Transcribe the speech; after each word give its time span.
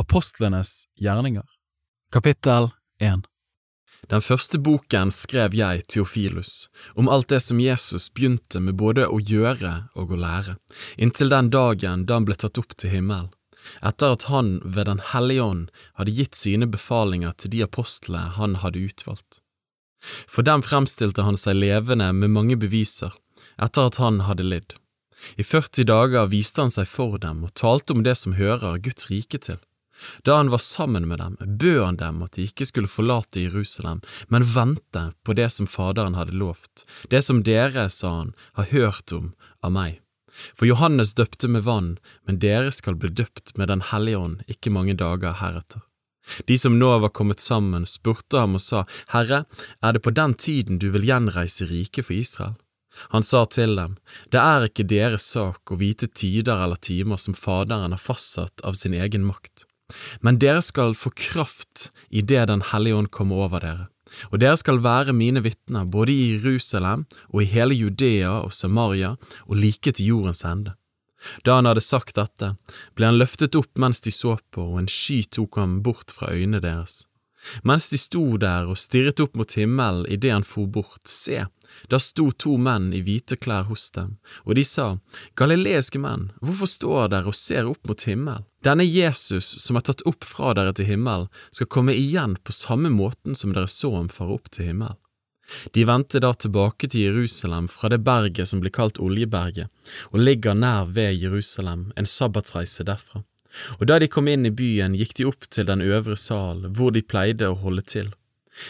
Apostlenes 0.00 0.84
gjerninger 1.00 1.42
Kapittel 2.12 2.70
1 3.00 3.22
Den 4.02 4.20
første 4.22 4.58
boken 4.58 5.10
skrev 5.10 5.56
jeg, 5.58 5.82
Theofilus, 5.90 6.68
om 6.94 7.10
alt 7.10 7.32
det 7.32 7.40
som 7.42 7.58
Jesus 7.58 8.06
begynte 8.14 8.62
med 8.62 8.78
både 8.78 9.08
å 9.10 9.18
gjøre 9.18 9.72
og 9.98 10.14
å 10.14 10.20
lære, 10.22 10.54
inntil 11.02 11.34
den 11.34 11.50
dagen 11.50 12.06
da 12.06 12.20
han 12.20 12.28
ble 12.30 12.38
tatt 12.38 12.62
opp 12.62 12.76
til 12.78 12.94
himmelen, 12.94 13.32
etter 13.82 14.14
at 14.14 14.28
han 14.30 14.60
ved 14.62 14.86
Den 14.86 15.02
hellige 15.02 15.50
ånd 15.50 15.84
hadde 15.98 16.14
gitt 16.14 16.38
sine 16.38 16.70
befalinger 16.70 17.34
til 17.34 17.56
de 17.56 17.66
apostlene 17.66 18.36
han 18.38 18.60
hadde 18.62 18.86
utvalgt. 18.86 19.42
For 20.30 20.46
dem 20.46 20.62
fremstilte 20.62 21.26
han 21.26 21.36
seg 21.36 21.58
levende 21.58 22.12
med 22.14 22.36
mange 22.38 22.54
beviser, 22.54 23.18
etter 23.58 23.90
at 23.90 23.98
han 23.98 24.28
hadde 24.30 24.46
lidd. 24.46 24.78
I 25.34 25.42
40 25.42 25.90
dager 25.90 26.30
viste 26.30 26.62
han 26.62 26.70
seg 26.70 26.86
for 26.86 27.18
dem 27.18 27.42
og 27.42 27.56
talte 27.58 27.98
om 27.98 28.06
det 28.06 28.14
som 28.14 28.38
hører 28.38 28.78
Guds 28.78 29.10
rike 29.10 29.42
til. 29.42 29.58
Da 30.24 30.36
han 30.36 30.50
var 30.50 30.62
sammen 30.62 31.08
med 31.08 31.18
dem, 31.18 31.36
bød 31.40 31.84
han 31.84 31.96
dem 31.96 32.22
at 32.22 32.36
de 32.38 32.46
ikke 32.48 32.66
skulle 32.68 32.90
forlate 32.90 33.42
Jerusalem, 33.42 34.02
men 34.28 34.46
vente 34.46 35.08
på 35.24 35.34
det 35.38 35.50
som 35.54 35.66
Faderen 35.70 36.18
hadde 36.18 36.36
lovt, 36.38 36.84
det 37.10 37.22
som 37.26 37.42
dere, 37.42 37.88
sa 37.90 38.12
han, 38.20 38.34
har 38.58 38.70
hørt 38.72 39.12
om 39.12 39.32
av 39.62 39.74
meg. 39.74 39.98
For 40.54 40.68
Johannes 40.70 41.14
døpte 41.18 41.48
med 41.50 41.64
vann, 41.66 41.96
men 42.26 42.38
dere 42.38 42.70
skal 42.74 42.94
bli 42.94 43.10
døpt 43.10 43.56
med 43.58 43.68
Den 43.68 43.82
hellige 43.90 44.18
ånd 44.18 44.42
ikke 44.46 44.70
mange 44.70 44.94
dager 44.94 45.34
heretter. 45.40 45.82
De 46.46 46.58
som 46.60 46.76
nå 46.78 46.90
var 47.02 47.14
kommet 47.16 47.40
sammen, 47.40 47.86
spurte 47.88 48.38
ham 48.38 48.58
og 48.58 48.62
sa, 48.62 48.84
Herre, 49.14 49.44
er 49.82 49.96
det 49.96 50.04
på 50.04 50.12
den 50.14 50.34
tiden 50.34 50.78
du 50.78 50.90
vil 50.92 51.06
gjenreise 51.08 51.66
riket 51.70 52.06
for 52.06 52.14
Israel? 52.14 52.58
Han 53.14 53.22
sa 53.22 53.44
til 53.46 53.76
dem, 53.78 53.96
Det 54.30 54.40
er 54.40 54.66
ikke 54.66 54.86
deres 54.88 55.24
sak 55.32 55.70
å 55.70 55.78
vite 55.78 56.08
tider 56.08 56.58
eller 56.64 56.76
timer 56.76 57.16
som 57.16 57.34
Faderen 57.34 57.94
har 57.94 58.02
fastsatt 58.02 58.60
av 58.66 58.74
sin 58.74 58.94
egen 58.94 59.24
makt 59.24 59.67
men 60.20 60.38
dere 60.42 60.62
skal 60.62 60.94
få 60.94 61.10
kraft 61.16 61.90
idet 62.10 62.48
Den 62.48 62.62
hellige 62.72 62.94
ånd 62.94 63.10
kommer 63.10 63.46
over 63.46 63.64
dere, 63.64 63.86
og 64.32 64.40
dere 64.40 64.56
skal 64.56 64.82
være 64.84 65.12
mine 65.12 65.42
vitner 65.44 65.84
både 65.84 66.12
i 66.12 66.28
Jerusalem 66.36 67.06
og 67.28 67.42
i 67.42 67.50
hele 67.52 67.74
Judea 67.74 68.40
og 68.40 68.52
Samaria 68.52 69.16
og 69.46 69.56
like 69.56 69.92
til 69.92 70.14
jordens 70.14 70.44
ende. 70.44 70.74
Da 71.44 71.58
han 71.58 71.66
hadde 71.66 71.82
sagt 71.82 72.16
dette, 72.16 72.54
ble 72.94 73.08
han 73.08 73.18
løftet 73.18 73.56
opp 73.58 73.78
mens 73.80 74.00
de 74.04 74.12
så 74.14 74.36
på, 74.54 74.62
og 74.62 74.78
en 74.82 74.90
sky 74.90 75.24
tok 75.26 75.58
ham 75.58 75.80
bort 75.82 76.14
fra 76.14 76.30
øynene 76.30 76.62
deres. 76.62 77.04
Mens 77.66 77.88
de 77.90 77.98
sto 77.98 78.36
der 78.40 78.68
og 78.70 78.78
stirret 78.78 79.20
opp 79.22 79.36
mot 79.38 79.54
himmelen 79.58 80.06
idet 80.10 80.34
han 80.34 80.46
for 80.46 80.70
bort, 80.70 81.02
se, 81.08 81.46
da 81.88 81.98
sto 82.02 82.30
to 82.32 82.56
menn 82.58 82.92
i 82.96 83.00
hvite 83.04 83.38
klær 83.40 83.68
hos 83.70 83.90
dem, 83.94 84.16
og 84.44 84.58
de 84.58 84.64
sa, 84.66 84.98
Galileiske 85.38 86.00
menn, 86.02 86.30
hvorfor 86.40 86.70
står 86.70 87.12
dere 87.14 87.32
og 87.32 87.38
ser 87.38 87.68
opp 87.70 87.88
mot 87.88 88.06
himmelen? 88.08 88.46
Denne 88.66 88.82
Jesus 88.82 89.52
som 89.62 89.78
er 89.78 89.84
tatt 89.86 90.02
opp 90.08 90.26
fra 90.26 90.54
dere 90.58 90.72
til 90.74 90.88
himmelen, 90.88 91.28
skal 91.54 91.70
komme 91.70 91.94
igjen 91.94 92.34
på 92.42 92.54
samme 92.54 92.90
måten 92.90 93.38
som 93.38 93.54
dere 93.54 93.70
så 93.70 93.92
ham 93.94 94.10
fare 94.10 94.34
opp 94.34 94.50
til 94.50 94.72
himmelen. 94.72 94.98
De 95.72 95.84
vendte 95.88 96.20
da 96.20 96.34
tilbake 96.34 96.90
til 96.92 97.06
Jerusalem 97.06 97.68
fra 97.72 97.88
det 97.88 98.02
berget 98.04 98.50
som 98.50 98.60
blir 98.60 98.74
kalt 98.74 99.00
Oljeberget, 99.00 99.70
og 100.12 100.20
ligger 100.20 100.54
nær 100.54 100.90
ved 100.92 101.16
Jerusalem, 101.22 101.88
en 101.96 102.06
sabbatsreise 102.06 102.84
derfra. 102.84 103.22
Og 103.80 103.86
da 103.88 103.96
de 103.98 104.10
kom 104.12 104.28
inn 104.28 104.44
i 104.46 104.52
byen, 104.52 104.96
gikk 104.98 105.14
de 105.16 105.28
opp 105.30 105.48
til 105.48 105.68
den 105.70 105.80
øvre 105.80 106.18
sal, 106.20 106.66
hvor 106.68 106.92
de 106.92 107.02
pleide 107.02 107.48
å 107.48 107.56
holde 107.62 107.86
til. 107.88 108.12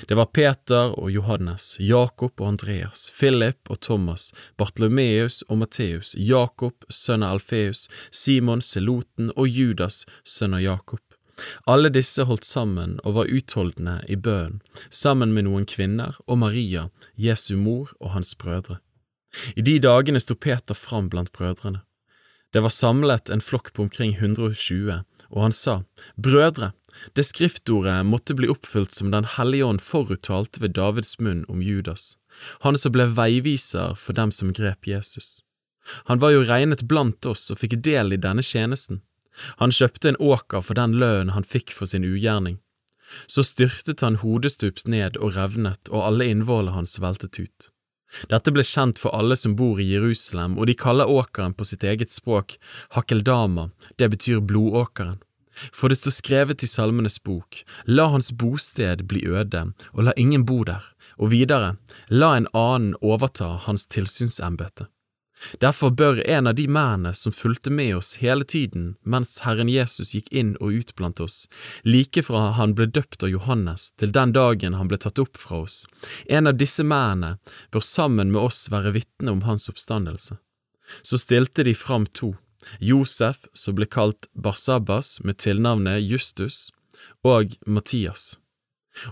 Det 0.08 0.16
var 0.18 0.30
Peter 0.32 0.92
og 0.98 1.10
Johannes, 1.12 1.76
Jakob 1.80 2.40
og 2.40 2.48
Andreas, 2.52 3.08
Philip 3.18 3.70
og 3.70 3.80
Thomas, 3.80 4.32
Bartlomeus 4.56 5.42
og 5.48 5.62
Matteus, 5.62 6.14
Jakob, 6.18 6.84
sønn 6.92 7.24
av 7.26 7.38
Alfeus, 7.38 7.86
Simon 8.10 8.62
Seloten 8.64 9.32
og 9.36 9.48
Judas, 9.48 10.04
sønn 10.24 10.56
av 10.58 10.64
Jakob. 10.64 11.02
Alle 11.70 11.90
disse 11.94 12.24
holdt 12.26 12.46
sammen 12.46 12.96
og 13.04 13.14
var 13.18 13.30
utholdende 13.30 14.00
i 14.10 14.16
bønnen, 14.18 14.60
sammen 14.90 15.34
med 15.34 15.46
noen 15.46 15.66
kvinner 15.70 16.18
og 16.26 16.40
Maria, 16.42 16.88
Jesu 17.14 17.54
mor 17.56 17.92
og 18.00 18.16
hans 18.16 18.34
brødre. 18.38 18.80
I 19.54 19.62
de 19.62 19.76
dagene 19.82 20.20
sto 20.22 20.34
Peter 20.34 20.74
fram 20.74 21.10
blant 21.12 21.32
brødrene. 21.32 21.84
Det 22.52 22.62
var 22.64 22.72
samlet 22.72 23.28
en 23.30 23.44
flokk 23.44 23.74
på 23.76 23.84
omkring 23.84 24.14
120, 24.16 25.02
og 25.28 25.42
han 25.42 25.52
sa, 25.52 25.82
Brødre, 26.16 26.72
det 27.14 27.24
skriftordet 27.26 28.06
måtte 28.06 28.34
bli 28.34 28.48
oppfylt 28.48 28.94
som 28.94 29.10
Den 29.10 29.24
hellige 29.24 29.64
ånd 29.64 29.82
foruttalte 29.82 30.60
ved 30.60 30.76
Davids 30.78 31.18
munn 31.18 31.44
om 31.48 31.62
Judas, 31.62 32.16
han 32.60 32.78
som 32.78 32.92
ble 32.92 33.08
veiviser 33.18 33.94
for 33.96 34.18
dem 34.18 34.32
som 34.34 34.52
grep 34.52 34.86
Jesus. 34.86 35.42
Han 36.04 36.18
var 36.18 36.34
jo 36.34 36.44
regnet 36.44 36.84
blant 36.88 37.26
oss 37.26 37.48
og 37.50 37.60
fikk 37.62 37.78
del 37.84 38.12
i 38.12 38.20
denne 38.20 38.44
tjenesten. 38.44 39.00
Han 39.62 39.72
kjøpte 39.72 40.12
en 40.12 40.20
åker 40.20 40.64
for 40.64 40.78
den 40.78 40.98
lønnen 41.00 41.34
han 41.34 41.46
fikk 41.46 41.72
for 41.72 41.88
sin 41.88 42.04
ugjerning. 42.04 42.58
Så 43.26 43.42
styrtet 43.46 44.04
han 44.04 44.20
hodestups 44.20 44.86
ned 44.86 45.16
og 45.16 45.36
revnet, 45.38 45.88
og 45.88 46.04
alle 46.04 46.28
innvollene 46.28 46.76
hans 46.76 46.98
veltet 47.00 47.38
ut. 47.40 47.70
Dette 48.28 48.52
ble 48.52 48.64
kjent 48.64 49.00
for 49.00 49.12
alle 49.16 49.36
som 49.36 49.54
bor 49.56 49.80
i 49.80 49.88
Jerusalem, 49.88 50.56
og 50.58 50.68
de 50.68 50.76
kaller 50.76 51.08
åkeren 51.08 51.54
på 51.56 51.66
sitt 51.68 51.84
eget 51.84 52.12
språk 52.12 52.56
Hakeldama, 52.96 53.68
det 53.96 54.10
betyr 54.12 54.40
blodåkeren. 54.40 55.20
For 55.72 55.88
det 55.88 56.00
står 56.00 56.16
skrevet 56.18 56.64
i 56.64 56.70
Salmenes 56.70 57.18
bok, 57.22 57.62
la 57.86 58.08
hans 58.12 58.32
bosted 58.32 59.06
bli 59.08 59.24
øde, 59.26 59.64
og 59.94 60.04
la 60.04 60.14
ingen 60.16 60.44
bo 60.48 60.62
der, 60.64 60.84
og 61.18 61.32
videre, 61.34 61.76
la 62.08 62.36
en 62.36 62.48
annen 62.52 62.94
overta 63.00 63.56
hans 63.66 63.86
tilsynsembete. 63.86 64.88
Derfor 65.60 65.90
bør 65.90 66.18
en 66.26 66.46
av 66.46 66.54
de 66.54 66.66
mennene 66.68 67.12
som 67.14 67.32
fulgte 67.32 67.70
med 67.70 67.96
oss 67.96 68.16
hele 68.22 68.44
tiden 68.44 68.96
mens 69.02 69.36
Herren 69.44 69.70
Jesus 69.70 70.14
gikk 70.14 70.32
inn 70.34 70.56
og 70.58 70.74
ut 70.80 70.94
blant 70.98 71.20
oss, 71.22 71.46
like 71.84 72.22
fra 72.26 72.50
han 72.58 72.74
ble 72.78 72.88
døpt 72.90 73.22
av 73.22 73.32
Johannes 73.32 73.92
til 74.00 74.12
den 74.14 74.34
dagen 74.34 74.74
han 74.74 74.90
ble 74.90 74.98
tatt 74.98 75.20
opp 75.22 75.38
fra 75.38 75.62
oss, 75.66 75.84
en 76.26 76.50
av 76.50 76.58
disse 76.58 76.82
mennene 76.82 77.38
bør 77.70 77.86
sammen 77.86 78.32
med 78.34 78.50
oss 78.50 78.66
være 78.72 78.96
vitne 78.98 79.34
om 79.36 79.44
hans 79.46 79.70
oppstandelse. 79.70 80.38
Så 81.02 81.20
stilte 81.20 81.64
de 81.64 81.74
fram 81.76 82.06
to, 82.06 82.34
Josef, 82.78 83.44
som 83.52 83.76
ble 83.78 83.86
kalt 83.86 84.28
Barsabbas 84.34 85.18
med 85.24 85.38
tilnavnet 85.42 86.02
Justus, 86.02 86.68
og 87.24 87.54
Mattias. 87.66 88.36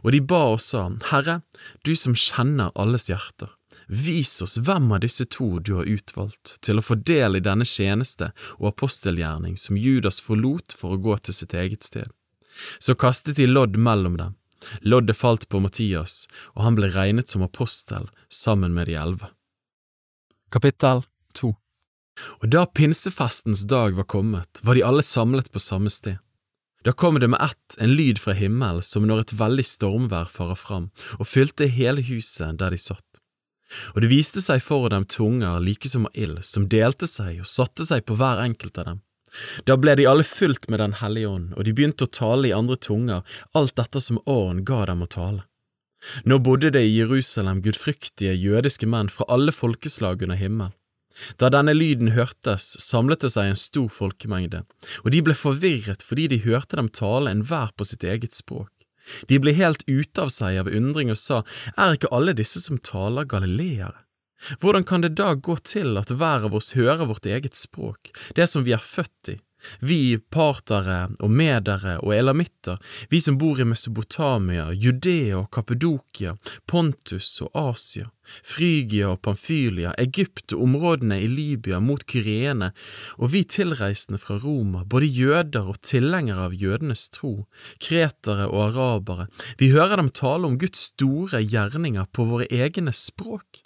Og 0.03 0.13
de 0.13 0.21
ba 0.21 0.43
og 0.55 0.61
sa, 0.63 0.89
Herre, 1.11 1.41
du 1.87 1.95
som 1.99 2.17
kjenner 2.19 2.75
alles 2.75 3.09
hjerter, 3.11 3.53
vis 3.87 4.33
oss 4.43 4.57
hvem 4.59 4.91
av 4.97 5.05
disse 5.05 5.29
to 5.31 5.61
du 5.63 5.77
har 5.79 5.91
utvalgt 5.91 6.57
til 6.67 6.81
å 6.81 6.85
få 6.85 6.99
del 7.07 7.39
i 7.39 7.45
denne 7.45 7.67
tjeneste 7.67 8.33
og 8.59 8.73
apostelgjerning 8.73 9.55
som 9.61 9.79
Judas 9.79 10.19
forlot 10.23 10.75
for 10.75 10.97
å 10.97 11.03
gå 11.03 11.19
til 11.23 11.39
sitt 11.39 11.55
eget 11.55 11.87
sted. 11.87 12.11
Så 12.79 12.97
kastet 12.99 13.39
de 13.39 13.47
lodd 13.47 13.77
mellom 13.77 14.17
dem. 14.19 14.35
Loddet 14.81 15.17
falt 15.17 15.45
på 15.53 15.61
Mattias, 15.63 16.25
og 16.57 16.65
han 16.65 16.79
ble 16.79 16.89
regnet 16.91 17.31
som 17.31 17.45
apostel 17.45 18.09
sammen 18.33 18.75
med 18.75 18.89
de 18.91 18.97
elleve. 18.99 19.31
Kapittel 20.51 21.05
2 21.39 21.53
og 22.41 22.49
da 22.53 22.67
pinsefestens 22.67 23.67
dag 23.69 23.97
var 23.97 24.09
kommet, 24.09 24.61
var 24.63 24.75
de 24.75 24.85
alle 24.87 25.05
samlet 25.05 25.51
på 25.53 25.63
samme 25.63 25.93
sted. 25.93 26.19
Da 26.87 26.93
kom 26.93 27.19
det 27.21 27.29
med 27.29 27.43
ett 27.43 27.77
en 27.83 27.97
lyd 27.99 28.21
fra 28.23 28.33
himmelen 28.39 28.83
som 28.83 29.07
når 29.09 29.25
et 29.25 29.33
veldig 29.41 29.65
stormvær 29.67 30.29
farer 30.31 30.59
fram, 30.61 30.91
og 31.19 31.27
fylte 31.27 31.67
hele 31.67 32.05
huset 32.07 32.61
der 32.61 32.71
de 32.71 32.79
satt. 32.79 33.23
Og 33.95 34.05
det 34.05 34.13
viste 34.13 34.43
seg 34.45 34.63
for 34.63 34.87
dem 34.93 35.05
tunger 35.11 35.59
like 35.61 35.91
som 35.91 36.07
av 36.07 36.15
ild, 36.15 36.45
som 36.47 36.69
delte 36.71 37.09
seg 37.11 37.41
og 37.43 37.51
satte 37.51 37.87
seg 37.89 38.07
på 38.07 38.15
hver 38.21 38.45
enkelt 38.45 38.79
av 38.79 38.93
dem. 38.93 39.03
Da 39.67 39.75
ble 39.77 39.97
de 39.99 40.07
alle 40.07 40.25
fylt 40.25 40.71
med 40.71 40.79
Den 40.81 40.95
hellige 41.03 41.29
ånd, 41.29 41.53
og 41.57 41.67
de 41.67 41.75
begynte 41.75 42.07
å 42.07 42.15
tale 42.21 42.49
i 42.49 42.55
andre 42.55 42.77
tunger, 42.77 43.27
alt 43.53 43.75
dette 43.77 44.01
som 44.01 44.23
åren 44.25 44.63
ga 44.65 44.85
dem 44.87 45.03
å 45.03 45.11
tale. 45.11 45.43
Nå 46.25 46.39
bodde 46.39 46.71
det 46.71 46.85
i 46.87 46.97
Jerusalem 47.01 47.61
gudfryktige 47.65 48.37
jødiske 48.37 48.87
menn 48.87 49.11
fra 49.11 49.27
alle 49.29 49.53
folkeslag 49.53 50.23
under 50.23 50.39
himmel. 50.39 50.71
Da 51.41 51.51
denne 51.53 51.75
lyden 51.77 52.13
hørtes, 52.17 52.75
samlet 52.83 53.25
det 53.25 53.33
seg 53.33 53.51
en 53.51 53.61
stor 53.61 53.89
folkemengde, 53.93 54.65
og 55.05 55.13
de 55.15 55.23
ble 55.25 55.37
forvirret 55.37 56.05
fordi 56.07 56.29
de 56.33 56.43
hørte 56.45 56.79
dem 56.79 56.91
tale 56.93 57.33
enhver 57.33 57.73
på 57.77 57.87
sitt 57.89 58.05
eget 58.05 58.37
språk. 58.37 58.73
De 59.31 59.39
ble 59.39 59.55
helt 59.55 59.85
ute 59.87 60.23
av 60.23 60.33
seg 60.35 60.59
av 60.61 60.71
undring 60.71 61.13
og 61.15 61.21
sa, 61.21 61.43
er 61.79 61.95
ikke 61.95 62.11
alle 62.15 62.35
disse 62.37 62.61
som 62.63 62.81
taler 62.83 63.29
galileere? 63.29 63.95
Hvordan 64.61 64.85
kan 64.85 65.01
det 65.01 65.15
da 65.17 65.33
gå 65.33 65.57
til 65.65 65.97
at 65.97 66.13
hver 66.13 66.45
av 66.49 66.55
oss 66.59 66.75
hører 66.77 67.09
vårt 67.09 67.27
eget 67.27 67.57
språk, 67.57 68.13
det 68.37 68.51
som 68.51 68.67
vi 68.67 68.75
er 68.77 68.83
født 68.83 69.33
i? 69.33 69.39
Vi 69.81 70.19
partere 70.19 71.07
og 71.21 71.31
medere 71.31 71.99
og 72.03 72.15
elamitter, 72.17 72.81
vi 73.11 73.21
som 73.23 73.39
bor 73.41 73.61
i 73.61 73.67
Mesopotamia, 73.69 74.71
Judea 74.73 75.41
og 75.41 75.51
Kapedokia, 75.55 76.37
Pontus 76.67 77.41
og 77.45 77.51
Asia, 77.55 78.09
Frygia 78.43 79.13
og 79.13 79.21
Pamfylia, 79.23 79.93
Egypt 80.03 80.55
og 80.57 80.65
områdene 80.67 81.21
i 81.23 81.29
Libya 81.31 81.81
mot 81.81 82.03
Kyrene, 82.09 82.73
og 83.19 83.33
vi 83.35 83.45
tilreisende 83.45 84.21
fra 84.23 84.39
Roma, 84.43 84.85
både 84.85 85.11
jøder 85.11 85.71
og 85.71 85.81
tilhengere 85.87 86.49
av 86.49 86.57
jødenes 86.57 87.09
tro, 87.15 87.47
kretere 87.83 88.49
og 88.51 88.71
arabere, 88.71 89.29
vi 89.61 89.71
hører 89.75 90.03
dem 90.03 90.11
tale 90.11 90.49
om 90.49 90.59
Guds 90.61 90.91
store 90.93 91.43
gjerninger 91.45 92.11
på 92.13 92.27
våre 92.29 92.51
egne 92.51 92.95
språk. 92.95 93.66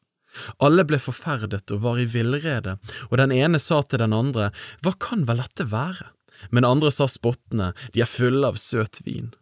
Alle 0.62 0.84
ble 0.86 1.00
forferdet 1.02 1.70
og 1.74 1.82
var 1.84 2.00
i 2.00 2.08
villrede, 2.08 2.78
og 3.10 3.18
den 3.20 3.34
ene 3.34 3.58
sa 3.58 3.82
til 3.82 4.02
den 4.02 4.16
andre, 4.16 4.50
Hva 4.82 4.94
kan 4.98 5.26
vel 5.28 5.42
dette 5.42 5.68
være? 5.70 6.12
Men 6.50 6.64
andre 6.64 6.90
sa 6.94 7.08
spottende, 7.10 7.72
de 7.92 8.00
er 8.00 8.08
fulle 8.08 8.48
av 8.48 8.56
søt 8.56 9.02
vin. 9.04 9.34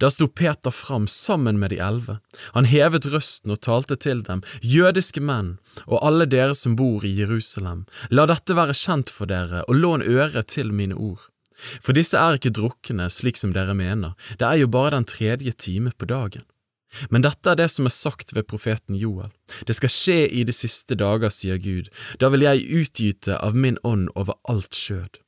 Da 0.00 0.08
sto 0.10 0.28
Peter 0.28 0.70
fram 0.70 1.06
sammen 1.08 1.58
med 1.58 1.70
de 1.70 1.78
elleve. 1.82 2.18
Han 2.56 2.68
hevet 2.68 3.06
røsten 3.12 3.52
og 3.52 3.60
talte 3.64 3.96
til 4.00 4.22
dem, 4.24 4.42
jødiske 4.62 5.20
menn, 5.20 5.58
og 5.84 6.00
alle 6.06 6.26
dere 6.30 6.56
som 6.56 6.76
bor 6.78 7.04
i 7.04 7.12
Jerusalem, 7.18 7.84
la 8.10 8.26
dette 8.30 8.56
være 8.56 8.76
kjent 8.78 9.12
for 9.12 9.28
dere, 9.30 9.64
og 9.68 9.80
lån 9.80 10.06
øre 10.08 10.42
til 10.42 10.72
mine 10.72 10.96
ord. 10.96 11.28
For 11.84 11.96
disse 11.96 12.18
er 12.18 12.38
ikke 12.38 12.54
drukne 12.54 13.10
slik 13.12 13.38
som 13.38 13.52
dere 13.54 13.76
mener, 13.78 14.16
det 14.40 14.48
er 14.48 14.64
jo 14.64 14.72
bare 14.72 14.96
den 14.96 15.06
tredje 15.08 15.52
time 15.52 15.92
på 15.96 16.08
dagen. 16.10 16.42
Men 17.10 17.24
dette 17.24 17.50
er 17.50 17.58
det 17.58 17.68
som 17.72 17.88
er 17.88 17.94
sagt 17.94 18.34
ved 18.36 18.46
profeten 18.50 18.96
Joel. 18.98 19.32
Det 19.66 19.76
skal 19.78 19.92
skje 19.92 20.18
i 20.28 20.44
de 20.46 20.54
siste 20.54 20.96
dager, 20.98 21.32
sier 21.34 21.58
Gud, 21.58 21.90
da 22.20 22.30
vil 22.32 22.46
jeg 22.46 22.66
utgyte 22.70 23.38
av 23.38 23.56
min 23.56 23.78
ånd 23.82 24.10
over 24.14 24.38
alt 24.50 24.74
skjød. 24.78 25.20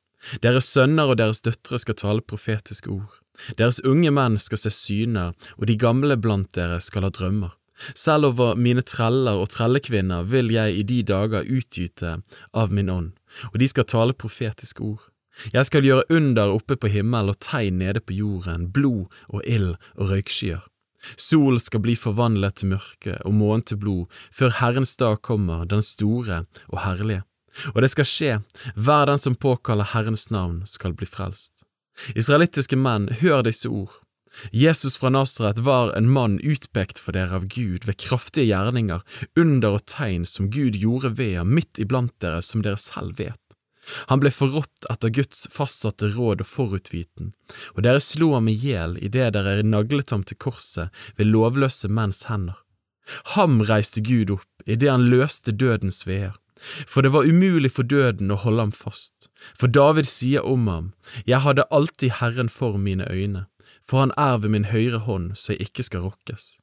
Deres 0.42 0.68
sønner 0.72 1.12
og 1.12 1.20
deres 1.20 1.42
døtre 1.44 1.78
skal 1.78 1.98
tale 1.98 2.24
profetiske 2.24 2.90
ord. 2.90 3.20
Deres 3.60 3.82
unge 3.84 4.10
menn 4.14 4.38
skal 4.40 4.60
se 4.60 4.72
syner, 4.72 5.34
og 5.58 5.68
de 5.68 5.76
gamle 5.78 6.16
blant 6.16 6.54
dere 6.56 6.80
skal 6.82 7.06
ha 7.06 7.12
drømmer. 7.12 7.52
Selv 7.94 8.30
over 8.30 8.56
mine 8.56 8.80
treller 8.80 9.36
og 9.36 9.50
trellekvinner 9.52 10.24
vil 10.30 10.48
jeg 10.54 10.78
i 10.78 10.84
de 10.88 11.02
dager 11.04 11.44
utgyte 11.44 12.14
av 12.56 12.72
min 12.72 12.88
ånd, 12.88 13.12
og 13.52 13.58
de 13.60 13.68
skal 13.68 13.84
tale 13.84 14.16
profetiske 14.16 14.80
ord. 14.80 15.10
Jeg 15.52 15.68
skal 15.68 15.84
gjøre 15.84 16.06
under 16.08 16.54
oppe 16.54 16.78
på 16.80 16.88
himmel 16.88 17.28
og 17.28 17.40
tegn 17.44 17.82
nede 17.82 18.00
på 18.00 18.16
jorden, 18.16 18.70
blod 18.72 19.12
og 19.28 19.44
ild 19.44 19.74
og 19.98 20.14
røykskyer. 20.14 20.64
Sol 21.16 21.60
skal 21.62 21.82
bli 21.84 21.94
forvandlet 21.98 22.60
til 22.60 22.74
mørke 22.74 23.18
og 23.22 23.36
månen 23.36 23.64
til 23.66 23.80
blod, 23.82 24.06
før 24.32 24.54
Herrens 24.60 24.96
dag 25.00 25.20
kommer, 25.22 25.64
den 25.64 25.82
store 25.82 26.42
og 26.68 26.82
herlige. 26.84 27.22
Og 27.74 27.82
det 27.82 27.92
skal 27.92 28.08
skje, 28.08 28.32
hver 28.76 29.06
den 29.08 29.20
som 29.20 29.38
påkaller 29.38 29.94
Herrens 29.94 30.28
navn 30.30 30.62
skal 30.68 30.96
bli 30.96 31.08
frelst. 31.08 31.64
Israelittiske 32.14 32.76
menn, 32.76 33.08
hør 33.22 33.46
disse 33.46 33.70
ord. 33.72 34.02
Jesus 34.52 34.98
fra 35.00 35.08
Nasaret 35.08 35.62
var 35.64 35.94
en 35.96 36.10
mann 36.12 36.36
utpekt 36.44 37.00
for 37.00 37.16
dere 37.16 37.38
av 37.38 37.46
Gud 37.48 37.86
ved 37.88 37.96
kraftige 38.02 38.50
gjerninger, 38.50 39.00
under 39.38 39.78
og 39.78 39.86
tegn 39.88 40.26
som 40.28 40.50
Gud 40.52 40.76
gjorde 40.76 41.14
ved 41.16 41.38
ham 41.38 41.54
midt 41.56 41.80
iblant 41.80 42.12
dere, 42.20 42.42
som 42.44 42.64
dere 42.66 42.80
selv 42.80 43.16
vet. 43.16 43.40
Han 44.10 44.20
ble 44.22 44.32
forrådt 44.34 44.88
etter 44.90 45.12
Guds 45.14 45.46
fastsatte 45.52 46.10
råd 46.14 46.42
og 46.44 46.50
forutviten, 46.50 47.32
og 47.74 47.82
dere 47.86 48.02
slo 48.02 48.32
ham 48.34 48.50
i 48.50 48.56
hjel 48.58 48.96
idet 48.98 49.32
dere 49.36 49.62
naglet 49.62 50.10
ham 50.14 50.24
til 50.26 50.38
korset 50.42 51.04
ved 51.18 51.30
lovløse 51.30 51.90
menns 51.90 52.26
hender. 52.30 52.58
Ham 53.36 53.60
reiste 53.62 54.02
Gud 54.02 54.32
opp 54.34 54.66
idet 54.66 54.90
han 54.90 55.08
løste 55.12 55.54
dødens 55.54 56.02
veer, 56.08 56.34
for 56.58 57.06
det 57.06 57.12
var 57.14 57.28
umulig 57.28 57.70
for 57.76 57.86
døden 57.86 58.32
å 58.32 58.40
holde 58.42 58.66
ham 58.66 58.74
fast. 58.74 59.28
For 59.54 59.70
David 59.70 60.08
sier 60.10 60.44
om 60.44 60.66
ham, 60.66 60.92
Jeg 61.26 61.44
hadde 61.44 61.68
alltid 61.70 62.18
Herren 62.20 62.48
for 62.48 62.78
mine 62.78 63.06
øyne, 63.10 63.46
for 63.86 64.00
han 64.00 64.12
er 64.18 64.38
ved 64.38 64.50
min 64.50 64.70
høyre 64.72 64.98
hånd 65.06 65.36
så 65.36 65.52
jeg 65.52 65.68
ikke 65.70 65.86
skal 65.86 66.08
rokkes. 66.08 66.56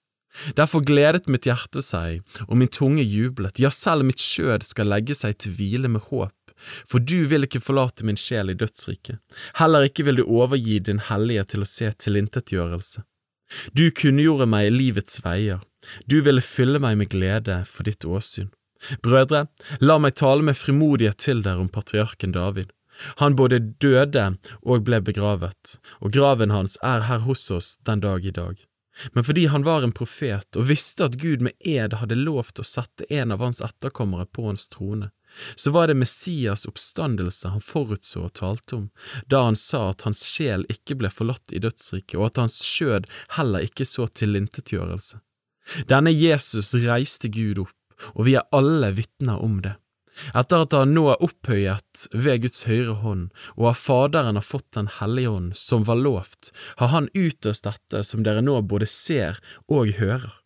Derfor 0.58 0.82
gledet 0.82 1.30
mitt 1.30 1.46
hjerte 1.46 1.82
seg, 1.86 2.24
og 2.48 2.58
min 2.58 2.72
tunge 2.72 3.04
jublet, 3.06 3.60
ja, 3.62 3.70
selv 3.70 4.04
mitt 4.08 4.22
skjød 4.22 4.66
skal 4.66 4.90
legge 4.90 5.14
seg 5.14 5.38
til 5.38 5.54
hvile 5.54 5.92
med 5.94 6.10
håp, 6.10 6.34
for 6.90 7.04
du 7.04 7.26
vil 7.32 7.48
ikke 7.48 7.62
forlate 7.64 8.06
min 8.08 8.20
sjel 8.20 8.54
i 8.54 8.58
dødsriket, 8.58 9.20
heller 9.60 9.88
ikke 9.88 10.06
vil 10.08 10.22
du 10.22 10.26
overgi 10.26 10.80
din 10.80 11.02
hellige 11.10 11.46
til 11.54 11.66
å 11.66 11.70
se 11.70 11.92
tilintetgjørelse. 12.06 13.04
Du 13.78 13.86
kunngjorde 13.92 14.48
meg 14.50 14.72
livets 14.74 15.22
veier, 15.26 15.62
du 16.10 16.22
ville 16.26 16.42
fylle 16.42 16.80
meg 16.82 16.98
med 16.98 17.12
glede 17.14 17.64
for 17.70 17.86
ditt 17.88 18.06
åsyn. 18.06 18.50
Brødre, 19.04 19.48
la 19.80 20.00
meg 20.00 20.16
tale 20.20 20.44
med 20.44 20.60
frimodighet 20.60 21.20
til 21.24 21.44
dere 21.44 21.64
om 21.64 21.70
patriarken 21.72 22.34
David. 22.36 22.72
Han 23.22 23.36
både 23.36 23.60
døde 23.82 24.26
og 24.62 24.84
ble 24.88 25.00
begravet, 25.02 25.78
og 26.02 26.14
graven 26.14 26.54
hans 26.54 26.78
er 26.84 27.08
her 27.08 27.24
hos 27.28 27.50
oss 27.52 27.78
den 27.88 28.04
dag 28.04 28.26
i 28.26 28.36
dag. 28.36 28.60
Men 29.12 29.26
fordi 29.26 29.48
han 29.50 29.64
var 29.66 29.82
en 29.82 29.96
profet 29.96 30.60
og 30.60 30.68
visste 30.70 31.08
at 31.08 31.18
Gud 31.22 31.42
med 31.42 31.56
ed 31.66 31.96
hadde 31.98 32.20
lovt 32.20 32.62
å 32.62 32.68
sette 32.68 33.08
en 33.10 33.34
av 33.34 33.42
hans 33.42 33.62
etterkommere 33.66 34.28
på 34.30 34.46
hans 34.46 34.68
trone, 34.70 35.10
så 35.56 35.72
var 35.72 35.88
det 35.88 35.98
Messias 36.00 36.66
oppstandelse 36.70 37.52
han 37.54 37.64
forutså 37.64 38.28
og 38.28 38.34
talte 38.40 38.76
om, 38.80 38.88
da 39.28 39.44
han 39.48 39.58
sa 39.60 39.90
at 39.92 40.06
hans 40.08 40.24
sjel 40.28 40.66
ikke 40.72 40.98
ble 41.02 41.12
forlatt 41.14 41.54
i 41.54 41.62
dødsriket, 41.64 42.18
og 42.20 42.32
at 42.32 42.42
hans 42.46 42.60
skjød 42.66 43.10
heller 43.38 43.66
ikke 43.66 43.88
så 43.88 44.08
tilintetgjørelse. 44.08 45.22
Denne 45.88 46.12
Jesus 46.12 46.74
reiste 46.84 47.32
Gud 47.32 47.64
opp, 47.66 47.80
og 48.14 48.28
vi 48.28 48.36
er 48.36 48.50
alle 48.56 48.92
vitner 48.98 49.40
om 49.40 49.62
det. 49.64 49.78
Etter 50.38 50.64
at 50.66 50.76
han 50.78 50.94
nå 50.94 51.08
er 51.10 51.24
opphøyet 51.26 52.06
ved 52.14 52.44
Guds 52.44 52.68
høyre 52.70 53.00
hånd, 53.02 53.30
og 53.58 53.72
av 53.72 53.80
Faderen 53.80 54.38
har 54.38 54.46
fått 54.46 54.70
Den 54.78 54.92
hellige 55.00 55.32
ånd, 55.34 55.56
som 55.58 55.88
var 55.88 55.98
lovt, 55.98 56.52
har 56.78 56.94
han 56.94 57.10
utøst 57.14 57.66
dette 57.66 58.04
som 58.06 58.24
dere 58.26 58.44
nå 58.46 58.60
både 58.62 58.90
ser 58.90 59.42
og 59.68 59.96
hører. 59.98 60.43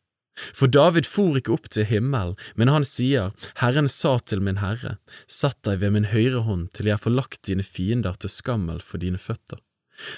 For 0.53 0.71
David 0.71 1.07
for 1.09 1.37
ikke 1.39 1.55
opp 1.55 1.69
til 1.73 1.87
himmelen, 1.89 2.37
men 2.55 2.71
han 2.73 2.85
sier, 2.87 3.33
Herren 3.61 3.89
sa 3.91 4.17
til 4.19 4.43
min 4.43 4.61
Herre, 4.63 4.97
sett 5.25 5.59
deg 5.67 5.81
ved 5.83 5.95
min 5.97 6.11
høyre 6.13 6.43
hånd 6.47 6.69
til 6.77 6.91
jeg 6.91 7.01
får 7.03 7.17
lagt 7.17 7.41
dine 7.49 7.65
fiender 7.65 8.19
til 8.21 8.33
skammel 8.33 8.83
for 8.83 9.01
dine 9.01 9.21
føtter 9.21 9.61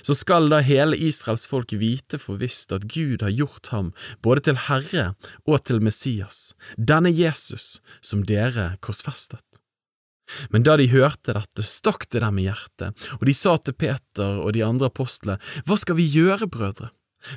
så 0.01 0.15
skal 0.15 0.49
da 0.51 0.59
hele 0.65 0.97
Israels 0.97 1.47
folk 1.49 1.73
vite 1.79 2.19
for 2.21 2.39
visst 2.41 2.73
at 2.75 2.87
Gud 2.91 3.23
har 3.23 3.33
gjort 3.35 3.71
ham 3.73 3.91
både 4.25 4.49
til 4.49 4.59
Herre 4.67 5.05
og 5.45 5.63
til 5.67 5.81
Messias, 5.83 6.53
denne 6.75 7.11
Jesus 7.13 7.79
som 8.01 8.25
dere 8.27 8.73
korsfestet. 8.83 9.43
Men 10.53 10.61
da 10.61 10.75
de 10.77 10.85
hørte 10.91 11.33
dette, 11.33 11.65
stakk 11.65 12.05
det 12.13 12.21
dem 12.21 12.37
i 12.37 12.45
hjertet, 12.45 13.07
og 13.17 13.25
de 13.25 13.33
sa 13.33 13.55
til 13.57 13.73
Peter 13.73 14.37
og 14.43 14.53
de 14.53 14.61
andre 14.61 14.91
apostlene, 14.91 15.39
Hva 15.65 15.77
skal 15.79 15.97
vi 15.97 16.05
gjøre, 16.05 16.45
brødre? 16.45 16.91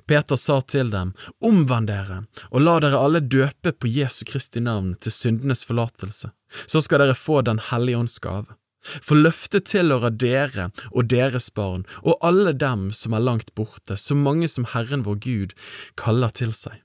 Peter 0.06 0.38
sa 0.38 0.60
til 0.60 0.90
dem, 0.92 1.12
Omvend 1.42 1.90
dere, 1.90 2.22
og 2.50 2.64
la 2.64 2.78
dere 2.84 3.00
alle 3.02 3.20
døpe 3.20 3.74
på 3.74 3.90
Jesu 3.90 4.24
Kristi 4.28 4.62
navn 4.62 4.94
til 5.00 5.14
syndenes 5.14 5.64
forlatelse, 5.68 6.32
så 6.66 6.82
skal 6.84 7.02
dere 7.02 7.18
få 7.18 7.42
Den 7.42 7.62
hellige 7.70 7.98
ånds 7.98 8.18
gave. 8.18 8.58
For 8.82 9.14
løftet 9.14 9.68
tilhører 9.70 10.10
dere 10.10 10.70
og 10.90 11.06
deres 11.10 11.50
barn 11.54 11.84
og 12.02 12.18
alle 12.26 12.52
dem 12.52 12.90
som 12.96 13.14
er 13.14 13.22
langt 13.22 13.54
borte, 13.54 13.96
så 13.96 14.16
mange 14.18 14.48
som 14.50 14.66
Herren 14.72 15.04
vår 15.06 15.20
Gud 15.22 15.54
kaller 15.98 16.34
til 16.34 16.50
seg. 16.56 16.80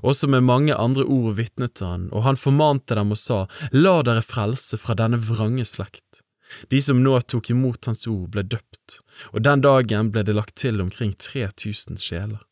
Også 0.00 0.30
med 0.32 0.46
mange 0.48 0.72
andre 0.72 1.04
ord 1.04 1.36
vitnet 1.36 1.82
han, 1.84 2.08
og 2.12 2.24
han 2.24 2.40
formante 2.40 2.96
dem 2.96 3.12
og 3.12 3.20
sa, 3.20 3.44
La 3.72 3.98
dere 4.06 4.24
frelse 4.24 4.80
fra 4.80 4.96
denne 4.96 5.20
vrange 5.20 5.66
slekt. 5.68 6.23
De 6.70 6.80
som 6.82 7.02
nå 7.02 7.18
tok 7.20 7.50
imot 7.50 7.88
hans 7.88 8.06
ord, 8.10 8.30
ble 8.34 8.44
døpt, 8.46 8.98
og 9.32 9.44
den 9.46 9.62
dagen 9.64 10.10
ble 10.14 10.24
det 10.26 10.36
lagt 10.36 10.56
til 10.60 10.80
omkring 10.84 11.14
3000 11.18 12.00
sjeler. 12.00 12.42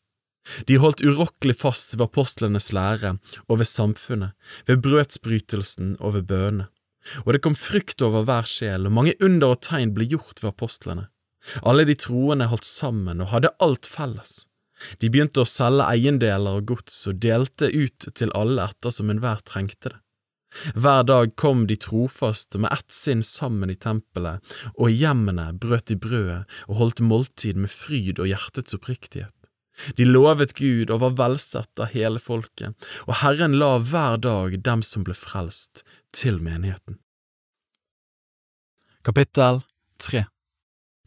De 0.67 0.77
holdt 0.81 1.03
urokkelig 1.05 1.55
fast 1.61 1.95
ved 1.95 2.05
apostlenes 2.09 2.71
lære 2.75 3.15
og 3.47 3.59
ved 3.61 3.69
samfunnet, 3.69 4.35
ved 4.67 4.81
brødsbrytelsen 4.83 5.95
og 5.99 6.17
ved 6.17 6.27
bønene. 6.31 6.67
Og 7.25 7.33
det 7.35 7.41
kom 7.43 7.55
frykt 7.55 8.01
over 8.03 8.23
hver 8.27 8.47
sjel, 8.47 8.87
og 8.87 8.95
mange 8.95 9.15
under 9.23 9.55
og 9.55 9.63
tegn 9.65 9.91
ble 9.95 10.07
gjort 10.13 10.39
ved 10.43 10.53
apostlene. 10.53 11.09
Alle 11.67 11.83
de 11.87 11.95
troende 11.99 12.47
holdt 12.51 12.67
sammen 12.67 13.23
og 13.23 13.31
hadde 13.33 13.51
alt 13.63 13.89
felles. 13.89 14.45
De 14.99 15.09
begynte 15.11 15.43
å 15.43 15.47
selge 15.47 15.87
eiendeler 15.87 16.59
og 16.59 16.67
gods 16.71 17.01
og 17.11 17.19
delte 17.23 17.69
ut 17.71 18.07
til 18.15 18.31
alle 18.35 18.67
ettersom 18.71 19.11
enhver 19.11 19.43
trengte 19.47 19.91
det. 19.91 19.99
Hver 20.75 21.03
dag 21.07 21.35
kom 21.35 21.67
de 21.67 21.77
trofaste 21.81 22.59
med 22.61 22.73
ett 22.73 22.91
sinn 22.93 23.23
sammen 23.23 23.71
i 23.73 23.75
tempelet, 23.75 24.41
og 24.77 24.89
i 24.89 24.99
hjemmene 25.01 25.51
brøt 25.57 25.87
de 25.89 25.97
brødet 25.97 26.43
og 26.67 26.75
holdt 26.81 27.01
måltid 27.01 27.57
med 27.57 27.73
fryd 27.73 28.21
og 28.21 28.29
hjertets 28.29 28.77
oppriktighet. 28.77 29.33
De 29.97 30.05
lovet 30.05 30.53
Gud 30.53 30.91
og 30.93 31.01
var 31.01 31.15
velsett 31.17 31.81
av 31.81 31.89
hele 31.95 32.21
folket, 32.21 32.75
og 33.07 33.17
Herren 33.23 33.57
la 33.57 33.77
hver 33.81 34.19
dag 34.21 34.59
dem 34.61 34.83
som 34.85 35.05
ble 35.05 35.15
frelst, 35.17 35.81
til 36.13 36.37
menigheten. 36.45 36.99
Kapittel 39.03 39.63
3 39.99 40.27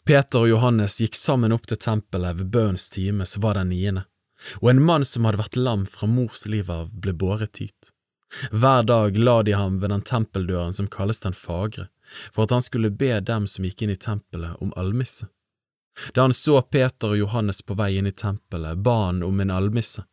Peter 0.07 0.43
og 0.43 0.51
Johannes 0.51 0.99
gikk 1.03 1.17
sammen 1.19 1.55
opp 1.55 1.65
til 1.71 1.79
tempelet 1.83 2.37
ved 2.41 2.51
bønnens 2.55 2.91
time, 2.91 3.27
som 3.27 3.43
var 3.47 3.57
den 3.59 3.71
niende, 3.71 4.05
og 4.61 4.71
en 4.71 4.83
mann 4.83 5.07
som 5.07 5.27
hadde 5.27 5.41
vært 5.41 5.59
lam 5.59 5.87
fra 5.91 6.11
mors 6.11 6.45
liv 6.51 6.71
av, 6.71 6.91
ble 6.91 7.15
båret 7.15 7.63
hit. 7.63 7.93
Hver 8.51 8.83
dag 8.83 9.19
la 9.19 9.43
de 9.43 9.53
ham 9.53 9.79
ved 9.81 9.91
den 9.91 10.03
tempeldøren 10.03 10.75
som 10.75 10.89
kalles 10.91 11.21
Den 11.21 11.35
fagre, 11.35 11.89
for 12.33 12.45
at 12.45 12.51
han 12.51 12.63
skulle 12.63 12.91
be 12.91 13.21
dem 13.21 13.47
som 13.47 13.65
gikk 13.65 13.83
inn 13.83 13.95
i 13.95 13.97
tempelet 13.97 14.63
om 14.63 14.73
almisse. 14.77 15.29
Da 16.15 16.27
han 16.27 16.35
så 16.37 16.61
Peter 16.63 17.15
og 17.15 17.19
Johannes 17.19 17.63
på 17.63 17.75
vei 17.79 17.97
inn 17.97 18.07
i 18.07 18.13
tempelet, 18.13 18.79
ba 18.79 19.07
han 19.07 19.23
om 19.23 19.41
en 19.41 19.51
almisse. 19.51 20.05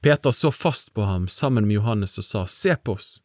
Peter 0.00 0.30
så 0.30 0.50
fast 0.52 0.94
på 0.94 1.02
ham 1.02 1.28
sammen 1.28 1.66
med 1.66 1.74
Johannes 1.80 2.18
og 2.18 2.24
sa, 2.24 2.46
Se 2.46 2.76
på 2.76 2.98
oss! 2.98 3.20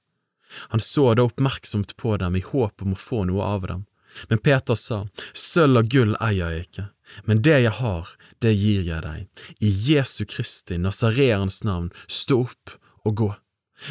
Han 0.70 0.80
så 0.80 1.14
da 1.14 1.24
oppmerksomt 1.24 1.96
på 1.98 2.18
dem 2.18 2.36
i 2.36 2.42
håp 2.42 2.82
om 2.82 2.96
å 2.96 3.00
få 3.00 3.24
noe 3.30 3.44
av 3.46 3.68
dem, 3.68 3.86
men 4.28 4.42
Peter 4.42 4.76
sa, 4.76 5.04
Sølv 5.34 5.84
og 5.84 5.92
gull 5.94 6.16
eier 6.18 6.56
jeg 6.56 6.66
ikke, 6.66 6.88
men 7.30 7.44
det 7.46 7.60
jeg 7.66 7.76
har, 7.78 8.10
det 8.42 8.56
gir 8.58 8.88
jeg 8.88 9.04
deg, 9.06 9.46
i 9.62 9.70
Jesu 9.70 10.24
Kristi, 10.26 10.80
Nasareerens 10.82 11.62
navn, 11.68 11.92
stå 12.08 12.42
opp 12.48 12.76
og 13.06 13.16
gå. 13.22 13.30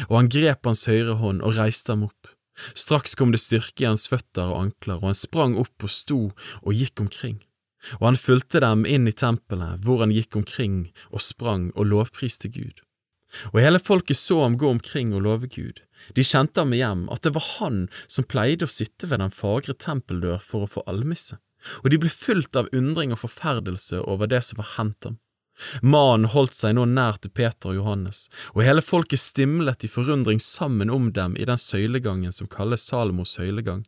Og 0.09 0.17
han 0.19 0.31
grep 0.31 0.65
hans 0.69 0.85
høyre 0.89 1.17
hånd 1.21 1.43
og 1.45 1.57
reiste 1.57 1.93
ham 1.95 2.07
opp. 2.09 2.31
Straks 2.75 3.15
kom 3.15 3.31
det 3.31 3.41
styrke 3.41 3.83
i 3.83 3.87
hans 3.87 4.09
føtter 4.11 4.51
og 4.51 4.63
ankler, 4.65 4.99
og 4.99 5.11
han 5.11 5.17
sprang 5.17 5.55
opp 5.59 5.85
og 5.85 5.93
sto 5.93 6.19
og 6.61 6.73
gikk 6.75 7.05
omkring. 7.05 7.39
og 7.99 8.09
han 8.09 8.17
fulgte 8.19 8.59
dem 8.59 8.85
inn 8.85 9.07
i 9.07 9.15
tempelet, 9.15 9.79
hvor 9.85 10.01
han 10.03 10.11
gikk 10.11 10.35
omkring 10.35 10.89
og 11.15 11.21
sprang 11.23 11.69
og 11.75 11.87
lovpriste 11.87 12.51
Gud. 12.51 12.81
Og 13.53 13.61
hele 13.61 13.79
folket 13.79 14.17
så 14.17 14.41
ham 14.43 14.57
gå 14.57 14.69
omkring 14.69 15.13
og 15.13 15.23
love 15.23 15.47
Gud. 15.47 15.79
De 16.15 16.25
kjente 16.25 16.59
ham 16.59 16.73
igjen, 16.73 17.05
at 17.13 17.23
det 17.23 17.33
var 17.35 17.45
han 17.59 17.85
som 18.07 18.27
pleide 18.27 18.65
å 18.65 18.73
sitte 18.73 19.07
ved 19.07 19.21
den 19.21 19.31
fagre 19.31 19.75
tempeldør 19.77 20.41
for 20.43 20.65
å 20.65 20.71
få 20.71 20.83
almisse, 20.91 21.37
og 21.83 21.91
de 21.91 21.99
ble 22.01 22.11
fulgt 22.11 22.57
av 22.59 22.67
undring 22.75 23.13
og 23.13 23.21
forferdelse 23.23 24.01
over 24.03 24.27
det 24.31 24.41
som 24.47 24.61
var 24.61 24.73
hendt 24.77 25.07
ham. 25.07 25.19
Mannen 25.81 26.29
holdt 26.31 26.55
seg 26.57 26.75
nå 26.75 26.85
nær 26.89 27.19
til 27.19 27.33
Peter 27.35 27.71
og 27.71 27.79
Johannes, 27.79 28.27
og 28.55 28.63
hele 28.65 28.83
folket 28.85 29.21
stimlet 29.21 29.85
i 29.85 29.91
forundring 29.91 30.41
sammen 30.43 30.91
om 30.93 31.11
dem 31.15 31.37
i 31.37 31.47
den 31.49 31.59
søylegangen 31.59 32.35
som 32.35 32.49
kalles 32.51 32.87
Salomos 32.89 33.35
søylegang. 33.37 33.85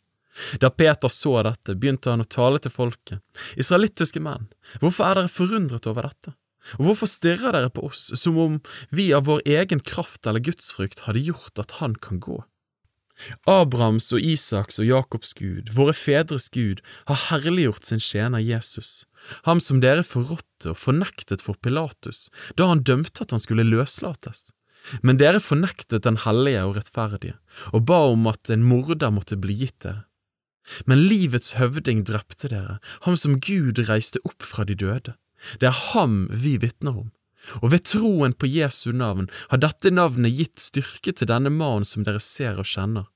Da 0.63 0.69
Peter 0.69 1.11
så 1.11 1.41
dette, 1.43 1.75
begynte 1.75 2.13
han 2.13 2.23
å 2.23 2.29
tale 2.29 2.61
til 2.63 2.71
folket. 2.71 3.19
Israelittiske 3.59 4.21
menn, 4.23 4.47
hvorfor 4.79 5.09
er 5.09 5.19
dere 5.19 5.31
forundret 5.31 5.89
over 5.91 6.07
dette? 6.07 6.35
Og 6.77 6.85
hvorfor 6.85 7.09
stirrer 7.09 7.55
dere 7.55 7.71
på 7.73 7.87
oss 7.87 8.11
som 8.19 8.37
om 8.37 8.59
vi 8.93 9.09
av 9.17 9.25
vår 9.27 9.41
egen 9.49 9.81
kraft 9.81 10.27
eller 10.29 10.43
gudsfrykt 10.45 11.07
hadde 11.07 11.23
gjort 11.25 11.61
at 11.61 11.79
han 11.81 11.97
kan 11.97 12.21
gå? 12.21 12.37
Abrahams 13.49 14.11
og 14.15 14.23
Isaks 14.23 14.79
og 14.81 14.87
Jakobs 14.87 15.33
Gud, 15.37 15.71
våre 15.75 15.93
fedres 15.97 16.49
Gud, 16.53 16.81
har 17.09 17.19
herliggjort 17.29 17.87
sin 17.87 18.01
tjener 18.01 18.43
Jesus, 18.43 19.05
ham 19.47 19.61
som 19.63 19.81
dere 19.83 20.05
forrådte 20.07 20.73
og 20.73 20.79
fornektet 20.79 21.43
for 21.45 21.59
Pilatus 21.61 22.29
da 22.57 22.69
han 22.71 22.83
dømte 22.87 23.25
at 23.25 23.35
han 23.35 23.43
skulle 23.43 23.67
løslates. 23.67 24.49
Men 25.05 25.19
dere 25.21 25.41
fornektet 25.43 26.07
den 26.07 26.17
hellige 26.23 26.63
og 26.65 26.77
rettferdige, 26.79 27.37
og 27.69 27.85
ba 27.85 27.99
om 28.09 28.25
at 28.31 28.49
en 28.49 28.65
morder 28.65 29.13
måtte 29.13 29.37
bli 29.37 29.59
gitt 29.59 29.83
dere. 29.85 30.05
Men 30.85 31.03
livets 31.09 31.55
høvding 31.57 32.03
drepte 32.07 32.49
dere, 32.51 32.79
ham 33.05 33.17
som 33.17 33.39
Gud 33.41 33.81
reiste 33.89 34.21
opp 34.25 34.45
fra 34.45 34.65
de 34.65 34.77
døde. 34.77 35.15
Det 35.61 35.69
er 35.69 35.83
ham 35.93 36.27
vi 36.31 36.57
vitner 36.61 36.97
om. 37.03 37.09
Og 37.65 37.71
ved 37.73 37.85
troen 37.89 38.35
på 38.37 38.49
Jesu 38.49 38.91
navn 38.93 39.29
har 39.49 39.61
dette 39.61 39.89
navnet 39.93 40.35
gitt 40.37 40.61
styrke 40.61 41.13
til 41.13 41.29
denne 41.31 41.49
mannen 41.53 41.87
som 41.87 42.05
dere 42.05 42.21
ser 42.21 42.61
og 42.61 42.69
kjenner. 42.69 43.07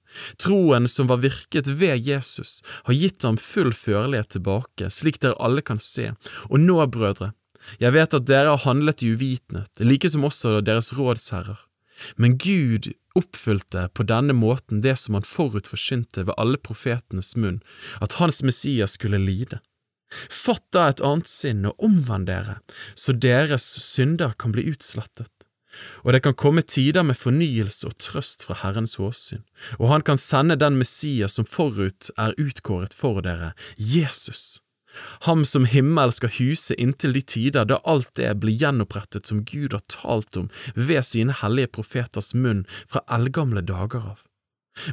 Troen 0.42 0.88
som 0.92 1.10
var 1.12 1.24
virket 1.24 1.68
ved 1.68 2.08
Jesus, 2.08 2.62
har 2.88 2.94
gitt 2.98 3.24
ham 3.28 3.38
full 3.42 3.74
førlighet 3.76 4.36
tilbake, 4.36 4.90
slik 4.90 5.22
dere 5.24 5.40
alle 5.44 5.64
kan 5.66 5.82
se. 5.82 6.12
Og 6.50 6.60
nå, 6.62 6.80
brødre, 6.92 7.34
jeg 7.82 7.96
vet 7.96 8.14
at 8.14 8.28
dere 8.30 8.54
har 8.54 8.66
handlet 8.66 9.04
i 9.04 9.14
uvitenhet, 9.16 9.72
like 9.82 10.10
som 10.10 10.28
også 10.28 10.60
deres 10.66 10.94
rådsherrer. 10.98 11.58
Men 12.20 12.38
Gud 12.38 12.92
oppfylte 13.16 13.88
på 13.96 14.04
denne 14.04 14.36
måten 14.36 14.82
det 14.84 14.98
som 15.00 15.16
han 15.16 15.28
forut 15.28 15.70
forkynte 15.72 16.26
ved 16.28 16.36
alle 16.38 16.60
profetenes 16.60 17.36
munn, 17.40 17.62
at 18.04 18.20
hans 18.20 18.44
Messias 18.44 18.98
skulle 19.00 19.22
lide. 19.22 19.62
Fatt 20.30 20.64
da 20.76 20.90
et 20.92 21.02
annet 21.04 21.30
sinn 21.32 21.66
og 21.68 21.80
omvend 21.84 22.28
dere, 22.30 22.60
så 22.94 23.16
deres 23.16 23.66
synder 23.82 24.36
kan 24.38 24.54
bli 24.56 24.68
utslettet. 24.72 25.32
Og 26.04 26.14
det 26.14 26.24
kan 26.26 26.38
komme 26.38 26.62
tider 26.62 27.04
med 27.04 27.18
fornyelse 27.20 27.90
og 27.90 27.98
trøst 28.02 28.46
fra 28.48 28.58
Herrens 28.62 28.98
åsyn, 29.00 29.44
og 29.80 29.90
han 29.94 30.06
kan 30.06 30.22
sende 30.22 30.60
den 30.60 30.78
Messias 30.82 31.38
som 31.40 31.48
forut 31.48 32.12
er 32.18 32.38
utkåret 32.42 32.94
for 32.94 33.22
dere, 33.26 33.54
Jesus. 33.78 34.62
Ham 35.28 35.46
som 35.46 35.66
himmel 35.66 36.14
skal 36.16 36.32
huse 36.38 36.76
inntil 36.80 37.16
de 37.18 37.22
tider 37.22 37.68
da 37.68 37.82
alt 37.84 38.14
det 38.20 38.30
blir 38.40 38.56
gjenopprettet 38.62 39.28
som 39.28 39.44
Gud 39.44 39.76
har 39.76 39.84
talt 39.92 40.38
om 40.40 40.48
ved 40.76 41.04
sine 41.04 41.36
hellige 41.42 41.74
profeters 41.80 42.34
munn 42.34 42.64
fra 42.88 43.04
eldgamle 43.18 43.66
dager 43.66 44.14
av. 44.16 44.24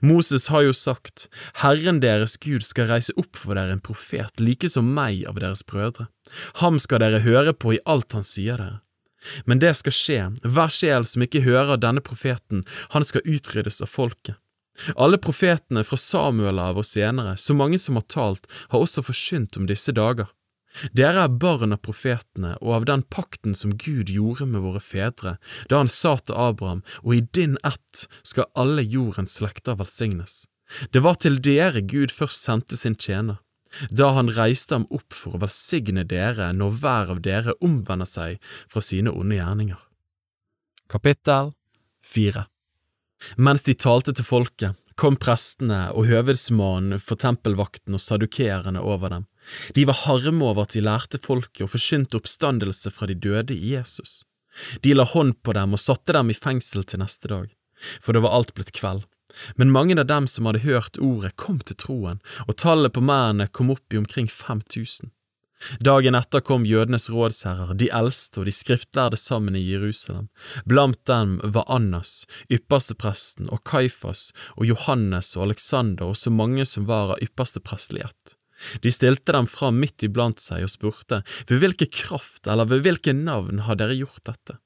Moses 0.02 0.46
har 0.48 0.62
jo 0.62 0.74
sagt, 0.76 1.26
Herren 1.58 1.98
deres 2.02 2.36
Gud 2.42 2.62
skal 2.62 2.86
reise 2.90 3.14
opp 3.18 3.38
for 3.38 3.58
dere 3.58 3.74
en 3.74 3.82
profet 3.82 4.38
like 4.40 4.70
som 4.70 4.92
meg 4.94 5.24
av 5.26 5.40
deres 5.42 5.64
brødre. 5.66 6.06
Ham 6.62 6.78
skal 6.82 7.02
dere 7.02 7.24
høre 7.26 7.52
på 7.52 7.74
i 7.74 7.82
alt 7.82 8.14
han 8.14 8.26
sier 8.26 8.60
dere. 8.62 8.80
Men 9.44 9.62
det 9.62 9.74
skal 9.78 9.96
skje, 9.96 10.20
hver 10.42 10.72
sjel 10.72 11.06
som 11.08 11.24
ikke 11.24 11.44
hører 11.46 11.80
denne 11.80 12.02
profeten, 12.04 12.64
han 12.94 13.06
skal 13.06 13.24
utryddes 13.24 13.82
av 13.84 13.90
folket. 13.92 14.38
Alle 14.96 15.18
profetene 15.20 15.84
fra 15.84 15.98
Samuel 16.00 16.58
av 16.58 16.78
og 16.80 16.86
senere, 16.88 17.36
så 17.36 17.54
mange 17.54 17.78
som 17.78 17.98
har 17.98 18.06
talt, 18.08 18.48
har 18.72 18.80
også 18.80 19.04
forsynt 19.04 19.58
om 19.60 19.68
disse 19.68 19.92
dager. 19.92 20.30
Dere 20.96 21.26
er 21.26 21.34
barn 21.36 21.74
av 21.76 21.82
profetene 21.84 22.54
og 22.62 22.76
av 22.78 22.86
den 22.88 23.02
pakten 23.04 23.54
som 23.58 23.74
Gud 23.76 24.08
gjorde 24.10 24.46
med 24.48 24.64
våre 24.64 24.80
fedre, 24.80 25.36
da 25.68 25.82
han 25.82 25.92
sa 25.92 26.16
til 26.16 26.38
Abraham, 26.38 26.80
og 27.04 27.14
i 27.16 27.26
din 27.36 27.58
ett 27.68 28.06
skal 28.24 28.48
alle 28.56 28.82
jordens 28.82 29.36
slekter 29.36 29.76
velsignes. 29.76 30.46
Det 30.90 31.02
var 31.04 31.20
til 31.20 31.36
dere 31.44 31.84
Gud 31.84 32.14
først 32.14 32.40
sendte 32.40 32.78
sin 32.80 32.96
tjener, 32.96 33.42
da 33.90 34.12
han 34.16 34.30
reiste 34.32 34.76
ham 34.76 34.86
opp 34.90 35.16
for 35.16 35.36
å 35.36 35.42
velsigne 35.44 36.04
dere 36.08 36.50
når 36.56 36.78
hver 36.82 37.12
av 37.16 37.22
dere 37.24 37.56
omvender 37.64 38.08
seg 38.08 38.38
fra 38.70 38.82
sine 38.84 39.12
onde 39.12 39.38
gjerninger. 39.38 39.80
Kapittel 40.92 41.52
4 42.12 42.46
Mens 43.36 43.62
de 43.62 43.74
talte 43.78 44.12
til 44.16 44.26
folket, 44.26 44.78
kom 44.98 45.16
prestene 45.16 45.86
og 45.96 46.08
høvedsmannen 46.10 47.00
for 47.00 47.20
tempelvakten 47.20 47.96
og 47.96 48.02
sadukeerne 48.02 48.82
over 48.82 49.14
dem. 49.14 49.24
De 49.74 49.86
var 49.88 49.98
harme 50.04 50.44
over 50.44 50.66
at 50.66 50.74
de 50.76 50.82
lærte 50.84 51.20
folket 51.22 51.64
og 51.66 51.72
forkynte 51.72 52.18
oppstandelse 52.18 52.92
fra 52.94 53.08
de 53.10 53.16
døde 53.16 53.56
i 53.56 53.74
Jesus. 53.76 54.22
De 54.84 54.92
la 54.94 55.06
hånd 55.08 55.38
på 55.42 55.54
dem 55.56 55.72
og 55.74 55.80
satte 55.80 56.14
dem 56.14 56.30
i 56.30 56.36
fengsel 56.36 56.84
til 56.84 57.00
neste 57.02 57.30
dag, 57.32 57.48
for 58.02 58.12
det 58.12 58.22
var 58.26 58.36
alt 58.36 58.52
blitt 58.56 58.74
kveld. 58.76 59.06
Men 59.56 59.72
mange 59.74 59.98
av 60.00 60.06
dem 60.10 60.28
som 60.30 60.46
hadde 60.48 60.64
hørt 60.66 60.98
ordet, 60.98 61.36
kom 61.36 61.60
til 61.60 61.78
troen, 61.78 62.22
og 62.46 62.56
tallet 62.56 62.94
på 62.94 63.04
mennene 63.04 63.48
kom 63.48 63.72
opp 63.74 63.94
i 63.94 64.00
omkring 64.00 64.30
5000. 64.30 65.12
Dagen 65.78 66.16
etter 66.18 66.42
kom 66.42 66.64
jødenes 66.66 67.08
rådsherrer, 67.12 67.74
de 67.78 67.88
eldste 67.94 68.42
og 68.42 68.48
de 68.48 68.54
skriftlærde 68.54 69.18
sammen 69.20 69.56
i 69.58 69.62
Jerusalem. 69.62 70.28
Blant 70.66 70.98
dem 71.06 71.36
var 71.44 71.68
Annas, 71.70 72.24
ypperstepresten, 72.50 73.50
og 73.52 73.62
Kaifas 73.68 74.30
og 74.56 74.66
Johannes 74.66 75.34
og 75.36 75.48
Aleksander 75.48 76.10
og 76.10 76.18
så 76.18 76.34
mange 76.34 76.66
som 76.68 76.88
var 76.90 77.14
av 77.16 77.22
yppersteprestelig 77.22 78.06
ett. 78.08 78.36
De 78.82 78.92
stilte 78.94 79.34
dem 79.34 79.48
fram 79.50 79.80
midt 79.82 80.04
iblant 80.06 80.42
seg 80.42 80.66
og 80.66 80.70
spurte, 80.70 81.22
ved 81.48 81.62
hvilken 81.62 81.90
kraft 81.94 82.46
eller 82.46 82.68
ved 82.70 82.84
hvilke 82.86 83.14
navn 83.16 83.64
har 83.66 83.78
dere 83.78 83.98
gjort 83.98 84.22
dette? 84.28 84.58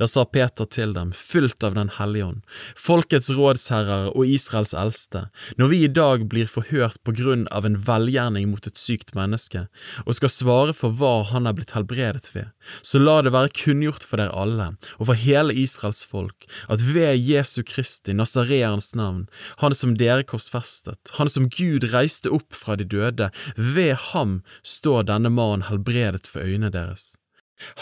Da 0.00 0.06
sa 0.08 0.24
Peter 0.24 0.66
til 0.66 0.94
dem, 0.96 1.12
fylt 1.12 1.64
av 1.64 1.74
Den 1.76 1.90
hellige 1.98 2.26
ånd, 2.30 2.40
folkets 2.74 3.28
rådsherrer 3.36 4.08
og 4.16 4.26
Israels 4.26 4.72
eldste, 4.74 5.26
når 5.60 5.70
vi 5.72 5.80
i 5.84 5.90
dag 5.92 6.24
blir 6.30 6.48
forhørt 6.50 6.98
på 7.04 7.14
grunn 7.16 7.44
av 7.54 7.68
en 7.68 7.76
velgjerning 7.86 8.48
mot 8.50 8.66
et 8.66 8.80
sykt 8.80 9.14
menneske, 9.18 9.66
og 10.06 10.16
skal 10.16 10.32
svare 10.32 10.74
for 10.76 10.94
hva 10.96 11.20
han 11.30 11.46
er 11.46 11.56
blitt 11.58 11.74
helbredet 11.76 12.32
ved, 12.34 12.48
så 12.80 13.00
la 13.02 13.18
det 13.22 13.34
være 13.36 13.52
kunngjort 13.60 14.06
for 14.08 14.22
dere 14.22 14.34
alle, 14.34 14.70
og 14.98 15.10
for 15.10 15.20
hele 15.20 15.54
Israels 15.54 16.02
folk, 16.08 16.48
at 16.72 16.82
ved 16.82 17.20
Jesu 17.20 17.62
Kristi, 17.66 18.16
Nasareerens 18.16 18.94
navn, 18.96 19.26
han 19.62 19.76
som 19.76 19.94
dere 20.00 20.26
korsfestet, 20.26 21.14
han 21.20 21.30
som 21.30 21.50
Gud 21.52 21.90
reiste 21.92 22.32
opp 22.32 22.56
fra 22.56 22.78
de 22.80 22.88
døde, 22.88 23.30
ved 23.56 23.94
ham 24.10 24.40
står 24.64 25.06
denne 25.12 25.32
mannen 25.32 25.68
helbredet 25.70 26.26
for 26.30 26.42
øynene 26.42 26.72
deres. 26.72 27.14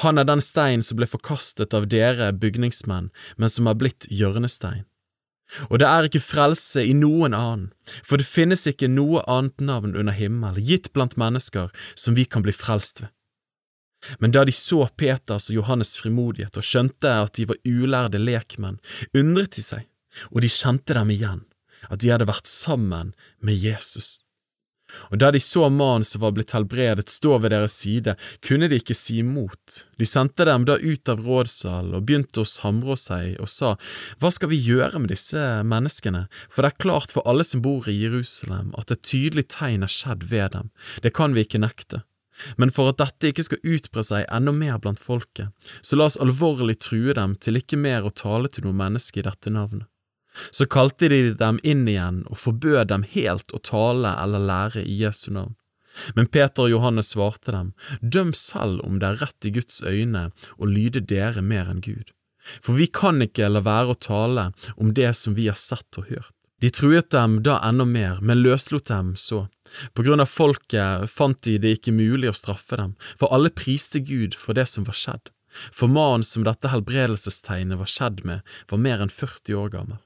Han 0.02 0.18
er 0.18 0.26
den 0.28 0.42
stein 0.44 0.82
som 0.86 0.98
ble 0.98 1.08
forkastet 1.10 1.74
av 1.74 1.88
dere 1.90 2.30
bygningsmenn, 2.32 3.10
men 3.36 3.50
som 3.50 3.70
er 3.70 3.78
blitt 3.78 4.06
hjørnestein. 4.10 4.84
Og 5.68 5.78
det 5.82 5.88
er 5.88 6.06
ikke 6.08 6.22
frelse 6.24 6.82
i 6.82 6.94
noen 6.96 7.34
annen, 7.36 7.66
for 8.02 8.18
det 8.18 8.26
finnes 8.26 8.64
ikke 8.70 8.88
noe 8.90 9.22
annet 9.30 9.60
navn 9.60 9.92
under 9.94 10.16
himmel 10.16 10.56
gitt 10.58 10.90
blant 10.96 11.18
mennesker 11.20 11.70
som 11.94 12.16
vi 12.16 12.24
kan 12.24 12.42
bli 12.46 12.54
frelst 12.54 13.04
ved. 13.04 13.12
Men 14.20 14.34
da 14.36 14.42
de 14.44 14.52
så 14.52 14.84
Peters 15.00 15.48
og 15.48 15.58
Johannes' 15.60 15.96
frimodighet 16.00 16.58
og 16.60 16.66
skjønte 16.66 17.12
at 17.24 17.38
de 17.38 17.46
var 17.48 17.60
ulærde 17.64 18.20
lekmenn, 18.20 18.80
undret 19.16 19.56
de 19.56 19.64
seg, 19.64 19.86
og 20.32 20.44
de 20.44 20.50
kjente 20.52 20.96
dem 20.96 21.12
igjen, 21.14 21.44
at 21.88 22.02
de 22.02 22.12
hadde 22.12 22.28
vært 22.28 22.50
sammen 22.50 23.14
med 23.40 23.56
Jesus. 23.56 24.20
Og 25.10 25.20
da 25.22 25.30
de 25.34 25.40
så 25.42 25.68
mannen 25.72 26.06
som 26.06 26.22
var 26.24 26.34
blitt 26.36 26.54
helbredet 26.56 27.10
stå 27.12 27.38
ved 27.42 27.54
deres 27.54 27.76
side, 27.82 28.16
kunne 28.44 28.68
de 28.70 28.80
ikke 28.80 28.96
si 28.96 29.18
imot. 29.22 29.84
De 29.98 30.08
sendte 30.08 30.46
dem 30.48 30.66
da 30.68 30.78
ut 30.80 31.12
av 31.12 31.24
rådsalen 31.24 31.94
og 31.96 32.06
begynte 32.06 32.42
å 32.42 32.48
samrå 32.48 32.96
seg 33.00 33.38
og 33.42 33.50
sa, 33.50 33.74
Hva 34.20 34.32
skal 34.34 34.52
vi 34.52 34.62
gjøre 34.62 35.02
med 35.02 35.12
disse 35.14 35.42
menneskene, 35.66 36.26
for 36.48 36.64
det 36.64 36.72
er 36.72 36.82
klart 36.86 37.14
for 37.14 37.26
alle 37.28 37.46
som 37.46 37.62
bor 37.64 37.88
i 37.90 37.96
Jerusalem 37.98 38.72
at 38.78 38.92
et 38.94 39.04
tydelig 39.04 39.48
tegn 39.54 39.86
er 39.86 39.92
skjedd 39.92 40.26
ved 40.30 40.54
dem, 40.56 40.74
det 41.02 41.14
kan 41.16 41.36
vi 41.36 41.46
ikke 41.46 41.62
nekte. 41.62 42.04
Men 42.58 42.72
for 42.74 42.90
at 42.90 42.98
dette 42.98 43.30
ikke 43.30 43.46
skal 43.46 43.74
utbre 43.76 44.02
seg 44.06 44.26
enda 44.26 44.54
mer 44.54 44.80
blant 44.82 45.02
folket, 45.02 45.52
så 45.82 45.98
la 45.98 46.08
oss 46.10 46.18
alvorlig 46.20 46.80
true 46.82 47.14
dem 47.14 47.36
til 47.38 47.60
ikke 47.60 47.78
mer 47.78 48.06
å 48.06 48.14
tale 48.14 48.50
til 48.50 48.66
noe 48.66 48.76
menneske 48.76 49.22
i 49.22 49.26
dette 49.26 49.52
navnet. 49.54 49.86
Så 50.50 50.66
kalte 50.66 51.08
de 51.08 51.34
dem 51.38 51.60
inn 51.62 51.86
igjen 51.88 52.24
og 52.30 52.40
forbød 52.42 52.90
dem 52.92 53.06
helt 53.14 53.54
å 53.54 53.62
tale 53.62 54.14
eller 54.22 54.42
lære 54.42 54.82
i 54.82 54.98
Jesu 55.02 55.30
navn. 55.30 55.54
Men 56.18 56.26
Peter 56.26 56.66
og 56.66 56.72
Johannes 56.72 57.12
svarte 57.14 57.54
dem, 57.54 57.72
døm 58.02 58.32
selv 58.34 58.82
om 58.82 58.98
det 58.98 59.12
er 59.12 59.20
rett 59.22 59.46
i 59.46 59.52
Guds 59.54 59.82
øyne 59.86 60.28
å 60.58 60.66
lyde 60.66 61.04
dere 61.06 61.42
mer 61.42 61.70
enn 61.70 61.84
Gud. 61.84 62.10
For 62.60 62.76
vi 62.76 62.88
kan 62.90 63.22
ikke 63.24 63.48
la 63.48 63.62
være 63.64 63.94
å 63.94 64.00
tale 64.00 64.48
om 64.76 64.90
det 64.96 65.12
som 65.16 65.36
vi 65.38 65.46
har 65.48 65.58
sett 65.58 66.00
og 66.00 66.10
hørt. 66.10 66.34
De 66.62 66.70
truet 66.72 67.10
dem 67.12 67.40
da 67.44 67.58
enda 67.66 67.84
mer, 67.84 68.20
men 68.22 68.40
løslot 68.40 68.88
dem 68.88 69.14
så. 69.20 69.46
På 69.92 70.04
grunn 70.06 70.22
av 70.22 70.30
folket 70.30 71.10
fant 71.10 71.42
de 71.44 71.58
det 71.60 71.78
ikke 71.78 71.92
mulig 71.92 72.30
å 72.30 72.36
straffe 72.36 72.78
dem, 72.80 72.94
for 73.20 73.34
alle 73.34 73.52
priste 73.52 74.00
Gud 74.00 74.36
for 74.38 74.56
det 74.56 74.66
som 74.70 74.86
var 74.88 74.96
skjedd. 74.98 75.32
For 75.74 75.90
mannen 75.90 76.24
som 76.26 76.46
dette 76.46 76.70
helbredelsestegnet 76.72 77.78
var 77.78 77.90
skjedd 77.90 78.24
med, 78.26 78.42
var 78.70 78.82
mer 78.86 79.04
enn 79.04 79.12
40 79.12 79.60
år 79.60 79.70
gammel. 79.76 80.00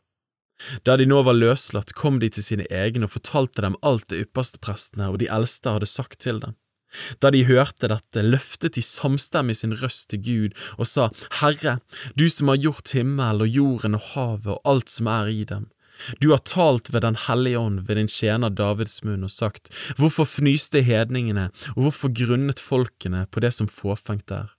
Da 0.85 0.97
de 0.99 1.07
nå 1.07 1.23
var 1.27 1.38
løslatt, 1.38 1.95
kom 1.95 2.19
de 2.23 2.31
til 2.33 2.45
sine 2.45 2.67
egne 2.71 3.07
og 3.07 3.15
fortalte 3.15 3.65
dem 3.65 3.79
alt 3.83 4.09
det 4.11 4.25
yppersteprestene 4.27 5.11
og 5.12 5.21
de 5.23 5.31
eldste 5.31 5.77
hadde 5.77 5.91
sagt 5.91 6.21
til 6.25 6.43
dem. 6.43 6.57
Da 7.21 7.31
de 7.31 7.45
hørte 7.45 7.91
dette, 7.93 8.25
løftet 8.25 8.79
de 8.79 8.83
samstemmig 8.85 9.59
sin 9.59 9.75
røst 9.77 10.09
til 10.11 10.23
Gud 10.25 10.55
og 10.79 10.88
sa, 10.88 11.09
Herre, 11.41 11.79
du 12.17 12.29
som 12.33 12.49
har 12.49 12.62
gjort 12.62 12.95
himmel 12.97 13.45
og 13.45 13.59
jorden 13.61 13.99
og 13.99 14.07
havet 14.15 14.55
og 14.57 14.62
alt 14.73 14.93
som 14.93 15.11
er 15.12 15.29
i 15.33 15.45
dem. 15.49 15.69
Du 16.23 16.31
har 16.31 16.43
talt 16.47 16.93
ved 16.93 17.03
Den 17.03 17.17
hellige 17.27 17.59
ånd 17.59 17.81
ved 17.88 17.97
din 17.99 18.09
tjener 18.09 18.50
Davids 18.50 19.03
munn 19.05 19.27
og 19.27 19.31
sagt, 19.35 19.69
Hvorfor 19.99 20.25
fnyste 20.25 20.83
hedningene, 20.87 21.50
og 21.75 21.83
hvorfor 21.83 22.15
grunnet 22.15 22.62
folkene 22.62 23.27
på 23.31 23.43
det 23.43 23.53
som 23.53 23.69
fåfengt 23.69 24.31
er? 24.31 24.55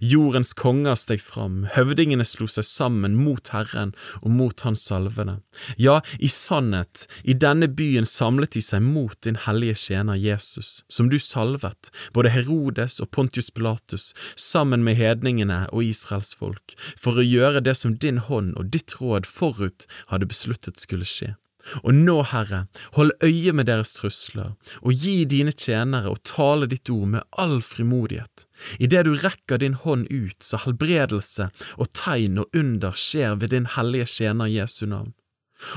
Jordens 0.00 0.52
konger 0.56 0.98
steg 0.98 1.22
fram, 1.24 1.64
høvdingene 1.74 2.24
slo 2.26 2.48
seg 2.50 2.66
sammen 2.66 3.16
mot 3.18 3.52
Herren 3.54 3.92
og 4.20 4.30
mot 4.34 4.64
Hans 4.66 4.84
salvede. 4.88 5.38
Ja, 5.80 6.00
i 6.18 6.30
sannhet, 6.32 7.06
i 7.24 7.34
denne 7.34 7.68
byen 7.68 8.08
samlet 8.08 8.54
de 8.56 8.62
seg 8.64 8.84
mot 8.84 9.16
din 9.26 9.38
hellige 9.46 9.78
tjener 9.86 10.20
Jesus, 10.20 10.84
som 10.88 11.10
du 11.10 11.18
salvet, 11.22 11.92
både 12.16 12.32
Herodes 12.34 13.00
og 13.00 13.10
Pontius 13.14 13.50
Pilatus, 13.50 14.10
sammen 14.36 14.84
med 14.86 14.98
hedningene 15.00 15.66
og 15.70 15.84
Israels 15.86 16.34
folk, 16.38 16.76
for 16.96 17.20
å 17.20 17.26
gjøre 17.26 17.64
det 17.64 17.76
som 17.78 17.96
din 17.96 18.22
hånd 18.30 18.56
og 18.56 18.72
ditt 18.74 18.96
råd 19.00 19.28
forut 19.28 19.86
hadde 20.12 20.30
besluttet 20.30 20.80
skulle 20.80 21.08
skje. 21.08 21.34
Og 21.82 21.94
nå, 21.94 22.16
Herre, 22.30 22.64
hold 22.96 23.12
øye 23.24 23.52
med 23.56 23.68
deres 23.70 23.92
trusler, 23.96 24.54
og 24.82 24.92
gi 24.92 25.24
dine 25.28 25.52
tjenere 25.54 26.12
å 26.12 26.20
tale 26.26 26.68
ditt 26.70 26.90
ord 26.92 27.14
med 27.14 27.26
all 27.40 27.60
frimodighet. 27.64 28.46
Idet 28.78 29.04
du 29.06 29.14
rekker 29.14 29.62
din 29.62 29.78
hånd 29.84 30.10
ut, 30.10 30.38
så 30.42 30.60
helbredelse 30.64 31.50
og 31.76 31.92
tegn 31.96 32.42
og 32.42 32.56
under 32.56 32.96
skjer 32.96 33.38
ved 33.40 33.54
din 33.54 33.70
hellige 33.76 34.10
tjener 34.18 34.50
Jesu 34.50 34.86
navn. 34.86 35.14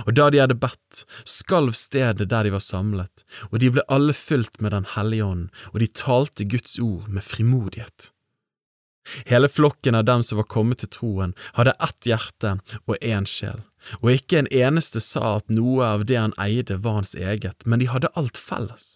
Og 0.07 0.15
da 0.15 0.29
de 0.31 0.39
hadde 0.39 0.55
bedt, 0.59 1.03
skalv 1.27 1.75
stedet 1.75 2.29
der 2.31 2.47
de 2.47 2.53
var 2.53 2.63
samlet, 2.63 3.25
og 3.51 3.59
de 3.59 3.71
ble 3.75 3.83
alle 3.91 4.15
fylt 4.15 4.62
med 4.63 4.71
Den 4.71 4.88
hellige 4.95 5.25
ånd, 5.27 5.47
og 5.73 5.79
de 5.83 5.91
talte 5.91 6.47
Guds 6.47 6.79
ord 6.79 7.09
med 7.09 7.23
frimodighet. 7.23 8.12
Hele 9.27 9.50
flokken 9.51 9.95
av 10.00 10.05
dem 10.07 10.23
som 10.23 10.39
var 10.39 10.47
kommet 10.47 10.79
til 10.79 10.91
troen, 10.95 11.33
hadde 11.57 11.75
ett 11.83 12.07
hjerte 12.07 12.55
og 12.88 12.95
én 13.01 13.27
sjel, 13.27 13.59
og 14.02 14.12
ikke 14.13 14.42
en 14.42 14.52
eneste 14.52 15.02
sa 15.04 15.38
at 15.38 15.52
noe 15.52 15.86
av 15.86 16.06
det 16.10 16.20
han 16.20 16.36
eide 16.42 16.80
var 16.84 17.02
hans 17.02 17.16
eget, 17.16 17.66
men 17.66 17.84
de 17.84 17.90
hadde 17.92 18.12
alt 18.20 18.40
felles. 18.40 18.96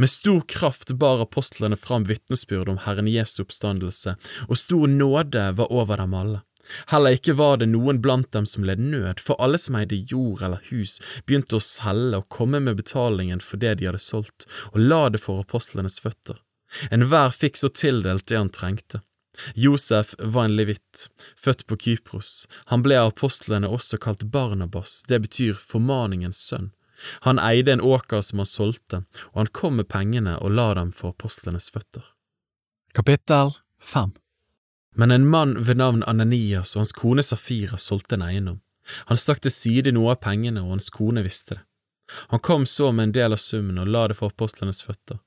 Med 0.00 0.08
stor 0.10 0.40
kraft 0.48 0.94
bar 0.96 1.20
apostlene 1.20 1.76
fram 1.76 2.06
vitnesbyrd 2.08 2.68
om 2.72 2.80
Herren 2.86 3.08
Jesu 3.12 3.42
oppstandelse, 3.44 4.16
og 4.48 4.60
stor 4.60 4.86
nåde 4.88 5.50
var 5.58 5.72
over 5.72 6.00
dem 6.00 6.14
alle. 6.16 6.42
Heller 6.90 7.14
ikke 7.14 7.36
var 7.38 7.60
det 7.60 7.68
noen 7.70 8.00
blant 8.02 8.32
dem 8.34 8.46
som 8.48 8.64
led 8.66 8.80
nød, 8.82 9.20
for 9.22 9.38
alle 9.42 9.58
som 9.60 9.76
eide 9.78 9.98
jord 10.10 10.42
eller 10.42 10.64
hus, 10.70 10.98
begynte 11.26 11.58
å 11.58 11.62
selge 11.62 12.22
og 12.22 12.30
komme 12.32 12.60
med 12.62 12.80
betalingen 12.80 13.42
for 13.44 13.62
det 13.62 13.76
de 13.78 13.90
hadde 13.90 14.02
solgt, 14.02 14.48
og 14.72 14.80
la 14.82 15.06
det 15.12 15.22
for 15.22 15.44
apostlenes 15.44 16.00
føtter. 16.02 16.40
Enhver 16.90 17.30
fikk 17.30 17.60
så 17.60 17.70
tildelt 17.70 18.26
det 18.26 18.40
han 18.40 18.50
trengte. 18.50 19.04
Josef 19.54 20.14
var 20.18 20.44
en 20.44 20.56
levitt, 20.56 21.08
født 21.36 21.66
på 21.66 21.76
Kypros. 21.76 22.46
Han 22.72 22.82
ble 22.82 22.98
av 23.00 23.12
apostlene 23.12 23.68
også 23.68 24.00
kalt 24.02 24.24
Barnabas, 24.32 25.02
det 25.08 25.20
betyr 25.26 25.54
formaningens 25.60 26.40
sønn. 26.48 26.72
Han 27.28 27.38
eide 27.38 27.72
en 27.72 27.80
åker 27.80 28.20
som 28.20 28.40
han 28.40 28.48
solgte, 28.48 29.02
og 29.32 29.42
han 29.42 29.52
kom 29.52 29.76
med 29.76 29.88
pengene 29.92 30.38
og 30.40 30.54
la 30.56 30.70
dem 30.78 30.92
for 30.96 31.12
apostlenes 31.12 31.68
føtter. 31.70 32.04
Kapittel 32.96 33.52
5 33.82 34.14
Men 34.94 35.10
en 35.10 35.26
mann 35.28 35.56
ved 35.64 35.76
navn 35.76 36.02
Ananias 36.06 36.76
og 36.76 36.80
hans 36.80 36.96
kone 36.96 37.22
Safira 37.22 37.76
solgte 37.76 38.16
en 38.16 38.24
eiendom. 38.24 38.60
Han 39.10 39.20
stakk 39.20 39.42
til 39.44 39.52
side 39.52 39.92
noe 39.92 40.14
av 40.14 40.22
pengene, 40.22 40.62
og 40.62 40.76
hans 40.76 40.88
kone 40.94 41.24
visste 41.26 41.58
det. 41.58 41.62
Han 42.30 42.40
kom 42.40 42.66
så 42.66 42.92
med 42.92 43.08
en 43.08 43.12
del 43.12 43.34
av 43.34 43.42
summen 43.42 43.80
og 43.82 43.90
la 43.90 44.06
det 44.08 44.16
for 44.16 44.30
apostlenes 44.30 44.84
føtter. 44.86 45.18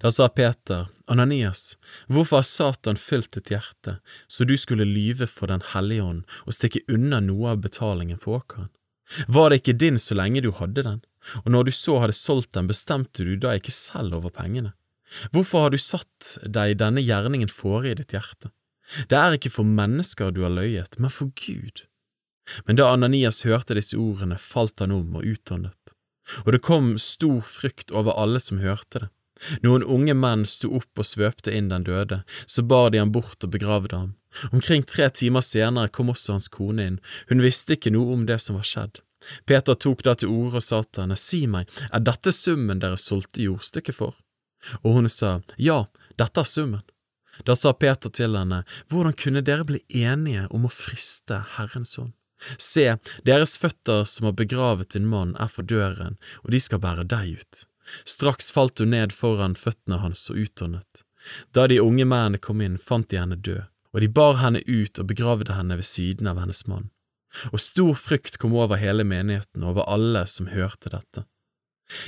Da 0.00 0.10
sa 0.12 0.28
Peter, 0.28 0.88
Ananias, 1.06 1.78
hvorfor 2.06 2.40
har 2.40 2.46
Satan 2.48 2.98
fylt 3.00 3.32
ditt 3.32 3.50
hjerte 3.52 3.96
så 4.28 4.44
du 4.44 4.56
skulle 4.60 4.84
lyve 4.84 5.26
for 5.26 5.48
Den 5.48 5.64
hellige 5.72 6.04
ånd 6.04 6.36
og 6.44 6.56
stikke 6.56 6.84
unna 6.88 7.20
noe 7.24 7.54
av 7.54 7.62
betalingen 7.64 8.20
for 8.20 8.42
åkeren? 8.42 8.68
Var 9.26 9.50
det 9.50 9.62
ikke 9.62 9.78
din 9.80 9.98
så 9.98 10.14
lenge 10.14 10.42
du 10.44 10.52
hadde 10.54 10.84
den, 10.86 11.00
og 11.42 11.48
når 11.50 11.66
du 11.66 11.72
så 11.74 11.98
hadde 12.02 12.14
solgt 12.14 12.52
den, 12.54 12.68
bestemte 12.70 13.24
du 13.26 13.34
da 13.40 13.56
ikke 13.56 13.74
selv 13.74 14.20
over 14.20 14.30
pengene? 14.30 14.74
Hvorfor 15.34 15.66
har 15.66 15.72
du 15.74 15.80
satt 15.80 16.36
deg 16.46 16.76
denne 16.78 17.02
gjerningen 17.02 17.50
fore 17.50 17.90
i 17.90 17.96
ditt 17.98 18.14
hjerte? 18.14 18.52
Det 19.10 19.18
er 19.18 19.34
ikke 19.34 19.52
for 19.54 19.66
mennesker 19.66 20.30
du 20.34 20.44
har 20.44 20.54
løyet, 20.54 20.98
men 20.98 21.10
for 21.10 21.32
Gud. 21.34 21.86
Men 22.66 22.78
da 22.78 22.90
Ananias 22.92 23.42
hørte 23.46 23.76
disse 23.78 23.98
ordene, 23.98 24.38
falt 24.38 24.82
han 24.82 24.94
om 24.94 25.18
og 25.18 25.26
utåndet, 25.26 25.94
og 26.44 26.52
det 26.54 26.62
kom 26.66 26.94
stor 27.02 27.40
frykt 27.46 27.90
over 27.90 28.18
alle 28.18 28.42
som 28.42 28.62
hørte 28.62 29.06
det. 29.06 29.10
Noen 29.64 29.84
unge 29.84 30.14
menn 30.14 30.46
sto 30.46 30.72
opp 30.76 31.00
og 31.00 31.06
svøpte 31.08 31.52
inn 31.54 31.70
den 31.70 31.86
døde, 31.86 32.22
så 32.46 32.62
bar 32.62 32.90
de 32.90 33.00
ham 33.00 33.12
bort 33.12 33.44
og 33.44 33.52
begravde 33.54 33.96
ham. 33.96 34.10
Omkring 34.52 34.84
tre 34.86 35.08
timer 35.10 35.44
senere 35.44 35.88
kom 35.88 36.12
også 36.12 36.36
hans 36.36 36.50
kone 36.52 36.86
inn, 36.86 36.98
hun 37.30 37.42
visste 37.44 37.76
ikke 37.76 37.92
noe 37.94 38.14
om 38.14 38.26
det 38.28 38.38
som 38.42 38.58
var 38.60 38.68
skjedd. 38.68 39.00
Peter 39.48 39.76
tok 39.76 40.04
da 40.06 40.14
til 40.16 40.32
orde 40.32 40.60
og 40.60 40.64
sa 40.64 40.82
til 40.84 41.04
henne, 41.04 41.18
si 41.18 41.42
meg, 41.50 41.68
er 41.92 42.04
dette 42.04 42.32
summen 42.32 42.80
dere 42.80 43.00
solgte 43.00 43.44
jordstykket 43.44 43.96
for? 43.96 44.14
Og 44.84 45.00
hun 45.00 45.10
sa, 45.12 45.40
ja, 45.60 45.84
dette 46.20 46.40
er 46.40 46.48
summen. 46.48 46.84
Da 47.44 47.56
sa 47.56 47.72
Peter 47.72 48.12
til 48.12 48.36
henne, 48.36 48.62
hvordan 48.92 49.16
kunne 49.16 49.44
dere 49.44 49.66
bli 49.68 49.80
enige 49.88 50.46
om 50.52 50.66
å 50.68 50.72
friste 50.72 51.42
Herrens 51.56 51.96
ånd? 52.00 52.14
Se, 52.56 52.86
deres 53.24 53.58
føtter 53.60 54.06
som 54.08 54.30
har 54.30 54.36
begravet 54.36 54.94
din 54.94 55.08
mann 55.08 55.34
er 55.40 55.50
for 55.52 55.66
døren, 55.66 56.16
og 56.44 56.54
de 56.54 56.60
skal 56.60 56.80
bære 56.80 57.04
deg 57.08 57.40
ut. 57.40 57.64
Straks 58.04 58.50
falt 58.54 58.78
hun 58.78 58.92
ned 58.94 59.14
foran 59.16 59.56
føttene 59.58 60.00
hans 60.02 60.26
og 60.32 60.40
utåndet. 60.44 61.04
Da 61.54 61.66
de 61.68 61.80
unge 61.82 62.06
mennene 62.08 62.40
kom 62.40 62.62
inn, 62.64 62.78
fant 62.78 63.10
de 63.10 63.20
henne 63.20 63.36
død, 63.36 63.66
og 63.92 64.00
de 64.00 64.08
bar 64.20 64.38
henne 64.40 64.62
ut 64.66 64.98
og 64.98 65.08
begravde 65.10 65.56
henne 65.56 65.76
ved 65.80 65.88
siden 65.88 66.30
av 66.30 66.40
hennes 66.40 66.64
mann. 66.70 66.88
Og 67.52 67.62
stor 67.62 67.94
frykt 67.94 68.38
kom 68.42 68.54
over 68.58 68.80
hele 68.80 69.04
menigheten 69.06 69.62
og 69.62 69.74
over 69.74 69.90
alle 69.92 70.24
som 70.26 70.50
hørte 70.50 70.90
dette. 70.90 71.26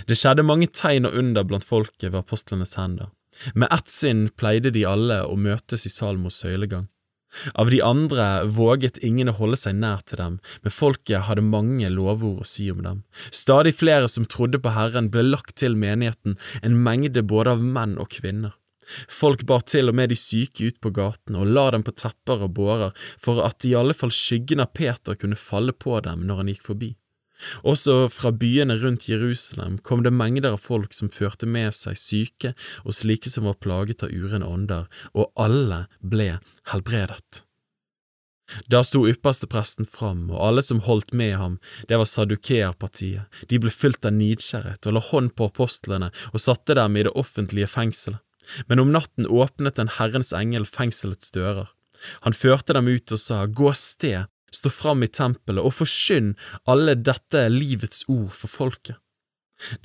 Det 0.06 0.16
skjedde 0.18 0.46
mange 0.46 0.68
tegn 0.70 1.06
og 1.08 1.16
under 1.18 1.46
blant 1.46 1.66
folket 1.66 2.10
ved 2.12 2.22
apostlenes 2.22 2.76
hender. 2.78 3.10
Med 3.54 3.70
ett 3.72 3.90
sinn 3.90 4.26
pleide 4.36 4.70
de 4.74 4.84
alle 4.86 5.22
å 5.24 5.36
møtes 5.38 5.86
i 5.88 5.92
Salmos 5.92 6.42
søylegang. 6.42 6.86
Av 7.54 7.70
de 7.72 7.80
andre 7.84 8.44
våget 8.44 9.00
ingen 9.02 9.30
å 9.32 9.36
holde 9.36 9.58
seg 9.60 9.76
nær 9.80 10.02
til 10.06 10.20
dem, 10.20 10.38
men 10.62 10.74
folket 10.74 11.26
hadde 11.28 11.44
mange 11.46 11.90
lovord 11.92 12.42
å 12.44 12.48
si 12.48 12.68
om 12.72 12.82
dem. 12.84 13.04
Stadig 13.30 13.74
flere 13.78 14.10
som 14.10 14.28
trodde 14.28 14.60
på 14.62 14.74
Herren 14.76 15.10
ble 15.12 15.24
lagt 15.26 15.56
til 15.62 15.78
menigheten, 15.78 16.38
en 16.62 16.82
mengde 16.84 17.24
både 17.24 17.56
av 17.56 17.64
menn 17.64 17.96
og 18.00 18.12
kvinner. 18.18 18.56
Folk 19.08 19.44
bar 19.48 19.62
til 19.68 19.90
og 19.90 19.96
med 19.96 20.10
de 20.10 20.18
syke 20.18 20.66
ut 20.68 20.80
på 20.82 20.90
gatene 20.94 21.42
og 21.42 21.52
la 21.54 21.68
dem 21.74 21.84
på 21.86 21.94
tepper 21.96 22.42
og 22.46 22.54
bårer 22.56 22.96
for 23.20 23.44
at 23.46 23.64
i 23.68 23.76
alle 23.78 23.94
fall 23.96 24.12
skyggen 24.12 24.62
av 24.64 24.72
Peter 24.76 25.16
kunne 25.18 25.38
falle 25.38 25.72
på 25.72 26.00
dem 26.04 26.26
når 26.26 26.42
han 26.42 26.52
gikk 26.52 26.66
forbi. 26.66 26.90
Også 27.62 28.08
fra 28.12 28.32
byene 28.32 28.78
rundt 28.80 29.08
Jerusalem 29.10 29.78
kom 29.82 30.04
det 30.06 30.14
mengder 30.14 30.56
av 30.56 30.64
folk 30.64 30.94
som 30.96 31.12
førte 31.12 31.46
med 31.46 31.74
seg 31.76 31.98
syke 31.98 32.52
og 32.84 32.96
slike 32.96 33.30
som 33.32 33.48
var 33.48 33.60
plaget 33.62 34.04
av 34.06 34.12
urene 34.12 34.48
ånder, 34.48 34.90
og 35.14 35.32
alle 35.40 35.86
ble 36.00 36.36
helbredet. 36.72 37.44
Da 38.68 38.82
sto 38.84 39.04
ypperstepresten 39.08 39.86
fram, 39.88 40.26
og 40.30 40.40
alle 40.44 40.64
som 40.66 40.82
holdt 40.84 41.14
med 41.16 41.36
ham, 41.40 41.54
det 41.88 41.96
var 42.00 42.08
sadukeerpartiet, 42.10 43.28
de 43.48 43.60
ble 43.62 43.72
fylt 43.72 44.04
av 44.04 44.12
nidkjærhet 44.16 44.88
og 44.88 44.96
la 44.96 45.04
hånd 45.08 45.32
på 45.38 45.48
apostlene 45.48 46.10
og 46.32 46.42
satte 46.42 46.76
dem 46.76 46.98
i 46.98 47.06
det 47.06 47.14
offentlige 47.16 47.70
fengselet. 47.70 48.20
Men 48.66 48.82
om 48.82 48.90
natten 48.92 49.28
åpnet 49.30 49.78
en 49.78 49.92
Herrens 50.00 50.32
engel 50.34 50.66
fengselets 50.66 51.30
dører. 51.32 51.70
Han 52.26 52.34
førte 52.34 52.74
dem 52.74 52.90
ut 52.90 53.14
og 53.14 53.20
sa, 53.22 53.44
Gå 53.46 53.70
sted 53.78 54.26
stå 54.54 54.70
fram 54.72 55.02
i 55.04 55.10
tempelet 55.10 55.64
og 55.64 55.74
forkynn 55.80 56.34
alle 56.68 56.96
dette 56.98 57.46
livets 57.52 58.04
ord 58.08 58.30
for 58.36 58.52
folket. 58.52 58.98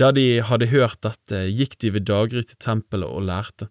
Da 0.02 0.12
de 0.12 0.42
hadde 0.42 0.72
hørt 0.72 1.02
dette, 1.06 1.44
gikk 1.54 1.78
de 1.84 1.94
ved 1.94 2.08
daggry 2.10 2.44
til 2.44 2.58
tempelet 2.64 3.10
og 3.10 3.28
lærte. 3.30 3.70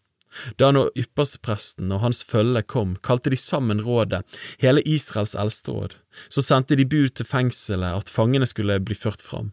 Da 0.60 0.68
nå 0.74 0.88
ypperstepresten 0.98 1.92
og 1.94 2.02
hans 2.04 2.22
følge 2.28 2.62
kom, 2.68 2.94
kalte 3.02 3.32
de 3.32 3.38
sammen 3.40 3.80
rådet, 3.82 4.22
hele 4.60 4.82
Israels 4.84 5.34
eldsteråd. 5.38 5.96
Så 6.28 6.44
sendte 6.44 6.76
de 6.76 6.86
bud 6.86 7.14
til 7.16 7.28
fengselet 7.28 8.02
at 8.02 8.12
fangene 8.12 8.48
skulle 8.48 8.78
bli 8.84 8.96
ført 8.98 9.24
fram. 9.24 9.52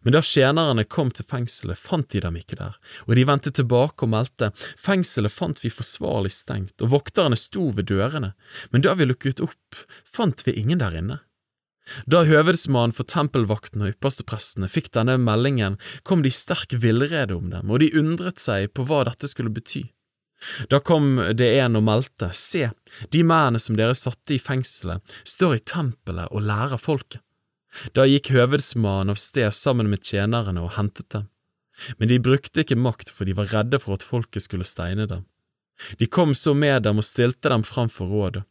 Men 0.00 0.16
da 0.16 0.22
tjenerne 0.24 0.84
kom 0.88 1.10
til 1.12 1.26
fengselet, 1.28 1.78
fant 1.78 2.08
de 2.14 2.22
dem 2.24 2.38
ikke 2.40 2.58
der, 2.58 2.78
og 3.06 3.16
de 3.16 3.26
vendte 3.28 3.52
tilbake 3.52 4.06
og 4.06 4.12
meldte, 4.14 4.52
fengselet 4.80 5.34
fant 5.34 5.60
vi 5.62 5.72
forsvarlig 5.72 6.32
stengt, 6.32 6.78
og 6.80 6.94
vokterne 6.94 7.38
sto 7.38 7.68
ved 7.76 7.90
dørene, 7.92 8.32
men 8.72 8.84
da 8.84 8.96
vi 8.98 9.08
lukket 9.10 9.44
opp, 9.44 9.84
fant 10.08 10.46
vi 10.46 10.56
ingen 10.62 10.80
der 10.82 10.96
inne. 10.96 11.20
Da 12.06 12.22
høvedsmannen 12.24 12.94
for 12.94 13.08
tempelvakten 13.10 13.82
og 13.82 13.96
yppersteprestene 13.96 14.68
fikk 14.70 14.92
denne 14.94 15.16
meldingen, 15.18 15.80
kom 16.06 16.22
de 16.22 16.30
sterk 16.32 16.76
villrede 16.78 17.34
om 17.34 17.50
dem, 17.50 17.72
og 17.72 17.82
de 17.82 17.90
undret 17.98 18.38
seg 18.40 18.70
på 18.76 18.86
hva 18.86 19.02
dette 19.10 19.30
skulle 19.30 19.52
bety. 19.52 19.88
Da 20.70 20.80
kom 20.82 21.16
det 21.38 21.50
en 21.62 21.78
og 21.78 21.84
meldte, 21.86 22.30
se, 22.34 22.70
de 23.14 23.22
mennene 23.26 23.60
som 23.62 23.76
dere 23.78 23.94
satte 23.98 24.34
i 24.34 24.40
fengselet, 24.42 25.02
står 25.26 25.58
i 25.58 25.66
tempelet 25.74 26.32
og 26.32 26.46
lærer 26.46 26.82
folket. 26.82 27.22
Da 27.96 28.04
gikk 28.08 28.32
høvedsmannen 28.34 29.14
av 29.14 29.20
sted 29.20 29.52
sammen 29.56 29.88
med 29.92 30.04
tjenerne 30.04 30.64
og 30.64 30.74
hentet 30.76 31.08
dem. 31.14 31.28
Men 31.98 32.10
de 32.10 32.20
brukte 32.20 32.62
ikke 32.62 32.76
makt, 32.76 33.10
for 33.10 33.24
de 33.24 33.34
var 33.36 33.50
redde 33.52 33.80
for 33.80 33.96
at 33.96 34.06
folket 34.06 34.44
skulle 34.44 34.68
steine 34.68 35.06
dem. 35.08 35.24
De 35.98 36.06
kom 36.06 36.34
så 36.36 36.54
med 36.54 36.84
dem 36.84 37.00
og 37.00 37.06
stilte 37.06 37.50
dem 37.50 37.64
fram 37.66 37.90
for 37.90 38.12
rådet. 38.12 38.44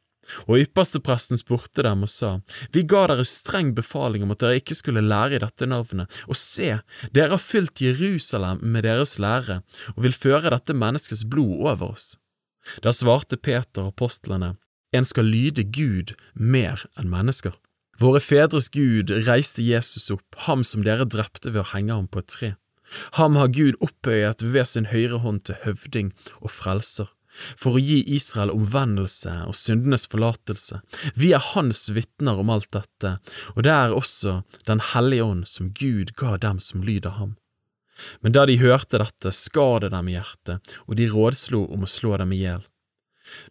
Og 0.48 0.62
ypperstepresten 0.62 1.40
spurte 1.40 1.84
dem 1.84 2.06
og 2.06 2.12
sa, 2.12 2.40
Vi 2.72 2.84
ga 2.88 3.06
dere 3.10 3.26
streng 3.28 3.74
befaling 3.76 4.24
om 4.24 4.32
at 4.34 4.42
dere 4.44 4.62
ikke 4.62 4.78
skulle 4.78 5.04
lære 5.04 5.38
i 5.38 5.44
dette 5.44 5.68
navnet, 5.68 6.12
og 6.28 6.38
se, 6.38 6.78
dere 7.12 7.36
har 7.36 7.42
fylt 7.42 7.82
Jerusalem 7.82 8.62
med 8.62 8.86
deres 8.88 9.18
lære 9.20 9.62
og 9.96 10.04
vil 10.06 10.16
føre 10.16 10.54
dette 10.54 10.78
menneskets 10.78 11.26
blod 11.26 11.66
over 11.74 11.92
oss. 11.92 12.16
Da 12.86 12.94
svarte 12.94 13.38
Peter 13.38 13.88
og 13.88 13.96
apostlene, 13.96 14.56
En 14.94 15.06
skal 15.06 15.24
lyde 15.24 15.64
Gud 15.64 16.12
mer 16.36 16.84
enn 17.00 17.10
mennesker. 17.10 17.54
Våre 18.02 18.20
fedres 18.20 18.70
Gud 18.74 19.12
reiste 19.28 19.62
Jesus 19.62 20.10
opp, 20.10 20.36
ham 20.48 20.64
som 20.66 20.82
dere 20.86 21.06
drepte 21.06 21.52
ved 21.52 21.62
å 21.62 21.70
henge 21.76 21.94
ham 21.94 22.08
på 22.10 22.24
et 22.24 22.32
tre. 22.34 22.54
Ham 23.20 23.38
har 23.38 23.52
Gud 23.54 23.78
opphøyet 23.80 24.42
ved 24.42 24.68
sin 24.68 24.88
høyre 24.90 25.22
hånd 25.22 25.44
til 25.46 25.60
høvding 25.62 26.10
og 26.40 26.50
frelser 26.50 27.12
for 27.32 27.78
å 27.78 27.82
gi 27.82 28.02
Israel 28.12 28.52
omvendelse 28.52 29.36
og 29.48 29.56
syndenes 29.56 30.08
forlatelse. 30.12 30.82
Vi 31.16 31.32
er 31.36 31.46
hans 31.54 31.86
vitner 31.94 32.42
om 32.42 32.50
alt 32.52 32.72
dette, 32.74 33.14
og 33.56 33.64
det 33.68 33.72
er 33.76 33.96
også 33.96 34.42
Den 34.68 34.82
hellige 34.94 35.24
ånd 35.24 35.48
som 35.48 35.70
Gud 35.72 36.12
ga 36.18 36.36
dem 36.38 36.60
som 36.60 36.84
lyder 36.84 37.16
ham. 37.22 37.38
Men 38.22 38.34
da 38.34 38.46
de 38.50 38.58
hørte 38.58 38.98
dette, 38.98 39.32
skar 39.32 39.86
det 39.86 39.92
dem 39.94 40.10
i 40.10 40.18
hjertet, 40.18 40.76
og 40.88 40.98
de 40.98 41.08
rådslo 41.12 41.68
om 41.72 41.86
å 41.86 41.90
slå 41.90 42.18
dem 42.18 42.34
i 42.34 42.42
hjel. 42.42 42.66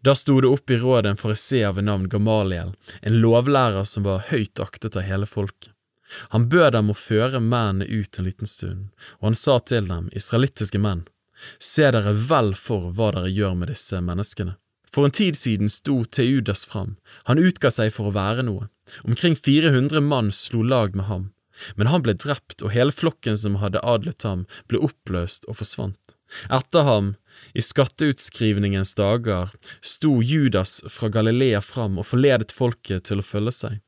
Da 0.04 0.14
sto 0.14 0.40
det 0.40 0.48
opp 0.50 0.70
i 0.70 0.78
rådet 0.80 1.10
en 1.10 1.20
fariseer 1.20 1.72
ved 1.76 1.86
navn 1.88 2.08
Gamaliel, 2.12 2.74
en 3.02 3.20
lovlærer 3.22 3.86
som 3.88 4.06
var 4.08 4.26
høyt 4.30 4.60
aktet 4.60 4.96
av 4.96 5.06
hele 5.08 5.28
folket. 5.28 5.72
Han 6.34 6.48
bød 6.50 6.72
dem 6.74 6.90
å 6.90 6.98
føre 6.98 7.38
mennene 7.38 7.86
ut 7.86 8.18
en 8.18 8.26
liten 8.26 8.50
stund, 8.50 8.88
og 9.20 9.30
han 9.30 9.38
sa 9.38 9.60
til 9.62 9.86
dem, 9.86 10.08
israelittiske 10.16 10.80
menn, 10.82 11.06
Se 11.56 11.86
dere 11.88 12.12
vel 12.12 12.50
for 12.58 12.90
hva 12.92 13.14
dere 13.14 13.30
gjør 13.32 13.54
med 13.56 13.70
disse 13.72 13.96
menneskene. 14.04 14.58
For 14.92 15.06
en 15.06 15.14
tid 15.14 15.38
siden 15.38 15.70
sto 15.72 16.02
Teudas 16.04 16.66
fram, 16.68 16.96
han 17.24 17.40
utga 17.40 17.70
seg 17.72 17.94
for 17.94 18.10
å 18.10 18.16
være 18.16 18.44
noe. 18.44 18.66
Omkring 19.06 19.36
400 19.38 20.02
mann 20.02 20.32
slo 20.34 20.64
lag 20.66 20.96
med 20.98 21.06
ham, 21.06 21.30
men 21.76 21.90
han 21.92 22.02
ble 22.04 22.16
drept, 22.18 22.58
og 22.64 22.74
hele 22.74 22.92
flokken 22.92 23.38
som 23.38 23.60
hadde 23.62 23.82
adlet 23.86 24.26
ham, 24.26 24.46
ble 24.68 24.82
oppløst 24.90 25.46
og 25.48 25.60
forsvant. 25.60 26.16
Etter 26.50 26.86
ham, 26.86 27.14
i 27.54 27.62
skatteutskrivningens 27.62 28.94
dager, 28.94 29.50
sto 29.80 30.20
Judas 30.22 30.80
fra 30.88 31.10
Galilea 31.12 31.60
fram 31.64 31.98
og 32.00 32.08
forledet 32.10 32.52
folket 32.54 33.08
til 33.10 33.22
å 33.22 33.26
følge 33.26 33.54
seg. 33.56 33.78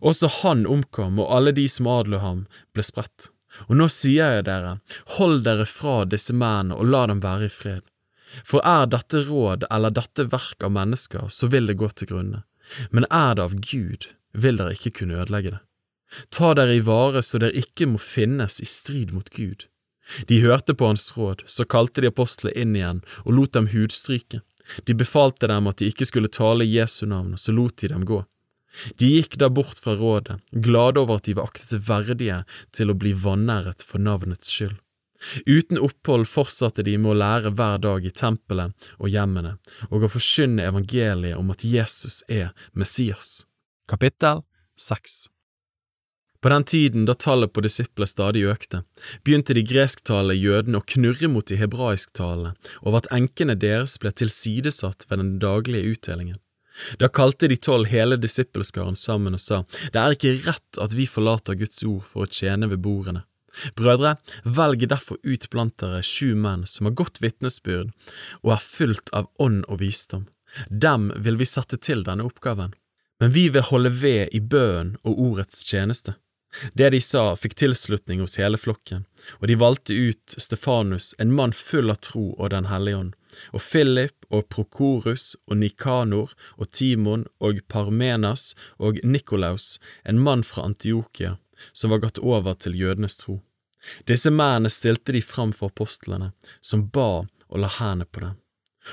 Også 0.00 0.30
han 0.40 0.66
omkom, 0.66 1.20
og 1.22 1.30
alle 1.36 1.54
de 1.56 1.68
som 1.70 1.90
adlød 1.90 2.22
ham, 2.24 2.44
ble 2.74 2.86
spredt. 2.86 3.30
Og 3.68 3.76
nå 3.78 3.88
sier 3.92 4.38
jeg 4.38 4.46
dere, 4.48 4.78
hold 5.18 5.44
dere 5.46 5.66
fra 5.68 6.02
disse 6.08 6.34
mennene 6.34 6.74
og 6.74 6.90
la 6.90 7.04
dem 7.10 7.22
være 7.22 7.48
i 7.48 7.52
fred. 7.52 7.84
For 8.42 8.64
er 8.66 8.88
dette 8.90 9.22
råd 9.28 9.68
eller 9.70 9.94
dette 9.94 10.26
verk 10.32 10.64
av 10.66 10.74
mennesker, 10.74 11.28
så 11.30 11.46
vil 11.52 11.70
det 11.70 11.78
gå 11.78 11.90
til 11.94 12.10
grunne, 12.10 12.42
men 12.90 13.06
er 13.10 13.36
det 13.36 13.44
av 13.44 13.54
Gud, 13.62 14.08
vil 14.34 14.58
dere 14.58 14.74
ikke 14.74 14.96
kunne 14.98 15.20
ødelegge 15.22 15.54
det. 15.54 15.62
Ta 16.34 16.52
dere 16.54 16.76
i 16.78 16.82
vare 16.84 17.22
så 17.26 17.40
dere 17.42 17.62
ikke 17.64 17.88
må 17.90 18.00
finnes 18.02 18.60
i 18.62 18.68
strid 18.68 19.14
mot 19.14 19.30
Gud. 19.34 19.66
De 20.28 20.40
hørte 20.44 20.74
på 20.74 20.86
hans 20.90 21.12
råd, 21.16 21.42
så 21.46 21.64
kalte 21.64 22.04
de 22.04 22.10
apostlene 22.12 22.54
inn 22.60 22.76
igjen 22.76 23.00
og 23.24 23.32
lot 23.38 23.56
dem 23.56 23.70
hudstryke. 23.72 24.42
De 24.84 24.94
befalte 24.96 25.48
dem 25.50 25.66
at 25.68 25.80
de 25.80 25.90
ikke 25.92 26.06
skulle 26.08 26.32
tale 26.32 26.66
Jesu 26.68 27.04
navn, 27.06 27.34
og 27.36 27.40
så 27.40 27.52
lot 27.52 27.76
de 27.80 27.90
dem 27.92 28.06
gå. 28.08 28.22
De 28.98 29.10
gikk 29.10 29.36
da 29.38 29.50
bort 29.52 29.78
fra 29.82 29.94
rådet, 29.94 30.40
glade 30.50 31.00
over 31.00 31.20
at 31.20 31.28
de 31.28 31.36
var 31.38 31.50
aktet 31.50 31.76
verdige 31.88 32.40
til 32.74 32.90
å 32.90 32.96
bli 32.98 33.12
vanæret 33.14 33.84
for 33.86 34.02
navnets 34.02 34.50
skyld. 34.50 34.80
Uten 35.46 35.78
opphold 35.80 36.26
fortsatte 36.28 36.84
de 36.84 36.96
med 37.00 37.14
å 37.14 37.18
lære 37.20 37.54
hver 37.56 37.78
dag 37.80 38.04
i 38.04 38.12
tempelet 38.12 38.90
og 38.98 39.08
hjemmene, 39.12 39.54
og 39.88 40.04
å 40.04 40.10
forkynne 40.16 40.66
evangeliet 40.68 41.38
om 41.38 41.54
at 41.54 41.64
Jesus 41.64 42.20
er 42.28 42.50
Messias. 42.74 43.44
Kapittel 43.88 44.42
6 44.80 45.33
På 46.44 46.50
den 46.52 46.64
tiden 46.64 47.06
da 47.08 47.14
tallet 47.14 47.52
på 47.56 47.62
disipler 47.64 48.04
stadig 48.04 48.42
økte, 48.44 48.82
begynte 49.24 49.54
de 49.56 49.62
gresktalende 49.64 50.34
jødene 50.36 50.82
å 50.82 50.84
knurre 50.92 51.28
mot 51.32 51.46
de 51.48 51.56
hebraisktalende 51.56 52.50
over 52.82 52.98
at 52.98 53.06
enkene 53.16 53.54
deres 53.56 53.94
ble 54.02 54.10
tilsidesatt 54.12 55.06
ved 55.08 55.22
den 55.22 55.30
daglige 55.40 55.94
utdelingen. 55.94 56.36
Da 57.00 57.08
kalte 57.08 57.48
de 57.48 57.56
tolv 57.56 57.88
hele 57.88 58.18
disippelskaren 58.20 58.92
sammen 58.92 59.38
og 59.38 59.40
sa, 59.40 59.62
Det 59.88 59.96
er 59.96 60.12
ikke 60.18 60.34
rett 60.44 60.80
at 60.84 60.92
vi 60.92 61.06
forlater 61.08 61.56
Guds 61.56 61.80
ord 61.80 62.04
for 62.10 62.26
å 62.26 62.28
tjene 62.28 62.68
ved 62.68 62.82
bordene. 62.84 63.22
Brødre, 63.80 64.18
velg 64.44 64.84
derfor 64.90 65.16
ut 65.24 65.48
blant 65.48 65.78
dere 65.80 66.02
sju 66.04 66.34
menn 66.36 66.66
som 66.68 66.90
har 66.90 66.98
godt 67.00 67.22
vitnesbyrd 67.24 67.94
og 68.42 68.52
er 68.52 68.60
fylt 68.60 69.08
av 69.16 69.30
ånd 69.40 69.64
og 69.64 69.80
visdom. 69.80 70.26
Dem 70.68 71.08
vil 71.16 71.40
vi 71.40 71.48
sette 71.48 71.80
til 71.80 72.04
denne 72.04 72.28
oppgaven. 72.28 72.76
Men 73.22 73.32
vi 73.32 73.46
vil 73.48 73.64
holde 73.64 73.94
ved 73.94 74.34
i 74.36 74.42
bønnen 74.44 74.98
og 75.06 75.24
ordets 75.30 75.64
tjeneste. 75.64 76.18
Det 76.72 76.90
de 76.90 77.00
sa, 77.00 77.34
fikk 77.36 77.56
tilslutning 77.58 78.20
hos 78.22 78.38
hele 78.38 78.58
flokken, 78.60 79.04
og 79.40 79.48
de 79.50 79.56
valgte 79.58 79.94
ut 79.94 80.36
Stefanus, 80.38 81.14
en 81.18 81.34
mann 81.34 81.54
full 81.56 81.90
av 81.90 82.00
tro 82.06 82.32
og 82.38 82.50
Den 82.54 82.68
hellige 82.70 83.00
ånd, 83.00 83.14
og 83.52 83.62
Philip 83.62 84.28
og 84.30 84.48
Prokorus 84.48 85.34
og 85.48 85.58
Nikanor 85.62 86.34
og 86.56 86.70
Timon 86.70 87.26
og 87.40 87.58
Parmenas 87.68 88.52
og 88.78 89.00
Nikolaus, 89.02 89.78
en 90.04 90.22
mann 90.22 90.44
fra 90.46 90.66
Antiokia, 90.68 91.36
som 91.72 91.90
var 91.90 92.04
gått 92.06 92.22
over 92.22 92.54
til 92.54 92.78
jødenes 92.78 93.18
tro. 93.22 93.40
Disse 94.08 94.30
mennene 94.30 94.70
stilte 94.72 95.12
de 95.12 95.20
fram 95.22 95.52
for 95.52 95.72
apostlene, 95.72 96.32
som 96.60 96.88
ba 96.88 97.24
og 97.24 97.60
la 97.60 97.68
hendene 97.80 98.08
på 98.08 98.24
dem. 98.24 98.38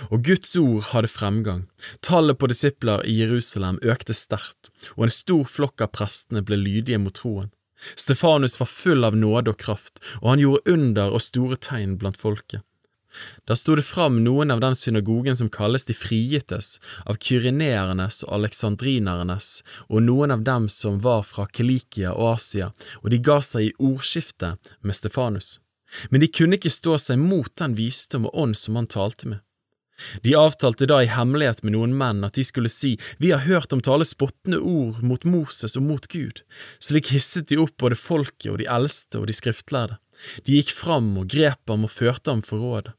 Og 0.09 0.23
Guds 0.23 0.55
ord 0.59 0.89
hadde 0.91 1.11
fremgang, 1.11 1.65
tallet 2.05 2.39
på 2.39 2.47
disipler 2.51 3.03
i 3.07 3.17
Jerusalem 3.19 3.79
økte 3.83 4.15
sterkt, 4.15 4.71
og 4.95 5.07
en 5.07 5.13
stor 5.13 5.43
flokk 5.49 5.83
av 5.83 5.91
prestene 5.97 6.43
ble 6.45 6.59
lydige 6.59 7.01
mot 7.01 7.15
troen. 7.17 7.51
Stefanus 7.97 8.59
var 8.59 8.69
full 8.69 9.03
av 9.03 9.17
nåde 9.17 9.53
og 9.53 9.61
kraft, 9.61 9.99
og 10.21 10.33
han 10.33 10.43
gjorde 10.43 10.75
under 10.75 11.15
og 11.15 11.23
store 11.23 11.57
tegn 11.57 11.97
blant 12.01 12.19
folket. 12.21 12.61
Da 13.43 13.57
sto 13.59 13.75
det 13.75 13.83
fram 13.83 14.21
noen 14.23 14.53
av 14.53 14.61
den 14.63 14.75
synagogen 14.75 15.35
som 15.35 15.49
kalles 15.51 15.83
de 15.89 15.95
frigittes, 15.97 16.77
av 17.03 17.19
kyrineernes 17.19 18.21
og 18.27 18.37
aleksandrinernes, 18.37 19.49
og 19.89 20.05
noen 20.07 20.31
av 20.31 20.45
dem 20.47 20.69
som 20.71 21.01
var 21.03 21.25
fra 21.27 21.47
Kelikia 21.51 22.13
og 22.13 22.37
Asia, 22.37 22.71
og 23.03 23.11
de 23.11 23.19
ga 23.19 23.41
seg 23.43 23.67
i 23.67 23.75
ordskifte 23.83 24.55
med 24.79 24.95
Stefanus. 24.95 25.57
Men 26.09 26.23
de 26.23 26.31
kunne 26.31 26.55
ikke 26.55 26.71
stå 26.71 26.95
seg 27.03 27.19
mot 27.19 27.51
den 27.59 27.75
visdom 27.75 28.29
og 28.29 28.37
ånd 28.45 28.55
som 28.55 28.79
han 28.79 28.87
talte 28.87 29.27
med. 29.27 29.41
De 30.25 30.35
avtalte 30.37 30.87
da 30.89 31.01
i 31.03 31.09
hemmelighet 31.11 31.63
med 31.63 31.75
noen 31.75 31.95
menn 31.97 32.23
at 32.27 32.37
de 32.37 32.45
skulle 32.47 32.71
si, 32.71 32.97
Vi 33.19 33.31
har 33.31 33.45
hørt 33.47 33.69
dem 33.69 33.81
tale 33.81 34.05
spottende 34.07 34.59
ord 34.59 35.01
mot 35.03 35.23
Moses 35.23 35.77
og 35.77 35.85
mot 35.87 36.07
Gud. 36.07 36.43
Slik 36.79 37.11
hisset 37.15 37.49
de 37.49 37.59
opp 37.61 37.77
både 37.77 37.99
folket 37.99 38.51
og 38.53 38.61
de 38.61 38.69
eldste 38.69 39.21
og 39.21 39.27
de 39.29 39.35
skriftlærde. 39.35 39.99
De 40.45 40.59
gikk 40.59 40.71
fram 40.73 41.15
og 41.17 41.29
grep 41.33 41.69
ham 41.69 41.87
og 41.87 41.93
førte 41.93 42.31
ham 42.33 42.43
for 42.45 42.61
rådet. 42.61 42.93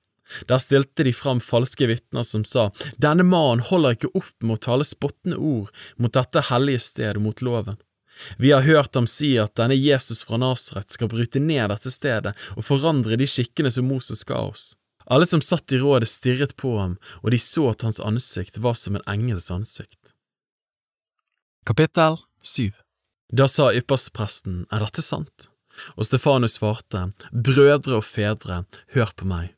Der 0.49 0.61
stilte 0.63 1.05
de 1.05 1.13
fram 1.13 1.41
falske 1.45 1.87
vitner 1.91 2.25
som 2.25 2.45
sa, 2.49 2.71
Denne 2.97 3.25
mannen 3.27 3.65
holder 3.69 3.97
ikke 3.97 4.13
opp 4.17 4.35
med 4.41 4.57
å 4.57 4.65
tale 4.69 4.87
spottende 4.89 5.37
ord 5.37 5.73
mot 6.01 6.15
dette 6.15 6.47
hellige 6.49 6.85
sted 6.89 7.19
og 7.19 7.27
mot 7.27 7.43
loven. 7.45 7.81
Vi 8.39 8.53
har 8.53 8.65
hørt 8.65 8.95
ham 8.95 9.09
si 9.09 9.35
at 9.41 9.57
denne 9.59 9.77
Jesus 9.77 10.23
fra 10.27 10.39
Nasaret 10.41 10.93
skal 10.93 11.11
bryte 11.13 11.41
ned 11.41 11.73
dette 11.73 11.93
stedet 11.93 12.35
og 12.57 12.67
forandre 12.67 13.19
de 13.19 13.29
skikkene 13.29 13.73
som 13.73 13.89
Moses 13.89 14.25
ga 14.29 14.41
oss. 14.51 14.73
Alle 15.07 15.27
som 15.27 15.43
satt 15.43 15.73
i 15.73 15.79
rådet 15.83 16.09
stirret 16.09 16.57
på 16.57 16.77
ham, 16.79 16.99
og 17.23 17.31
de 17.35 17.39
så 17.39 17.71
at 17.73 17.83
hans 17.87 18.01
ansikt 18.01 18.59
var 18.59 18.77
som 18.79 18.97
en 18.99 19.07
engels 19.07 19.51
ansikt. 19.51 20.15
Kapittel 21.67 22.19
7 22.43 22.73
Da 23.33 23.49
sa 23.49 23.71
ypperstepresten, 23.73 24.67
er 24.71 24.85
dette 24.85 25.03
sant? 25.03 25.49
Og 25.97 26.07
Stefanus 26.07 26.59
svarte, 26.59 27.11
brødre 27.33 28.01
og 28.01 28.05
fedre, 28.05 28.65
hør 28.93 29.13
på 29.17 29.29
meg. 29.31 29.53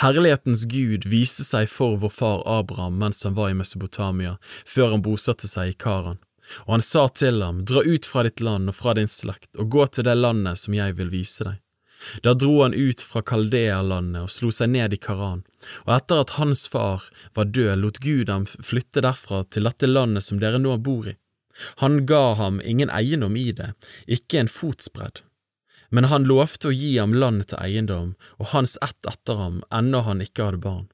Herlighetens 0.00 0.66
Gud 0.68 1.06
viste 1.08 1.44
seg 1.46 1.68
for 1.72 1.96
vår 2.00 2.12
far 2.12 2.42
Abraham 2.48 2.98
mens 3.00 3.22
han 3.24 3.36
var 3.38 3.52
i 3.52 3.56
Mesopotamia, 3.56 4.36
før 4.66 4.96
han 4.96 5.04
bosatte 5.04 5.48
seg 5.48 5.72
i 5.72 5.78
Karan. 5.78 6.20
Og 6.66 6.74
han 6.76 6.84
sa 6.84 7.06
til 7.08 7.42
ham, 7.44 7.62
dra 7.64 7.82
ut 7.86 8.06
fra 8.06 8.24
ditt 8.26 8.42
land 8.42 8.72
og 8.72 8.76
fra 8.76 8.96
din 8.98 9.08
slekt, 9.08 9.52
og 9.56 9.70
gå 9.70 9.86
til 9.86 10.08
det 10.08 10.16
landet 10.18 10.58
som 10.58 10.74
jeg 10.74 10.96
vil 10.98 11.12
vise 11.12 11.46
deg. 11.46 11.60
Da 12.24 12.34
dro 12.34 12.62
han 12.62 12.74
ut 12.74 13.02
fra 13.04 13.22
Kaldea-landet 13.26 14.24
og 14.24 14.32
slo 14.32 14.50
seg 14.54 14.72
ned 14.72 14.94
i 14.96 15.00
Karan, 15.00 15.42
og 15.84 15.94
etter 15.96 16.22
at 16.22 16.36
hans 16.38 16.66
far 16.72 17.08
var 17.36 17.50
død, 17.52 17.74
lot 17.82 18.00
Gud 18.04 18.32
ham 18.32 18.46
flytte 18.48 19.04
derfra 19.04 19.42
til 19.48 19.68
dette 19.68 19.90
landet 19.90 20.24
som 20.26 20.40
dere 20.40 20.60
nå 20.62 20.78
bor 20.80 21.10
i. 21.12 21.16
Han 21.82 22.06
ga 22.08 22.34
ham 22.40 22.60
ingen 22.64 22.92
eiendom 22.94 23.36
i 23.36 23.50
det, 23.52 23.74
ikke 24.08 24.40
en 24.40 24.52
fotsbredd. 24.52 25.20
Men 25.90 26.06
han 26.08 26.28
lovte 26.30 26.70
å 26.70 26.74
gi 26.74 26.94
ham 26.96 27.12
landet 27.12 27.50
til 27.52 27.60
eiendom, 27.60 28.14
og 28.38 28.52
hans 28.54 28.78
ett 28.80 29.10
etter 29.10 29.36
ham, 29.36 29.60
ennå 29.74 30.04
han 30.06 30.22
ikke 30.24 30.48
hadde 30.48 30.64
barn. 30.64 30.86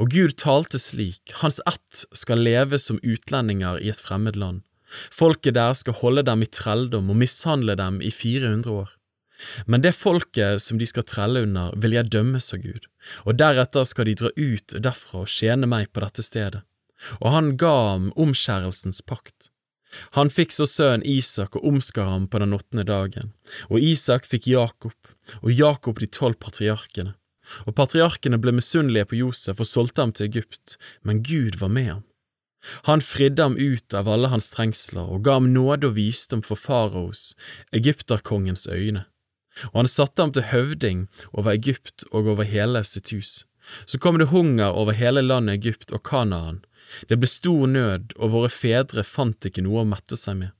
Og 0.00 0.10
Gud 0.10 0.34
talte 0.40 0.80
slik, 0.82 1.36
hans 1.42 1.60
ett 1.68 2.04
skal 2.16 2.42
leve 2.42 2.80
som 2.82 2.98
utlendinger 3.04 3.78
i 3.78 3.92
et 3.92 4.00
fremmed 4.02 4.36
land. 4.40 4.64
Folket 5.12 5.54
der 5.54 5.76
skal 5.76 5.98
holde 6.00 6.24
dem 6.24 6.42
i 6.42 6.48
trelldom 6.48 7.10
og 7.12 7.20
mishandle 7.20 7.76
dem 7.78 8.00
i 8.02 8.10
400 8.10 8.72
år. 8.72 8.94
Men 9.66 9.82
det 9.84 9.94
folket 9.96 10.62
som 10.62 10.78
de 10.78 10.86
skal 10.88 11.06
trelle 11.06 11.44
under, 11.46 11.74
vil 11.76 11.94
jeg 11.94 12.10
dømme, 12.14 12.40
sa 12.42 12.58
Gud, 12.60 12.88
og 13.24 13.38
deretter 13.38 13.86
skal 13.86 14.08
de 14.08 14.16
dra 14.18 14.32
ut 14.36 14.74
derfra 14.74 15.22
og 15.24 15.30
tjene 15.32 15.68
meg 15.70 15.92
på 15.92 16.02
dette 16.04 16.24
stedet. 16.26 16.64
Og 17.22 17.30
han 17.30 17.52
ga 17.60 17.74
ham 17.92 18.10
omskjærelsens 18.18 19.04
pakt. 19.06 19.52
Han 20.18 20.30
fikk 20.30 20.52
så 20.52 20.66
sønnen 20.68 21.06
Isak 21.06 21.56
og 21.56 21.64
omskar 21.70 22.10
ham 22.10 22.26
på 22.28 22.40
den 22.42 22.52
åttende 22.52 22.84
dagen, 22.84 23.32
og 23.70 23.80
Isak 23.80 24.26
fikk 24.28 24.50
Jakob, 24.50 24.96
og 25.40 25.50
Jakob 25.52 26.02
de 26.02 26.10
tolv 26.12 26.36
patriarkene. 26.42 27.14
Og 27.64 27.72
patriarkene 27.78 28.36
ble 28.42 28.52
misunnelige 28.58 29.08
på 29.08 29.22
Josef 29.22 29.62
og 29.62 29.68
solgte 29.70 30.04
ham 30.04 30.12
til 30.12 30.28
Egypt, 30.28 30.76
men 31.00 31.22
Gud 31.24 31.56
var 31.62 31.72
med 31.72 31.88
ham. 31.88 32.04
Han 32.90 33.00
fridde 33.00 33.42
ham 33.46 33.56
ut 33.56 33.94
av 33.94 34.08
alle 34.10 34.28
hans 34.32 34.50
trengsler 34.52 35.06
og 35.06 35.22
ga 35.24 35.38
ham 35.38 35.48
nåde 35.54 35.88
og 35.88 35.96
visdom 35.96 36.42
for 36.44 36.58
faraos, 36.58 37.32
egypterkongens 37.72 38.66
øyne, 38.68 39.06
og 39.72 39.82
han 39.82 39.90
satte 39.90 40.22
ham 40.24 40.32
til 40.34 40.48
høvding 40.52 41.06
over 41.32 41.54
Egypt 41.54 42.06
og 42.10 42.32
over 42.34 42.48
hele 42.48 42.84
sitt 42.84 43.12
hus. 43.14 43.44
Så 43.84 44.00
kom 44.00 44.16
det 44.18 44.30
hunger 44.32 44.72
over 44.72 44.96
hele 44.96 45.22
landet 45.24 45.60
Egypt 45.60 45.92
og 45.92 46.04
Kanaan, 46.08 46.62
det 47.08 47.18
ble 47.20 47.28
stor 47.28 47.66
nød, 47.68 48.14
og 48.16 48.32
våre 48.34 48.50
fedre 48.52 49.04
fant 49.04 49.48
ikke 49.48 49.64
noe 49.64 49.82
å 49.82 49.88
mette 49.88 50.16
seg 50.16 50.38
med. 50.40 50.54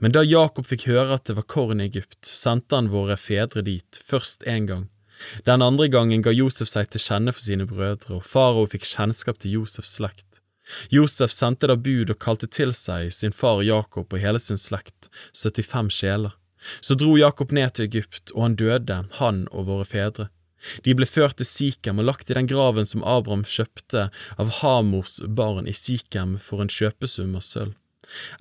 Men 0.00 0.14
da 0.14 0.22
Jakob 0.24 0.68
fikk 0.68 0.86
høre 0.88 1.18
at 1.18 1.26
det 1.28 1.36
var 1.36 1.48
korn 1.52 1.82
i 1.82 1.88
Egypt, 1.90 2.22
sendte 2.24 2.78
han 2.78 2.88
våre 2.92 3.18
fedre 3.20 3.64
dit, 3.66 4.00
først 4.00 4.46
én 4.48 4.68
gang. 4.70 4.86
Den 5.48 5.64
andre 5.64 5.88
gangen 5.92 6.24
ga 6.24 6.32
Josef 6.32 6.68
seg 6.68 6.90
til 6.92 7.02
kjenne 7.04 7.32
for 7.32 7.44
sine 7.44 7.68
brødre, 7.68 8.18
og 8.18 8.24
farao 8.24 8.64
fikk 8.72 8.88
kjennskap 8.88 9.40
til 9.40 9.60
Josefs 9.60 9.96
slekt. 9.98 10.40
Josef 10.90 11.30
sendte 11.30 11.68
da 11.70 11.76
bud 11.78 12.10
og 12.10 12.18
kalte 12.20 12.48
til 12.50 12.72
seg 12.74 13.12
sin 13.14 13.36
far 13.36 13.62
Jakob 13.62 14.10
og 14.10 14.22
hele 14.22 14.40
sin 14.42 14.60
slekt, 14.60 15.10
75 15.36 15.92
sjeler. 15.94 16.34
Så 16.80 16.96
dro 16.98 17.16
Jakob 17.18 17.52
ned 17.52 17.76
til 17.76 17.88
Egypt, 17.88 18.32
og 18.34 18.42
han 18.46 18.58
døde, 18.60 19.04
han 19.20 19.44
og 19.52 19.68
våre 19.70 19.86
fedre. 19.88 20.30
De 20.84 20.94
ble 20.98 21.06
ført 21.06 21.38
til 21.38 21.46
Sikhem 21.46 22.00
og 22.00 22.08
lagt 22.08 22.30
i 22.30 22.36
den 22.36 22.48
graven 22.50 22.88
som 22.88 23.04
Abraham 23.06 23.44
kjøpte 23.46 24.08
av 24.40 24.54
Hamors 24.60 25.20
barn 25.26 25.68
i 25.70 25.74
Sikhem 25.76 26.36
for 26.42 26.64
en 26.64 26.72
kjøpesum 26.72 27.36
av 27.38 27.44
sølv. 27.46 27.74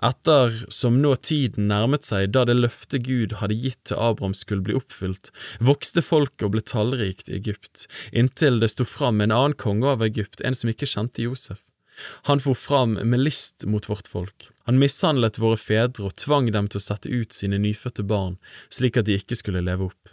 Etter 0.06 0.54
som 0.70 1.00
nå 1.02 1.16
tiden 1.26 1.70
nærmet 1.72 2.06
seg 2.06 2.30
da 2.36 2.44
det 2.46 2.58
løftet 2.60 3.06
Gud 3.08 3.38
hadde 3.40 3.58
gitt 3.58 3.82
til 3.90 3.98
Abraham 3.98 4.36
skulle 4.38 4.66
bli 4.66 4.78
oppfylt, 4.78 5.32
vokste 5.58 6.06
folket 6.06 6.46
og 6.48 6.54
ble 6.56 6.62
tallrikt 6.62 7.32
i 7.32 7.40
Egypt, 7.40 7.88
inntil 8.14 8.62
det 8.62 8.70
sto 8.76 8.86
fram 8.86 9.24
en 9.26 9.34
annen 9.34 9.58
konge 9.58 9.90
over 9.90 10.06
Egypt, 10.06 10.46
en 10.46 10.58
som 10.58 10.70
ikke 10.70 10.90
kjente 10.90 11.26
Josef. 11.26 11.65
Han 12.30 12.42
for 12.44 12.58
fram 12.58 12.98
med 12.98 13.24
list 13.24 13.66
mot 13.66 13.90
vårt 13.90 14.08
folk. 14.08 14.50
Han 14.66 14.80
mishandlet 14.82 15.40
våre 15.40 15.58
fedre 15.62 16.08
og 16.08 16.18
tvang 16.20 16.50
dem 16.52 16.68
til 16.68 16.82
å 16.82 16.86
sette 16.88 17.12
ut 17.12 17.34
sine 17.34 17.60
nyfødte 17.62 18.04
barn, 18.08 18.40
slik 18.70 18.98
at 18.98 19.08
de 19.08 19.20
ikke 19.20 19.38
skulle 19.38 19.64
leve 19.66 19.92
opp. 19.92 20.12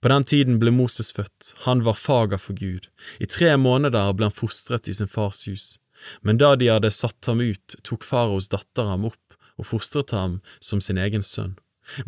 På 0.00 0.10
den 0.12 0.24
tiden 0.28 0.58
ble 0.60 0.72
Moses 0.74 1.12
født, 1.16 1.54
han 1.64 1.84
var 1.86 1.96
fager 1.96 2.40
for 2.40 2.56
Gud. 2.58 2.90
I 3.20 3.26
tre 3.30 3.54
måneder 3.56 4.12
ble 4.12 4.28
han 4.28 4.36
fostret 4.36 4.88
i 4.88 4.94
sin 4.96 5.08
fars 5.08 5.46
hus. 5.48 5.66
Men 6.20 6.38
da 6.40 6.54
de 6.56 6.68
hadde 6.68 6.92
satt 6.92 7.30
ham 7.30 7.40
ut, 7.40 7.76
tok 7.86 8.04
faraos 8.04 8.50
datter 8.52 8.90
ham 8.90 9.06
opp 9.08 9.38
og 9.56 9.68
fostret 9.70 10.12
ham 10.12 10.40
som 10.60 10.82
sin 10.84 10.98
egen 11.00 11.24
sønn. 11.24 11.54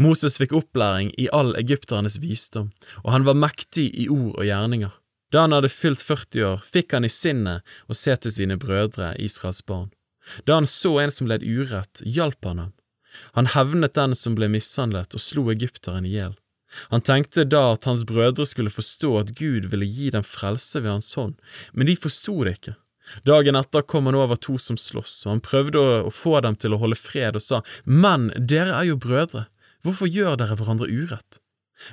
Moses 0.00 0.38
fikk 0.40 0.54
opplæring 0.56 1.12
i 1.20 1.28
all 1.32 1.52
egypternes 1.58 2.18
visdom, 2.22 2.72
og 3.04 3.12
han 3.12 3.26
var 3.28 3.36
mektig 3.38 3.90
i 3.92 4.08
ord 4.12 4.34
og 4.34 4.46
gjerninger. 4.48 4.92
Da 5.36 5.42
han 5.44 5.52
hadde 5.52 5.68
fylt 5.68 6.00
40 6.00 6.44
år, 6.48 6.62
fikk 6.64 6.94
han 6.96 7.04
i 7.04 7.12
sinnet 7.12 7.74
å 7.92 7.94
se 7.98 8.14
til 8.16 8.32
sine 8.32 8.56
brødre, 8.56 9.10
Israels 9.20 9.60
barn. 9.68 9.90
Da 10.48 10.56
han 10.56 10.68
så 10.70 10.94
en 11.02 11.12
som 11.12 11.28
led 11.28 11.44
urett, 11.44 12.00
hjalp 12.08 12.48
han 12.48 12.62
ham. 12.62 12.70
Han 13.36 13.50
hevnet 13.52 13.98
den 13.98 14.16
som 14.16 14.32
ble 14.38 14.48
mishandlet, 14.48 15.12
og 15.12 15.20
slo 15.20 15.44
egypteren 15.52 16.08
i 16.08 16.14
hjel. 16.14 16.32
Han 16.88 17.04
tenkte 17.04 17.44
da 17.44 17.74
at 17.74 17.84
hans 17.84 18.06
brødre 18.08 18.48
skulle 18.48 18.72
forstå 18.72 19.12
at 19.20 19.36
Gud 19.36 19.68
ville 19.74 19.84
gi 19.84 20.08
dem 20.16 20.24
frelse 20.24 20.80
ved 20.80 20.94
hans 20.94 21.12
hånd, 21.20 21.36
men 21.76 21.92
de 21.92 22.00
forsto 22.00 22.38
det 22.48 22.56
ikke. 22.56 22.78
Dagen 23.28 23.60
etter 23.60 23.84
kom 23.84 24.08
han 24.08 24.16
over 24.16 24.40
to 24.40 24.56
som 24.56 24.80
sloss, 24.80 25.18
og 25.26 25.34
han 25.34 25.44
prøvde 25.44 25.84
å 26.08 26.14
få 26.16 26.40
dem 26.48 26.56
til 26.56 26.72
å 26.72 26.80
holde 26.80 26.96
fred 26.96 27.36
og 27.36 27.44
sa, 27.44 27.60
Men 27.84 28.32
dere 28.40 28.72
er 28.80 28.88
jo 28.88 29.02
brødre, 29.04 29.50
hvorfor 29.84 30.08
gjør 30.08 30.40
dere 30.40 30.56
hverandre 30.56 30.88
urett? 30.88 31.42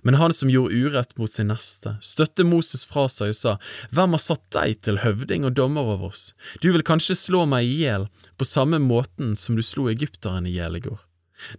Men 0.01 0.15
han 0.15 0.33
som 0.33 0.49
gjorde 0.49 0.75
urett 0.75 1.17
mot 1.17 1.31
sin 1.31 1.49
neste, 1.51 1.97
støtte 2.01 2.45
Moses 2.47 2.85
fra 2.87 3.07
seg 3.11 3.33
og 3.33 3.37
sa, 3.37 3.55
Hvem 3.91 4.15
har 4.15 4.23
satt 4.23 4.45
deg 4.55 4.79
til 4.85 5.01
høvding 5.03 5.47
og 5.47 5.57
dommer 5.59 5.93
over 5.95 6.11
oss? 6.11 6.31
Du 6.63 6.71
vil 6.71 6.85
kanskje 6.87 7.17
slå 7.19 7.43
meg 7.49 7.67
i 7.67 7.81
hjel 7.83 8.07
på 8.39 8.47
samme 8.47 8.79
måten 8.79 9.35
som 9.39 9.59
du 9.59 9.63
slo 9.65 9.89
egypteren 9.91 10.47
i 10.47 10.55
hjel 10.55 10.79
i 10.79 10.83
går. 10.87 11.01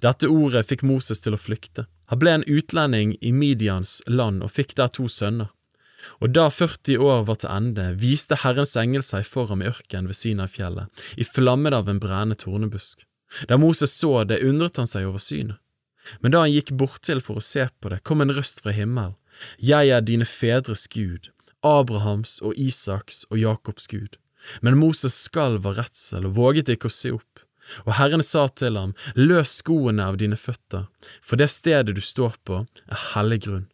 Dette 0.01 0.31
ordet 0.33 0.65
fikk 0.69 0.85
Moses 0.89 1.21
til 1.21 1.37
å 1.37 1.41
flykte. 1.41 1.87
Han 2.13 2.21
ble 2.21 2.39
en 2.39 2.47
utlending 2.49 3.17
i 3.21 3.33
Midians 3.33 4.01
land 4.07 4.45
og 4.45 4.55
fikk 4.57 4.75
der 4.81 4.93
to 4.93 5.09
sønner. 5.09 5.53
Og 6.21 6.35
da 6.37 6.51
40 6.53 7.01
år 7.01 7.25
var 7.29 7.41
til 7.41 7.53
ende, 7.53 7.87
viste 8.01 8.37
Herrens 8.43 8.77
engel 8.77 9.05
seg 9.05 9.25
for 9.25 9.49
ham 9.49 9.63
i 9.65 9.71
ørkenen 9.71 10.11
ved 10.11 10.19
Sinai-fjellet, 10.19 11.05
i 11.17 11.25
flammen 11.25 11.73
av 11.77 11.89
en 11.89 12.01
brennende 12.01 12.37
tornebusk. 12.37 13.07
Da 13.49 13.57
Moses 13.59 13.97
så 13.97 14.23
det, 14.29 14.43
undret 14.45 14.77
han 14.77 14.89
seg 14.91 15.09
over 15.09 15.23
synet. 15.23 15.59
Men 16.21 16.35
da 16.35 16.45
han 16.45 16.53
gikk 16.53 16.75
borttil 16.81 17.23
for 17.25 17.41
å 17.41 17.45
se 17.45 17.69
på 17.81 17.93
det, 17.93 18.03
kom 18.05 18.25
en 18.25 18.35
røst 18.35 18.65
fra 18.65 18.75
himmelen. 18.77 19.17
Jeg 19.59 19.91
er 19.91 20.05
dine 20.05 20.27
fedres 20.29 20.87
Gud, 20.93 21.31
Abrahams 21.67 22.39
og 22.45 22.55
Isaks 22.61 23.25
og 23.31 23.41
Jakobs 23.41 23.89
Gud. 23.91 24.19
Men 24.61 24.79
Moses 24.79 25.17
skalv 25.17 25.67
av 25.67 25.81
redsel 25.81 26.29
og 26.29 26.37
våget 26.39 26.71
ikke 26.75 26.91
å 26.91 26.95
se 26.95 27.15
opp. 27.17 27.45
Og 27.89 27.95
Herren 27.97 28.23
sa 28.23 28.45
til 28.53 28.77
ham, 28.77 28.93
løs 29.17 29.57
skoene 29.63 30.05
av 30.11 30.19
dine 30.21 30.37
føtter, 30.37 30.85
for 31.25 31.41
det 31.41 31.49
stedet 31.49 31.97
du 31.97 32.03
står 32.05 32.37
på, 32.45 32.67
er 32.93 33.07
hellig 33.15 33.41
grunn. 33.47 33.71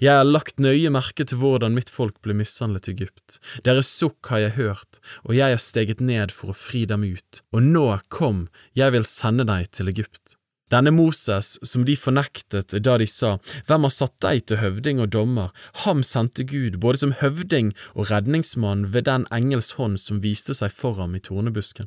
Jeg 0.00 0.14
har 0.16 0.24
lagt 0.24 0.62
nøye 0.62 0.88
merke 0.94 1.26
til 1.28 1.40
hvordan 1.42 1.74
mitt 1.76 1.90
folk 1.92 2.16
ble 2.24 2.36
mishandlet 2.38 2.88
i 2.88 2.94
Egypt. 2.94 3.40
Deres 3.66 3.90
sukk 3.90 4.30
har 4.32 4.44
jeg 4.44 4.56
hørt, 4.56 5.00
og 5.26 5.34
jeg 5.36 5.56
har 5.56 5.60
steget 5.60 6.00
ned 6.00 6.32
for 6.32 6.52
å 6.52 6.56
fri 6.56 6.84
dem 6.88 7.04
ut. 7.04 7.42
Og 7.52 7.66
nå, 7.66 7.84
kom, 8.08 8.46
jeg 8.78 8.94
vil 8.94 9.04
sende 9.10 9.44
deg 9.50 9.68
til 9.74 9.90
Egypt. 9.92 10.38
Denne 10.74 10.90
Moses, 10.90 11.54
som 11.62 11.84
de 11.86 11.94
fornektet 11.94 12.74
da 12.82 12.96
de 12.98 13.06
sa, 13.06 13.36
Hvem 13.68 13.86
har 13.86 13.92
satt 13.94 14.16
deg 14.24 14.46
til 14.48 14.58
høvding 14.58 14.98
og 15.04 15.12
dommer? 15.14 15.52
Ham 15.84 16.02
sendte 16.02 16.42
Gud, 16.42 16.80
både 16.82 17.04
som 17.04 17.12
høvding 17.20 17.70
og 17.94 18.10
redningsmann 18.10 18.88
ved 18.90 19.06
den 19.06 19.28
engels 19.30 19.76
hånd 19.78 20.00
som 20.02 20.22
viste 20.24 20.56
seg 20.58 20.74
for 20.74 20.98
ham 20.98 21.14
i 21.14 21.22
tornebusken. 21.22 21.86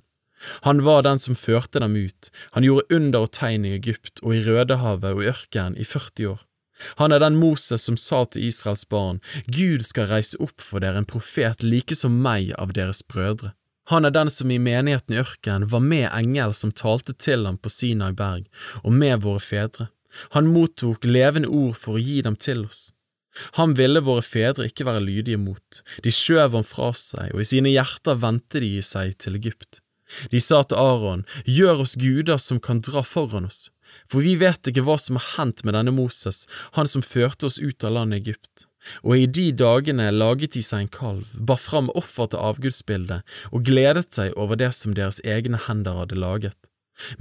Han 0.69 0.85
var 0.85 1.03
den 1.03 1.19
som 1.19 1.35
førte 1.35 1.81
dem 1.83 1.97
ut, 1.97 2.31
han 2.55 2.63
gjorde 2.63 2.95
under 2.95 3.25
og 3.25 3.33
tegn 3.35 3.65
i 3.65 3.75
Egypt 3.75 4.21
og 4.21 4.37
i 4.37 4.43
Rødehavet 4.45 5.17
og 5.17 5.23
i 5.25 5.31
ørkenen 5.33 5.75
i 5.75 5.83
40 5.83 6.31
år. 6.31 6.41
Han 7.01 7.11
er 7.11 7.19
den 7.19 7.41
Moses 7.41 7.87
som 7.89 7.97
sa 7.97 8.23
til 8.29 8.45
Israels 8.47 8.85
barn, 8.85 9.19
Gud 9.49 9.83
skal 9.83 10.11
reise 10.13 10.37
opp 10.39 10.61
for 10.61 10.79
dere 10.79 11.01
en 11.01 11.09
profet 11.09 11.65
like 11.65 11.97
som 11.97 12.21
meg 12.21 12.53
av 12.55 12.77
deres 12.77 13.01
brødre. 13.03 13.55
Han 13.87 14.05
er 14.05 14.11
den 14.11 14.29
som 14.33 14.51
i 14.51 14.59
menigheten 14.59 15.15
i 15.15 15.21
ørkenen 15.21 15.69
var 15.71 15.83
med 15.83 16.09
engel 16.11 16.53
som 16.53 16.73
talte 16.75 17.15
til 17.15 17.45
ham 17.47 17.57
på 17.57 17.71
Sinai 17.71 18.11
berg, 18.11 18.47
og 18.83 18.91
med 18.91 19.23
våre 19.23 19.43
fedre. 19.43 19.87
Han 20.35 20.51
mottok 20.51 21.05
levende 21.07 21.47
ord 21.47 21.77
for 21.79 21.95
å 21.95 22.03
gi 22.03 22.21
dem 22.25 22.35
til 22.35 22.65
oss. 22.65 22.91
Han 23.59 23.75
ville 23.77 24.01
våre 24.01 24.23
fedre 24.25 24.67
ikke 24.67 24.87
være 24.87 25.03
lydige 25.05 25.39
mot, 25.39 25.81
de 26.03 26.13
skjøv 26.13 26.57
ham 26.57 26.65
fra 26.65 26.91
seg, 26.97 27.33
og 27.33 27.43
i 27.43 27.47
sine 27.47 27.71
hjerter 27.71 28.17
vendte 28.19 28.63
de 28.63 28.71
seg 28.83 29.13
til 29.21 29.37
Egypt. 29.37 29.81
De 30.31 30.39
sa 30.41 30.63
til 30.63 30.79
Aron, 30.79 31.25
gjør 31.45 31.83
oss 31.83 31.97
guder 31.99 32.39
som 32.41 32.59
kan 32.63 32.81
dra 32.83 33.03
foran 33.05 33.47
oss, 33.47 33.67
for 34.09 34.25
vi 34.25 34.35
vet 34.39 34.67
ikke 34.67 34.83
hva 34.87 34.97
som 34.99 35.19
har 35.19 35.29
hendt 35.35 35.63
med 35.67 35.77
denne 35.77 35.93
Moses, 35.95 36.45
han 36.79 36.89
som 36.89 37.05
førte 37.05 37.47
oss 37.47 37.59
ut 37.59 37.87
av 37.87 37.95
landet 37.99 38.23
Egypt. 38.23 38.66
Og 39.03 39.17
i 39.17 39.27
de 39.27 39.49
dagene 39.51 40.09
laget 40.13 40.55
de 40.57 40.63
seg 40.65 40.85
en 40.85 40.93
kalv, 40.99 41.35
bar 41.37 41.61
fram 41.61 41.91
offer 41.95 42.31
til 42.31 42.43
avgudsbildet 42.51 43.37
og 43.51 43.67
gledet 43.67 44.09
seg 44.13 44.33
over 44.37 44.59
det 44.59 44.73
som 44.77 44.95
deres 44.97 45.21
egne 45.25 45.59
hender 45.67 46.01
hadde 46.01 46.19
laget. 46.19 46.57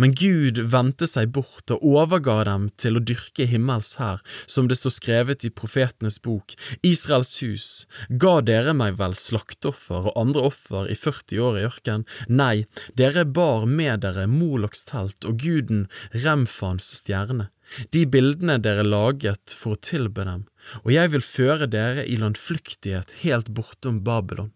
Men 0.01 0.15
Gud 0.17 0.61
vendte 0.73 1.07
seg 1.09 1.33
bort 1.37 1.71
og 1.75 1.85
overga 1.85 2.39
dem 2.49 2.69
til 2.81 2.97
å 2.99 3.03
dyrke 3.05 3.47
himmels 3.51 3.95
hær, 4.01 4.23
som 4.49 4.71
det 4.71 4.79
står 4.81 4.95
skrevet 4.97 5.47
i 5.47 5.53
profetenes 5.53 6.19
bok, 6.25 6.55
Israels 6.87 7.35
hus, 7.45 7.69
ga 8.09 8.39
dere 8.45 8.73
meg 8.77 8.97
vel 9.01 9.17
slakteoffer 9.19 10.11
og 10.11 10.17
andre 10.21 10.47
offer 10.51 10.89
i 10.93 10.97
40 10.97 11.43
år 11.49 11.61
i 11.61 11.67
ørken? 11.69 12.07
Nei, 12.29 12.65
dere 12.97 13.27
bar 13.29 13.69
med 13.69 14.05
dere 14.07 14.27
Moloks 14.31 14.87
telt 14.89 15.29
og 15.29 15.45
guden 15.45 15.87
Remfans 16.15 16.95
stjerne, 17.03 17.51
de 17.93 18.07
bildene 18.09 18.61
dere 18.63 18.87
laget 18.87 19.53
for 19.53 19.77
å 19.77 19.83
tilbe 19.83 20.25
dem, 20.25 20.47
og 20.85 20.93
jeg 20.95 21.13
vil 21.15 21.25
føre 21.25 21.69
dere 21.71 22.07
i 22.07 22.19
landflyktighet 22.21 23.19
helt 23.23 23.53
bortom 23.55 24.03
Babylon. 24.07 24.53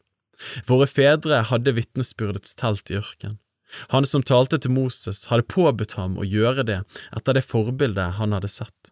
Våre 0.68 0.88
fedre 0.88 1.42
hadde 1.50 1.76
vitnesbyrdets 1.76 2.56
telt 2.58 2.90
i 2.90 2.98
ørken. 3.00 3.38
Han 3.94 4.06
som 4.08 4.24
talte 4.26 4.58
til 4.58 4.72
Moses, 4.74 5.26
hadde 5.30 5.46
påbudt 5.46 5.94
ham 5.98 6.16
å 6.18 6.26
gjøre 6.26 6.64
det 6.66 6.80
etter 7.16 7.36
det 7.36 7.46
forbildet 7.46 8.16
han 8.18 8.34
hadde 8.34 8.50
sett. 8.50 8.90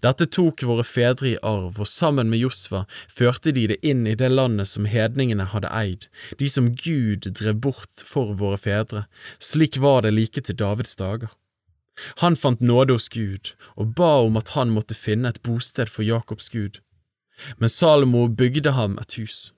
Dette 0.00 0.26
tok 0.30 0.62
våre 0.64 0.84
fedre 0.86 1.32
i 1.32 1.38
arv, 1.42 1.80
og 1.82 1.88
sammen 1.90 2.30
med 2.30 2.40
Josva 2.40 2.84
førte 3.10 3.52
de 3.52 3.66
det 3.72 3.80
inn 3.84 4.06
i 4.06 4.14
det 4.16 4.30
landet 4.30 4.70
som 4.70 4.86
hedningene 4.88 5.48
hadde 5.50 5.72
eid, 5.74 6.06
de 6.38 6.48
som 6.48 6.70
Gud 6.78 7.26
drev 7.40 7.58
bort 7.66 8.04
for 8.06 8.36
våre 8.38 8.60
fedre, 8.60 9.04
slik 9.42 9.80
var 9.82 10.06
det 10.06 10.14
like 10.14 10.40
til 10.46 10.56
Davids 10.56 10.94
dager. 11.00 11.32
Han 12.22 12.36
fant 12.36 12.60
nåde 12.60 12.96
hos 12.96 13.08
Gud 13.08 13.54
og 13.76 13.94
ba 13.98 14.16
om 14.26 14.38
at 14.40 14.54
han 14.56 14.72
måtte 14.74 14.96
finne 14.98 15.30
et 15.30 15.42
bosted 15.46 15.90
for 15.90 16.06
Jakobs 16.06 16.50
Gud. 16.50 16.80
Men 17.58 17.68
Salomo 17.68 18.26
bygde 18.28 18.74
ham 18.78 18.98
et 19.02 19.18
hus. 19.18 19.52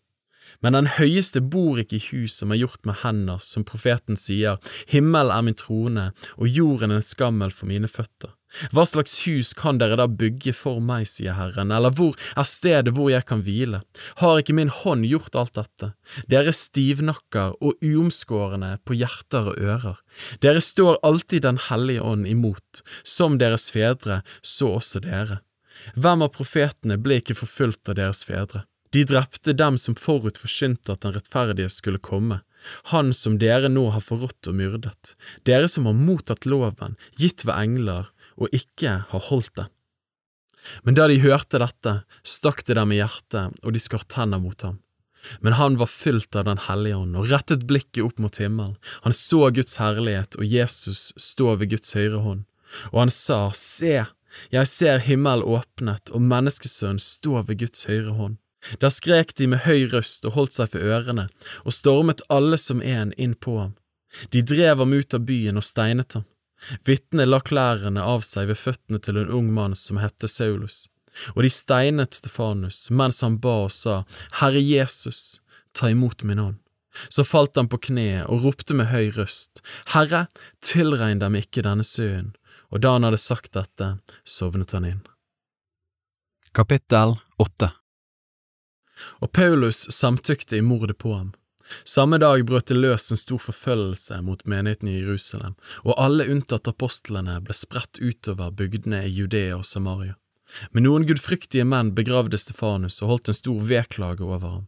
Men 0.64 0.76
den 0.76 0.88
høyeste 0.96 1.42
bor 1.42 1.80
ikke 1.80 1.98
i 1.98 2.06
hus 2.10 2.38
som 2.40 2.52
er 2.52 2.62
gjort 2.62 2.86
med 2.88 3.00
hender, 3.02 3.42
som 3.42 3.66
profeten 3.66 4.18
sier, 4.20 4.60
himmel 4.90 5.32
er 5.34 5.44
min 5.46 5.58
trone 5.58 6.10
og 6.36 6.48
jorden 6.48 6.94
en 6.94 7.04
skammel 7.04 7.52
for 7.54 7.70
mine 7.70 7.90
føtter. 7.90 8.32
Hva 8.72 8.86
slags 8.88 9.12
hus 9.26 9.50
kan 9.58 9.76
dere 9.80 9.98
da 10.00 10.06
bygge 10.08 10.54
for 10.56 10.80
meg, 10.80 11.04
sier 11.10 11.34
Herren, 11.36 11.72
eller 11.74 11.92
hvor 11.92 12.14
er 12.38 12.46
stedet 12.48 12.94
hvor 12.96 13.10
jeg 13.12 13.26
kan 13.28 13.42
hvile? 13.44 13.82
Har 14.22 14.40
ikke 14.40 14.56
min 14.56 14.72
hånd 14.72 15.04
gjort 15.08 15.36
alt 15.36 15.58
dette? 15.58 15.90
Dere 16.30 16.54
stivnakker 16.56 17.58
og 17.60 17.82
uomskårne 17.84 18.76
på 18.86 18.96
hjerter 18.96 19.50
og 19.52 19.60
ører. 19.60 19.98
Dere 20.40 20.62
står 20.64 21.02
alltid 21.06 21.44
Den 21.46 21.58
hellige 21.68 22.02
ånd 22.02 22.26
imot, 22.26 22.82
som 23.04 23.36
deres 23.38 23.68
fedre, 23.74 24.22
så 24.40 24.76
også 24.78 25.04
dere. 25.04 25.42
Hvem 25.94 26.24
av 26.24 26.32
profetene 26.32 26.96
ble 26.96 27.20
ikke 27.20 27.36
forfulgt 27.36 27.90
av 27.92 27.98
deres 28.00 28.24
fedre? 28.24 28.64
De 28.94 29.04
drepte 29.04 29.52
dem 29.56 29.78
som 29.80 29.96
forut 29.98 30.38
forsynte 30.38 30.94
at 30.94 31.02
den 31.02 31.14
rettferdige 31.16 31.70
skulle 31.72 32.02
komme, 32.02 32.40
han 32.90 33.12
som 33.14 33.38
dere 33.38 33.70
nå 33.70 33.88
har 33.94 34.02
forrådt 34.02 34.50
og 34.50 34.58
myrdet, 34.58 35.14
dere 35.46 35.68
som 35.70 35.86
har 35.88 35.96
mottatt 35.98 36.46
loven, 36.46 36.96
gitt 37.18 37.46
ved 37.46 37.54
engler, 37.56 38.10
og 38.36 38.52
ikke 38.54 39.00
har 39.10 39.28
holdt 39.30 39.54
det. 39.58 39.66
Men 40.82 40.96
da 40.98 41.06
de 41.08 41.20
hørte 41.22 41.60
dette, 41.62 42.00
stakk 42.26 42.64
det 42.66 42.76
dem 42.78 42.92
i 42.92 42.98
hjertet, 42.98 43.54
og 43.62 43.74
de 43.74 43.82
skar 43.82 44.02
tenner 44.10 44.42
mot 44.42 44.66
ham. 44.66 44.80
Men 45.42 45.56
han 45.58 45.76
var 45.80 45.90
fylt 45.90 46.36
av 46.38 46.44
Den 46.46 46.60
hellige 46.68 46.96
ånd 47.02 47.16
og 47.18 47.30
rettet 47.32 47.64
blikket 47.66 48.04
opp 48.04 48.20
mot 48.22 48.36
himmelen. 48.38 48.76
Han 49.02 49.14
så 49.16 49.48
Guds 49.50 49.78
herlighet 49.82 50.38
og 50.38 50.46
Jesus 50.46 51.10
stå 51.18 51.56
ved 51.58 51.72
Guds 51.74 51.96
høyre 51.98 52.22
hånd, 52.22 52.44
og 52.92 53.00
han 53.06 53.14
sa, 53.14 53.50
Se, 53.54 54.04
jeg 54.52 54.70
ser 54.70 55.02
himmel 55.02 55.42
åpnet 55.42 56.12
og 56.14 56.22
menneskesønn 56.22 57.00
stå 57.02 57.42
ved 57.48 57.62
Guds 57.64 57.86
høyre 57.90 58.14
hånd. 58.14 58.36
Da 58.80 58.90
skrek 58.90 59.34
de 59.38 59.46
med 59.52 59.64
høy 59.66 59.86
røst 59.92 60.24
og 60.26 60.34
holdt 60.36 60.56
seg 60.56 60.72
for 60.72 60.82
ørene, 60.82 61.28
og 61.64 61.74
stormet 61.74 62.24
alle 62.32 62.58
som 62.60 62.82
en 62.82 63.12
inn 63.14 63.36
på 63.38 63.58
ham. 63.60 63.76
De 64.32 64.42
drev 64.42 64.80
ham 64.82 64.94
ut 64.96 65.14
av 65.14 65.26
byen 65.28 65.60
og 65.60 65.66
steinet 65.66 66.16
ham. 66.16 66.26
Vitnet 66.88 67.28
la 67.28 67.40
klærne 67.44 68.02
av 68.02 68.24
seg 68.26 68.48
ved 68.50 68.58
føttene 68.58 69.00
til 69.02 69.20
en 69.20 69.32
ung 69.38 69.50
mann 69.54 69.76
som 69.76 70.00
hette 70.00 70.28
Saulus, 70.30 70.86
og 71.34 71.44
de 71.44 71.50
steinet 71.52 72.16
Stefanus 72.16 72.86
mens 72.90 73.20
han 73.24 73.38
ba 73.44 73.58
og 73.66 73.74
sa, 73.76 74.02
Herre 74.40 74.62
Jesus, 74.62 75.42
ta 75.76 75.92
imot 75.92 76.24
min 76.24 76.40
ånd. 76.42 76.62
Så 77.12 77.26
falt 77.28 77.58
han 77.60 77.68
på 77.68 77.78
kne 77.90 78.24
og 78.24 78.46
ropte 78.46 78.74
med 78.74 78.88
høy 78.88 79.12
røst, 79.18 79.60
Herre, 79.92 80.26
tilregn 80.64 81.20
dem 81.20 81.36
ikke 81.36 81.64
denne 81.66 81.84
søen, 81.84 82.32
og 82.72 82.80
da 82.82 82.96
han 82.96 83.04
hadde 83.04 83.20
sagt 83.20 83.52
dette, 83.52 83.98
sovnet 84.24 84.72
han 84.72 84.88
inn. 84.94 85.02
Kapittel 86.56 87.18
8 87.36 87.74
Og 89.24 89.32
Paulus 89.32 89.86
samtykte 89.94 90.58
i 90.58 90.64
mordet 90.64 90.98
på 90.98 91.14
ham. 91.14 91.32
Samme 91.84 92.18
dag 92.22 92.44
brøt 92.46 92.68
det 92.70 92.76
løs 92.78 93.10
en 93.10 93.18
stor 93.18 93.40
forfølgelse 93.42 94.20
mot 94.22 94.44
menigheten 94.46 94.90
i 94.90 95.00
Jerusalem, 95.00 95.56
og 95.82 95.98
alle 95.98 96.28
unntatt 96.30 96.70
apostlene 96.70 97.40
ble 97.42 97.56
spredt 97.56 97.98
utover 97.98 98.54
bygdene 98.54 99.02
i 99.06 99.10
Judea 99.10 99.56
og 99.58 99.66
Samaria. 99.66 100.14
Men 100.70 100.86
noen 100.86 101.06
gudfryktige 101.08 101.66
menn 101.66 101.90
begravde 101.96 102.38
Stefanus 102.38 103.00
og 103.02 103.12
holdt 103.12 103.32
en 103.32 103.40
stor 103.40 103.62
vedklage 103.66 104.22
over 104.22 104.46
ham. 104.46 104.66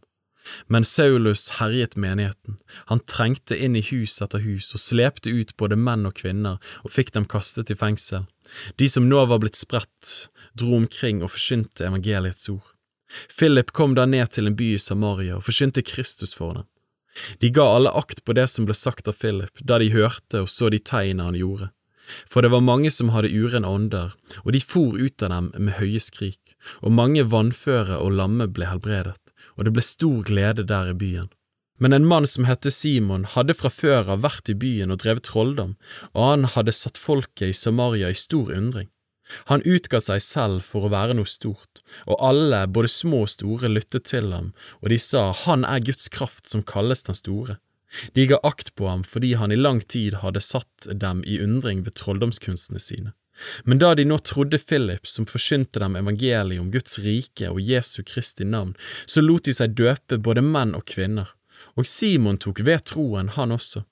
Men 0.67 0.83
Saulus 0.87 1.45
herjet 1.59 1.95
menigheten, 1.99 2.57
han 2.89 3.03
trengte 3.05 3.55
inn 3.55 3.77
i 3.77 3.83
hus 3.91 4.17
etter 4.23 4.41
hus 4.43 4.71
og 4.73 4.81
slepte 4.81 5.31
ut 5.31 5.53
både 5.61 5.77
menn 5.77 6.07
og 6.09 6.17
kvinner 6.19 6.57
og 6.83 6.93
fikk 6.95 7.13
dem 7.15 7.27
kastet 7.29 7.71
i 7.71 7.77
fengsel. 7.77 8.25
De 8.81 8.89
som 8.89 9.05
nå 9.07 9.23
var 9.29 9.43
blitt 9.43 9.59
spredt, 9.59 10.29
dro 10.57 10.73
omkring 10.79 11.21
og 11.23 11.35
forsynte 11.35 11.85
evangeliets 11.85 12.49
ord. 12.49 12.73
Philip 13.29 13.71
kom 13.71 13.95
da 13.97 14.05
ned 14.05 14.31
til 14.35 14.49
en 14.49 14.57
by 14.59 14.73
i 14.75 14.81
Samaria 14.81 15.37
og 15.39 15.45
forsynte 15.47 15.85
Kristus 15.85 16.35
for 16.37 16.59
dem. 16.59 16.67
De 17.41 17.49
ga 17.49 17.65
alle 17.75 17.91
akt 17.91 18.23
på 18.25 18.35
det 18.37 18.47
som 18.51 18.67
ble 18.67 18.75
sagt 18.77 19.09
av 19.09 19.17
Philip, 19.19 19.53
da 19.59 19.79
de 19.81 19.89
hørte 19.93 20.45
og 20.45 20.51
så 20.51 20.69
de 20.69 20.79
tegnene 20.79 21.25
han 21.31 21.39
gjorde. 21.39 21.71
For 22.29 22.41
det 22.41 22.51
var 22.53 22.65
mange 22.65 22.89
som 22.93 23.11
hadde 23.13 23.29
urene 23.29 23.69
ånder, 23.69 24.13
og 24.43 24.53
de 24.53 24.61
for 24.61 24.97
ut 24.97 25.25
av 25.25 25.33
dem 25.33 25.49
med 25.57 25.77
høye 25.77 26.01
skrik, 26.01 26.55
og 26.81 26.95
mange 26.95 27.25
vannføre 27.33 27.99
og 27.99 28.15
lamme 28.17 28.49
ble 28.49 28.69
helbredet, 28.69 29.19
og 29.57 29.67
det 29.67 29.75
ble 29.75 29.85
stor 29.85 30.23
glede 30.25 30.65
der 30.69 30.93
i 30.93 30.97
byen. 30.97 31.29
Men 31.79 31.93
en 31.95 32.07
mann 32.07 32.27
som 32.27 32.47
het 32.49 32.67
Simon, 32.73 33.23
hadde 33.23 33.55
fra 33.55 33.69
før 33.71 34.09
av 34.15 34.23
vært 34.25 34.49
i 34.51 34.57
byen 34.57 34.91
og 34.91 34.99
drevet 35.03 35.29
trolldom, 35.29 35.77
og 36.11 36.23
han 36.25 36.49
hadde 36.55 36.75
satt 36.75 36.99
folket 36.99 37.53
i 37.53 37.55
Samaria 37.55 38.09
i 38.09 38.17
stor 38.17 38.51
undring. 38.51 38.89
Han 39.51 39.65
utga 39.65 40.01
seg 40.01 40.23
selv 40.25 40.65
for 40.65 40.85
å 40.85 40.93
være 40.93 41.15
noe 41.17 41.29
stort, 41.29 41.83
og 42.09 42.19
alle, 42.25 42.65
både 42.67 42.91
små 42.91 43.23
og 43.25 43.33
store, 43.35 43.71
lyttet 43.71 44.07
til 44.09 44.31
ham, 44.33 44.51
og 44.81 44.89
de 44.93 44.99
sa 45.01 45.29
Han 45.45 45.65
er 45.65 45.83
Guds 45.85 46.09
kraft 46.09 46.49
som 46.49 46.65
kalles 46.65 47.03
den 47.07 47.17
store. 47.17 47.59
De 48.13 48.25
ga 48.29 48.37
akt 48.45 48.75
på 48.77 48.87
ham 48.89 49.01
fordi 49.03 49.33
han 49.33 49.51
i 49.51 49.57
lang 49.57 49.81
tid 49.81 50.19
hadde 50.21 50.43
satt 50.45 50.89
dem 51.03 51.23
i 51.25 51.39
undring 51.41 51.81
ved 51.85 51.97
trolldomskunstene 51.97 52.81
sine. 52.81 53.13
Men 53.63 53.79
da 53.79 53.93
de 53.95 54.03
nå 54.05 54.17
trodde 54.19 54.59
Philip, 54.59 55.07
som 55.07 55.27
forsynte 55.29 55.79
dem 55.79 55.95
evangeliet 55.95 56.59
om 56.59 56.71
Guds 56.71 56.99
rike 56.99 57.49
og 57.49 57.61
Jesu 57.63 58.01
Kristi 58.03 58.45
navn, 58.45 58.75
så 59.05 59.23
lot 59.23 59.47
de 59.47 59.55
seg 59.55 59.77
døpe 59.79 60.19
både 60.19 60.43
menn 60.43 60.75
og 60.75 60.85
kvinner. 60.91 61.31
Og 61.79 61.87
Simon 61.87 62.37
tok 62.37 62.61
ved 62.67 62.83
troen, 62.91 63.31
han 63.35 63.55
også. 63.55 63.85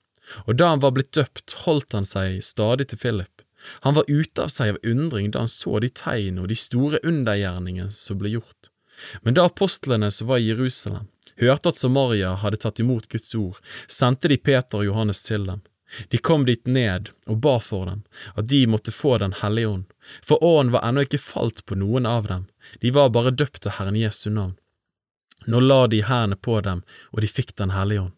Og 0.44 0.58
da 0.60 0.72
han 0.74 0.84
var 0.84 0.92
blitt 0.96 1.14
døpt, 1.16 1.56
holdt 1.64 1.96
han 1.96 2.08
seg 2.08 2.42
stadig 2.44 2.90
til 2.90 3.00
Philip. 3.00 3.37
Han 3.86 3.94
var 3.94 4.08
ute 4.08 4.44
av 4.44 4.52
seg 4.52 4.74
av 4.74 4.78
undring 4.82 5.30
da 5.30 5.44
han 5.44 5.52
så 5.52 5.78
de 5.82 5.90
tegn 5.90 6.38
og 6.42 6.48
de 6.50 6.58
store 6.58 7.00
undergjerningene 7.02 7.90
som 7.94 8.20
ble 8.20 8.34
gjort. 8.36 8.70
Men 9.22 9.34
da 9.38 9.46
apostlene 9.46 10.10
som 10.10 10.30
var 10.30 10.42
i 10.42 10.50
Jerusalem, 10.50 11.08
hørte 11.38 11.70
at 11.70 11.78
Samaria 11.78 12.34
hadde 12.42 12.60
tatt 12.62 12.80
imot 12.82 13.08
Guds 13.12 13.34
ord, 13.38 13.58
sendte 13.86 14.30
de 14.30 14.38
Peter 14.38 14.80
og 14.80 14.88
Johannes 14.88 15.22
til 15.26 15.46
dem. 15.46 15.62
De 16.12 16.18
kom 16.18 16.44
dit 16.44 16.66
ned 16.66 17.08
og 17.26 17.38
ba 17.44 17.56
for 17.64 17.88
dem, 17.88 18.02
at 18.34 18.48
de 18.50 18.66
måtte 18.68 18.92
få 18.92 19.16
Den 19.18 19.32
hellige 19.40 19.68
ånd, 19.68 19.84
for 20.22 20.42
ånden 20.44 20.72
var 20.74 20.84
ennå 20.84 21.06
ikke 21.06 21.22
falt 21.22 21.64
på 21.66 21.78
noen 21.80 22.06
av 22.06 22.28
dem, 22.28 22.48
de 22.80 22.90
var 22.92 23.14
bare 23.14 23.32
døpt 23.32 23.62
til 23.62 23.76
Herren 23.78 23.96
Jesu 23.96 24.28
navn. 24.30 24.58
Nå 25.46 25.60
la 25.60 25.86
de 25.86 26.02
hendene 26.04 26.36
på 26.36 26.60
dem, 26.60 26.82
og 27.12 27.22
de 27.22 27.30
fikk 27.30 27.56
Den 27.56 27.72
hellige 27.72 28.08
ånd. 28.08 28.16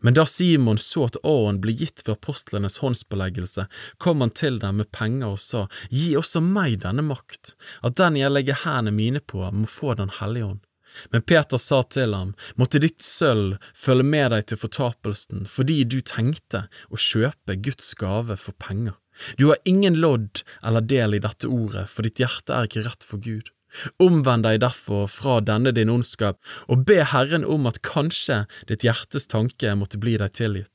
Men 0.00 0.16
da 0.18 0.26
Simon 0.28 0.80
så 0.80 1.06
at 1.10 1.20
åren 1.26 1.60
ble 1.62 1.74
gitt 1.76 2.04
ved 2.06 2.16
apostlenes 2.16 2.80
håndspåleggelse, 2.82 3.66
kom 3.98 4.24
han 4.24 4.34
til 4.34 4.58
dem 4.62 4.80
med 4.82 4.90
penger 4.94 5.34
og 5.34 5.40
sa, 5.42 5.66
Gi 5.90 6.12
også 6.18 6.42
meg 6.44 6.80
denne 6.84 7.04
makt, 7.06 7.54
at 7.82 7.98
den 8.00 8.20
jeg 8.20 8.32
legger 8.32 8.62
hendene 8.64 8.96
mine 8.96 9.20
på, 9.20 9.44
må 9.50 9.66
få 9.70 9.96
Den 9.98 10.12
hellige 10.20 10.52
ånd. 10.54 10.62
Men 11.10 11.22
Peter 11.22 11.56
sa 11.56 11.82
til 11.82 12.14
ham, 12.14 12.34
måtte 12.60 12.80
ditt 12.82 13.00
sølv 13.04 13.56
følge 13.72 14.04
med 14.04 14.32
deg 14.34 14.48
til 14.50 14.60
fortapelsen 14.60 15.46
fordi 15.48 15.82
du 15.88 16.00
tenkte 16.04 16.66
å 16.92 17.00
kjøpe 17.00 17.56
Guds 17.64 17.94
gave 18.00 18.36
for 18.40 18.56
penger. 18.60 18.98
Du 19.40 19.48
har 19.50 19.60
ingen 19.68 19.98
lodd 20.00 20.42
eller 20.62 20.84
del 20.84 21.16
i 21.16 21.22
dette 21.22 21.48
ordet, 21.48 21.88
for 21.92 22.06
ditt 22.06 22.20
hjerte 22.22 22.56
er 22.56 22.68
ikke 22.68 22.84
rett 22.86 23.08
for 23.08 23.22
Gud. 23.24 23.52
Omvend 24.02 24.46
deg 24.46 24.60
derfor 24.62 25.06
fra 25.08 25.38
denne 25.40 25.72
din 25.76 25.92
ondskap, 25.92 26.38
og 26.68 26.84
be 26.88 27.00
Herren 27.08 27.44
om 27.44 27.68
at 27.70 27.82
kanskje 27.86 28.44
ditt 28.68 28.84
hjertes 28.86 29.28
tanke 29.30 29.74
måtte 29.78 30.00
bli 30.02 30.18
deg 30.20 30.34
tilgitt. 30.36 30.70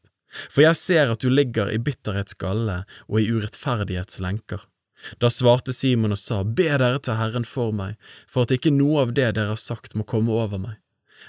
For 0.52 0.66
jeg 0.66 0.80
ser 0.80 1.14
at 1.14 1.24
du 1.24 1.30
ligger 1.32 1.70
i 1.72 1.80
bitterhets 1.80 2.36
galle 2.40 2.82
og 3.08 3.22
i 3.22 3.30
urettferdighets 3.32 4.20
lenker. 4.24 4.66
Da 5.22 5.30
svarte 5.32 5.74
Simon 5.74 6.16
og 6.16 6.20
sa, 6.20 6.42
Be 6.44 6.68
dere 6.74 7.00
til 7.00 7.20
Herren 7.20 7.46
for 7.46 7.72
meg, 7.76 7.96
for 8.28 8.44
at 8.44 8.54
ikke 8.56 8.74
noe 8.74 9.06
av 9.06 9.14
det 9.14 9.30
dere 9.38 9.54
har 9.54 9.62
sagt 9.62 9.96
må 9.96 10.08
komme 10.10 10.34
over 10.34 10.62
meg. 10.62 10.78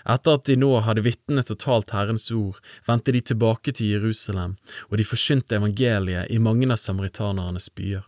Etter 0.08 0.38
at 0.38 0.46
de 0.48 0.56
nå 0.56 0.70
hadde 0.86 1.04
vitnet 1.04 1.50
og 1.52 1.60
talt 1.62 1.92
Herrens 1.92 2.30
ord, 2.32 2.60
vendte 2.86 3.12
de 3.12 3.20
tilbake 3.20 3.74
til 3.76 3.92
Jerusalem, 3.96 4.56
og 4.88 5.00
de 5.00 5.06
forkynte 5.06 5.58
evangeliet 5.58 6.30
i 6.32 6.40
mange 6.42 6.68
av 6.72 6.80
samaritanernes 6.80 7.68
byer. 7.76 8.06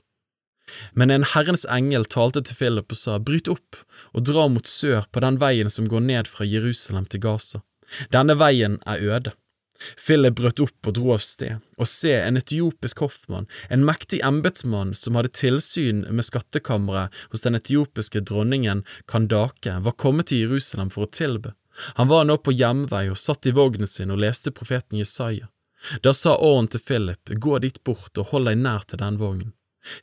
Men 0.92 1.10
en 1.10 1.26
Herrens 1.34 1.66
engel 1.68 2.04
talte 2.04 2.42
til 2.46 2.56
Philip 2.56 2.92
og 2.92 2.98
sa, 2.98 3.18
Bryt 3.18 3.50
opp 3.52 3.82
og 4.14 4.24
dra 4.26 4.46
mot 4.48 4.66
sør 4.66 5.06
på 5.12 5.22
den 5.24 5.40
veien 5.42 5.70
som 5.70 5.88
går 5.90 6.06
ned 6.06 6.30
fra 6.30 6.46
Jerusalem 6.48 7.06
til 7.10 7.22
Gaza. 7.26 7.62
Denne 8.14 8.36
veien 8.38 8.78
er 8.86 9.02
øde. 9.02 9.34
Philip 9.96 10.36
brøt 10.36 10.60
opp 10.60 10.88
og 10.90 10.96
dro 10.96 11.14
av 11.14 11.22
sted, 11.24 11.60
og 11.80 11.88
se, 11.88 12.12
en 12.20 12.36
etiopisk 12.36 13.00
hoffmann, 13.04 13.48
en 13.72 13.84
mektig 13.86 14.20
embetsmann 14.26 14.92
som 14.98 15.16
hadde 15.16 15.32
tilsyn 15.36 16.02
med 16.08 16.26
skattkammeret 16.26 17.16
hos 17.32 17.46
den 17.46 17.56
etiopiske 17.56 18.20
dronningen 18.28 18.84
Kandake, 19.10 19.78
var 19.80 19.96
kommet 19.96 20.30
til 20.30 20.44
Jerusalem 20.44 20.92
for 20.92 21.06
å 21.06 21.14
tilbe. 21.20 21.54
Han 21.96 22.10
var 22.12 22.26
nå 22.28 22.36
på 22.44 22.52
hjemvei 22.52 23.06
og 23.08 23.18
satt 23.18 23.48
i 23.48 23.54
vognen 23.56 23.88
sin 23.88 24.12
og 24.12 24.20
leste 24.20 24.52
profeten 24.52 25.00
Jesaja. 25.00 25.48
Da 26.04 26.12
sa 26.12 26.34
åren 26.36 26.68
til 26.68 26.82
Philip, 26.84 27.32
gå 27.40 27.58
dit 27.64 27.78
bort 27.84 28.18
og 28.20 28.34
hold 28.34 28.50
deg 28.50 28.60
nær 28.60 28.84
til 28.84 29.00
den 29.00 29.16
vognen. 29.20 29.54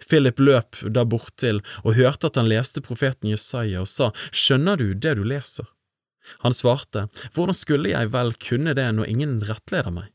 Philip 0.02 0.40
løp 0.42 0.80
da 0.84 1.06
bortil 1.06 1.62
og 1.84 1.98
hørte 1.98 2.32
at 2.32 2.40
han 2.40 2.50
leste 2.50 2.84
profeten 2.86 3.32
Jesaja 3.32 3.84
og 3.84 3.90
sa, 3.92 4.12
skjønner 4.32 4.80
du 4.80 4.94
det 4.94 5.18
du 5.20 5.24
leser? 5.28 5.68
Han 6.44 6.56
svarte, 6.56 7.08
hvordan 7.36 7.56
skulle 7.56 7.94
jeg 7.94 8.12
vel 8.12 8.34
kunne 8.42 8.76
det 8.78 8.88
når 8.98 9.12
ingen 9.12 9.40
rettleder 9.48 9.94
meg? 9.94 10.12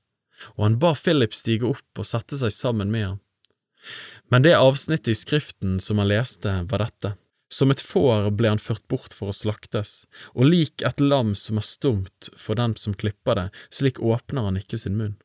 Og 0.59 0.67
han 0.67 0.79
ba 0.83 0.93
Philip 0.99 1.35
stige 1.37 1.69
opp 1.71 2.03
og 2.03 2.09
sette 2.09 2.37
seg 2.39 2.53
sammen 2.55 2.91
med 2.93 3.07
ham. 3.07 3.21
Men 4.33 4.45
det 4.45 4.55
avsnittet 4.57 5.13
i 5.13 5.19
Skriften 5.19 5.79
som 5.81 6.01
han 6.03 6.11
leste, 6.11 6.53
var 6.71 6.85
dette. 6.85 7.15
Som 7.53 7.73
et 7.73 7.83
får 7.85 8.31
ble 8.37 8.49
han 8.49 8.63
ført 8.63 8.85
bort 8.89 9.13
for 9.13 9.29
å 9.29 9.37
slaktes, 9.37 10.07
og 10.33 10.49
lik 10.49 10.85
et 10.89 11.03
lam 11.05 11.35
som 11.37 11.61
er 11.61 11.67
stumt 11.69 12.31
for 12.33 12.57
den 12.57 12.73
som 12.81 12.97
klipper 12.97 13.37
det, 13.37 13.49
slik 13.69 14.01
åpner 14.01 14.49
han 14.49 14.57
ikke 14.63 14.81
sin 14.81 14.97
munn. 14.97 15.19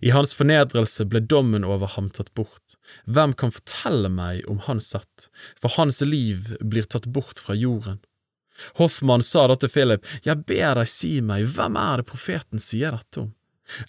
I 0.00 0.10
hans 0.10 0.34
fornedrelse 0.34 1.06
ble 1.08 1.20
dommen 1.20 1.64
over 1.64 1.90
ham 1.94 2.10
tatt 2.10 2.32
bort. 2.34 2.76
Hvem 3.06 3.34
kan 3.38 3.54
fortelle 3.54 4.10
meg 4.12 4.44
om 4.50 4.60
hans 4.66 4.90
sett, 4.94 5.28
for 5.60 5.74
hans 5.78 6.00
liv 6.04 6.54
blir 6.60 6.88
tatt 6.88 7.06
bort 7.06 7.40
fra 7.42 7.56
jorden. 7.56 8.00
Hoffmann 8.78 9.22
sa 9.22 9.46
da 9.46 9.56
til 9.56 9.70
Philip, 9.70 10.06
Jeg 10.24 10.44
ber 10.46 10.80
deg 10.80 10.90
si 10.90 11.20
meg, 11.22 11.46
hvem 11.54 11.78
er 11.78 12.00
det 12.00 12.08
profeten 12.10 12.62
sier 12.62 12.96
dette 12.96 13.22
om? 13.22 13.30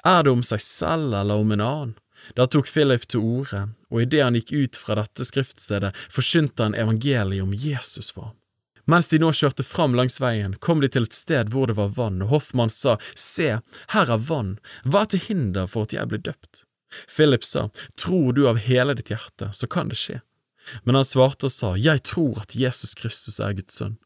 Er 0.05 0.23
det 0.23 0.31
om 0.35 0.43
seg 0.45 0.61
selv 0.61 1.15
eller 1.15 1.41
om 1.41 1.51
en 1.55 1.65
annen? 1.65 1.97
Da 2.35 2.45
tok 2.51 2.67
Philip 2.67 3.05
til 3.07 3.23
orde, 3.23 3.61
og 3.89 4.03
idet 4.03 4.25
han 4.25 4.35
gikk 4.37 4.51
ut 4.51 4.77
fra 4.77 4.97
dette 4.99 5.25
skriftstedet, 5.25 5.93
forsynte 6.11 6.67
han 6.67 6.75
evangeliet 6.77 7.45
om 7.45 7.55
Jesus 7.55 8.11
for 8.11 8.29
ham. 8.29 8.38
Mens 8.89 9.07
de 9.11 9.19
nå 9.21 9.29
kjørte 9.37 9.61
fram 9.61 9.93
langs 9.93 10.17
veien, 10.21 10.55
kom 10.65 10.79
de 10.81 10.87
til 10.89 11.05
et 11.05 11.13
sted 11.13 11.51
hvor 11.53 11.69
det 11.69 11.75
var 11.77 11.91
vann, 11.93 12.23
og 12.25 12.31
Hoffmann 12.33 12.71
sa, 12.73 12.95
Se, 13.13 13.59
her 13.93 14.11
er 14.15 14.23
vann, 14.29 14.55
hva 14.81 15.03
er 15.05 15.11
til 15.13 15.21
hinder 15.27 15.67
for 15.69 15.85
at 15.85 15.93
jeg 15.93 16.09
blir 16.09 16.23
døpt? 16.25 16.63
Philip 17.05 17.45
sa, 17.45 17.67
Tror 18.01 18.33
du 18.33 18.47
av 18.49 18.57
hele 18.65 18.95
ditt 18.97 19.11
hjerte, 19.13 19.51
så 19.53 19.69
kan 19.69 19.91
det 19.93 19.99
skje. 20.01 20.21
Men 20.85 20.97
han 20.97 21.05
svarte 21.05 21.45
og 21.45 21.53
sa, 21.53 21.75
Jeg 21.77 22.01
tror 22.09 22.41
at 22.41 22.55
Jesus 22.57 22.95
Kristus 22.97 23.37
er 23.37 23.53
Guds 23.59 23.77
sønn. 23.77 23.99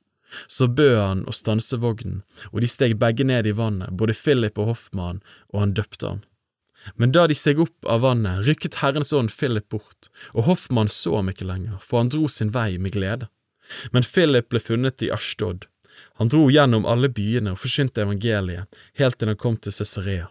Så 0.52 0.68
bød 0.68 0.98
han 1.00 1.22
å 1.30 1.36
stanse 1.36 1.78
vognen, 1.80 2.24
og 2.52 2.60
de 2.66 2.68
steg 2.68 2.98
begge 3.00 3.24
ned 3.24 3.48
i 3.48 3.56
vannet, 3.56 3.94
både 3.94 4.18
Philip 4.18 4.58
og 4.60 4.74
Hoffmann, 4.74 5.22
og 5.54 5.62
han 5.62 5.76
døpte 5.78 6.10
ham. 6.10 6.24
Men 7.00 7.14
da 7.16 7.30
de 7.30 7.38
steg 7.38 7.62
opp 7.64 7.88
av 7.88 8.04
vannet, 8.04 8.44
rykket 8.50 8.82
Herrens 8.82 9.14
ånd 9.16 9.32
Philip 9.32 9.70
bort, 9.72 10.10
og 10.34 10.50
Hoffmann 10.50 10.92
så 10.92 11.22
ham 11.22 11.32
ikke 11.32 11.48
lenger, 11.48 11.80
for 11.80 12.02
han 12.02 12.12
dro 12.12 12.28
sin 12.28 12.52
vei 12.52 12.76
med 12.82 12.98
glede. 12.98 13.30
Men 13.92 14.06
Philip 14.08 14.50
ble 14.50 14.62
funnet 14.64 15.04
i 15.06 15.12
Ashtod. 15.14 15.68
Han 16.22 16.30
dro 16.30 16.48
gjennom 16.52 16.88
alle 16.90 17.10
byene 17.10 17.54
og 17.54 17.62
forsynte 17.62 18.04
evangeliet, 18.06 18.70
helt 19.00 19.20
til 19.20 19.30
han 19.32 19.40
kom 19.40 19.58
til 19.58 19.76
Cesarea. 19.76 20.30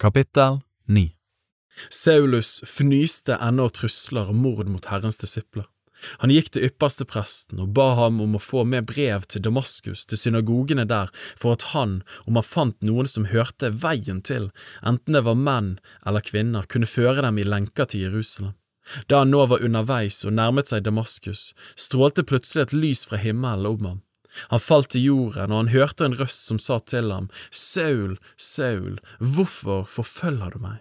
Kapittel 0.00 0.60
9 0.88 1.10
Saulus 1.90 2.60
fnyste 2.66 3.36
ennå 3.42 3.68
trusler 3.74 4.30
og 4.30 4.38
mord 4.38 4.70
mot 4.70 4.90
Herrens 4.90 5.18
disipler. 5.20 5.66
Han 6.22 6.32
gikk 6.34 6.50
til 6.52 6.66
ypperste 6.68 7.06
presten 7.08 7.62
og 7.62 7.72
ba 7.76 7.86
ham 7.98 8.20
om 8.24 8.36
å 8.36 8.42
få 8.42 8.64
med 8.68 8.86
brev 8.90 9.24
til 9.30 9.44
Damaskus, 9.46 10.04
til 10.04 10.20
synagogene 10.20 10.84
der, 10.90 11.12
for 11.40 11.56
at 11.56 11.70
han, 11.72 12.02
om 12.28 12.36
han 12.38 12.46
fant 12.46 12.76
noen 12.84 13.08
som 13.10 13.30
hørte 13.30 13.72
veien 13.84 14.20
til, 14.20 14.50
enten 14.84 15.16
det 15.16 15.24
var 15.24 15.38
menn 15.38 15.76
eller 16.04 16.24
kvinner, 16.24 16.68
kunne 16.68 16.90
føre 16.90 17.24
dem 17.24 17.40
i 17.40 17.48
lenker 17.48 17.88
til 17.88 18.04
Jerusalem. 18.08 18.54
Da 19.08 19.22
han 19.22 19.32
nå 19.32 19.46
var 19.50 19.64
underveis 19.64 20.22
og 20.24 20.36
nærmet 20.36 20.70
seg 20.70 20.84
Damaskus, 20.84 21.52
strålte 21.76 22.24
plutselig 22.26 22.66
et 22.66 22.76
lys 22.76 23.04
fra 23.08 23.20
himmelen 23.20 23.68
om 23.70 23.88
ham. 23.88 24.00
Han 24.50 24.60
falt 24.60 24.90
til 24.94 25.06
jorden, 25.08 25.52
og 25.52 25.62
han 25.62 25.72
hørte 25.74 26.08
en 26.08 26.16
røst 26.18 26.48
som 26.48 26.58
sa 26.58 26.80
til 26.82 27.12
ham, 27.14 27.30
Saul, 27.50 28.18
Saul, 28.36 28.98
hvorfor 29.18 29.86
forfølger 29.86 30.56
du 30.56 30.64
meg? 30.64 30.80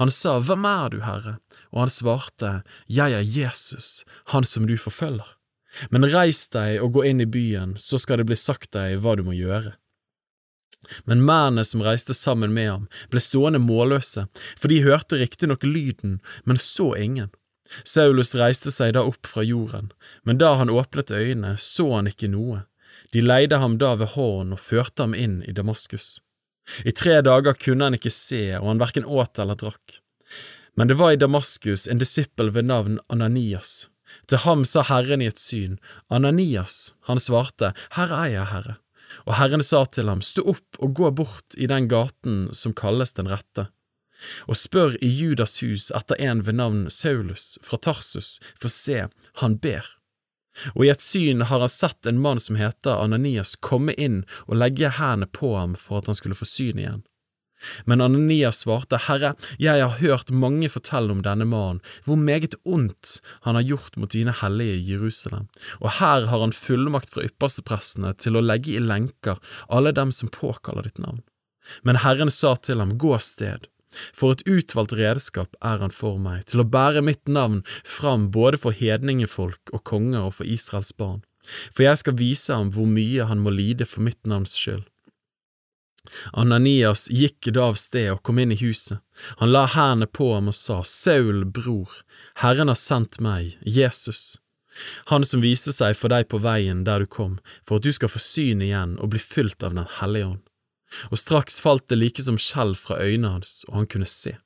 Han 0.00 0.10
sa, 0.10 0.38
Hvem 0.40 0.64
er 0.64 0.92
du, 0.94 1.00
Herre? 1.04 1.38
Og 1.74 1.84
han 1.84 1.92
svarte, 1.92 2.62
Jeg 2.88 3.12
er 3.12 3.20
Jesus, 3.20 4.04
han 4.32 4.44
som 4.44 4.66
du 4.66 4.76
forfølger. 4.80 5.28
Men 5.92 6.08
reis 6.08 6.46
deg 6.48 6.80
og 6.80 6.94
gå 6.96 7.04
inn 7.10 7.20
i 7.20 7.28
byen, 7.28 7.74
så 7.76 8.00
skal 8.00 8.22
det 8.22 8.30
bli 8.30 8.38
sagt 8.40 8.72
deg 8.72 8.96
hva 9.04 9.12
du 9.18 9.26
må 9.26 9.36
gjøre. 9.36 9.74
Men 11.04 11.24
mennene 11.26 11.64
som 11.66 11.82
reiste 11.82 12.14
sammen 12.14 12.54
med 12.54 12.70
ham, 12.70 12.84
ble 13.10 13.20
stående 13.20 13.60
målløse, 13.60 14.26
for 14.56 14.72
de 14.72 14.84
hørte 14.86 15.18
riktignok 15.20 15.66
lyden, 15.66 16.20
men 16.44 16.60
så 16.60 16.94
ingen. 16.96 17.28
Saulus 17.84 18.34
reiste 18.38 18.72
seg 18.74 18.94
da 18.96 19.04
opp 19.06 19.26
fra 19.26 19.44
jorden, 19.46 19.90
men 20.24 20.38
da 20.38 20.54
han 20.60 20.72
åpnet 20.72 21.10
øynene, 21.10 21.56
så 21.58 21.88
han 21.96 22.10
ikke 22.10 22.30
noe. 22.32 22.64
De 23.12 23.22
leide 23.22 23.58
ham 23.62 23.76
da 23.78 23.94
ved 23.98 24.14
hånden 24.14 24.56
og 24.56 24.62
førte 24.62 25.04
ham 25.04 25.14
inn 25.14 25.42
i 25.46 25.54
Damaskus. 25.56 26.20
I 26.84 26.92
tre 26.92 27.20
dager 27.22 27.54
kunne 27.58 27.86
han 27.86 27.96
ikke 27.98 28.12
se, 28.12 28.56
og 28.58 28.72
han 28.72 28.82
verken 28.82 29.06
åt 29.06 29.38
eller 29.38 29.58
drakk. 29.58 30.00
Men 30.76 30.90
det 30.90 30.98
var 31.00 31.14
i 31.14 31.20
Damaskus 31.20 31.86
en 31.88 32.00
disippel 32.02 32.50
ved 32.52 32.66
navn 32.68 32.98
Ananias. 33.12 33.88
Til 34.28 34.42
ham 34.44 34.64
sa 34.66 34.82
Herren 34.86 35.22
i 35.22 35.30
et 35.30 35.40
syn, 35.40 35.78
Ananias, 36.12 36.94
han 37.08 37.20
svarte, 37.22 37.72
Her 37.96 38.12
er 38.12 38.28
jeg, 38.32 38.48
Herre. 38.50 38.76
Og 39.24 39.36
Herren 39.38 39.62
sa 39.62 39.84
til 39.86 40.10
ham, 40.10 40.22
Stå 40.22 40.44
opp 40.52 40.80
og 40.82 40.94
gå 40.98 41.10
bort 41.14 41.56
i 41.56 41.68
den 41.70 41.86
gaten 41.88 42.48
som 42.52 42.74
kalles 42.76 43.14
Den 43.16 43.30
rette, 43.30 43.68
og 44.46 44.56
spør 44.56 44.96
i 45.04 45.10
Judas 45.10 45.58
hus 45.62 45.90
etter 45.94 46.20
en 46.22 46.42
ved 46.46 46.58
navn 46.60 46.86
Saulus 46.90 47.56
fra 47.62 47.78
Tarsus, 47.78 48.36
for 48.58 48.72
se, 48.72 49.06
han 49.42 49.58
ber. 49.62 49.96
Og 50.74 50.86
i 50.86 50.92
et 50.92 51.04
syn 51.04 51.44
har 51.50 51.60
han 51.60 51.72
sett 51.72 52.08
en 52.08 52.20
mann 52.22 52.40
som 52.40 52.56
heter 52.56 52.96
Ananias 52.96 53.56
komme 53.60 53.92
inn 53.92 54.22
og 54.46 54.56
legge 54.62 54.94
hendene 54.96 55.28
på 55.28 55.52
ham 55.56 55.76
for 55.76 56.00
at 56.00 56.08
han 56.08 56.16
skulle 56.16 56.38
få 56.38 56.48
syn 56.48 56.80
igjen. 56.80 57.04
Men 57.88 58.02
Ananias 58.04 58.60
svarte, 58.64 58.98
Herre, 59.06 59.32
jeg 59.58 59.80
har 59.80 60.00
hørt 60.00 60.30
mange 60.30 60.68
fortelle 60.68 61.12
om 61.12 61.22
denne 61.24 61.46
mannen, 61.48 61.80
hvor 62.04 62.18
meget 62.20 62.56
ondt 62.68 63.16
han 63.46 63.56
har 63.56 63.64
gjort 63.64 63.96
mot 63.96 64.12
dine 64.12 64.34
hellige 64.42 64.76
i 64.76 64.90
Jerusalem, 64.92 65.46
og 65.80 65.96
her 66.00 66.28
har 66.28 66.44
han 66.44 66.52
fullmakt 66.56 67.14
fra 67.14 67.24
yppersteprestene 67.24 68.12
til 68.20 68.36
å 68.36 68.44
legge 68.44 68.76
i 68.76 68.82
lenker 68.82 69.40
alle 69.72 69.94
dem 69.96 70.12
som 70.12 70.32
påkaller 70.32 70.88
ditt 70.88 71.00
navn. 71.00 71.24
Men 71.82 72.02
Herren 72.04 72.30
sa 72.30 72.54
til 72.60 72.78
ham, 72.82 72.94
Gå 73.00 73.16
sted, 73.24 73.66
for 74.16 74.36
et 74.36 74.44
utvalgt 74.48 74.96
redskap 74.98 75.56
er 75.60 75.82
han 75.84 75.94
for 75.94 76.20
meg, 76.22 76.44
til 76.50 76.62
å 76.62 76.68
bære 76.68 77.04
mitt 77.06 77.24
navn 77.28 77.62
fram 77.84 78.30
både 78.34 78.60
for 78.62 78.76
hedningefolk 78.76 79.72
og 79.72 79.84
konger 79.88 80.28
og 80.28 80.36
for 80.40 80.48
Israels 80.48 80.92
barn, 80.96 81.22
for 81.72 81.86
jeg 81.86 82.02
skal 82.02 82.18
vise 82.18 82.54
ham 82.54 82.72
hvor 82.74 82.88
mye 82.90 83.28
han 83.30 83.42
må 83.42 83.54
lide 83.54 83.88
for 83.88 84.04
mitt 84.06 84.22
navns 84.26 84.56
skyld. 84.58 84.86
Ananias 86.32 87.08
gikk 87.10 87.48
da 87.50 87.68
av 87.72 87.78
sted 87.80 88.12
og 88.12 88.22
kom 88.22 88.38
inn 88.38 88.54
i 88.54 88.60
huset. 88.60 89.00
Han 89.40 89.50
la 89.50 89.64
hendene 89.66 90.06
på 90.06 90.32
ham 90.34 90.50
og 90.52 90.54
sa, 90.54 90.82
Saul, 90.86 91.44
bror, 91.50 91.90
Herren 92.42 92.70
har 92.70 92.78
sendt 92.78 93.18
meg, 93.18 93.56
Jesus, 93.62 94.36
han 95.10 95.24
som 95.24 95.42
viste 95.44 95.72
seg 95.72 95.96
for 95.96 96.12
deg 96.12 96.28
på 96.30 96.40
veien 96.44 96.84
der 96.86 97.04
du 97.04 97.10
kom, 97.10 97.38
for 97.66 97.78
at 97.78 97.86
du 97.86 97.92
skal 97.94 98.12
få 98.12 98.22
syn 98.22 98.64
igjen 98.64 98.96
og 99.00 99.14
bli 99.14 99.22
fylt 99.22 99.64
av 99.64 99.76
Den 99.76 99.88
hellige 100.00 100.34
ånd. 100.34 100.42
Og 101.10 101.20
straks 101.20 101.60
falt 101.62 101.88
det 101.90 101.98
like 101.98 102.22
som 102.22 102.38
skjell 102.40 102.74
fra 102.78 103.00
øynene 103.02 103.36
hans, 103.38 103.64
og 103.68 103.80
han 103.80 103.90
kunne 103.90 104.08
se. 104.08 104.36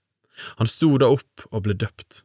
Han 0.61 0.71
sto 0.71 0.95
da 0.99 1.11
opp 1.13 1.47
og 1.51 1.65
ble 1.67 1.77
døpt. 1.77 2.23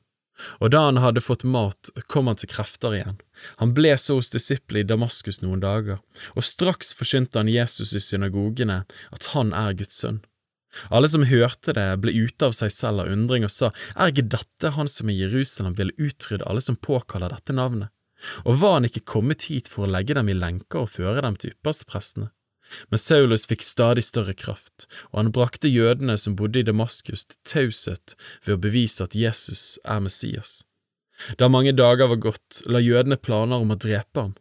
Og 0.59 0.71
da 0.73 0.81
han 0.87 0.99
hadde 0.99 1.23
fått 1.23 1.45
mat, 1.47 1.91
kom 2.11 2.27
han 2.27 2.39
til 2.39 2.51
krefter 2.51 2.95
igjen. 2.97 3.19
Han 3.61 3.71
ble 3.75 3.93
så 3.99 4.17
hos 4.17 4.31
disiplene 4.33 4.83
i 4.83 4.87
Damaskus 4.87 5.41
noen 5.43 5.63
dager, 5.63 6.01
og 6.35 6.47
straks 6.47 6.91
forsynte 6.97 7.39
han 7.39 7.51
Jesus 7.51 7.95
i 7.95 8.03
synagogene 8.03 8.83
at 9.15 9.29
han 9.35 9.53
er 9.55 9.77
Guds 9.79 10.01
sønn. 10.01 10.21
Alle 10.91 11.07
som 11.07 11.23
hørte 11.23 11.71
det, 11.77 11.87
ble 12.03 12.11
ute 12.11 12.49
av 12.49 12.55
seg 12.57 12.73
selv 12.73 13.05
av 13.05 13.11
undring 13.13 13.45
og 13.47 13.53
sa, 13.53 13.71
er 13.95 14.11
ikke 14.11 14.27
dette 14.35 14.73
han 14.75 14.91
som 14.91 15.11
i 15.11 15.15
Jerusalem 15.15 15.77
ville 15.77 15.95
utrydde 15.95 16.47
alle 16.49 16.63
som 16.63 16.75
påkaller 16.75 17.31
dette 17.31 17.55
navnet? 17.55 17.93
Og 18.43 18.59
var 18.59 18.79
han 18.79 18.87
ikke 18.89 19.05
kommet 19.07 19.47
hit 19.47 19.69
for 19.71 19.85
å 19.85 19.91
legge 19.91 20.17
dem 20.17 20.27
i 20.31 20.35
lenker 20.35 20.83
og 20.83 20.91
føre 20.91 21.23
dem 21.23 21.37
til 21.39 21.55
yppersteprestene? 21.55 22.31
Men 22.91 23.01
Saulus 23.01 23.45
fikk 23.49 23.63
stadig 23.65 24.05
større 24.07 24.35
kraft, 24.37 24.87
og 25.11 25.19
han 25.21 25.33
brakte 25.35 25.71
jødene 25.71 26.17
som 26.19 26.37
bodde 26.39 26.61
i 26.61 26.67
Damaskus 26.67 27.25
til 27.29 27.41
taushet 27.47 28.15
ved 28.45 28.57
å 28.57 28.63
bevise 28.67 29.05
at 29.05 29.17
Jesus 29.17 29.75
er 29.83 30.01
Messias. 30.05 30.63
Da 31.39 31.47
mange 31.47 31.71
dager 31.75 32.09
var 32.11 32.19
gått, 32.19 32.61
la 32.67 32.81
jødene 32.83 33.17
planer 33.17 33.63
om 33.63 33.71
å 33.71 33.79
drepe 33.79 34.19
ham, 34.19 34.35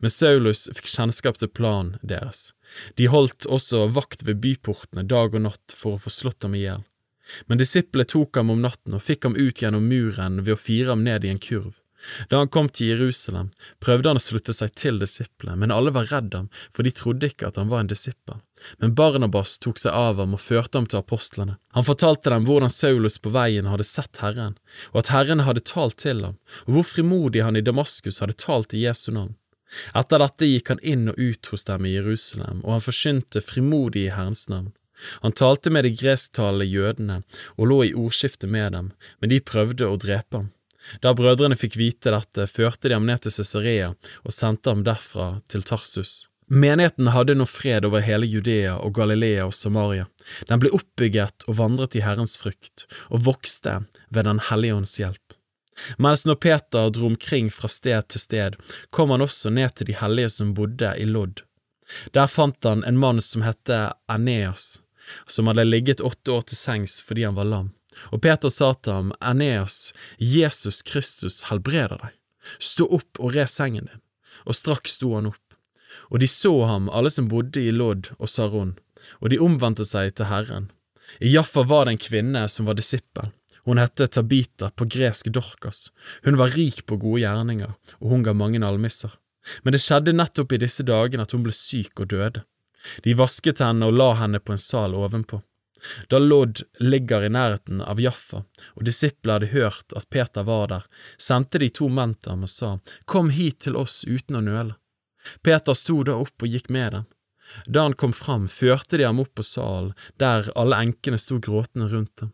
men 0.00 0.12
Saulus 0.12 0.66
fikk 0.72 0.88
kjennskap 0.90 1.38
til 1.40 1.52
planen 1.52 1.96
deres. 2.02 2.52
De 2.98 3.08
holdt 3.12 3.46
også 3.46 3.86
vakt 3.92 4.24
ved 4.26 4.40
byportene 4.42 5.06
dag 5.06 5.34
og 5.36 5.46
natt 5.46 5.74
for 5.74 5.96
å 5.96 6.02
få 6.02 6.12
slått 6.12 6.46
ham 6.46 6.56
i 6.56 6.64
hjel. 6.64 6.84
Men 7.50 7.58
disiplene 7.60 8.06
tok 8.08 8.38
ham 8.38 8.52
om 8.54 8.62
natten 8.62 8.94
og 8.96 9.04
fikk 9.04 9.26
ham 9.26 9.36
ut 9.36 9.62
gjennom 9.62 9.88
muren 9.90 10.42
ved 10.44 10.54
å 10.54 10.60
fire 10.60 10.94
ham 10.94 11.02
ned 11.06 11.26
i 11.26 11.32
en 11.32 11.42
kurv. 11.42 11.74
Da 12.30 12.40
han 12.40 12.50
kom 12.52 12.68
til 12.68 12.92
Jerusalem, 12.92 13.50
prøvde 13.82 14.10
han 14.10 14.20
å 14.20 14.22
slutte 14.22 14.54
seg 14.54 14.74
til 14.78 15.00
disiplene, 15.02 15.56
men 15.62 15.74
alle 15.74 15.92
var 15.94 16.10
redd 16.12 16.34
ham, 16.36 16.50
for 16.74 16.86
de 16.86 16.92
trodde 16.94 17.30
ikke 17.30 17.48
at 17.48 17.58
han 17.60 17.70
var 17.72 17.82
en 17.82 17.90
disippel. 17.90 18.40
Men 18.80 18.94
Barnabas 18.98 19.56
tok 19.62 19.80
seg 19.80 19.94
av 19.96 20.20
ham 20.22 20.36
og 20.36 20.42
førte 20.42 20.78
ham 20.78 20.86
til 20.88 21.00
apostlene. 21.00 21.56
Han 21.76 21.86
fortalte 21.86 22.32
dem 22.32 22.46
hvordan 22.48 22.72
Saulus 22.72 23.18
på 23.22 23.32
veien 23.34 23.68
hadde 23.70 23.86
sett 23.86 24.22
Herren, 24.22 24.56
og 24.92 25.02
at 25.02 25.12
Herren 25.14 25.44
hadde 25.48 25.64
talt 25.66 25.98
til 26.02 26.22
ham, 26.24 26.38
og 26.66 26.78
hvor 26.78 26.88
frimodig 26.94 27.44
han 27.44 27.58
i 27.58 27.64
Damaskus 27.64 28.22
hadde 28.24 28.38
talt 28.40 28.74
i 28.74 28.86
Jesu 28.86 29.10
navn. 29.12 29.36
Etter 29.98 30.22
dette 30.22 30.48
gikk 30.48 30.70
han 30.72 30.82
inn 30.86 31.10
og 31.10 31.18
ut 31.18 31.52
hos 31.52 31.66
dem 31.68 31.86
i 31.88 31.96
Jerusalem, 31.96 32.62
og 32.64 32.76
han 32.76 32.84
forkynte 32.84 33.42
frimodig 33.44 34.06
i 34.06 34.12
Herrens 34.14 34.46
navn. 34.52 34.72
Han 35.20 35.34
talte 35.36 35.70
med 35.70 35.84
de 35.84 35.92
gresktalende 35.92 36.64
jødene 36.64 37.20
og 37.56 37.66
lå 37.68 37.82
i 37.84 37.94
ordskifte 37.94 38.48
med 38.48 38.72
dem, 38.72 38.92
men 39.20 39.32
de 39.32 39.42
prøvde 39.44 39.88
å 39.88 39.98
drepe 40.00 40.40
ham. 40.40 40.52
Da 41.02 41.14
brødrene 41.14 41.58
fikk 41.58 41.76
vite 41.80 42.12
dette, 42.14 42.46
førte 42.46 42.88
de 42.88 42.96
ham 42.96 43.06
ned 43.08 43.24
til 43.24 43.34
Cesarea 43.34 43.92
og 44.22 44.34
sendte 44.34 44.72
ham 44.72 44.84
derfra 44.86 45.36
til 45.50 45.66
Tarsus. 45.66 46.26
Menigheten 46.46 47.08
hadde 47.10 47.34
nå 47.34 47.46
fred 47.50 47.84
over 47.88 48.04
hele 48.06 48.26
Judea 48.26 48.76
og 48.78 48.94
Galilea 48.94 49.48
og 49.48 49.54
Samaria. 49.54 50.06
Den 50.46 50.62
ble 50.62 50.70
oppbygget 50.76 51.46
og 51.50 51.58
vandret 51.58 51.96
i 51.98 52.04
Herrens 52.04 52.36
frykt, 52.38 52.86
og 53.10 53.24
vokste 53.26 53.80
ved 54.14 54.28
Den 54.28 54.38
hellige 54.50 54.76
ånds 54.78 54.94
hjelp. 55.00 55.34
Mens 55.98 56.24
når 56.24 56.38
Peter 56.40 56.90
dro 56.90 57.10
omkring 57.10 57.50
fra 57.50 57.68
sted 57.68 58.08
til 58.08 58.22
sted, 58.22 58.56
kom 58.90 59.10
han 59.10 59.26
også 59.26 59.50
ned 59.50 59.74
til 59.74 59.90
de 59.90 59.98
hellige 59.98 60.30
som 60.38 60.54
bodde 60.54 60.94
i 60.96 61.04
Lodd. 61.04 61.42
Der 62.14 62.30
fant 62.30 62.64
han 62.64 62.84
en 62.84 62.98
mann 62.98 63.20
som 63.20 63.42
het 63.42 63.70
Eneas, 64.10 64.80
som 65.26 65.50
hadde 65.50 65.66
ligget 65.66 66.00
åtte 66.00 66.32
år 66.32 66.46
til 66.46 66.58
sengs 66.58 67.00
fordi 67.02 67.26
han 67.26 67.36
var 67.36 67.50
lam. 67.50 67.75
Og 68.12 68.22
Peter 68.24 68.52
sa 68.52 68.72
til 68.74 68.92
ham, 68.92 69.12
Eneas, 69.20 69.92
Jesus 70.18 70.82
Kristus 70.86 71.46
helbreder 71.50 71.98
deg. 72.02 72.14
Stå 72.62 72.86
opp 72.98 73.20
og 73.20 73.34
re 73.34 73.46
sengen 73.50 73.88
din. 73.90 74.02
Og 74.46 74.58
straks 74.58 74.98
sto 74.98 75.14
han 75.16 75.30
opp. 75.32 75.42
Og 76.12 76.20
de 76.22 76.28
så 76.30 76.52
ham, 76.68 76.90
alle 76.92 77.10
som 77.10 77.28
bodde 77.30 77.62
i 77.62 77.72
Lodd 77.74 78.12
og 78.18 78.30
Saron, 78.30 78.76
og 79.20 79.32
de 79.32 79.40
omvendte 79.42 79.86
seg 79.86 80.14
til 80.18 80.30
Herren. 80.30 80.70
I 81.22 81.32
Jaffa 81.32 81.64
var 81.66 81.86
det 81.86 81.96
en 81.96 82.02
kvinne 82.02 82.44
som 82.52 82.68
var 82.68 82.78
disippel. 82.78 83.32
Hun 83.66 83.80
hette 83.82 84.06
Tabita, 84.06 84.70
på 84.70 84.86
gresk 84.86 85.30
Dorkas. 85.34 85.90
Hun 86.22 86.38
var 86.38 86.54
rik 86.54 86.84
på 86.86 86.98
gode 87.02 87.24
gjerninger, 87.24 87.72
og 87.98 88.12
hun 88.12 88.22
ga 88.26 88.34
mange 88.36 88.62
almisser. 88.62 89.10
Men 89.62 89.74
det 89.74 89.82
skjedde 89.82 90.14
nettopp 90.14 90.54
i 90.54 90.60
disse 90.62 90.86
dagene 90.86 91.26
at 91.26 91.34
hun 91.34 91.42
ble 91.46 91.54
syk 91.54 92.02
og 92.02 92.10
døde. 92.12 92.44
De 93.02 93.14
vasket 93.18 93.62
henne 93.62 93.88
og 93.88 93.96
la 93.98 94.12
henne 94.20 94.38
på 94.42 94.54
en 94.54 94.62
sal 94.62 94.94
ovenpå. 94.94 95.40
Da 96.10 96.18
Lodd 96.18 96.62
ligger 96.80 97.24
i 97.26 97.30
nærheten 97.32 97.82
av 97.82 98.00
Jaffa, 98.00 98.42
og 98.74 98.86
disiplene 98.86 99.38
hadde 99.38 99.52
hørt 99.52 99.96
at 99.96 100.08
Peter 100.10 100.46
var 100.46 100.70
der, 100.72 100.86
sendte 101.18 101.60
de 101.62 101.70
to 101.70 101.88
menn 101.88 102.14
til 102.14 102.34
ham 102.34 102.46
og 102.46 102.52
sa, 102.52 102.72
Kom 103.04 103.30
hit 103.30 103.62
til 103.66 103.76
oss 103.76 104.04
uten 104.04 104.40
å 104.40 104.44
nøle. 104.44 104.78
Peter 105.42 105.74
sto 105.74 106.02
da 106.06 106.16
opp 106.22 106.42
og 106.42 106.50
gikk 106.50 106.70
med 106.70 106.92
dem. 106.92 107.06
Da 107.66 107.86
han 107.86 107.94
kom 107.94 108.12
fram, 108.12 108.48
førte 108.48 108.98
de 108.98 109.06
ham 109.06 109.20
opp 109.22 109.34
på 109.38 109.44
salen, 109.46 109.94
der 110.18 110.50
alle 110.58 110.78
enkene 110.82 111.18
sto 111.18 111.38
gråtende 111.42 111.88
rundt 111.92 112.24
ham. 112.24 112.32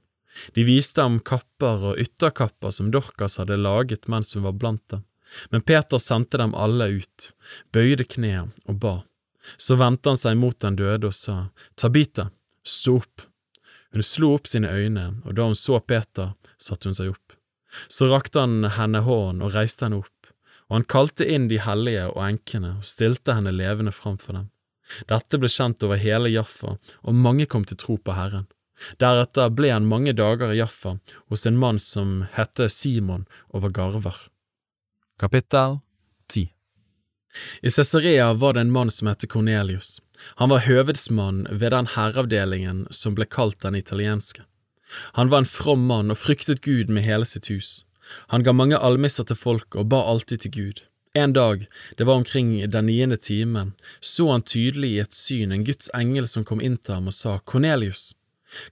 De 0.57 0.65
viste 0.65 1.03
ham 1.03 1.19
kapper 1.21 1.91
og 1.93 1.99
ytterkapper 2.01 2.73
som 2.73 2.91
Dorkas 2.93 3.37
hadde 3.41 3.59
laget 3.61 4.09
mens 4.09 4.33
hun 4.35 4.47
var 4.47 4.57
blant 4.57 4.85
dem, 4.89 5.05
men 5.51 5.65
Peter 5.65 6.01
sendte 6.01 6.41
dem 6.41 6.55
alle 6.57 6.89
ut, 7.03 7.33
bøyde 7.73 8.07
kneet 8.09 8.69
og 8.69 8.79
ba. 8.81 8.95
Så 9.57 9.77
vendte 9.77 10.13
han 10.13 10.21
seg 10.21 10.39
mot 10.39 10.57
den 10.63 10.79
døde 10.79 11.11
og 11.11 11.17
sa, 11.17 11.37
Tabita, 11.77 12.31
stå 12.65 12.97
opp. 13.03 13.27
Hun 13.93 14.03
slo 14.03 14.33
opp 14.37 14.49
sine 14.49 14.71
øyne, 14.73 15.11
og 15.25 15.37
da 15.37 15.47
hun 15.49 15.59
så 15.59 15.81
Peter, 15.81 16.33
satte 16.61 16.89
hun 16.89 16.97
seg 16.97 17.13
opp. 17.13 17.37
Så 17.89 18.09
rakte 18.09 18.41
han 18.45 18.65
henne 18.77 19.03
hånden 19.05 19.45
og 19.45 19.55
reiste 19.57 19.87
henne 19.87 20.01
opp, 20.03 20.33
og 20.69 20.79
han 20.79 20.89
kalte 20.89 21.29
inn 21.29 21.49
de 21.51 21.61
hellige 21.61 22.09
og 22.13 22.23
enkene 22.25 22.79
og 22.79 22.89
stilte 22.89 23.37
henne 23.37 23.53
levende 23.53 23.93
framfor 23.93 24.39
dem. 24.39 24.49
Dette 25.09 25.39
ble 25.41 25.49
kjent 25.53 25.85
over 25.85 26.01
hele 26.01 26.33
Jaffa, 26.33 26.77
og 26.79 27.15
mange 27.17 27.47
kom 27.47 27.65
til 27.69 27.81
tro 27.81 27.97
på 27.97 28.17
Herren. 28.17 28.49
Deretter 29.01 29.53
ble 29.55 29.71
han 29.73 29.87
mange 29.89 30.15
dager 30.17 30.53
i 30.53 30.59
Jaffa 30.59 30.97
hos 31.31 31.47
en 31.47 31.59
mann 31.61 31.79
som 31.81 32.23
hette 32.35 32.69
Simon 32.73 33.27
og 33.53 33.67
var 33.67 33.75
garver. 33.79 34.17
Kapittel 35.21 35.79
10 36.33 36.49
I 37.63 37.71
Cesarea 37.71 38.33
var 38.33 38.57
det 38.57 38.67
en 38.67 38.75
mann 38.75 38.91
som 38.91 39.09
het 39.09 39.29
Kornelius. 39.29 40.01
Han 40.41 40.53
var 40.53 40.67
høvedsmann 40.67 41.47
ved 41.51 41.73
den 41.75 41.91
herreavdelingen 41.95 42.87
som 42.91 43.17
ble 43.19 43.27
kalt 43.27 43.61
den 43.65 43.79
italienske. 43.79 44.45
Han 45.19 45.31
var 45.33 45.43
en 45.43 45.49
from 45.49 45.87
mann 45.89 46.13
og 46.13 46.21
fryktet 46.21 46.63
Gud 46.63 46.93
med 46.93 47.07
hele 47.07 47.25
sitt 47.29 47.49
hus. 47.53 47.85
Han 48.29 48.45
ga 48.45 48.53
mange 48.53 48.79
almisser 48.79 49.25
til 49.25 49.39
folk 49.39 49.77
og 49.79 49.89
ba 49.93 50.03
alltid 50.13 50.45
til 50.45 50.53
Gud. 50.57 50.83
En 51.15 51.33
dag, 51.33 51.67
det 51.99 52.05
var 52.05 52.15
omkring 52.15 52.71
den 52.71 52.87
niende 52.87 53.17
time, 53.17 53.73
så 54.01 54.31
han 54.33 54.43
tydelig 54.43 54.91
i 54.91 55.01
et 55.01 55.15
syn 55.15 55.53
en 55.53 55.65
Guds 55.65 55.91
engel 55.95 56.29
som 56.29 56.45
kom 56.45 56.61
inn 56.65 56.79
til 56.81 56.97
ham 56.97 57.11
og 57.13 57.17
sa, 57.17 57.37
Kornelius. 57.45 58.15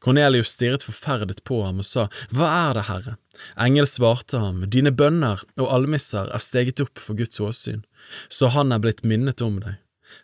Kornelius 0.00 0.54
stirret 0.56 0.84
forferdet 0.84 1.44
på 1.44 1.60
ham 1.64 1.82
og 1.84 1.88
sa, 1.88 2.06
Hva 2.32 2.48
er 2.70 2.78
det, 2.78 2.86
Herre? 2.88 3.14
Engel 3.60 3.88
svarte 3.88 4.40
ham, 4.40 4.64
Dine 4.72 4.92
bønner 4.92 5.44
og 5.60 5.68
almisser 5.68 6.32
er 6.32 6.40
steget 6.40 6.80
opp 6.84 7.00
for 7.00 7.16
Guds 7.16 7.40
åsyn, 7.40 7.84
så 8.28 8.48
han 8.56 8.72
er 8.72 8.80
blitt 8.80 9.04
minnet 9.04 9.44
om 9.44 9.60
deg. 9.60 9.76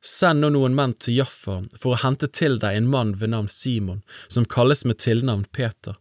Send 0.07 0.45
nå 0.45 0.53
noen 0.55 0.75
menn 0.79 0.93
til 1.03 1.17
Jaffa 1.19 1.57
for 1.75 1.97
å 1.97 2.01
hente 2.05 2.29
til 2.31 2.61
deg 2.63 2.79
en 2.79 2.91
mann 2.91 3.17
ved 3.19 3.33
navn 3.33 3.49
Simon, 3.51 4.05
som 4.29 4.45
kalles 4.47 4.85
med 4.87 5.01
tilnavn 5.03 5.49
Peter. 5.51 5.97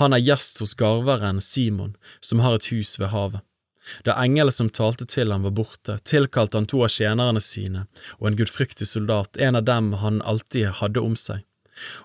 Han 0.00 0.16
er 0.16 0.22
gjest 0.24 0.62
hos 0.62 0.72
garveren 0.80 1.40
Simon, 1.44 1.92
som 2.20 2.40
har 2.40 2.56
et 2.56 2.70
hus 2.72 2.96
ved 3.00 3.12
havet. 3.12 3.44
Da 4.06 4.14
engelen 4.22 4.54
som 4.54 4.70
talte 4.70 5.04
til 5.10 5.34
ham 5.34 5.44
var 5.44 5.52
borte, 5.58 5.98
tilkalte 6.08 6.56
han 6.56 6.68
to 6.70 6.80
av 6.86 6.92
tjenerne 6.94 7.42
sine 7.44 7.84
og 8.20 8.30
en 8.30 8.38
gudfryktig 8.38 8.88
soldat, 8.88 9.36
en 9.36 9.58
av 9.58 9.66
dem 9.68 9.92
han 10.00 10.22
alltid 10.22 10.78
hadde 10.80 11.02
om 11.02 11.18
seg. 11.18 11.42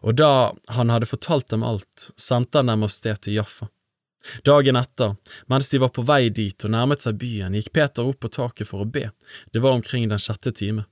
Og 0.01 0.17
da 0.19 0.51
han 0.73 0.91
hadde 0.91 1.07
fortalt 1.07 1.47
dem 1.53 1.63
alt, 1.63 2.09
sendte 2.17 2.59
han 2.59 2.73
dem 2.73 2.83
av 2.83 2.91
sted 2.91 3.21
til 3.23 3.37
Jaffa. 3.37 3.69
Dagen 4.43 4.75
etter, 4.75 5.15
mens 5.47 5.69
de 5.71 5.79
var 5.79 5.93
på 5.95 6.03
vei 6.03 6.27
dit 6.27 6.65
og 6.65 6.73
nærmet 6.73 7.05
seg 7.05 7.21
byen, 7.21 7.55
gikk 7.55 7.71
Peter 7.77 8.03
opp 8.03 8.19
på 8.25 8.33
taket 8.35 8.67
for 8.67 8.83
å 8.83 8.91
be, 8.97 9.05
det 9.53 9.63
var 9.63 9.77
omkring 9.77 10.09
den 10.11 10.19
sjette 10.19 10.51
time. 10.51 10.89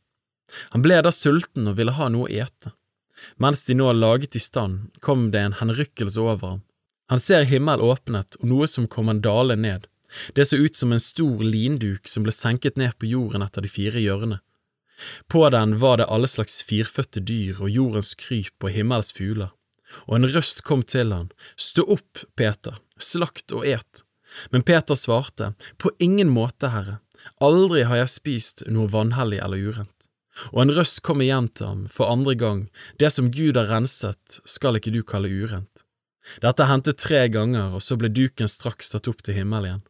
Han 0.74 0.84
ble 0.86 1.02
da 1.02 1.12
sulten 1.12 1.68
og 1.72 1.78
ville 1.80 1.96
ha 1.98 2.10
noe 2.12 2.28
å 2.28 2.34
ete. 2.46 2.74
Mens 3.42 3.66
de 3.66 3.76
nå 3.78 3.92
laget 3.94 4.36
i 4.36 4.42
stand, 4.44 4.92
kom 5.02 5.30
det 5.32 5.42
en 5.42 5.60
henrykkelse 5.62 6.22
over 6.22 6.48
ham. 6.48 6.64
Han 7.10 7.22
ser 7.22 7.46
himmel 7.50 7.82
åpnet 7.86 8.38
og 8.42 8.50
noe 8.50 8.68
som 8.70 8.88
kom 8.90 9.10
en 9.10 9.22
dale 9.22 9.56
ned. 9.56 9.86
Det 10.34 10.46
så 10.48 10.58
ut 10.58 10.76
som 10.76 10.94
en 10.94 11.02
stor 11.02 11.42
linduk 11.44 12.08
som 12.10 12.26
ble 12.26 12.34
senket 12.34 12.78
ned 12.78 12.96
på 13.00 13.10
jorden 13.10 13.46
etter 13.46 13.66
de 13.66 13.72
fire 13.72 14.02
hjørnene. 14.02 14.40
På 15.28 15.44
den 15.50 15.76
var 15.82 15.98
det 16.00 16.08
alle 16.08 16.28
slags 16.28 16.62
firfødte 16.64 17.20
dyr 17.20 17.60
og 17.60 17.70
jordens 17.70 18.14
kryp 18.16 18.64
og 18.64 18.72
himmels 18.72 19.12
fugler. 19.16 19.52
Og 20.08 20.18
en 20.18 20.30
røst 20.32 20.64
kom 20.68 20.84
til 20.84 21.12
han, 21.14 21.30
Stå 21.56 21.84
opp, 21.98 22.24
Peter, 22.36 22.80
slakt 22.98 23.54
og 23.54 23.68
et. 23.68 24.04
Men 24.52 24.64
Peter 24.64 24.96
svarte, 24.96 25.54
På 25.78 25.92
ingen 26.00 26.30
måte, 26.30 26.72
Herre, 26.72 27.00
aldri 27.40 27.84
har 27.84 28.02
jeg 28.04 28.16
spist 28.16 28.66
noe 28.72 28.92
vanhellig 28.92 29.44
eller 29.44 29.62
urent. 29.62 29.95
Og 30.52 30.66
en 30.66 30.74
røst 30.76 31.02
kom 31.06 31.24
igjen 31.24 31.48
til 31.56 31.70
ham 31.70 31.82
for 31.92 32.12
andre 32.12 32.36
gang, 32.36 32.62
det 33.00 33.14
som 33.16 33.32
Gud 33.32 33.58
har 33.60 33.70
renset, 33.72 34.40
skal 34.46 34.80
ikke 34.80 34.94
du 34.96 35.02
kalle 35.08 35.32
urent. 35.32 35.86
Dette 36.42 36.66
hendte 36.68 36.96
tre 36.98 37.28
ganger, 37.30 37.76
og 37.78 37.84
så 37.86 37.98
ble 38.00 38.10
duken 38.10 38.50
straks 38.50 38.92
tatt 38.92 39.08
opp 39.08 39.22
til 39.24 39.38
himmelen 39.38 39.70
igjen. 39.70 39.86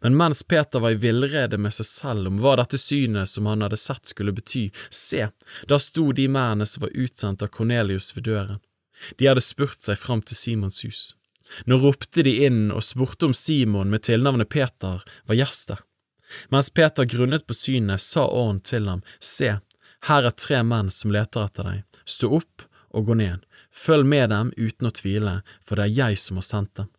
Men 0.00 0.16
mens 0.16 0.42
Peter 0.42 0.80
var 0.80 0.94
i 0.94 1.00
villrede 1.00 1.58
med 1.60 1.74
seg 1.76 1.86
selv 1.86 2.30
om 2.30 2.38
hva 2.40 2.54
dette 2.56 2.78
synet 2.80 3.28
som 3.28 3.48
han 3.48 3.64
hadde 3.64 3.78
sett 3.80 4.08
skulle 4.08 4.32
bety, 4.32 4.70
se, 4.90 5.28
da 5.68 5.78
sto 5.78 6.08
de 6.16 6.26
mennene 6.32 6.66
som 6.68 6.86
var 6.86 6.96
utsendt 6.96 7.44
av 7.44 7.52
Kornelius 7.52 8.14
ved 8.16 8.24
døren. 8.30 8.62
De 9.20 9.28
hadde 9.28 9.44
spurt 9.44 9.84
seg 9.84 10.00
fram 10.00 10.22
til 10.24 10.38
Simons 10.38 10.80
hus. 10.86 11.02
Nå 11.68 11.78
ropte 11.78 12.24
de 12.26 12.32
inn 12.48 12.72
og 12.72 12.82
spurte 12.82 13.28
om 13.28 13.36
Simon 13.36 13.92
med 13.92 14.06
tilnavnet 14.08 14.48
Peter 14.50 15.04
var 15.04 15.38
gjest 15.38 15.70
der. 15.70 15.84
Mens 16.50 16.72
Peter 16.74 17.06
grunnet 17.06 17.46
på 17.46 17.54
synet, 17.54 18.02
sa 18.02 18.24
ånden 18.26 18.64
til 18.66 18.88
ham, 18.90 19.04
se, 19.20 19.58
her 20.08 20.28
er 20.28 20.36
tre 20.36 20.62
menn 20.62 20.90
som 20.90 21.12
leter 21.14 21.46
etter 21.46 21.66
deg. 21.66 22.02
Stå 22.04 22.30
opp 22.38 22.66
og 22.96 23.08
gå 23.08 23.16
ned. 23.18 23.42
Følg 23.72 24.06
med 24.08 24.30
dem 24.32 24.52
uten 24.56 24.88
å 24.88 24.94
tvile, 24.94 25.40
for 25.64 25.76
det 25.76 25.88
er 25.88 25.96
jeg 25.96 26.20
som 26.22 26.40
har 26.40 26.46
sendt 26.46 26.76
dem. 26.78 26.92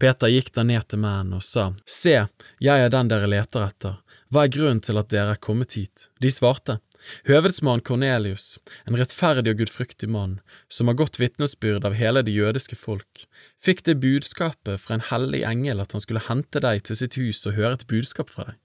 Peter 0.00 0.28
gikk 0.28 0.50
da 0.52 0.64
ned 0.66 0.88
til 0.88 1.00
mennene 1.00 1.38
og 1.38 1.44
sa, 1.44 1.70
Se, 1.88 2.26
jeg 2.60 2.82
er 2.82 2.92
den 2.92 3.08
dere 3.12 3.28
leter 3.30 3.64
etter. 3.64 4.00
Hva 4.32 4.44
er 4.44 4.52
grunnen 4.52 4.82
til 4.82 4.98
at 4.98 5.12
dere 5.12 5.36
er 5.36 5.40
kommet 5.40 5.76
hit? 5.78 6.08
De 6.20 6.30
svarte, 6.32 6.80
Høvedsmann 7.28 7.84
Kornelius, 7.86 8.56
en 8.84 8.96
rettferdig 8.98 9.52
og 9.52 9.60
gudfryktig 9.60 10.08
mann, 10.10 10.40
som 10.68 10.90
har 10.90 10.98
godt 10.98 11.20
vitnesbyrd 11.22 11.86
av 11.86 11.94
hele 11.94 12.24
det 12.26 12.34
jødiske 12.34 12.78
folk, 12.80 13.26
fikk 13.62 13.84
det 13.86 14.00
budskapet 14.02 14.82
fra 14.82 14.98
en 14.98 15.06
hellig 15.12 15.44
engel 15.46 15.84
at 15.84 15.94
han 15.94 16.02
skulle 16.02 16.24
hente 16.26 16.62
deg 16.64 16.82
til 16.88 16.98
sitt 16.98 17.18
hus 17.20 17.44
og 17.46 17.54
høre 17.60 17.78
et 17.78 17.86
budskap 17.90 18.32
fra 18.32 18.50
deg. 18.50 18.58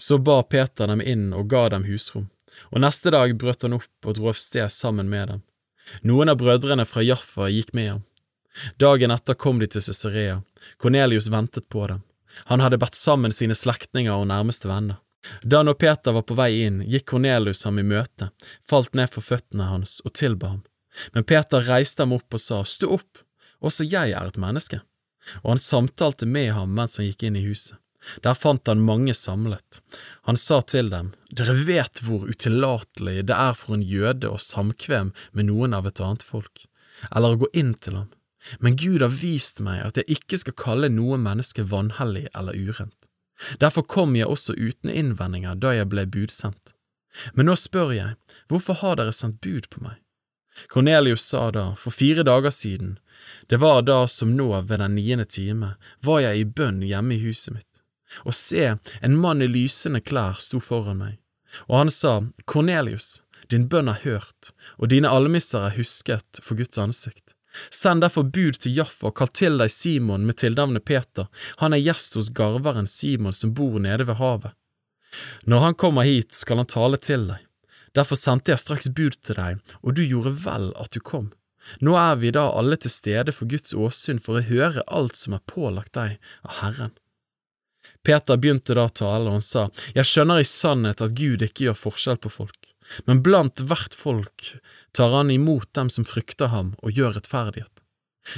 Så 0.00 0.16
ba 0.22 0.40
Peter 0.46 0.88
dem 0.88 1.02
inn 1.04 1.32
og 1.36 1.50
ga 1.52 1.66
dem 1.74 1.84
husrom 1.90 2.30
og 2.72 2.82
neste 2.82 3.12
dag 3.14 3.34
brøt 3.38 3.62
han 3.66 3.76
opp 3.76 4.08
og 4.08 4.18
dro 4.18 4.30
av 4.32 4.40
sted 4.40 4.72
sammen 4.72 5.10
med 5.12 5.32
dem. 5.32 5.42
Noen 6.02 6.32
av 6.32 6.40
brødrene 6.40 6.86
fra 6.88 7.04
Jaffa 7.04 7.48
gikk 7.52 7.72
med 7.76 7.90
ham. 7.90 8.04
Dagen 8.80 9.12
etter 9.14 9.36
kom 9.38 9.60
de 9.60 9.68
til 9.70 9.84
Cesarea. 9.84 10.40
Kornelius 10.82 11.28
ventet 11.30 11.68
på 11.68 11.86
dem. 11.86 12.02
Han 12.50 12.60
hadde 12.60 12.78
bedt 12.80 12.96
sammen 12.98 13.32
sine 13.32 13.54
slektninger 13.54 14.12
og 14.12 14.28
nærmeste 14.28 14.68
venner. 14.68 14.98
Da 15.42 15.62
når 15.62 15.78
Peter 15.80 16.14
var 16.14 16.24
på 16.26 16.36
vei 16.38 16.50
inn, 16.66 16.82
gikk 16.86 17.08
Kornelius 17.12 17.64
ham 17.66 17.80
i 17.82 17.86
møte, 17.86 18.30
falt 18.68 18.94
ned 18.94 19.10
for 19.10 19.24
føttene 19.24 19.70
hans 19.70 19.98
og 20.04 20.14
tilba 20.14 20.52
ham. 20.54 20.62
Men 21.14 21.26
Peter 21.28 21.64
reiste 21.66 22.04
ham 22.04 22.14
opp 22.16 22.36
og 22.36 22.42
sa, 22.42 22.62
Stå 22.64 22.92
opp, 22.98 23.22
også 23.60 23.86
jeg 23.88 24.14
er 24.14 24.28
et 24.28 24.38
menneske. 24.40 24.80
Og 25.42 25.54
han 25.54 25.62
samtalte 25.62 26.28
med 26.30 26.52
ham 26.54 26.72
mens 26.76 27.00
han 27.00 27.08
gikk 27.08 27.26
inn 27.26 27.40
i 27.40 27.46
huset. 27.48 27.76
Der 28.22 28.34
fant 28.38 28.68
han 28.70 28.84
mange 28.86 29.14
samlet. 29.14 29.80
Han 30.28 30.36
sa 30.36 30.60
til 30.62 30.90
dem, 30.92 31.12
Dere 31.30 31.56
vet 31.66 32.02
hvor 32.06 32.26
utillatelig 32.28 33.26
det 33.26 33.36
er 33.36 33.56
for 33.58 33.76
en 33.76 33.86
jøde 33.86 34.30
å 34.30 34.40
samkvem 34.40 35.12
med 35.32 35.48
noen 35.50 35.74
av 35.76 35.88
et 35.90 36.00
annet 36.00 36.22
folk. 36.26 36.66
eller 37.12 37.34
å 37.34 37.40
gå 37.42 37.48
inn 37.52 37.74
til 37.74 37.92
ham, 37.92 38.08
men 38.58 38.76
Gud 38.76 39.02
har 39.02 39.12
vist 39.12 39.60
meg 39.60 39.82
at 39.84 39.98
jeg 40.00 40.16
ikke 40.16 40.38
skal 40.40 40.56
kalle 40.56 40.88
noe 40.88 41.18
menneske 41.20 41.60
vanhellig 41.66 42.28
eller 42.32 42.56
urent. 42.56 42.94
Derfor 43.60 43.84
kom 43.84 44.16
jeg 44.16 44.30
også 44.32 44.56
uten 44.56 44.90
innvendinger 44.90 45.58
da 45.60 45.74
jeg 45.76 45.90
ble 45.92 46.06
budsendt. 46.08 46.72
Men 47.34 47.48
nå 47.48 47.56
spør 47.56 47.92
jeg, 47.96 48.16
hvorfor 48.48 48.80
har 48.80 48.96
dere 48.96 49.12
sendt 49.12 49.42
bud 49.44 49.68
på 49.72 49.82
meg? 49.84 50.00
Kornelius 50.72 51.24
sa 51.28 51.50
da, 51.52 51.66
for 51.76 51.92
fire 51.92 52.24
dager 52.24 52.52
siden, 52.52 52.96
det 53.48 53.60
var 53.60 53.82
da 53.84 54.06
som 54.08 54.32
nå 54.36 54.48
ved 54.68 54.80
den 54.80 54.96
niende 54.96 55.26
time, 55.28 55.74
var 56.00 56.22
jeg 56.24 56.40
i 56.40 56.46
bønn 56.48 56.80
hjemme 56.84 57.16
i 57.16 57.22
huset 57.24 57.56
mitt, 57.56 57.75
og 58.24 58.34
se, 58.34 58.76
en 59.02 59.16
mann 59.20 59.42
i 59.42 59.48
lysende 59.50 60.00
klær 60.00 60.40
sto 60.42 60.60
foran 60.62 61.00
meg, 61.02 61.14
og 61.68 61.80
han 61.82 61.92
sa, 61.92 62.18
Kornelius, 62.44 63.22
din 63.50 63.68
bønn 63.70 63.90
er 63.92 64.02
hørt, 64.02 64.52
og 64.78 64.90
dine 64.90 65.10
almisser 65.12 65.68
er 65.68 65.76
husket 65.78 66.42
for 66.42 66.58
Guds 66.58 66.78
ansikt. 66.82 67.34
Send 67.72 68.02
derfor 68.04 68.26
bud 68.28 68.58
til 68.60 68.74
Jaffa 68.76 69.08
og 69.08 69.16
kall 69.16 69.30
til 69.32 69.56
deg 69.60 69.72
Simon 69.72 70.26
med 70.28 70.36
tilnavnet 70.42 70.84
Peter, 70.84 71.30
han 71.62 71.72
er 71.72 71.80
gjest 71.80 72.18
hos 72.18 72.28
garveren 72.36 72.88
Simon 72.90 73.36
som 73.36 73.54
bor 73.56 73.78
nede 73.80 74.04
ved 74.08 74.20
havet. 74.20 74.52
Når 75.48 75.62
han 75.64 75.78
kommer 75.80 76.04
hit, 76.04 76.34
skal 76.34 76.60
han 76.60 76.68
tale 76.68 77.00
til 77.00 77.28
deg. 77.30 77.40
Derfor 77.96 78.18
sendte 78.20 78.52
jeg 78.52 78.60
straks 78.60 78.90
bud 78.92 79.16
til 79.24 79.38
deg, 79.38 79.62
og 79.80 79.96
du 79.96 80.02
gjorde 80.04 80.34
vel 80.42 80.68
at 80.76 80.92
du 80.92 81.00
kom. 81.00 81.30
Nå 81.80 81.96
er 81.98 82.18
vi 82.20 82.30
da 82.34 82.44
alle 82.54 82.76
til 82.78 82.92
stede 82.92 83.32
for 83.34 83.48
Guds 83.50 83.72
åsyn 83.74 84.20
for 84.22 84.38
å 84.38 84.46
høre 84.46 84.84
alt 84.86 85.16
som 85.18 85.34
er 85.34 85.46
pålagt 85.48 85.96
deg 85.96 86.18
av 86.44 86.58
Herren. 86.60 86.92
Peter 88.06 88.38
begynte 88.38 88.76
da 88.78 88.86
å 88.86 88.92
tale, 88.92 89.26
og 89.26 89.40
han 89.40 89.44
sa, 89.44 89.66
Jeg 89.96 90.06
skjønner 90.06 90.38
i 90.40 90.46
sannhet 90.46 91.02
at 91.02 91.16
Gud 91.18 91.42
ikke 91.42 91.66
gjør 91.66 91.80
forskjell 91.80 92.20
på 92.22 92.30
folk, 92.30 92.68
men 93.08 93.22
blant 93.26 93.64
hvert 93.66 93.96
folk 93.98 94.52
tar 94.94 95.10
han 95.16 95.32
imot 95.34 95.72
dem 95.74 95.90
som 95.90 96.06
frykter 96.06 96.52
ham 96.54 96.76
og 96.82 96.94
gjør 96.94 97.16
rettferdighet. 97.18 97.82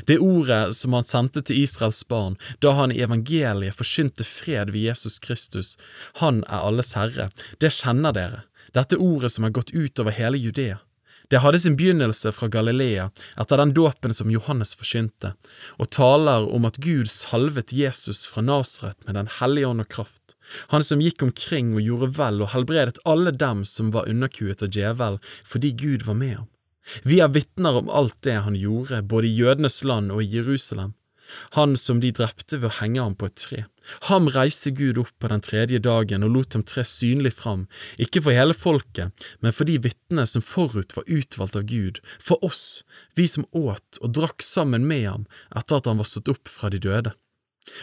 Det 0.09 0.19
ordet 0.21 0.75
som 0.77 0.93
han 0.97 1.07
sendte 1.09 1.43
til 1.45 1.63
Israels 1.63 2.01
barn 2.09 2.37
da 2.65 2.75
han 2.77 2.93
i 2.93 3.01
evangeliet 3.05 3.77
forkynte 3.77 4.25
fred 4.25 4.73
ved 4.73 4.89
Jesus 4.89 5.21
Kristus, 5.25 5.77
han 6.21 6.43
er 6.49 6.65
alles 6.65 6.95
herre, 6.97 7.31
det 7.61 7.73
kjenner 7.77 8.17
dere, 8.17 8.43
dette 8.77 9.01
ordet 9.01 9.33
som 9.33 9.49
er 9.49 9.57
gått 9.57 9.73
ut 9.73 10.01
over 10.01 10.17
hele 10.17 10.41
Judea. 10.41 10.81
Det 11.29 11.43
hadde 11.45 11.59
sin 11.61 11.77
begynnelse 11.77 12.33
fra 12.33 12.49
Galilea 12.49 13.11
etter 13.41 13.61
den 13.61 13.75
dåpen 13.77 14.15
som 14.17 14.31
Johannes 14.33 14.73
forsynte, 14.79 15.35
og 15.77 15.91
taler 15.93 16.49
om 16.49 16.65
at 16.65 16.81
Gud 16.81 17.11
salvet 17.13 17.75
Jesus 17.77 18.25
fra 18.27 18.45
Nasaret 18.45 18.97
med 19.05 19.19
Den 19.21 19.29
hellige 19.41 19.69
ånd 19.69 19.85
og 19.85 19.91
kraft, 19.93 20.37
han 20.73 20.85
som 20.85 21.03
gikk 21.05 21.23
omkring 21.23 21.75
og 21.77 21.85
gjorde 21.85 22.13
vel 22.17 22.41
og 22.45 22.55
helbredet 22.55 23.03
alle 23.05 23.35
dem 23.37 23.65
som 23.69 23.93
var 23.93 24.09
underkuet 24.09 24.65
av 24.65 24.73
djevel 24.73 25.19
fordi 25.45 25.75
Gud 25.77 26.07
var 26.09 26.17
med 26.17 26.35
ham. 26.39 26.49
Vi 27.05 27.21
er 27.21 27.29
vitner 27.29 27.77
om 27.83 27.91
alt 27.93 28.17
det 28.25 28.39
han 28.47 28.57
gjorde, 28.57 29.03
både 29.05 29.29
i 29.29 29.37
jødenes 29.37 29.83
land 29.85 30.13
og 30.15 30.23
i 30.25 30.31
Jerusalem, 30.39 30.95
han 31.57 31.77
som 31.77 32.01
de 32.03 32.13
drepte 32.15 32.59
ved 32.59 32.71
å 32.71 32.79
henge 32.81 33.03
ham 33.03 33.17
på 33.19 33.29
et 33.29 33.37
tre. 33.41 33.65
Ham 34.09 34.29
reiste 34.33 34.71
Gud 34.77 34.99
opp 35.01 35.15
på 35.21 35.31
den 35.33 35.43
tredje 35.45 35.81
dagen 35.83 36.25
og 36.27 36.35
lot 36.35 36.51
dem 36.55 36.65
tre 36.67 36.85
synlig 36.89 37.35
fram, 37.39 37.67
ikke 37.97 38.23
for 38.25 38.37
hele 38.37 38.57
folket, 38.57 39.29
men 39.41 39.55
for 39.55 39.69
de 39.69 39.79
vitnene 39.87 40.27
som 40.29 40.45
forut 40.45 40.93
var 40.97 41.09
utvalgt 41.09 41.57
av 41.57 41.69
Gud, 41.71 42.03
for 42.21 42.43
oss, 42.45 42.83
vi 43.17 43.29
som 43.31 43.49
åt 43.57 44.01
og 44.03 44.13
drakk 44.19 44.45
sammen 44.45 44.85
med 44.89 45.07
ham 45.09 45.25
etter 45.57 45.81
at 45.81 45.89
han 45.89 46.03
var 46.03 46.09
stått 46.11 46.33
opp 46.35 46.53
fra 46.53 46.73
de 46.73 46.83
døde. 46.85 47.15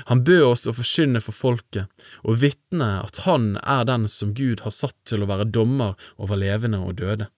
Han 0.09 0.23
bød 0.25 0.43
oss 0.47 0.65
å 0.65 0.73
forkynne 0.73 1.21
for 1.21 1.37
folket 1.37 2.05
og 2.25 2.39
vitne 2.41 2.87
at 3.03 3.21
han 3.25 3.53
er 3.61 3.85
den 3.89 4.07
som 4.09 4.33
Gud 4.37 4.63
har 4.65 4.73
satt 4.73 4.97
til 5.09 5.23
å 5.23 5.29
være 5.29 5.45
dommer 5.45 5.93
over 6.17 6.39
levende 6.41 6.81
og 6.81 6.97
døde. 7.01 7.29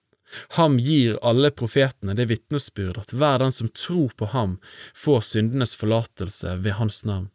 Ham 0.58 0.78
gir 0.78 1.18
alle 1.22 1.50
profetene 1.50 2.14
det 2.14 2.28
vitnesbyrd 2.28 3.00
at 3.00 3.14
hver 3.16 3.40
den 3.42 3.54
som 3.54 3.70
tror 3.72 4.12
på 4.16 4.28
ham, 4.34 4.58
får 4.94 5.24
syndenes 5.32 5.74
forlatelse 5.76 6.58
ved 6.64 6.76
hans 6.80 7.04
navn. 7.08 7.30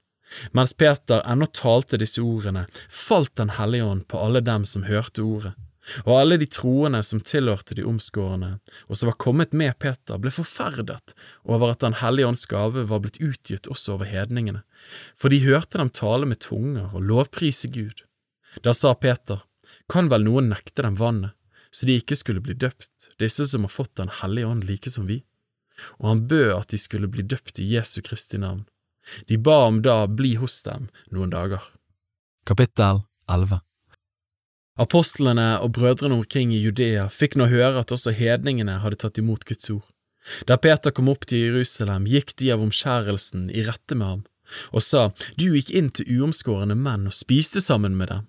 Mens 0.52 0.74
Peter 0.74 1.22
ennå 1.30 1.46
talte 1.46 2.00
disse 2.02 2.22
ordene, 2.22 2.66
falt 2.90 3.36
Den 3.36 3.54
hellige 3.58 3.86
ånd 3.86 4.08
på 4.08 4.18
alle 4.18 4.42
dem 4.42 4.66
som 4.66 4.84
hørte 4.84 5.22
ordet. 5.22 5.54
Og 6.06 6.16
alle 6.16 6.38
de 6.40 6.48
troende 6.48 7.02
som 7.04 7.20
tilhørte 7.20 7.76
de 7.76 7.84
omskårne, 7.84 8.54
og 8.88 8.98
som 8.98 9.10
var 9.10 9.20
kommet 9.20 9.54
med 9.54 9.76
Peter, 9.84 10.18
ble 10.18 10.32
forferdet 10.32 11.14
over 11.44 11.74
at 11.74 11.84
Den 11.84 12.00
hellige 12.00 12.28
ånds 12.28 12.46
gave 12.48 12.86
var 12.88 13.04
blitt 13.04 13.20
utgitt 13.20 13.68
også 13.68 13.98
over 13.98 14.08
hedningene, 14.08 14.64
for 15.16 15.30
de 15.30 15.44
hørte 15.44 15.78
dem 15.78 15.92
tale 15.92 16.26
med 16.26 16.40
tunger 16.40 16.94
og 16.94 17.04
lovprise 17.04 17.68
Gud. 17.68 18.06
Da 18.64 18.74
sa 18.74 18.94
Peter, 18.96 19.44
kan 19.92 20.08
vel 20.10 20.24
noen 20.24 20.50
nekte 20.54 20.86
dem 20.86 20.96
vannet, 20.96 21.36
så 21.74 21.88
de 21.90 21.98
ikke 21.98 22.18
skulle 22.20 22.44
bli 22.46 22.54
døpt, 22.54 23.14
disse 23.20 23.48
som 23.50 23.66
har 23.66 23.74
fått 23.74 23.96
Den 23.98 24.12
hellige 24.22 24.48
ånd 24.48 24.68
like 24.70 24.92
som 24.94 25.08
vi? 25.10 25.24
Og 26.00 26.10
han 26.12 26.28
bød 26.30 26.52
at 26.54 26.70
de 26.70 26.78
skulle 26.78 27.10
bli 27.10 27.26
døpt 27.26 27.60
i 27.60 27.66
Jesu 27.74 28.02
Kristi 28.06 28.38
navn. 28.38 28.66
De 29.28 29.38
ba 29.38 29.66
om 29.68 29.82
da 29.82 30.06
bli 30.08 30.36
hos 30.40 30.62
dem 30.64 30.88
noen 31.12 31.34
dager. 31.34 31.64
Kapittel 32.46 33.02
11 33.32 33.60
Apostlene 34.84 35.60
og 35.62 35.74
brødrene 35.78 36.16
omkring 36.22 36.54
i 36.54 36.62
Judea 36.62 37.06
fikk 37.14 37.36
nå 37.38 37.50
høre 37.52 37.84
at 37.84 37.92
også 37.94 38.14
hedningene 38.18 38.80
hadde 38.82 39.02
tatt 39.04 39.20
imot 39.22 39.46
Guds 39.46 39.70
ord. 39.70 39.86
Da 40.50 40.58
Peter 40.58 40.94
kom 40.96 41.12
opp 41.12 41.28
til 41.30 41.44
Jerusalem, 41.50 42.08
gikk 42.10 42.34
de 42.40 42.54
av 42.56 42.64
omskjærelsen 42.64 43.50
i 43.52 43.66
rette 43.68 43.98
med 43.98 44.08
ham, 44.08 44.24
og 44.72 44.86
sa, 44.86 45.12
Du 45.38 45.52
gikk 45.52 45.70
inn 45.70 45.92
til 45.94 46.10
uomskårne 46.18 46.78
menn 46.80 47.10
og 47.10 47.16
spiste 47.16 47.62
sammen 47.62 47.98
med 48.00 48.10
dem. 48.10 48.26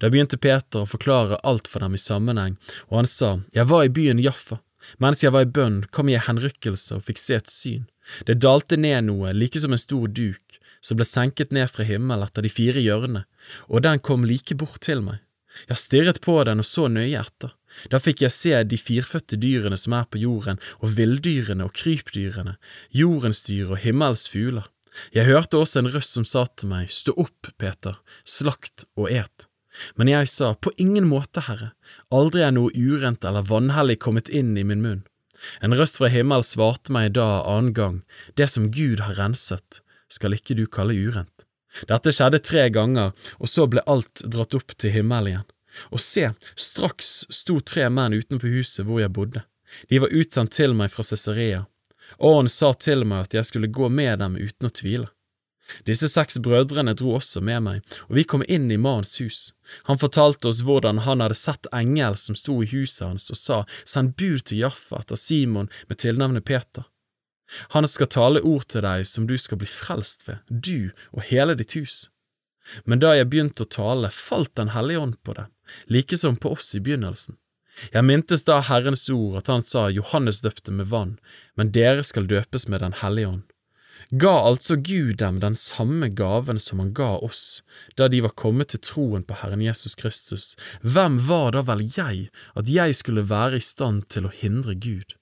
Da 0.00 0.10
begynte 0.10 0.40
Peter 0.40 0.82
å 0.82 0.88
forklare 0.88 1.40
alt 1.42 1.68
for 1.68 1.84
dem 1.84 1.96
i 1.96 2.00
sammenheng, 2.00 2.58
og 2.88 3.02
han 3.02 3.10
sa, 3.10 3.40
Jeg 3.52 3.68
var 3.70 3.84
i 3.84 3.92
byen 3.92 4.22
Jaffa. 4.22 4.60
Mens 4.98 5.22
jeg 5.22 5.32
var 5.34 5.46
i 5.46 5.52
bønn, 5.58 5.84
kom 5.94 6.08
jeg 6.10 6.22
i 6.22 6.26
henrykkelse 6.26 6.98
og 6.98 7.04
fikk 7.06 7.20
se 7.20 7.38
et 7.38 7.50
syn. 7.50 7.84
Det 8.26 8.40
dalte 8.42 8.76
ned 8.76 9.06
noe, 9.06 9.32
like 9.32 9.60
som 9.62 9.74
en 9.74 9.80
stor 9.80 10.08
duk, 10.10 10.58
som 10.82 10.98
ble 10.98 11.06
senket 11.06 11.52
ned 11.54 11.70
fra 11.70 11.86
himmel 11.86 12.24
etter 12.24 12.42
de 12.42 12.50
fire 12.50 12.82
hjørnene, 12.82 13.24
og 13.70 13.84
den 13.86 14.02
kom 14.02 14.26
like 14.26 14.56
bort 14.58 14.82
til 14.82 15.04
meg. 15.06 15.22
Jeg 15.68 15.78
stirret 15.78 16.20
på 16.24 16.34
den 16.48 16.62
og 16.62 16.66
så 16.66 16.88
nøye 16.88 17.20
etter. 17.20 17.52
Da 17.92 18.00
fikk 18.02 18.24
jeg 18.24 18.34
se 18.34 18.52
de 18.68 18.78
firfødte 18.80 19.38
dyrene 19.40 19.78
som 19.80 19.94
er 19.96 20.08
på 20.08 20.20
jorden, 20.20 20.60
og 20.80 20.96
villdyrene 20.96 21.68
og 21.68 21.74
krypdyrene, 21.76 22.56
jordens 22.92 23.42
dyr 23.46 23.72
og 23.72 23.82
himmels 23.84 24.26
fugler. 24.32 24.68
Jeg 25.14 25.28
hørte 25.28 25.60
også 25.60 25.80
en 25.80 25.92
røst 25.92 26.18
som 26.18 26.26
sa 26.28 26.44
til 26.56 26.68
meg, 26.72 26.90
Stå 26.92 27.14
opp, 27.16 27.48
Peter, 27.60 27.96
slakt 28.28 28.84
og 28.96 29.08
et. 29.12 29.48
Men 29.96 30.08
jeg 30.08 30.28
sa, 30.28 30.54
På 30.54 30.72
ingen 30.76 31.08
måte, 31.08 31.44
Herre, 31.46 31.72
aldri 32.10 32.42
er 32.44 32.52
noe 32.52 32.72
urent 32.74 33.24
eller 33.24 33.46
vanhellig 33.48 33.98
kommet 33.98 34.28
inn 34.28 34.56
i 34.56 34.64
min 34.64 34.82
munn. 34.84 35.04
En 35.60 35.74
røst 35.74 35.98
fra 35.98 36.10
himmelen 36.12 36.44
svarte 36.46 36.92
meg 36.94 37.14
da 37.18 37.42
annen 37.42 37.72
gang, 37.74 38.02
Det 38.36 38.48
som 38.50 38.70
Gud 38.70 39.00
har 39.00 39.18
renset, 39.18 39.80
skal 40.08 40.34
ikke 40.36 40.54
du 40.54 40.66
kalle 40.66 40.94
urent. 40.94 41.46
Dette 41.88 42.12
skjedde 42.12 42.42
tre 42.44 42.68
ganger, 42.68 43.12
og 43.40 43.48
så 43.48 43.66
ble 43.66 43.82
alt 43.88 44.24
dratt 44.28 44.54
opp 44.54 44.76
til 44.76 44.92
himmelen 44.92 45.32
igjen. 45.32 45.48
Og 45.88 46.00
se, 46.04 46.28
straks 46.54 47.24
sto 47.32 47.58
tre 47.60 47.88
menn 47.88 48.12
utenfor 48.12 48.52
huset 48.52 48.84
hvor 48.84 49.00
jeg 49.00 49.12
bodde. 49.16 49.42
De 49.88 50.02
var 50.02 50.12
utsendt 50.12 50.52
til 50.52 50.76
meg 50.76 50.92
fra 50.92 51.04
Cesarea. 51.06 51.64
han 52.20 52.48
sa 52.48 52.72
til 52.74 53.04
meg 53.04 53.24
at 53.24 53.34
jeg 53.34 53.44
skulle 53.48 53.72
gå 53.72 53.88
med 53.88 54.18
dem 54.18 54.36
uten 54.36 54.68
å 54.68 54.70
tvile. 54.70 55.08
Disse 55.86 56.08
seks 56.08 56.38
brødrene 56.42 56.94
dro 56.98 57.16
også 57.18 57.42
med 57.44 57.62
meg, 57.66 57.96
og 58.08 58.16
vi 58.18 58.24
kom 58.28 58.44
inn 58.48 58.70
i 58.70 58.78
mannens 58.80 59.18
hus. 59.22 59.40
Han 59.88 60.00
fortalte 60.00 60.50
oss 60.50 60.62
hvordan 60.66 61.02
han 61.06 61.22
hadde 61.24 61.38
sett 61.38 61.68
engel 61.72 62.16
som 62.20 62.36
sto 62.38 62.60
i 62.62 62.70
huset 62.72 63.06
hans 63.06 63.30
og 63.32 63.38
sa, 63.40 63.58
send 63.84 64.16
bud 64.20 64.44
til 64.48 64.64
Jaffa 64.64 65.02
etter 65.02 65.20
Simon 65.20 65.70
med 65.88 66.02
tilnavnet 66.04 66.46
Peter. 66.48 66.88
Han 67.76 67.88
skal 67.88 68.08
tale 68.08 68.40
ord 68.48 68.64
til 68.72 68.84
deg 68.84 69.04
som 69.08 69.26
du 69.28 69.36
skal 69.38 69.60
bli 69.60 69.68
frelst 69.68 70.26
ved, 70.28 70.40
du 70.48 70.90
og 71.12 71.26
hele 71.28 71.56
ditt 71.58 71.76
hus. 71.76 72.08
Men 72.86 73.02
da 73.02 73.16
jeg 73.16 73.28
begynte 73.28 73.66
å 73.66 73.72
tale, 73.78 74.10
falt 74.14 74.54
Den 74.56 74.70
hellige 74.72 75.00
ånd 75.02 75.16
på 75.26 75.34
det, 75.34 75.48
like 75.90 76.16
som 76.16 76.36
på 76.36 76.54
oss 76.54 76.74
i 76.78 76.80
begynnelsen. 76.80 77.36
Jeg 77.92 78.04
mintes 78.04 78.44
da 78.44 78.60
Herrens 78.60 79.08
ord 79.10 79.40
at 79.40 79.48
han 79.48 79.64
sa 79.64 79.88
Johannes 79.90 80.42
døpte 80.44 80.70
med 80.70 80.90
vann, 80.92 81.16
men 81.56 81.72
dere 81.72 82.04
skal 82.04 82.28
døpes 82.28 82.68
med 82.68 82.84
Den 82.84 82.94
hellige 83.00 83.32
ånd 83.32 83.51
ga 84.12 84.32
altså 84.44 84.76
Gud 84.76 85.16
dem 85.22 85.40
den 85.40 85.54
samme 85.56 86.10
gaven 86.12 86.58
som 86.60 86.82
han 86.82 86.92
ga 86.92 87.14
oss 87.24 87.62
da 87.96 88.10
de 88.12 88.20
var 88.20 88.34
kommet 88.36 88.68
til 88.72 88.82
troen 88.84 89.24
på 89.24 89.38
Herren 89.40 89.62
Jesus 89.64 89.96
Kristus. 89.96 90.52
Hvem 90.84 91.16
var 91.28 91.56
da 91.56 91.62
vel 91.64 91.86
jeg 91.96 92.28
at 92.52 92.68
jeg 92.68 92.96
skulle 92.98 93.24
være 93.30 93.56
i 93.56 93.64
stand 93.64 94.04
til 94.12 94.28
å 94.28 94.34
hindre 94.36 94.76
Gud? 94.76 95.16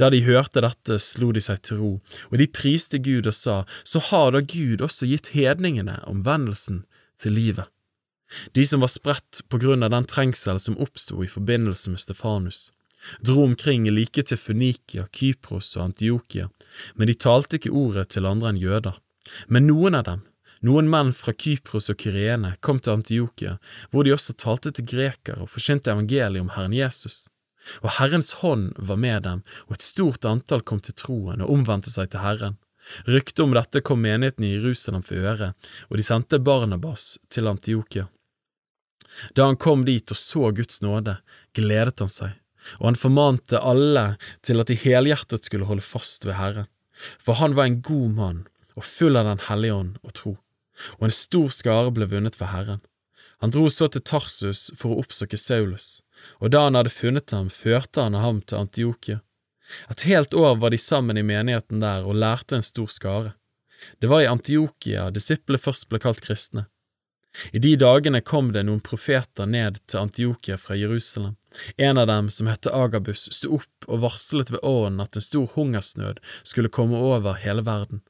Da 0.00 0.08
de 0.10 0.24
hørte 0.24 0.64
dette, 0.64 0.98
slo 0.98 1.30
de 1.36 1.42
seg 1.44 1.60
til 1.62 1.78
ro, 1.78 1.92
og 2.32 2.36
de 2.40 2.48
priste 2.48 2.98
Gud 2.98 3.28
og 3.28 3.36
sa, 3.36 3.56
så 3.84 4.00
har 4.08 4.32
da 4.32 4.40
Gud 4.40 4.82
også 4.82 5.06
gitt 5.06 5.34
hedningene 5.36 6.00
omvendelsen 6.08 6.86
til 7.20 7.36
livet. 7.36 7.68
De 8.56 8.64
som 8.66 8.82
var 8.82 8.90
spredt 8.90 9.44
på 9.46 9.60
grunn 9.62 9.86
av 9.86 9.92
den 9.94 10.08
trengsel 10.08 10.58
som 10.58 10.80
oppsto 10.82 11.20
i 11.22 11.30
forbindelse 11.30 11.92
med 11.92 12.02
Stefanus 12.02 12.70
dro 13.20 13.44
omkring 13.44 13.88
like 13.90 14.22
til 14.22 14.38
Funikia, 14.40 15.06
Kypros 15.12 15.74
og 15.76 15.90
Antiokia, 15.90 16.48
men 16.94 17.10
de 17.10 17.14
talte 17.14 17.60
ikke 17.60 17.74
ordet 17.74 18.08
til 18.14 18.26
andre 18.26 18.52
enn 18.52 18.62
jøder. 18.62 18.98
Men 19.48 19.66
noen 19.68 19.98
av 19.98 20.06
dem, 20.08 20.24
noen 20.66 20.88
menn 20.90 21.12
fra 21.16 21.34
Kypros 21.36 21.90
og 21.92 21.98
Kyrene, 22.00 22.54
kom 22.60 22.80
til 22.80 22.96
Antiokia, 22.96 23.56
hvor 23.90 24.06
de 24.06 24.14
også 24.14 24.36
talte 24.38 24.72
til 24.72 24.86
grekere 24.88 25.42
og 25.44 25.50
forkynte 25.52 25.92
evangeliet 25.92 26.42
om 26.42 26.52
Herren 26.54 26.76
Jesus. 26.76 27.26
Og 27.82 27.90
Herrens 27.98 28.32
hånd 28.42 28.72
var 28.78 28.98
med 29.00 29.24
dem, 29.26 29.42
og 29.66 29.76
et 29.76 29.84
stort 29.84 30.24
antall 30.24 30.62
kom 30.62 30.80
til 30.80 30.94
troen 30.96 31.42
og 31.42 31.52
omvendte 31.52 31.90
seg 31.90 32.12
til 32.12 32.22
Herren. 32.22 32.58
Ryktet 33.10 33.42
om 33.42 33.54
dette 33.54 33.82
kom 33.82 34.04
menigheten 34.04 34.46
i 34.46 34.52
Jerusalem 34.54 35.02
for 35.02 35.18
øre, 35.18 35.52
og 35.90 35.98
de 35.98 36.04
sendte 36.06 36.38
Barnabas 36.38 37.16
til 37.28 37.50
Antiokia. 37.50 38.06
Da 39.34 39.48
han 39.48 39.58
kom 39.58 39.84
dit 39.86 40.10
og 40.12 40.18
så 40.20 40.52
Guds 40.54 40.82
nåde, 40.84 41.18
gledet 41.56 41.98
han 42.02 42.12
seg, 42.12 42.36
og 42.78 42.90
han 42.90 42.98
formante 43.00 43.60
alle 43.60 44.06
til 44.46 44.62
at 44.62 44.70
de 44.70 44.78
helhjertet 44.80 45.46
skulle 45.46 45.68
holde 45.68 45.84
fast 45.84 46.26
ved 46.26 46.38
Herren, 46.40 46.68
for 47.20 47.40
han 47.40 47.56
var 47.56 47.68
en 47.68 47.80
god 47.84 48.10
mann 48.16 48.42
og 48.76 48.84
full 48.84 49.16
av 49.16 49.28
Den 49.28 49.44
hellige 49.48 49.74
ånd 49.74 49.94
og 50.02 50.12
tro, 50.18 50.34
og 50.98 51.06
en 51.08 51.14
stor 51.14 51.52
skare 51.54 51.92
ble 51.94 52.08
vunnet 52.10 52.36
for 52.36 52.52
Herren. 52.52 52.82
Han 53.44 53.52
dro 53.52 53.68
så 53.68 53.88
til 53.92 54.04
Tarsus 54.04 54.70
for 54.76 54.94
å 54.94 55.04
oppsøke 55.04 55.38
Saulus, 55.40 56.00
og 56.40 56.52
da 56.54 56.64
han 56.66 56.76
hadde 56.78 56.92
funnet 56.92 57.32
ham, 57.34 57.50
førte 57.52 58.04
han 58.04 58.16
ham 58.16 58.40
til 58.42 58.64
Antiokia. 58.64 59.20
Et 59.90 60.06
helt 60.08 60.34
år 60.34 60.56
var 60.62 60.72
de 60.72 60.78
sammen 60.80 61.18
i 61.18 61.26
menigheten 61.26 61.82
der 61.82 62.06
og 62.06 62.16
lærte 62.16 62.56
en 62.56 62.64
stor 62.64 62.88
skare. 62.92 63.34
Det 64.00 64.08
var 64.08 64.22
i 64.24 64.30
Antiokia 64.30 65.10
disiplene 65.12 65.60
først 65.60 65.88
ble 65.90 66.00
kalt 66.00 66.22
kristne. 66.24 66.66
I 67.52 67.58
de 67.58 67.76
dagene 67.76 68.20
kom 68.20 68.52
det 68.52 68.64
noen 68.66 68.80
profeter 68.80 69.46
ned 69.46 69.80
til 69.86 70.06
Antiokia 70.06 70.56
fra 70.60 70.76
Jerusalem. 70.76 71.36
En 71.76 71.98
av 71.98 72.06
dem, 72.06 72.30
som 72.30 72.46
het 72.46 72.66
Agabus, 72.66 73.28
sto 73.32 73.58
opp 73.60 73.88
og 73.88 74.02
varslet 74.04 74.52
ved 74.52 74.64
åren 74.64 75.00
at 75.00 75.16
en 75.16 75.24
stor 75.24 75.48
hungersnød 75.54 76.20
skulle 76.42 76.72
komme 76.72 76.96
over 76.96 77.38
hele 77.40 77.64
verden. 77.66 78.02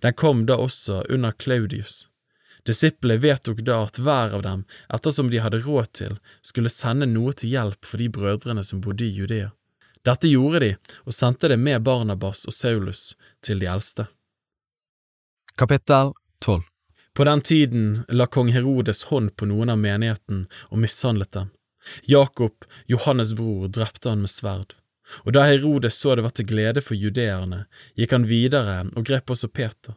Den 0.00 0.12
kom 0.12 0.46
da 0.46 0.56
også 0.60 1.04
under 1.08 1.32
Claudius. 1.32 2.06
Disiplene 2.66 3.20
vedtok 3.20 3.62
da 3.64 3.78
at 3.86 3.98
hver 3.98 4.34
av 4.36 4.42
dem, 4.44 4.64
ettersom 4.92 5.30
de 5.32 5.40
hadde 5.40 5.62
råd 5.64 5.92
til, 5.96 6.18
skulle 6.44 6.72
sende 6.72 7.08
noe 7.08 7.32
til 7.32 7.54
hjelp 7.54 7.88
for 7.88 8.02
de 8.02 8.10
brødrene 8.12 8.64
som 8.64 8.82
bodde 8.84 9.06
i 9.08 9.14
Judea. 9.16 9.52
Dette 10.04 10.28
gjorde 10.28 10.62
de, 10.64 10.72
og 11.04 11.16
sendte 11.16 11.50
det 11.52 11.60
med 11.60 11.84
Barnabas 11.84 12.46
og 12.48 12.56
Saulus 12.56 13.14
til 13.44 13.60
de 13.60 13.68
eldste. 13.68 14.08
Kapittel 15.60 16.14
12 16.40 16.69
På 17.16 17.24
den 17.26 17.40
tiden 17.40 18.04
la 18.08 18.26
kong 18.26 18.52
Herodes 18.54 19.04
hånd 19.10 19.34
på 19.36 19.48
noen 19.50 19.72
av 19.72 19.80
menigheten 19.80 20.44
og 20.70 20.78
mishandlet 20.78 21.32
dem. 21.34 21.50
Jakob, 22.06 22.64
Johannes' 22.86 23.34
bror, 23.34 23.68
drepte 23.68 24.12
han 24.12 24.22
med 24.22 24.30
sverd. 24.30 24.76
Og 25.26 25.34
da 25.34 25.46
Herodes 25.48 25.98
så 25.98 26.14
det 26.14 26.24
var 26.26 26.34
til 26.36 26.46
glede 26.46 26.82
for 26.84 26.94
judeerne, 26.94 27.64
gikk 27.98 28.14
han 28.14 28.28
videre 28.30 28.84
og 28.94 29.06
grep 29.06 29.32
også 29.34 29.50
Peter. 29.50 29.96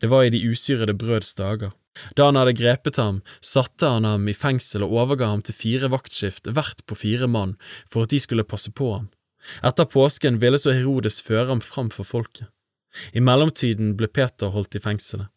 Det 0.00 0.08
var 0.08 0.24
i 0.24 0.32
de 0.32 0.40
usyrede 0.48 0.94
brøds 0.96 1.34
dager. 1.34 1.74
Da 2.16 2.26
han 2.26 2.38
hadde 2.38 2.56
grepet 2.58 2.96
ham, 2.98 3.20
satte 3.42 3.86
han 3.86 4.06
ham 4.06 4.24
i 4.30 4.34
fengsel 4.34 4.82
og 4.86 4.94
overga 5.02 5.28
ham 5.30 5.42
til 5.46 5.54
fire 5.54 5.90
vaktskift, 5.92 6.48
hvert 6.50 6.82
på 6.86 6.96
fire 6.98 7.28
mann, 7.30 7.54
for 7.90 8.06
at 8.06 8.14
de 8.14 8.22
skulle 8.22 8.46
passe 8.46 8.72
på 8.74 8.90
ham. 8.96 9.10
Etter 9.62 9.86
påsken 9.90 10.40
ville 10.42 10.58
så 10.58 10.72
Herodes 10.74 11.20
føre 11.22 11.50
ham 11.52 11.62
fram 11.62 11.92
for 11.94 12.08
folket. 12.08 12.48
I 13.12 13.20
mellomtiden 13.20 13.94
ble 13.98 14.08
Peter 14.08 14.52
holdt 14.54 14.78
i 14.78 14.82
fengselet, 14.82 15.28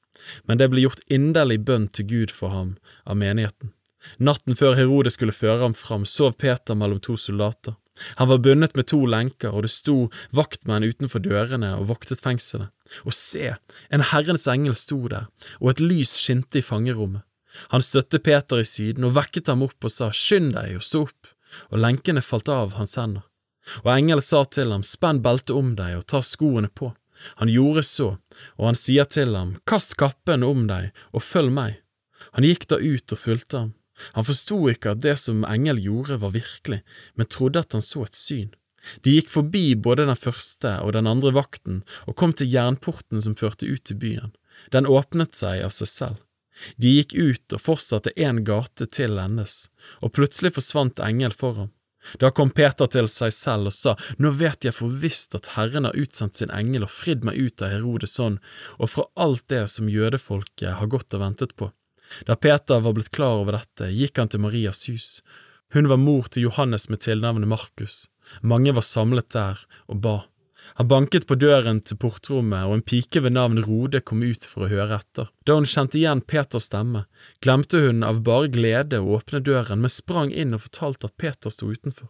men 0.46 0.60
det 0.60 0.70
ble 0.72 0.84
gjort 0.86 1.04
inderlig 1.14 1.60
bønn 1.68 1.88
til 1.88 2.08
Gud 2.10 2.34
for 2.34 2.54
ham 2.54 2.76
av 3.06 3.20
menigheten. 3.20 3.74
Natten 4.24 4.56
før 4.56 4.78
Herodes 4.78 5.18
skulle 5.18 5.36
føre 5.36 5.64
ham 5.66 5.76
fram, 5.76 6.06
sov 6.06 6.38
Peter 6.40 6.78
mellom 6.78 7.02
to 7.04 7.18
soldater. 7.20 7.76
Han 8.22 8.30
var 8.30 8.44
bundet 8.46 8.76
med 8.78 8.88
to 8.88 9.00
lenker, 9.10 9.54
og 9.54 9.66
det 9.66 9.72
sto 9.74 10.10
vaktmenn 10.38 10.86
utenfor 10.86 11.24
dørene 11.24 11.74
og 11.80 11.90
voktet 11.92 12.22
fengselet. 12.22 12.70
Og 13.04 13.16
se, 13.16 13.56
en 13.92 14.06
Herrens 14.12 14.48
engel 14.48 14.78
sto 14.78 15.00
der, 15.12 15.28
og 15.60 15.74
et 15.74 15.82
lys 15.84 16.14
skinte 16.22 16.62
i 16.62 16.66
fangerommet. 16.66 17.26
Han 17.74 17.82
støtte 17.82 18.22
Peter 18.22 18.62
i 18.62 18.68
siden 18.70 19.08
og 19.08 19.16
vekket 19.18 19.50
ham 19.50 19.66
opp 19.66 19.88
og 19.88 19.92
sa, 19.92 20.12
Skynd 20.14 20.54
deg 20.54 20.78
og 20.78 20.86
stå 20.86 21.08
opp, 21.08 21.32
og 21.74 21.82
lenkene 21.82 22.22
falt 22.22 22.52
av 22.54 22.78
hans 22.78 22.96
hender. 23.00 23.26
Og 23.84 23.92
engelen 23.92 24.24
sa 24.24 24.44
til 24.46 24.72
ham, 24.72 24.86
Spenn 24.86 25.24
beltet 25.26 25.56
om 25.58 25.74
deg 25.76 25.98
og 25.98 26.06
ta 26.12 26.22
skoene 26.24 26.70
på. 26.70 26.94
Han 27.42 27.50
gjorde 27.50 27.84
så, 27.84 28.12
og 28.58 28.72
han 28.72 28.80
sier 28.80 29.08
til 29.10 29.36
ham, 29.38 29.56
Kast 29.70 29.98
kappen 30.00 30.46
om 30.46 30.66
deg 30.70 30.92
og 31.14 31.26
følg 31.26 31.54
meg. 31.54 31.82
Han 32.38 32.46
gikk 32.48 32.68
da 32.72 32.80
ut 32.82 33.14
og 33.14 33.22
fulgte 33.22 33.64
ham. 33.64 33.74
Han 34.14 34.28
forsto 34.28 34.60
ikke 34.70 34.94
at 34.94 35.02
det 35.02 35.16
som 35.22 35.46
engel 35.48 35.80
gjorde 35.82 36.20
var 36.22 36.36
virkelig, 36.36 36.84
men 37.18 37.30
trodde 37.34 37.64
at 37.66 37.74
han 37.74 37.86
så 37.86 38.06
et 38.06 38.18
syn. 38.18 38.52
De 39.04 39.16
gikk 39.18 39.32
forbi 39.32 39.74
både 39.76 40.06
den 40.08 40.20
første 40.20 40.78
og 40.84 40.94
den 40.96 41.10
andre 41.10 41.34
vakten 41.36 41.82
og 42.06 42.16
kom 42.20 42.34
til 42.38 42.52
jernporten 42.54 43.24
som 43.24 43.36
førte 43.36 43.68
ut 43.68 43.84
til 43.90 44.00
byen. 44.00 44.32
Den 44.72 44.88
åpnet 44.88 45.36
seg 45.38 45.66
av 45.66 45.74
seg 45.76 45.92
selv. 45.92 46.22
De 46.82 46.96
gikk 46.98 47.14
ut 47.14 47.54
og 47.54 47.62
fortsatte 47.62 48.14
en 48.18 48.42
gate 48.46 48.88
til 48.90 49.20
endes, 49.22 49.68
og 50.02 50.16
plutselig 50.18 50.56
forsvant 50.56 51.02
engel 51.04 51.36
for 51.36 51.60
ham. 51.60 51.74
Da 52.22 52.32
kom 52.32 52.52
Peter 52.56 52.90
til 52.92 53.10
seg 53.12 53.34
selv 53.36 53.72
og 53.72 53.76
sa, 53.76 53.96
Nå 54.18 54.32
vet 54.40 54.66
jeg 54.66 54.76
for 54.76 54.94
visst 55.04 55.36
at 55.38 55.52
Herren 55.56 55.88
har 55.88 55.98
utsendt 55.98 56.40
sin 56.40 56.54
engel 56.54 56.88
og 56.88 56.94
fridd 56.94 57.26
meg 57.28 57.40
ut 57.40 57.64
av 57.64 57.74
Herodes 57.74 58.18
ånd 58.24 58.40
og 58.78 58.92
fra 58.94 59.08
alt 59.16 59.46
det 59.52 59.66
som 59.74 59.92
jødefolket 59.92 60.80
har 60.80 60.92
gått 60.92 61.14
og 61.18 61.24
ventet 61.26 61.56
på. 61.60 61.72
Da 62.28 62.38
Peter 62.40 62.80
var 62.80 62.96
blitt 62.96 63.12
klar 63.12 63.42
over 63.42 63.60
dette, 63.60 63.92
gikk 63.92 64.22
han 64.22 64.32
til 64.32 64.44
Marias 64.46 64.88
hus. 64.88 65.10
Hun 65.76 65.90
var 65.92 66.00
mor 66.00 66.30
til 66.32 66.48
Johannes 66.48 66.88
med 66.90 67.04
tilnavnet 67.04 67.50
Markus. 67.52 68.08
Mange 68.42 68.72
var 68.76 68.86
samlet 68.86 69.30
der 69.36 69.60
og 69.88 70.02
ba. 70.04 70.18
Han 70.76 70.88
banket 70.88 71.28
på 71.28 71.36
døren 71.40 71.80
til 71.82 71.98
portrommet, 72.02 72.66
og 72.68 72.74
en 72.76 72.86
pike 72.86 73.22
ved 73.24 73.36
navn 73.38 73.62
Rode 73.66 74.02
kom 74.02 74.24
ut 74.24 74.46
for 74.46 74.66
å 74.66 74.72
høre 74.72 75.00
etter. 75.00 75.30
Da 75.46 75.58
hun 75.58 75.68
kjente 75.70 76.00
igjen 76.00 76.22
Peters 76.22 76.68
stemme, 76.70 77.06
glemte 77.44 77.82
hun 77.86 78.04
av 78.06 78.22
bare 78.28 78.52
glede 78.54 79.00
å 79.02 79.18
åpne 79.18 79.42
døren, 79.44 79.82
men 79.84 79.94
sprang 79.94 80.32
inn 80.32 80.56
og 80.58 80.66
fortalte 80.68 81.10
at 81.10 81.18
Peter 81.18 81.54
sto 81.54 81.72
utenfor. 81.72 82.10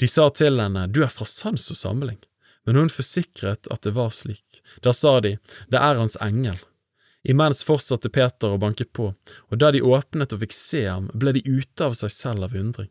De 0.00 0.08
sa 0.08 0.28
til 0.30 0.60
henne, 0.60 0.86
Du 0.92 1.02
er 1.04 1.12
fra 1.12 1.26
sans 1.26 1.70
og 1.70 1.76
samling, 1.76 2.18
men 2.66 2.76
hun 2.76 2.92
forsikret 2.92 3.68
at 3.70 3.82
det 3.82 3.94
var 3.96 4.10
slik. 4.10 4.62
Da 4.82 4.92
sa 4.92 5.20
de, 5.20 5.36
Det 5.68 5.78
er 5.78 6.00
hans 6.00 6.18
engel. 6.20 6.58
Imens 7.26 7.64
fortsatte 7.66 8.10
Peter 8.12 8.54
å 8.54 8.58
banke 8.62 8.84
på, 8.84 9.12
og 9.50 9.58
da 9.58 9.72
de 9.74 9.82
åpnet 9.82 10.32
og 10.32 10.44
fikk 10.44 10.54
se 10.54 10.84
ham, 10.86 11.08
ble 11.14 11.32
de 11.34 11.42
ute 11.42 11.82
av 11.82 11.96
seg 11.98 12.12
selv 12.14 12.46
av 12.46 12.54
undring. 12.54 12.90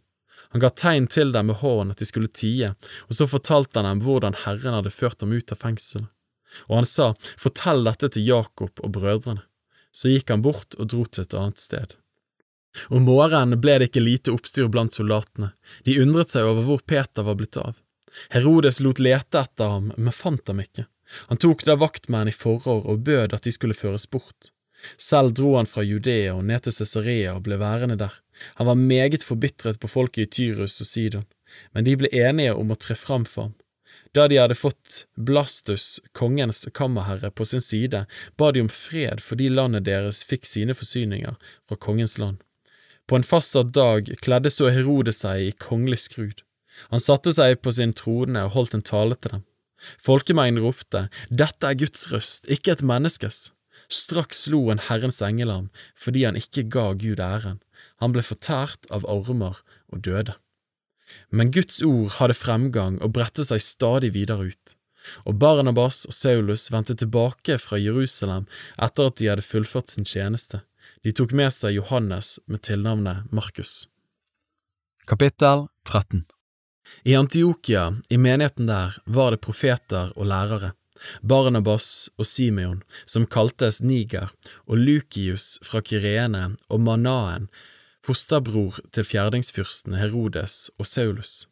Han 0.56 0.62
ga 0.64 0.70
tegn 0.70 1.08
til 1.12 1.34
dem 1.36 1.50
med 1.52 1.58
hånden 1.60 1.90
at 1.92 2.00
de 2.00 2.06
skulle 2.08 2.32
tie, 2.32 2.70
og 3.10 3.18
så 3.18 3.26
fortalte 3.28 3.82
han 3.82 3.90
dem 3.90 4.04
hvordan 4.06 4.38
Herren 4.46 4.78
hadde 4.78 4.94
ført 4.96 5.20
dem 5.20 5.34
ut 5.36 5.52
av 5.52 5.60
fengselet. 5.60 6.08
Og 6.70 6.78
han 6.78 6.88
sa, 6.88 7.10
Fortell 7.36 7.84
dette 7.84 8.08
til 8.16 8.24
Jakob 8.30 8.80
og 8.80 8.94
brødrene. 8.96 9.44
Så 9.92 10.14
gikk 10.14 10.32
han 10.32 10.46
bort 10.46 10.78
og 10.80 10.88
dro 10.94 11.04
til 11.12 11.26
et 11.26 11.36
annet 11.36 11.60
sted. 11.60 11.98
Om 12.88 13.04
morgenen 13.04 13.60
ble 13.60 13.76
det 13.82 13.90
ikke 13.90 14.06
lite 14.06 14.32
oppstyr 14.32 14.72
blant 14.72 14.96
soldatene, 14.96 15.52
de 15.84 16.00
undret 16.00 16.32
seg 16.32 16.48
over 16.48 16.64
hvor 16.64 16.88
Peter 16.88 17.28
var 17.28 17.36
blitt 17.36 17.60
av. 17.60 17.76
Herodes 18.32 18.80
lot 18.80 19.04
lete 19.04 19.44
etter 19.44 19.76
ham, 19.76 19.92
men 19.98 20.16
fant 20.16 20.48
ham 20.48 20.64
ikke. 20.64 20.88
Han 21.28 21.44
tok 21.44 21.68
da 21.68 21.76
vaktmenn 21.84 22.32
i 22.32 22.40
forår 22.40 22.88
og 22.88 23.04
bød 23.04 23.36
at 23.36 23.44
de 23.44 23.52
skulle 23.52 23.76
føres 23.76 24.08
bort. 24.08 24.55
Selv 24.98 25.34
dro 25.38 25.56
han 25.58 25.70
fra 25.70 25.84
Judea 25.86 26.34
og 26.36 26.46
ned 26.46 26.66
til 26.66 26.76
Cesarea 26.80 27.36
og 27.36 27.44
ble 27.48 27.60
værende 27.62 27.98
der. 28.00 28.14
Han 28.60 28.68
var 28.68 28.80
meget 28.80 29.24
forbitret 29.24 29.80
på 29.80 29.88
folket 29.88 30.28
i 30.28 30.32
Tyrus 30.38 30.82
og 30.82 30.90
Sidon, 30.90 31.28
men 31.74 31.86
de 31.88 31.96
ble 32.00 32.12
enige 32.12 32.56
om 32.56 32.74
å 32.74 32.80
tre 32.80 32.98
fram 33.00 33.26
for 33.26 33.50
ham. 33.50 33.56
Da 34.16 34.30
de 34.32 34.38
hadde 34.40 34.56
fått 34.56 35.04
Blastus, 35.16 36.00
kongens 36.16 36.64
kammerherre, 36.74 37.32
på 37.32 37.46
sin 37.46 37.64
side, 37.64 38.06
ba 38.40 38.52
de 38.56 38.64
om 38.64 38.72
fred 38.72 39.20
fordi 39.24 39.50
landet 39.52 39.88
deres 39.88 40.24
fikk 40.28 40.48
sine 40.48 40.76
forsyninger 40.78 41.36
fra 41.68 41.76
kongens 41.76 42.16
land. 42.22 42.40
På 43.08 43.20
en 43.20 43.28
fastsatt 43.28 43.74
dag 43.76 44.08
kledde 44.24 44.50
så 44.50 44.72
Herodes 44.72 45.20
seg 45.26 45.42
i 45.42 45.52
kongelig 45.66 46.00
skrud. 46.08 46.46
Han 46.94 47.04
satte 47.04 47.34
seg 47.36 47.60
på 47.62 47.74
sin 47.76 47.94
trone 47.94 48.48
og 48.48 48.56
holdt 48.56 48.78
en 48.78 48.88
tale 48.88 49.20
til 49.20 49.38
dem. 49.38 49.44
Folkemengden 50.02 50.64
ropte, 50.64 51.06
Dette 51.30 51.70
er 51.70 51.78
Guds 51.78 52.08
røst, 52.12 52.48
ikke 52.52 52.74
et 52.74 52.86
menneskes. 52.88 53.52
Straks 53.92 54.46
slo 54.46 54.70
en 54.72 54.82
Herrens 54.88 55.22
engel 55.26 55.52
ham 55.54 55.70
fordi 56.00 56.26
han 56.26 56.40
ikke 56.40 56.66
ga 56.72 56.92
Gud 56.94 57.22
æren. 57.22 57.62
Han 58.02 58.16
ble 58.16 58.24
fortært 58.26 58.90
av 58.94 59.06
ormer 59.10 59.62
og 59.94 60.02
døde. 60.08 60.36
Men 61.30 61.52
Guds 61.54 61.82
ord 61.86 62.18
hadde 62.18 62.38
fremgang 62.38 62.98
og 63.04 63.14
bredte 63.16 63.46
seg 63.46 63.62
stadig 63.62 64.12
videre 64.16 64.50
ut, 64.52 64.76
og 65.30 65.38
Barnabas 65.42 66.06
og 66.10 66.16
Saulus 66.18 66.70
vendte 66.74 66.96
tilbake 66.98 67.60
fra 67.62 67.78
Jerusalem 67.78 68.48
etter 68.82 69.12
at 69.12 69.20
de 69.22 69.30
hadde 69.30 69.46
fullført 69.46 69.94
sin 69.94 70.08
tjeneste. 70.08 70.64
De 71.06 71.14
tok 71.14 71.36
med 71.38 71.54
seg 71.54 71.78
Johannes 71.78 72.40
med 72.50 72.64
tilnavnet 72.66 73.30
Markus. 73.30 73.86
Kapittel 75.06 75.68
13 75.86 76.24
I 77.06 77.14
Antiokia, 77.20 77.92
i 78.10 78.18
menigheten 78.18 78.66
der, 78.66 78.98
var 79.06 79.36
det 79.36 79.44
profeter 79.46 80.10
og 80.16 80.26
lærere. 80.32 80.74
Barnabas 81.22 82.10
og 82.18 82.28
Simeon, 82.30 82.84
som 83.06 83.26
kaltes 83.26 83.82
Niger, 83.82 84.32
og 84.66 84.78
Lukius 84.78 85.60
fra 85.64 85.82
Kyrene 85.82 86.56
og 86.70 86.84
Manaen, 86.86 87.50
fosterbror 88.06 88.80
til 88.94 89.08
fjerdingsfyrsten 89.08 89.98
Herodes 90.00 90.70
og 90.80 90.88
Saulus. 90.90 91.46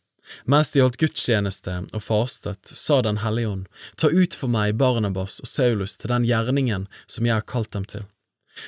Mens 0.48 0.72
de 0.72 0.82
holdt 0.84 1.00
gudstjeneste 1.02 1.82
og 1.92 2.04
fastet, 2.04 2.64
sa 2.64 3.02
Den 3.02 3.20
hellige 3.24 3.50
ånd, 3.50 3.66
ta 3.98 4.08
ut 4.08 4.36
for 4.38 4.52
meg 4.52 4.78
Barnabas 4.80 5.42
og 5.44 5.50
Saulus 5.52 5.98
til 6.00 6.14
den 6.14 6.28
gjerningen 6.28 6.88
som 7.06 7.28
jeg 7.28 7.36
har 7.36 7.48
kalt 7.48 7.74
dem 7.76 7.86
til. 7.86 8.06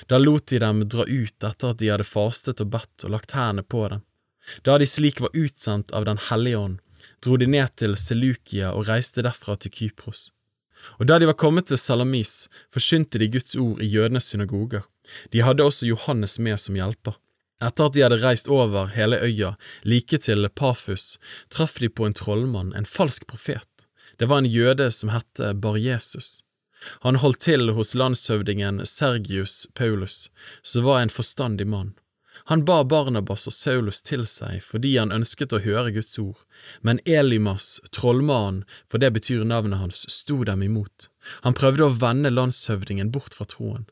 Da 0.10 0.18
lot 0.18 0.48
de 0.50 0.60
dem 0.60 0.84
dra 0.90 1.06
ut 1.06 1.44
etter 1.46 1.72
at 1.72 1.80
de 1.80 1.92
hadde 1.94 2.08
fastet 2.10 2.62
og 2.64 2.74
bedt 2.74 3.06
og 3.06 3.16
lagt 3.16 3.36
hendene 3.38 3.64
på 3.64 3.86
dem. 3.94 4.04
Da 4.66 4.78
de 4.82 4.88
slik 4.90 5.22
var 5.22 5.34
utsendt 5.34 5.94
av 5.94 6.06
Den 6.06 6.20
hellige 6.30 6.58
ånd, 6.58 6.80
dro 7.24 7.38
de 7.38 7.48
ned 7.50 7.76
til 7.80 7.96
Selukia 7.98 8.74
og 8.74 8.90
reiste 8.90 9.24
derfra 9.26 9.56
til 9.56 9.72
Kypros. 9.72 10.32
Og 11.00 11.08
da 11.10 11.20
de 11.20 11.30
var 11.30 11.38
kommet 11.40 11.70
til 11.70 11.80
Salamis, 11.80 12.48
forsynte 12.74 13.20
de 13.22 13.30
Guds 13.32 13.56
ord 13.56 13.82
i 13.82 13.90
jødenes 13.90 14.32
synagoger. 14.32 14.86
De 15.32 15.44
hadde 15.46 15.64
også 15.64 15.88
Johannes 15.90 16.40
med 16.40 16.60
som 16.62 16.78
hjelper. 16.78 17.18
Etter 17.64 17.88
at 17.88 17.96
de 17.96 18.04
hadde 18.04 18.20
reist 18.20 18.50
over 18.52 18.90
hele 18.92 19.20
øya, 19.24 19.54
like 19.84 20.18
til 20.18 20.50
Pafus, 20.50 21.18
traff 21.50 21.80
de 21.80 21.90
på 21.90 22.06
en 22.06 22.14
trollmann, 22.14 22.74
en 22.76 22.86
falsk 22.86 23.28
profet. 23.28 23.88
Det 24.20 24.28
var 24.28 24.44
en 24.44 24.52
jøde 24.52 24.90
som 24.92 25.10
het 25.10 25.40
Bar-Jesus. 25.62 26.42
Han 27.02 27.16
holdt 27.16 27.42
til 27.48 27.72
hos 27.76 27.96
landshøvdingen 27.96 28.84
Sergius 28.86 29.68
Paulus, 29.74 30.30
som 30.62 30.86
var 30.86 31.02
en 31.02 31.10
forstandig 31.10 31.68
mann. 31.68 31.96
Han 32.50 32.62
ba 32.66 32.84
Barnabas 32.86 33.48
og 33.50 33.56
Saulus 33.58 34.04
til 34.06 34.22
seg 34.30 34.60
fordi 34.62 34.92
han 35.00 35.14
ønsket 35.16 35.56
å 35.56 35.64
høre 35.64 35.96
Guds 35.96 36.20
ord, 36.22 36.44
men 36.86 37.00
Elimas, 37.10 37.80
trollmannen, 37.90 38.64
for 38.86 39.02
det 39.02 39.10
betyr 39.16 39.42
navnet 39.50 39.82
hans, 39.82 40.04
sto 40.14 40.44
dem 40.46 40.62
imot. 40.62 41.10
Han 41.42 41.58
prøvde 41.58 41.88
å 41.88 41.96
vende 41.98 42.30
landshøvdingen 42.30 43.10
bort 43.16 43.34
fra 43.34 43.50
troen. 43.50 43.88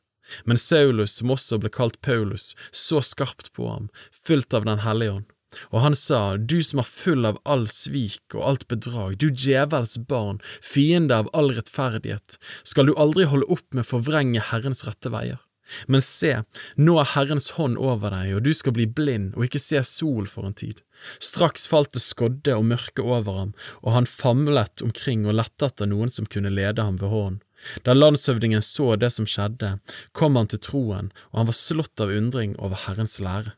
Men 0.46 0.62
Saulus, 0.62 1.18
som 1.18 1.34
også 1.34 1.58
ble 1.64 1.72
kalt 1.74 1.98
Paulus, 2.06 2.52
så 2.72 3.02
skarpt 3.02 3.50
på 3.58 3.68
ham, 3.72 3.90
fylt 4.14 4.54
av 4.54 4.70
Den 4.70 4.84
hellige 4.86 5.18
ånd. 5.18 5.30
Og 5.70 5.82
han 5.84 5.96
sa, 5.98 6.38
Du 6.38 6.62
som 6.66 6.82
er 6.82 6.90
full 6.90 7.26
av 7.30 7.40
all 7.46 7.66
svik 7.70 8.38
og 8.38 8.46
alt 8.52 8.68
bedrag, 8.70 9.18
du 9.18 9.30
djevels 9.30 9.98
barn, 10.10 10.42
fiende 10.62 11.18
av 11.22 11.30
all 11.34 11.54
rettferdighet, 11.58 12.38
skal 12.64 12.90
du 12.90 12.94
aldri 12.98 13.26
holde 13.30 13.50
opp 13.50 13.66
med 13.74 13.86
å 13.86 13.92
forvrenge 13.96 14.46
Herrens 14.52 14.86
rette 14.88 15.14
veier? 15.14 15.42
Men 15.88 16.04
se, 16.06 16.34
nå 16.76 16.98
er 17.02 17.12
Herrens 17.14 17.54
hånd 17.58 17.78
over 17.78 18.14
deg, 18.14 18.34
og 18.38 18.44
du 18.46 18.52
skal 18.56 18.76
bli 18.76 18.88
blind 18.88 19.34
og 19.38 19.48
ikke 19.48 19.62
se 19.62 19.82
sol 19.88 20.28
for 20.30 20.48
en 20.48 20.58
tid. 20.58 20.82
Straks 21.20 21.68
falt 21.72 21.94
det 21.96 22.04
skodde 22.04 22.56
og 22.56 22.68
mørke 22.70 23.04
over 23.04 23.40
ham, 23.40 23.56
og 23.82 23.96
han 23.98 24.10
famlet 24.10 24.84
omkring 24.86 25.26
og 25.28 25.40
lette 25.42 25.68
etter 25.68 25.90
noen 25.90 26.14
som 26.14 26.30
kunne 26.30 26.54
lede 26.54 26.86
ham 26.86 27.00
ved 27.02 27.12
hånden. 27.12 27.42
Da 27.88 27.94
landshøvdingen 27.96 28.62
så 28.62 28.96
det 29.00 29.14
som 29.16 29.28
skjedde, 29.30 29.78
kom 30.12 30.36
han 30.36 30.50
til 30.52 30.60
troen, 30.60 31.12
og 31.32 31.42
han 31.42 31.50
var 31.52 31.56
slått 31.56 32.04
av 32.04 32.12
undring 32.12 32.58
over 32.60 32.82
Herrens 32.86 33.22
lære. 33.24 33.56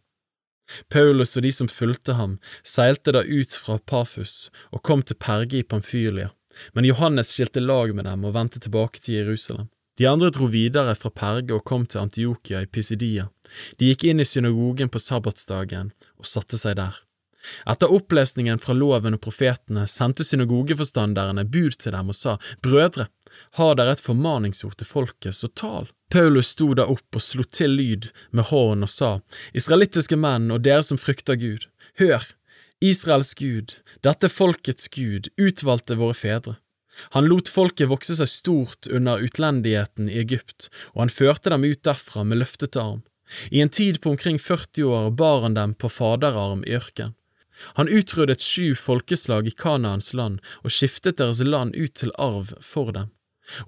Paulus 0.89 1.36
og 1.38 1.45
de 1.45 1.51
som 1.53 1.70
fulgte 1.70 2.16
ham, 2.18 2.39
seilte 2.66 3.13
da 3.13 3.22
ut 3.22 3.53
fra 3.53 3.78
Pafus 3.78 4.49
og 4.72 4.82
kom 4.86 5.03
til 5.05 5.18
Perge 5.22 5.61
i 5.61 5.66
Pamfylia, 5.66 6.32
men 6.74 6.88
Johannes 6.88 7.34
skilte 7.34 7.61
lag 7.61 7.93
med 7.95 8.07
dem 8.07 8.26
og 8.26 8.34
vendte 8.38 8.61
tilbake 8.63 9.01
til 9.01 9.20
Jerusalem. 9.20 9.70
De 9.97 10.05
andre 10.09 10.29
dro 10.29 10.49
videre 10.51 10.95
fra 10.99 11.09
Perge 11.09 11.55
og 11.55 11.63
kom 11.63 11.85
til 11.87 12.01
Antiokia 12.03 12.65
i 12.65 12.67
Pisidia. 12.67 13.29
De 13.79 13.91
gikk 13.91 14.03
inn 14.09 14.19
i 14.19 14.27
synagogen 14.27 14.91
på 14.91 14.99
sabbatsdagen 14.99 15.93
og 16.19 16.27
satte 16.27 16.59
seg 16.59 16.75
der. 16.81 16.97
Etter 17.69 17.91
opplesningen 17.93 18.59
fra 18.59 18.73
loven 18.73 19.15
og 19.15 19.21
profetene 19.23 19.85
sendte 19.87 20.25
synagogeforstanderne 20.25 21.45
bud 21.45 21.77
til 21.79 21.93
dem 21.95 22.09
og 22.11 22.17
sa, 22.17 22.37
Brødre, 22.65 23.07
har 23.59 23.75
dere 23.77 23.95
et 23.95 24.03
formaningsord 24.03 24.75
til 24.79 24.89
folket, 24.89 25.37
så 25.37 25.47
tal. 25.53 25.91
Paulus 26.11 26.51
sto 26.53 26.73
da 26.77 26.87
opp 26.89 27.17
og 27.17 27.23
slo 27.23 27.45
til 27.45 27.77
lyd 27.77 28.09
med 28.31 28.49
hånden 28.51 28.87
og 28.87 28.91
sa, 28.91 29.11
Israelittiske 29.57 30.17
menn 30.19 30.51
og 30.53 30.65
dere 30.65 30.83
som 30.85 30.99
frykter 31.01 31.39
Gud, 31.39 31.69
hør, 32.01 32.25
Israels 32.83 33.33
Gud, 33.39 33.77
dette 34.03 34.29
folkets 34.29 34.89
Gud, 34.91 35.31
utvalgte 35.39 35.97
våre 35.99 36.17
fedre. 36.17 36.57
Han 37.15 37.27
lot 37.27 37.49
folket 37.51 37.89
vokse 37.91 38.15
seg 38.19 38.29
stort 38.31 38.87
under 38.87 39.23
utlendigheten 39.23 40.09
i 40.09 40.19
Egypt, 40.21 40.69
og 40.93 41.05
han 41.05 41.13
førte 41.13 41.51
dem 41.51 41.67
ut 41.67 41.83
derfra 41.83 42.23
med 42.23 42.41
løftet 42.43 42.79
arm. 42.79 43.03
I 43.51 43.61
en 43.61 43.73
tid 43.73 44.01
på 44.01 44.13
omkring 44.13 44.39
40 44.39 44.83
år 44.83 45.11
bar 45.11 45.41
han 45.41 45.57
dem 45.57 45.73
på 45.73 45.89
faderarm 45.89 46.63
i 46.63 46.75
ørken. 46.77 47.15
Han 47.79 47.87
utryddet 47.87 48.43
sju 48.43 48.75
folkeslag 48.75 49.47
i 49.47 49.55
Kanaans 49.55 50.13
land 50.13 50.41
og 50.63 50.73
skiftet 50.75 51.17
deres 51.21 51.39
land 51.43 51.75
ut 51.75 51.93
til 51.95 52.11
arv 52.19 52.51
for 52.61 52.91
dem. 52.91 53.11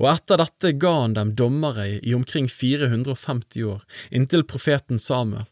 Og 0.01 0.09
etter 0.11 0.41
dette 0.41 0.73
ga 0.81 0.93
han 1.03 1.13
dem 1.13 1.35
dommere 1.37 1.87
i 2.01 2.15
omkring 2.17 2.49
450 2.49 3.63
år, 3.63 3.83
inntil 4.09 4.43
profeten 4.43 4.99
Samuel. 4.99 5.45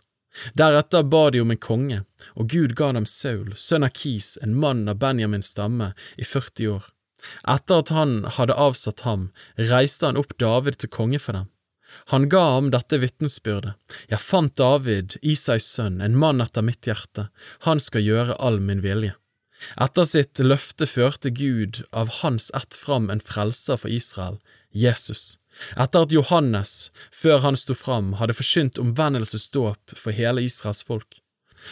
Deretter 0.54 1.06
ba 1.08 1.30
de 1.32 1.40
om 1.42 1.54
en 1.54 1.62
konge, 1.62 2.02
og 2.36 2.50
Gud 2.52 2.74
ga 2.76 2.92
dem 2.92 3.06
Saul, 3.08 3.54
sønn 3.56 3.86
av 3.88 3.94
Kis, 3.96 4.36
en 4.44 4.58
mann 4.60 4.84
av 4.92 5.00
Benjamins 5.00 5.54
stamme, 5.54 5.94
i 6.18 6.26
40 6.28 6.74
år. 6.74 6.90
Etter 7.48 7.84
at 7.84 7.92
han 7.96 8.24
hadde 8.38 8.58
avsatt 8.68 9.06
ham, 9.08 9.30
reiste 9.58 10.08
han 10.10 10.20
opp 10.22 10.38
David 10.42 10.80
til 10.82 10.92
konge 10.94 11.20
for 11.22 11.38
dem. 11.38 11.52
Han 12.12 12.28
ga 12.30 12.44
ham 12.56 12.72
dette 12.74 13.00
vitnesbyrdet, 13.00 13.76
Jeg 14.10 14.20
fant 14.20 14.56
David, 14.60 15.16
Isais 15.22 15.66
sønn, 15.66 16.02
en 16.02 16.18
mann 16.18 16.44
etter 16.44 16.66
mitt 16.66 16.86
hjerte, 16.86 17.30
han 17.64 17.80
skal 17.80 18.04
gjøre 18.04 18.36
all 18.36 18.60
min 18.60 18.84
vilje. 18.84 19.16
Etter 19.80 20.04
sitt 20.04 20.40
løfte 20.44 20.86
førte 20.86 21.32
Gud 21.32 21.84
av 21.92 22.12
hans 22.22 22.52
ett 22.54 22.76
fram 22.76 23.10
en 23.10 23.24
frelser 23.24 23.80
for 23.80 23.90
Israel, 23.90 24.42
Jesus. 24.76 25.38
Etter 25.80 26.04
at 26.04 26.12
Johannes, 26.12 26.92
før 27.12 27.40
han 27.46 27.56
sto 27.56 27.74
fram, 27.80 28.18
hadde 28.20 28.36
forkynt 28.36 28.82
omvendelsesdåp 28.82 29.96
for 29.96 30.12
hele 30.12 30.44
Israels 30.44 30.84
folk. 30.84 31.22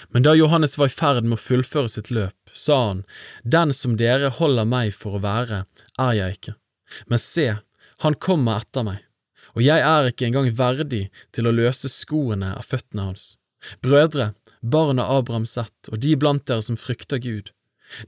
Men 0.10 0.26
da 0.26 0.34
Johannes 0.36 0.78
var 0.78 0.90
i 0.90 0.94
ferd 0.94 1.26
med 1.26 1.38
å 1.38 1.44
fullføre 1.44 1.92
sitt 1.92 2.12
løp, 2.14 2.54
sa 2.54 2.80
han, 2.88 3.04
Den 3.44 3.74
som 3.74 3.98
dere 3.98 4.32
holder 4.34 4.68
meg 4.70 4.94
for 4.98 5.18
å 5.18 5.24
være, 5.24 5.64
er 6.02 6.14
jeg 6.18 6.38
ikke. 6.38 6.56
Men 7.10 7.22
se, 7.22 7.48
han 8.06 8.20
kommer 8.20 8.62
etter 8.64 8.86
meg, 8.88 9.02
og 9.54 9.66
jeg 9.66 9.84
er 9.86 10.10
ikke 10.10 10.28
engang 10.30 10.50
verdig 10.58 11.08
til 11.34 11.48
å 11.48 11.56
løse 11.56 11.92
skoene 11.92 12.54
av 12.58 12.66
føttene 12.68 13.10
hans. 13.12 13.36
Brødre, 13.86 14.34
barn 14.62 15.00
av 15.00 15.12
Abraham 15.20 15.46
sett, 15.50 15.92
og 15.92 16.00
de 16.04 16.16
blant 16.20 16.46
dere 16.48 16.64
som 16.66 16.80
frykter 16.80 17.22
Gud. 17.24 17.52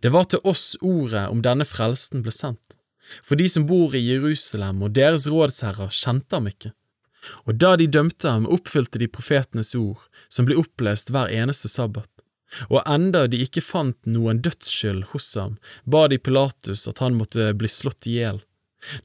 Det 0.01 0.11
var 0.11 0.25
til 0.29 0.41
oss 0.47 0.73
ordet 0.81 1.27
om 1.29 1.43
denne 1.45 1.67
frelsen 1.67 2.23
ble 2.25 2.33
sendt, 2.33 2.77
for 3.21 3.37
de 3.37 3.47
som 3.51 3.67
bor 3.69 3.93
i 3.93 4.01
Jerusalem 4.01 4.81
og 4.85 4.95
deres 4.97 5.27
rådsherrer 5.29 5.93
kjente 5.93 6.39
ham 6.39 6.49
ikke. 6.49 6.73
Og 7.45 7.57
da 7.61 7.75
de 7.79 7.87
dømte 7.87 8.29
ham, 8.29 8.47
oppfylte 8.49 9.01
de 9.01 9.09
profetenes 9.11 9.73
ord, 9.77 10.01
som 10.29 10.47
ble 10.47 10.57
opplest 10.61 11.11
hver 11.13 11.31
eneste 11.33 11.71
sabbat. 11.71 12.09
Og 12.69 12.81
enda 12.85 13.25
de 13.27 13.41
ikke 13.43 13.63
fant 13.63 13.97
noen 14.07 14.41
dødsskyld 14.45 15.09
hos 15.13 15.31
ham, 15.39 15.57
ba 15.83 16.05
de 16.11 16.19
Pilatus 16.21 16.85
at 16.91 17.01
han 17.03 17.17
måtte 17.19 17.51
bli 17.57 17.69
slått 17.71 18.07
i 18.07 18.19
hjel. 18.19 18.41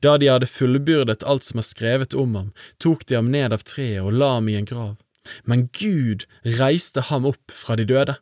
Da 0.05 0.17
de 0.21 0.29
hadde 0.29 0.49
fullbyrdet 0.51 1.25
alt 1.25 1.47
som 1.47 1.61
er 1.63 1.67
skrevet 1.67 2.15
om 2.15 2.35
ham, 2.37 2.51
tok 2.79 3.07
de 3.09 3.17
ham 3.17 3.31
ned 3.33 3.55
av 3.57 3.65
treet 3.65 4.05
og 4.05 4.13
la 4.13 4.35
ham 4.37 4.51
i 4.53 4.59
en 4.59 4.69
grav. 4.69 4.99
Men 5.49 5.69
Gud 5.77 6.27
reiste 6.61 7.07
ham 7.09 7.29
opp 7.29 7.55
fra 7.55 7.77
de 7.81 7.87
døde. 7.89 8.17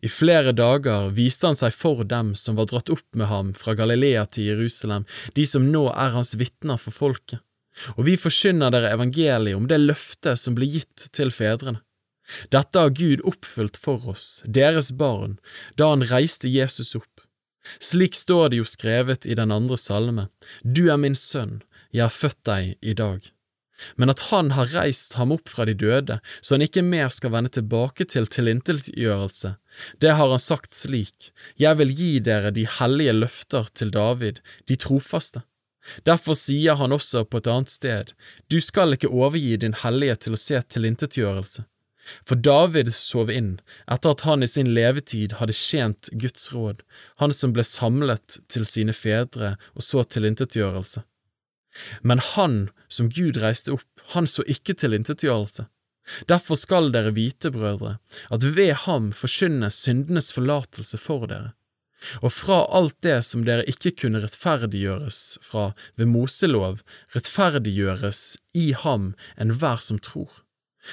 I 0.00 0.08
flere 0.08 0.54
dager 0.56 1.10
viste 1.16 1.48
han 1.48 1.58
seg 1.58 1.74
for 1.76 2.04
dem 2.08 2.32
som 2.38 2.56
var 2.56 2.70
dratt 2.70 2.92
opp 2.92 3.06
med 3.16 3.28
ham 3.28 3.52
fra 3.56 3.74
Galilea 3.76 4.24
til 4.32 4.48
Jerusalem, 4.52 5.04
de 5.36 5.44
som 5.48 5.66
nå 5.72 5.86
er 5.92 6.14
hans 6.16 6.34
vitner 6.40 6.80
for 6.80 6.96
folket. 6.96 7.42
Og 7.96 8.04
vi 8.08 8.16
forkynner 8.20 8.72
dere 8.74 8.92
evangeliet 8.94 9.58
om 9.58 9.66
det 9.70 9.80
løftet 9.82 10.40
som 10.40 10.56
ble 10.56 10.68
gitt 10.76 11.08
til 11.16 11.32
fedrene. 11.34 11.82
Dette 12.54 12.80
har 12.80 12.94
Gud 12.96 13.20
oppfylt 13.28 13.76
for 13.76 14.06
oss, 14.08 14.40
deres 14.48 14.94
barn, 14.96 15.36
da 15.76 15.90
han 15.92 16.06
reiste 16.08 16.48
Jesus 16.48 16.94
opp. 16.96 17.20
Slik 17.80 18.16
står 18.16 18.52
det 18.52 18.62
jo 18.62 18.68
skrevet 18.68 19.28
i 19.28 19.36
den 19.36 19.52
andre 19.52 19.76
salme, 19.80 20.28
Du 20.64 20.88
er 20.92 21.00
min 21.00 21.16
sønn, 21.16 21.62
jeg 21.92 22.06
har 22.06 22.16
født 22.16 22.40
deg 22.48 22.76
i 22.80 22.96
dag 22.96 23.34
men 23.96 24.12
at 24.12 24.28
han 24.30 24.52
har 24.54 24.72
reist 24.74 25.16
ham 25.18 25.32
opp 25.34 25.50
fra 25.50 25.66
de 25.68 25.74
døde, 25.78 26.18
så 26.40 26.54
han 26.54 26.64
ikke 26.66 26.84
mer 26.86 27.10
skal 27.14 27.34
vende 27.34 27.52
tilbake 27.54 28.06
til 28.10 28.28
tilintetgjørelse. 28.30 29.54
Det 30.02 30.14
har 30.18 30.30
han 30.30 30.42
sagt 30.42 30.76
slik, 30.78 31.32
Jeg 31.58 31.78
vil 31.78 31.90
gi 31.90 32.12
dere 32.20 32.52
de 32.54 32.66
hellige 32.78 33.16
løfter 33.16 33.68
til 33.74 33.90
David, 33.94 34.40
de 34.68 34.76
trofaste. 34.76 35.42
Derfor 36.08 36.36
sier 36.38 36.78
han 36.80 36.94
også 36.96 37.24
på 37.28 37.42
et 37.42 37.50
annet 37.50 37.72
sted, 37.72 38.12
Du 38.48 38.60
skal 38.60 38.96
ikke 38.96 39.12
overgi 39.12 39.56
din 39.60 39.76
hellighet 39.84 40.24
til 40.24 40.36
å 40.36 40.40
se 40.40 40.60
tilintetgjørelse. 40.62 41.66
For 42.28 42.36
David 42.36 42.90
sov 42.92 43.30
inn 43.32 43.54
etter 43.90 44.12
at 44.12 44.24
han 44.28 44.44
i 44.44 44.48
sin 44.50 44.74
levetid 44.76 45.38
hadde 45.40 45.56
tjent 45.56 46.10
Guds 46.12 46.50
råd, 46.52 46.82
han 47.20 47.32
som 47.32 47.54
ble 47.56 47.64
samlet 47.64 48.38
til 48.52 48.66
sine 48.68 48.92
fedre 48.92 49.54
og 49.72 49.86
så 49.86 50.04
tilintetgjørelse. 50.04 51.04
Men 52.02 52.20
han 52.34 52.58
som 52.88 53.08
Gud 53.10 53.40
reiste 53.42 53.72
opp, 53.74 53.88
han 54.14 54.28
så 54.30 54.44
ikke 54.46 54.76
tilintetgjørelse. 54.78 55.66
Derfor 56.28 56.58
skal 56.60 56.90
dere 56.92 57.14
vite, 57.16 57.50
brødre, 57.50 57.96
at 58.30 58.44
ved 58.56 58.74
ham 58.84 59.10
forkynnes 59.16 59.80
syndenes 59.86 60.32
forlatelse 60.36 61.00
for 61.00 61.24
dere. 61.30 61.54
Og 62.22 62.32
fra 62.32 62.62
alt 62.74 62.96
det 63.06 63.20
som 63.28 63.44
dere 63.46 63.66
ikke 63.70 63.94
kunne 64.04 64.22
rettferdiggjøres 64.24 65.20
fra 65.44 65.70
ved 65.98 66.10
Moselov, 66.10 66.82
rettferdiggjøres 67.16 68.24
i 68.54 68.72
ham 68.84 69.12
enhver 69.40 69.82
som 69.82 70.00
tror. 70.02 70.42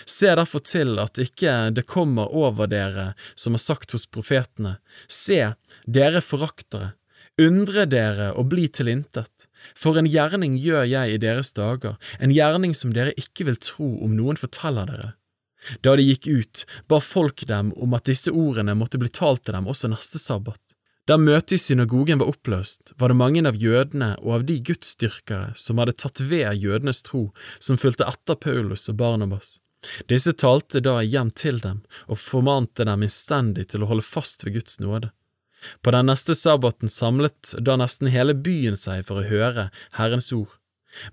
Se 0.08 0.32
derfor 0.32 0.64
til 0.64 1.00
at 1.04 1.20
ikke 1.20 1.72
det 1.76 1.84
kommer 1.90 2.32
over 2.32 2.70
dere 2.72 3.12
som 3.36 3.58
er 3.58 3.64
sagt 3.64 3.92
hos 3.92 4.08
profetene, 4.08 4.78
se, 5.08 5.52
dere 5.84 6.24
foraktere, 6.24 6.94
undre 7.42 7.84
dere 7.90 8.32
og 8.40 8.48
bli 8.54 8.70
tilintet 8.72 9.50
for 9.76 9.98
en 10.00 10.10
gjerning 10.10 10.58
gjør 10.62 10.86
jeg 10.90 11.16
i 11.16 11.22
deres 11.22 11.52
dager, 11.58 11.98
en 12.20 12.34
gjerning 12.34 12.74
som 12.78 12.94
dere 12.96 13.16
ikke 13.20 13.48
vil 13.50 13.60
tro 13.62 13.90
om 14.06 14.16
noen 14.18 14.40
forteller 14.40 14.90
dere. 14.90 15.10
Da 15.86 15.94
de 15.98 16.08
gikk 16.08 16.26
ut, 16.26 16.64
ba 16.90 16.98
folk 17.04 17.44
dem 17.50 17.70
om 17.78 17.94
at 17.94 18.08
disse 18.10 18.34
ordene 18.34 18.74
måtte 18.78 18.98
bli 19.02 19.12
talt 19.14 19.46
til 19.46 19.58
dem 19.58 19.70
også 19.70 19.92
neste 19.92 20.22
sabbat. 20.22 20.71
Da 21.10 21.18
møtet 21.18 21.56
i 21.56 21.58
synagogen 21.58 22.22
var 22.22 22.30
oppløst, 22.30 22.94
var 23.02 23.10
det 23.10 23.18
mange 23.18 23.42
av 23.50 23.58
jødene 23.58 24.14
og 24.22 24.36
av 24.36 24.44
de 24.46 24.60
gudsdyrkere 24.62 25.56
som 25.58 25.82
hadde 25.82 25.98
tatt 25.98 26.22
ved 26.22 26.62
jødenes 26.62 27.02
tro, 27.08 27.30
som 27.60 27.80
fulgte 27.82 28.06
etter 28.06 28.38
Paulus 28.38 28.86
og 28.92 29.00
Barnabas. 29.02 29.58
Disse 30.06 30.34
talte 30.38 30.80
da 30.86 31.00
igjen 31.02 31.32
til 31.34 31.58
dem 31.64 31.82
og 32.06 32.22
formante 32.22 32.86
dem 32.86 33.02
innstendig 33.08 33.72
til 33.72 33.82
å 33.82 33.90
holde 33.90 34.06
fast 34.06 34.46
ved 34.46 34.60
Guds 34.60 34.78
nåde. 34.84 35.10
På 35.82 35.94
den 35.94 36.10
neste 36.10 36.36
sabbaten 36.38 36.90
samlet 36.90 37.54
da 37.62 37.78
nesten 37.82 38.10
hele 38.14 38.38
byen 38.38 38.78
seg 38.78 39.06
for 39.08 39.22
å 39.22 39.30
høre 39.30 39.70
Herrens 39.98 40.30
ord. 40.38 40.54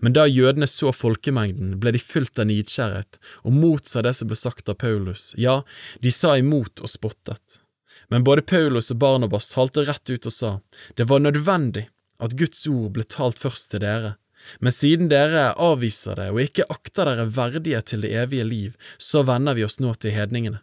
Men 0.02 0.12
da 0.16 0.26
jødene 0.26 0.66
så 0.66 0.90
folkemengden, 0.92 1.76
ble 1.80 1.92
de 1.94 2.00
fylt 2.02 2.40
av 2.40 2.48
nidkjærhet 2.50 3.20
og 3.44 3.54
motsa 3.54 4.02
det 4.04 4.16
som 4.18 4.28
ble 4.28 4.36
sagt 4.36 4.68
av 4.68 4.80
Paulus, 4.82 5.30
ja, 5.38 5.62
de 6.02 6.12
sa 6.12 6.34
imot 6.40 6.82
og 6.82 6.90
spottet. 6.90 7.60
Men 8.08 8.24
både 8.24 8.42
Paulus 8.42 8.90
og 8.94 9.00
Barnabas 9.02 9.50
talte 9.52 9.84
rett 9.88 10.10
ut 10.10 10.28
og 10.30 10.32
sa, 10.32 10.52
det 10.96 11.08
var 11.10 11.20
nødvendig 11.24 11.88
at 12.18 12.36
Guds 12.38 12.64
ord 12.70 12.94
ble 12.96 13.04
talt 13.04 13.38
først 13.38 13.70
til 13.72 13.84
dere, 13.84 14.14
men 14.64 14.72
siden 14.72 15.10
dere 15.12 15.50
avviser 15.60 16.16
det 16.18 16.30
og 16.32 16.40
ikke 16.40 16.68
akter 16.72 17.10
dere 17.10 17.26
verdige 17.36 17.82
til 17.84 18.06
det 18.06 18.14
evige 18.16 18.46
liv, 18.48 18.78
så 18.96 19.24
vender 19.28 19.58
vi 19.58 19.66
oss 19.66 19.76
nå 19.82 19.92
til 20.00 20.14
hedningene. 20.16 20.62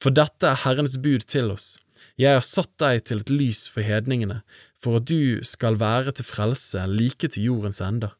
For 0.00 0.14
dette 0.14 0.46
er 0.48 0.62
Herrens 0.62 0.96
bud 1.02 1.26
til 1.28 1.50
oss, 1.54 1.76
jeg 2.16 2.32
har 2.32 2.44
satt 2.44 2.72
deg 2.80 3.02
til 3.04 3.20
et 3.20 3.32
lys 3.32 3.66
for 3.72 3.84
hedningene, 3.84 4.40
for 4.80 5.00
at 5.00 5.08
du 5.10 5.42
skal 5.44 5.76
være 5.80 6.14
til 6.16 6.24
frelse 6.28 6.86
like 6.88 7.28
til 7.28 7.50
jordens 7.50 7.82
ender. 7.84 8.14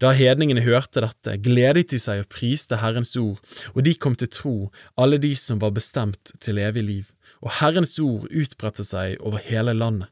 Da 0.00 0.14
hedningene 0.16 0.62
hørte 0.64 1.02
dette, 1.04 1.36
gledet 1.44 1.90
de 1.92 1.98
seg 2.00 2.22
og 2.22 2.30
priste 2.32 2.78
Herrens 2.80 3.12
ord, 3.20 3.42
og 3.74 3.84
de 3.84 3.92
kom 4.00 4.16
til 4.16 4.30
tro, 4.32 4.54
alle 4.96 5.18
de 5.20 5.34
som 5.36 5.60
var 5.60 5.74
bestemt 5.76 6.32
til 6.40 6.62
evig 6.62 6.84
liv, 6.86 7.04
og 7.44 7.58
Herrens 7.60 7.98
ord 8.00 8.26
utbredte 8.32 8.84
seg 8.86 9.20
over 9.20 9.42
hele 9.44 9.76
landet. 9.76 10.10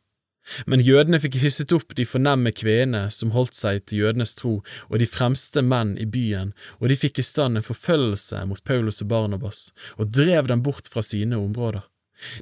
Men 0.67 0.83
jødene 0.83 1.21
fikk 1.23 1.37
hisset 1.39 1.73
opp 1.75 1.95
de 1.95 2.05
fornemme 2.09 2.51
kvinnene 2.55 3.07
som 3.15 3.31
holdt 3.35 3.55
seg 3.55 3.85
til 3.87 4.03
jødenes 4.03 4.35
tro, 4.39 4.57
og 4.91 4.99
de 4.99 5.07
fremste 5.07 5.63
menn 5.63 5.95
i 6.03 6.07
byen, 6.07 6.51
og 6.81 6.91
de 6.91 6.99
fikk 6.99 7.23
i 7.23 7.27
stand 7.27 7.61
en 7.61 7.67
forfølgelse 7.67 8.43
mot 8.51 8.63
Paulus 8.67 8.99
og 9.05 9.13
Barnabas, 9.15 9.71
og 9.97 10.11
drev 10.11 10.51
dem 10.51 10.65
bort 10.67 10.91
fra 10.91 11.05
sine 11.07 11.39
områder. 11.39 11.87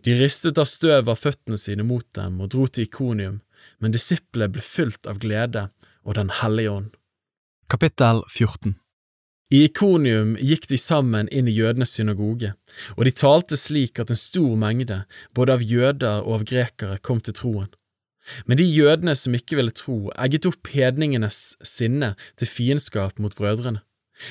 De 0.05 0.17
ristet 0.17 0.59
av 0.61 0.69
støv 0.69 1.13
av 1.13 1.21
føttene 1.21 1.61
sine 1.61 1.85
mot 1.85 2.07
dem 2.17 2.41
og 2.41 2.53
dro 2.57 2.67
til 2.69 2.89
Ikonium, 2.89 3.41
men 3.81 3.93
disiplene 3.93 4.49
ble 4.53 4.65
fylt 4.65 5.09
av 5.09 5.21
glede 5.21 5.69
og 6.01 6.17
Den 6.17 6.33
hellige 6.41 6.73
ånd. 6.73 6.93
Kapittel 7.69 8.25
14 8.29 8.80
I 9.51 9.65
Ikonium 9.67 10.37
gikk 10.39 10.69
de 10.71 10.77
sammen 10.79 11.27
inn 11.35 11.49
i 11.51 11.57
jødenes 11.57 11.97
synagoge, 11.97 12.53
og 12.95 13.03
de 13.07 13.11
talte 13.11 13.57
slik 13.59 13.99
at 13.99 14.13
en 14.15 14.19
stor 14.19 14.53
mengde, 14.55 15.01
både 15.35 15.57
av 15.57 15.65
jøder 15.67 16.23
og 16.23 16.37
av 16.37 16.45
grekere, 16.47 17.01
kom 17.03 17.19
til 17.19 17.35
troen. 17.35 17.73
Men 18.47 18.61
de 18.61 18.69
jødene 18.69 19.17
som 19.19 19.35
ikke 19.35 19.59
ville 19.59 19.75
tro, 19.75 20.13
egget 20.15 20.47
opp 20.47 20.71
hedningenes 20.71 21.57
sinne 21.67 22.13
til 22.39 22.53
fiendskap 22.53 23.19
mot 23.19 23.35
brødrene. 23.35 23.83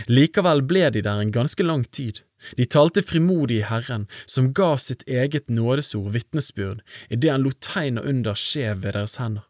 Likevel 0.08 0.64
ble 0.70 0.88
de 0.96 1.04
der 1.04 1.20
en 1.20 1.36
ganske 1.36 1.68
lang 1.68 1.84
tid. 1.92 2.24
De 2.56 2.64
talte 2.64 3.04
frimodig 3.04 3.60
i 3.60 3.68
Herren, 3.68 4.08
som 4.24 4.54
ga 4.56 4.78
sitt 4.80 5.04
eget 5.04 5.52
nådesord 5.52 6.14
vitnesbyrd 6.16 6.80
idet 7.12 7.34
han 7.34 7.44
lot 7.44 7.60
tegn 7.60 8.00
og 8.00 8.08
under 8.08 8.40
skje 8.40 8.72
ved 8.72 8.96
deres 8.96 9.20
hender. 9.20 9.44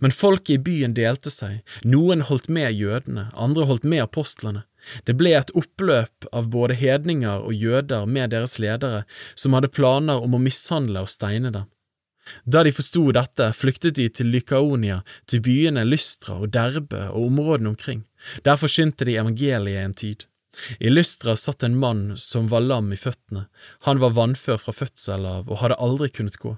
Men 0.00 0.10
folket 0.10 0.56
i 0.56 0.62
byen 0.64 0.94
delte 0.96 1.30
seg, 1.30 1.60
noen 1.84 2.24
holdt 2.26 2.48
med 2.48 2.72
jødene, 2.74 3.28
andre 3.36 3.66
holdt 3.68 3.84
med 3.86 4.02
apostlene. 4.02 4.64
Det 5.04 5.16
ble 5.18 5.34
et 5.38 5.52
oppløp 5.56 6.26
av 6.32 6.50
både 6.52 6.76
hedninger 6.78 7.44
og 7.46 7.54
jøder 7.54 8.06
med 8.06 8.34
deres 8.34 8.58
ledere, 8.62 9.04
som 9.34 9.56
hadde 9.56 9.72
planer 9.72 10.24
om 10.24 10.36
å 10.36 10.42
mishandle 10.42 11.04
og 11.04 11.12
steine 11.12 11.52
dem. 11.54 11.70
Da 12.44 12.62
de 12.64 12.72
forsto 12.72 13.10
dette, 13.12 13.50
flyktet 13.52 13.98
de 13.98 14.08
til 14.08 14.30
Lykaonia, 14.32 15.02
til 15.28 15.42
byene 15.44 15.84
Lystra 15.84 16.38
og 16.40 16.54
Derbe 16.56 17.08
og 17.10 17.26
områdene 17.28 17.74
omkring. 17.74 18.04
Der 18.44 18.56
forsynte 18.60 19.04
de 19.04 19.18
evangeliet 19.20 19.84
en 19.84 19.96
tid. 19.96 20.24
I 20.78 20.88
Lystra 20.88 21.34
satt 21.36 21.64
en 21.66 21.76
mann 21.76 22.16
som 22.16 22.48
var 22.48 22.64
lam 22.64 22.92
i 22.94 22.98
føttene, 23.00 23.48
han 23.84 24.00
var 24.00 24.14
vannfør 24.16 24.60
fra 24.62 24.72
fødsel 24.72 25.26
av 25.26 25.50
og 25.50 25.60
hadde 25.60 25.80
aldri 25.82 26.08
kunnet 26.14 26.38
gå. 26.40 26.56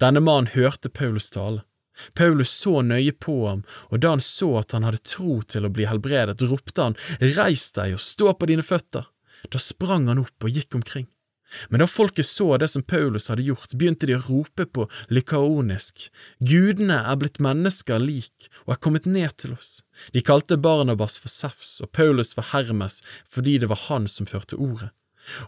Denne 0.00 0.22
mannen 0.22 0.52
hørte 0.54 0.88
Paulus 0.88 1.30
tale. 1.34 1.64
Paulus 2.14 2.50
så 2.50 2.82
nøye 2.82 3.12
på 3.12 3.38
ham, 3.46 3.64
og 3.90 4.02
da 4.02 4.14
han 4.14 4.24
så 4.24 4.50
at 4.60 4.76
han 4.76 4.86
hadde 4.86 5.02
tro 5.06 5.40
til 5.42 5.66
å 5.66 5.72
bli 5.72 5.88
helbredet, 5.88 6.42
ropte 6.50 6.88
han, 6.90 6.98
Reis 7.20 7.70
deg 7.76 7.96
og 7.96 8.04
stå 8.04 8.34
på 8.38 8.50
dine 8.50 8.66
føtter! 8.66 9.10
Da 9.52 9.60
sprang 9.60 10.08
han 10.08 10.22
opp 10.22 10.46
og 10.46 10.56
gikk 10.56 10.74
omkring. 10.78 11.06
Men 11.68 11.82
da 11.82 11.86
folket 11.86 12.26
så 12.26 12.56
det 12.58 12.68
som 12.68 12.82
Paulus 12.82 13.28
hadde 13.30 13.44
gjort, 13.46 13.76
begynte 13.78 14.08
de 14.08 14.16
å 14.16 14.22
rope 14.26 14.66
på 14.66 14.86
lykaonisk, 15.12 16.08
Gudene 16.42 17.02
er 17.04 17.20
blitt 17.20 17.40
mennesker 17.42 18.02
lik 18.02 18.48
og 18.64 18.74
er 18.74 18.82
kommet 18.86 19.06
ned 19.06 19.36
til 19.38 19.54
oss. 19.54 19.78
De 20.12 20.24
kalte 20.24 20.58
Barnabas 20.58 21.20
for 21.22 21.30
Sefs 21.32 21.76
og 21.84 21.92
Paulus 21.94 22.34
for 22.34 22.50
Hermes 22.50 23.02
fordi 23.30 23.60
det 23.62 23.70
var 23.70 23.84
han 23.86 24.08
som 24.10 24.26
førte 24.30 24.58
ordet. 24.58 24.90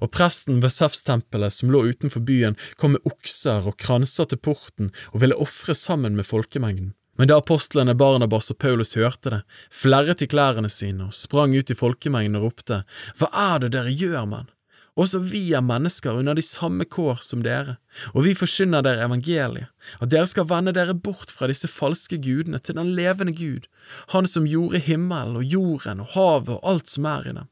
Og 0.01 0.11
presten 0.15 0.61
ved 0.65 0.75
Sefs-tempelet 0.75 1.55
som 1.55 1.73
lå 1.73 1.85
utenfor 1.91 2.25
byen, 2.27 2.59
kom 2.77 2.97
med 2.97 3.09
okser 3.09 3.67
og 3.69 3.79
kranser 3.83 4.31
til 4.31 4.41
porten 4.43 4.93
og 5.13 5.23
ville 5.25 5.39
ofre 5.39 5.77
sammen 5.77 6.17
med 6.19 6.29
folkemengden. 6.29 6.95
Men 7.17 7.31
da 7.31 7.39
apostlene 7.41 7.95
Barnabas 7.97 8.51
og 8.53 8.59
Paulus 8.61 8.93
hørte 8.97 9.33
det, 9.33 9.39
flerret 9.73 10.21
de 10.21 10.29
klærne 10.29 10.69
sine 10.69 11.09
og 11.09 11.17
sprang 11.17 11.55
ut 11.57 11.73
i 11.73 11.79
folkemengden 11.79 12.37
og 12.37 12.51
ropte, 12.51 12.83
Hva 13.17 13.31
er 13.33 13.65
det 13.65 13.73
dere 13.73 13.95
gjør, 13.95 14.29
menn? 14.29 14.53
Også 14.97 15.21
vi 15.21 15.43
er 15.53 15.65
mennesker 15.65 16.17
under 16.17 16.37
de 16.37 16.43
samme 16.45 16.87
kår 16.89 17.21
som 17.25 17.43
dere, 17.45 17.75
og 18.15 18.25
vi 18.25 18.33
forkynner 18.37 18.85
dere 18.85 19.05
evangeliet, 19.05 19.69
at 20.01 20.13
dere 20.13 20.29
skal 20.29 20.49
vende 20.49 20.73
dere 20.77 20.95
bort 20.97 21.35
fra 21.37 21.51
disse 21.51 21.69
falske 21.69 22.17
gudene 22.25 22.61
til 22.65 22.79
den 22.79 22.95
levende 22.97 23.35
Gud, 23.37 23.69
Han 24.13 24.27
som 24.27 24.49
gjorde 24.49 24.81
himmelen 24.81 25.37
og 25.37 25.45
jorden 25.45 26.01
og 26.01 26.15
havet 26.15 26.55
og 26.57 26.65
alt 26.65 26.89
som 26.89 27.05
er 27.05 27.29
i 27.29 27.35
dem. 27.37 27.49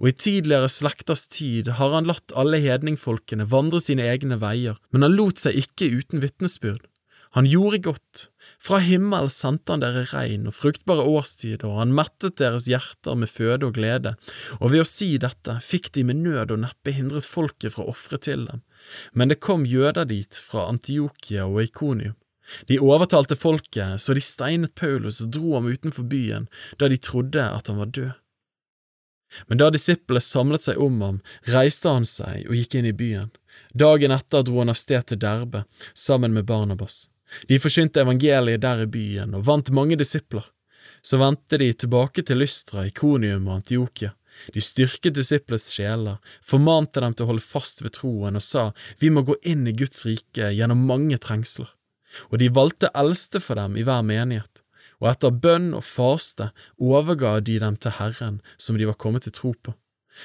Og 0.00 0.10
i 0.10 0.16
tidligere 0.16 0.70
slekters 0.72 1.26
tid 1.26 1.74
har 1.78 1.94
han 1.96 2.08
latt 2.08 2.34
alle 2.38 2.60
hedningfolkene 2.62 3.48
vandre 3.50 3.82
sine 3.82 4.06
egne 4.10 4.40
veier, 4.42 4.78
men 4.90 5.06
han 5.06 5.16
lot 5.18 5.42
seg 5.42 5.58
ikke 5.64 5.90
uten 6.00 6.24
vitnesbyrd. 6.24 6.84
Han 7.34 7.48
gjorde 7.50 7.80
godt, 7.82 8.28
fra 8.62 8.78
himmel 8.78 9.26
sendte 9.34 9.74
han 9.74 9.82
dere 9.82 10.04
regn 10.06 10.46
og 10.46 10.54
fruktbare 10.54 11.02
årstider, 11.02 11.66
og 11.66 11.80
han 11.80 11.94
mettet 11.96 12.36
deres 12.38 12.68
hjerter 12.70 13.18
med 13.18 13.32
føde 13.32 13.66
og 13.66 13.74
glede, 13.74 14.12
og 14.60 14.70
ved 14.70 14.84
å 14.84 14.86
si 14.86 15.16
dette 15.18 15.56
fikk 15.66 15.90
de 15.96 16.04
med 16.06 16.22
nød 16.22 16.54
og 16.54 16.62
neppe 16.62 16.94
hindret 16.94 17.26
folket 17.26 17.74
fra 17.74 17.82
å 17.82 17.90
ofre 17.90 18.20
til 18.22 18.46
dem. 18.46 18.62
Men 19.18 19.34
det 19.34 19.40
kom 19.42 19.66
jøder 19.66 20.06
dit 20.06 20.38
fra 20.38 20.68
Antiokia 20.70 21.48
og 21.50 21.64
Ikonium. 21.66 22.14
De 22.70 22.78
overtalte 22.78 23.34
folket, 23.40 23.98
så 23.98 24.14
de 24.14 24.22
steinet 24.22 24.76
Paulus 24.78 25.18
og 25.24 25.34
dro 25.34 25.56
ham 25.56 25.66
utenfor 25.66 26.06
byen, 26.06 26.46
da 26.78 26.86
de 26.92 27.00
trodde 27.02 27.42
at 27.42 27.66
han 27.66 27.82
var 27.82 27.90
død. 27.90 28.12
Men 29.46 29.60
da 29.60 29.70
disiplene 29.70 30.22
samlet 30.22 30.66
seg 30.66 30.80
om 30.80 31.00
ham, 31.04 31.20
reiste 31.54 31.90
han 31.90 32.06
seg 32.08 32.48
og 32.48 32.58
gikk 32.58 32.78
inn 32.78 32.90
i 32.90 32.96
byen. 32.96 33.30
Dagen 33.74 34.14
etter 34.14 34.44
dro 34.46 34.60
han 34.62 34.72
av 34.72 34.78
sted 34.78 35.06
til 35.10 35.20
Derbe, 35.22 35.64
sammen 35.94 36.34
med 36.34 36.46
Barnabas. 36.46 37.08
De 37.48 37.58
forsynte 37.58 38.02
evangeliet 38.02 38.62
der 38.62 38.84
i 38.84 38.90
byen 38.90 39.34
og 39.34 39.46
vant 39.48 39.70
mange 39.74 39.98
disipler. 39.98 40.44
Så 41.02 41.18
vendte 41.20 41.58
de 41.60 41.72
tilbake 41.72 42.22
til 42.24 42.40
Lystra, 42.40 42.86
Ikonium 42.88 43.48
og 43.48 43.60
Antiokia. 43.60 44.14
De 44.54 44.60
styrket 44.60 45.14
disiples 45.14 45.68
sjeler, 45.70 46.18
formante 46.42 47.00
dem 47.02 47.14
til 47.14 47.26
å 47.26 47.32
holde 47.32 47.44
fast 47.44 47.84
ved 47.84 47.94
troen 47.98 48.38
og 48.38 48.42
sa 48.42 48.70
vi 49.00 49.10
må 49.12 49.22
gå 49.26 49.36
inn 49.46 49.66
i 49.70 49.74
Guds 49.76 50.04
rike 50.08 50.50
gjennom 50.56 50.86
mange 50.88 51.18
trengsler. 51.22 51.70
Og 52.30 52.38
de 52.42 52.50
valgte 52.54 52.92
eldste 52.94 53.40
for 53.42 53.58
dem 53.58 53.78
i 53.78 53.84
hver 53.86 54.02
menighet, 54.06 54.63
og 55.04 55.10
etter 55.10 55.34
bønn 55.44 55.74
og 55.76 55.84
faste 55.84 56.48
overga 56.80 57.36
de 57.44 57.58
dem 57.60 57.76
til 57.76 57.92
Herren 57.98 58.38
som 58.56 58.78
de 58.80 58.88
var 58.88 58.96
kommet 58.96 59.26
til 59.26 59.36
tro 59.36 59.52
på. 59.52 59.74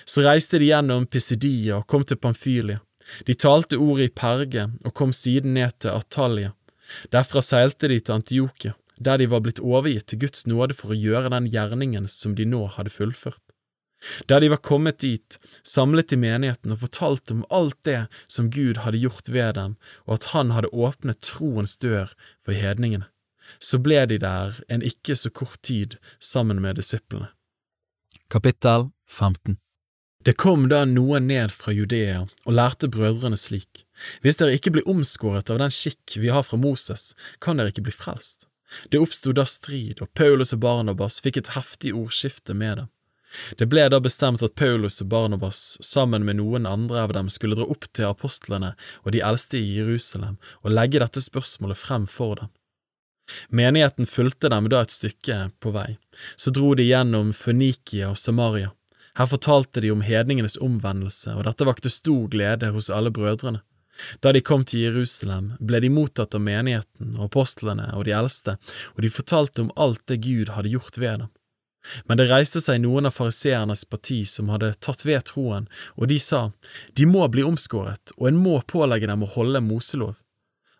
Så 0.07 0.23
reiste 0.23 0.61
de 0.61 0.69
gjennom 0.69 1.07
Pisidia 1.11 1.81
og 1.81 1.87
kom 1.91 2.05
til 2.07 2.19
Pamfylia. 2.21 2.79
De 3.27 3.33
talte 3.33 3.79
ordet 3.81 4.07
i 4.07 4.15
Perge 4.15 4.69
og 4.85 4.95
kom 4.95 5.11
siden 5.11 5.57
ned 5.57 5.75
til 5.81 5.97
Atalia. 5.97 6.53
Derfra 7.11 7.43
seilte 7.43 7.89
de 7.91 7.99
til 7.99 8.15
Antiokia, 8.15 8.73
der 8.97 9.19
de 9.19 9.27
var 9.29 9.43
blitt 9.43 9.59
overgitt 9.59 10.07
til 10.07 10.23
Guds 10.23 10.47
nåde 10.47 10.77
for 10.77 10.93
å 10.93 10.97
gjøre 10.97 11.33
den 11.33 11.49
gjerningen 11.51 12.07
som 12.07 12.37
de 12.37 12.47
nå 12.47 12.63
hadde 12.77 12.93
fullført. 12.93 13.41
Da 14.31 14.39
de 14.39 14.47
var 14.47 14.61
kommet 14.63 15.01
dit, 15.03 15.35
samlet 15.67 16.07
de 16.13 16.17
menigheten 16.21 16.71
og 16.71 16.85
fortalte 16.85 17.35
om 17.35 17.43
alt 17.51 17.75
det 17.83 18.05
som 18.31 18.47
Gud 18.53 18.79
hadde 18.85 19.01
gjort 19.01 19.27
ved 19.27 19.57
dem, 19.57 19.75
og 20.07 20.19
at 20.19 20.29
han 20.33 20.53
hadde 20.55 20.71
åpnet 20.71 21.19
troens 21.25 21.75
dør 21.81 22.13
for 22.45 22.55
hedningene. 22.55 23.09
Så 23.57 23.79
ble 23.81 24.05
de 24.09 24.19
der 24.21 24.59
en 24.69 24.85
ikke 24.85 25.15
så 25.17 25.31
kort 25.33 25.61
tid 25.65 25.97
sammen 26.19 26.61
med 26.61 26.77
disiplene. 26.77 27.31
Kapittel 28.29 28.89
15 29.09 29.57
Det 30.25 30.35
kom 30.37 30.67
da 30.69 30.83
noen 30.85 31.27
ned 31.31 31.51
fra 31.55 31.73
Judea 31.73 32.27
og 32.45 32.53
lærte 32.53 32.91
brødrene 32.91 33.39
slik. 33.39 33.85
Hvis 34.21 34.37
dere 34.37 34.53
ikke 34.59 34.75
blir 34.75 34.87
omskåret 34.89 35.49
av 35.49 35.59
den 35.63 35.73
skikk 35.73 36.19
vi 36.21 36.29
har 36.29 36.45
fra 36.45 36.59
Moses, 36.59 37.15
kan 37.41 37.57
dere 37.57 37.73
ikke 37.73 37.87
bli 37.87 37.95
frelst. 37.95 38.45
Det 38.91 39.01
oppstod 39.01 39.39
da 39.39 39.47
strid, 39.49 40.01
og 40.01 40.13
Paulus 40.13 40.53
og 40.53 40.61
Barnabas 40.61 41.17
fikk 41.25 41.41
et 41.41 41.53
heftig 41.55 41.95
ordskifte 41.97 42.53
med 42.53 42.83
dem. 42.83 42.89
Det 43.57 43.67
ble 43.69 43.85
da 43.93 43.99
bestemt 44.01 44.43
at 44.45 44.55
Paulus 44.57 45.01
og 45.03 45.09
Barnabas 45.11 45.77
sammen 45.85 46.25
med 46.25 46.39
noen 46.39 46.65
andre 46.65 47.03
av 47.05 47.13
dem 47.13 47.29
skulle 47.29 47.57
dra 47.57 47.67
opp 47.69 47.85
til 47.93 48.09
apostlene 48.09 48.73
og 49.03 49.13
de 49.13 49.21
eldste 49.25 49.59
i 49.59 49.75
Jerusalem 49.77 50.39
og 50.63 50.73
legge 50.73 51.01
dette 51.03 51.21
spørsmålet 51.21 51.77
frem 51.77 52.07
for 52.09 52.41
dem. 52.41 52.49
Menigheten 53.49 54.09
fulgte 54.09 54.49
dem 54.49 54.69
da 54.71 54.83
et 54.85 54.93
stykke 54.93 55.39
på 55.59 55.73
vei, 55.75 55.97
så 56.35 56.53
dro 56.55 56.73
de 56.75 56.87
gjennom 56.87 57.33
Fønikia 57.33 58.11
og 58.11 58.17
Samaria. 58.17 58.73
Her 59.19 59.27
fortalte 59.27 59.81
de 59.83 59.91
om 59.91 60.03
hedningenes 60.05 60.57
omvendelse, 60.63 61.33
og 61.35 61.43
dette 61.47 61.65
vakte 61.67 61.91
stor 61.91 62.29
glede 62.31 62.69
hos 62.75 62.89
alle 62.93 63.11
brødrene. 63.11 63.63
Da 64.23 64.31
de 64.31 64.41
kom 64.41 64.63
til 64.63 64.85
Jerusalem, 64.85 65.53
ble 65.59 65.81
de 65.83 65.89
mottatt 65.91 66.35
av 66.37 66.43
menigheten 66.45 67.17
og 67.17 67.25
apostlene 67.25 67.89
og 67.97 68.05
de 68.07 68.13
eldste, 68.15 68.55
og 68.95 69.03
de 69.03 69.11
fortalte 69.11 69.65
om 69.65 69.73
alt 69.75 70.05
det 70.07 70.21
Gud 70.23 70.53
hadde 70.55 70.71
gjort 70.71 71.01
ved 71.01 71.25
dem. 71.25 71.33
Men 72.07 72.19
det 72.19 72.29
reiste 72.29 72.61
seg 72.63 72.81
noen 72.83 73.07
av 73.07 73.15
fariseernes 73.15 73.85
parti 73.91 74.21
som 74.27 74.51
hadde 74.53 74.73
tatt 74.83 75.05
ved 75.07 75.23
troen, 75.29 75.67
og 75.95 76.09
de 76.11 76.19
sa, 76.19 76.49
de 76.95 77.07
må 77.07 77.27
bli 77.31 77.45
omskåret, 77.47 78.13
og 78.17 78.31
en 78.31 78.39
må 78.39 78.59
pålegge 78.67 79.07
dem 79.09 79.23
å 79.23 79.31
holde 79.35 79.63
Moselov. 79.63 80.17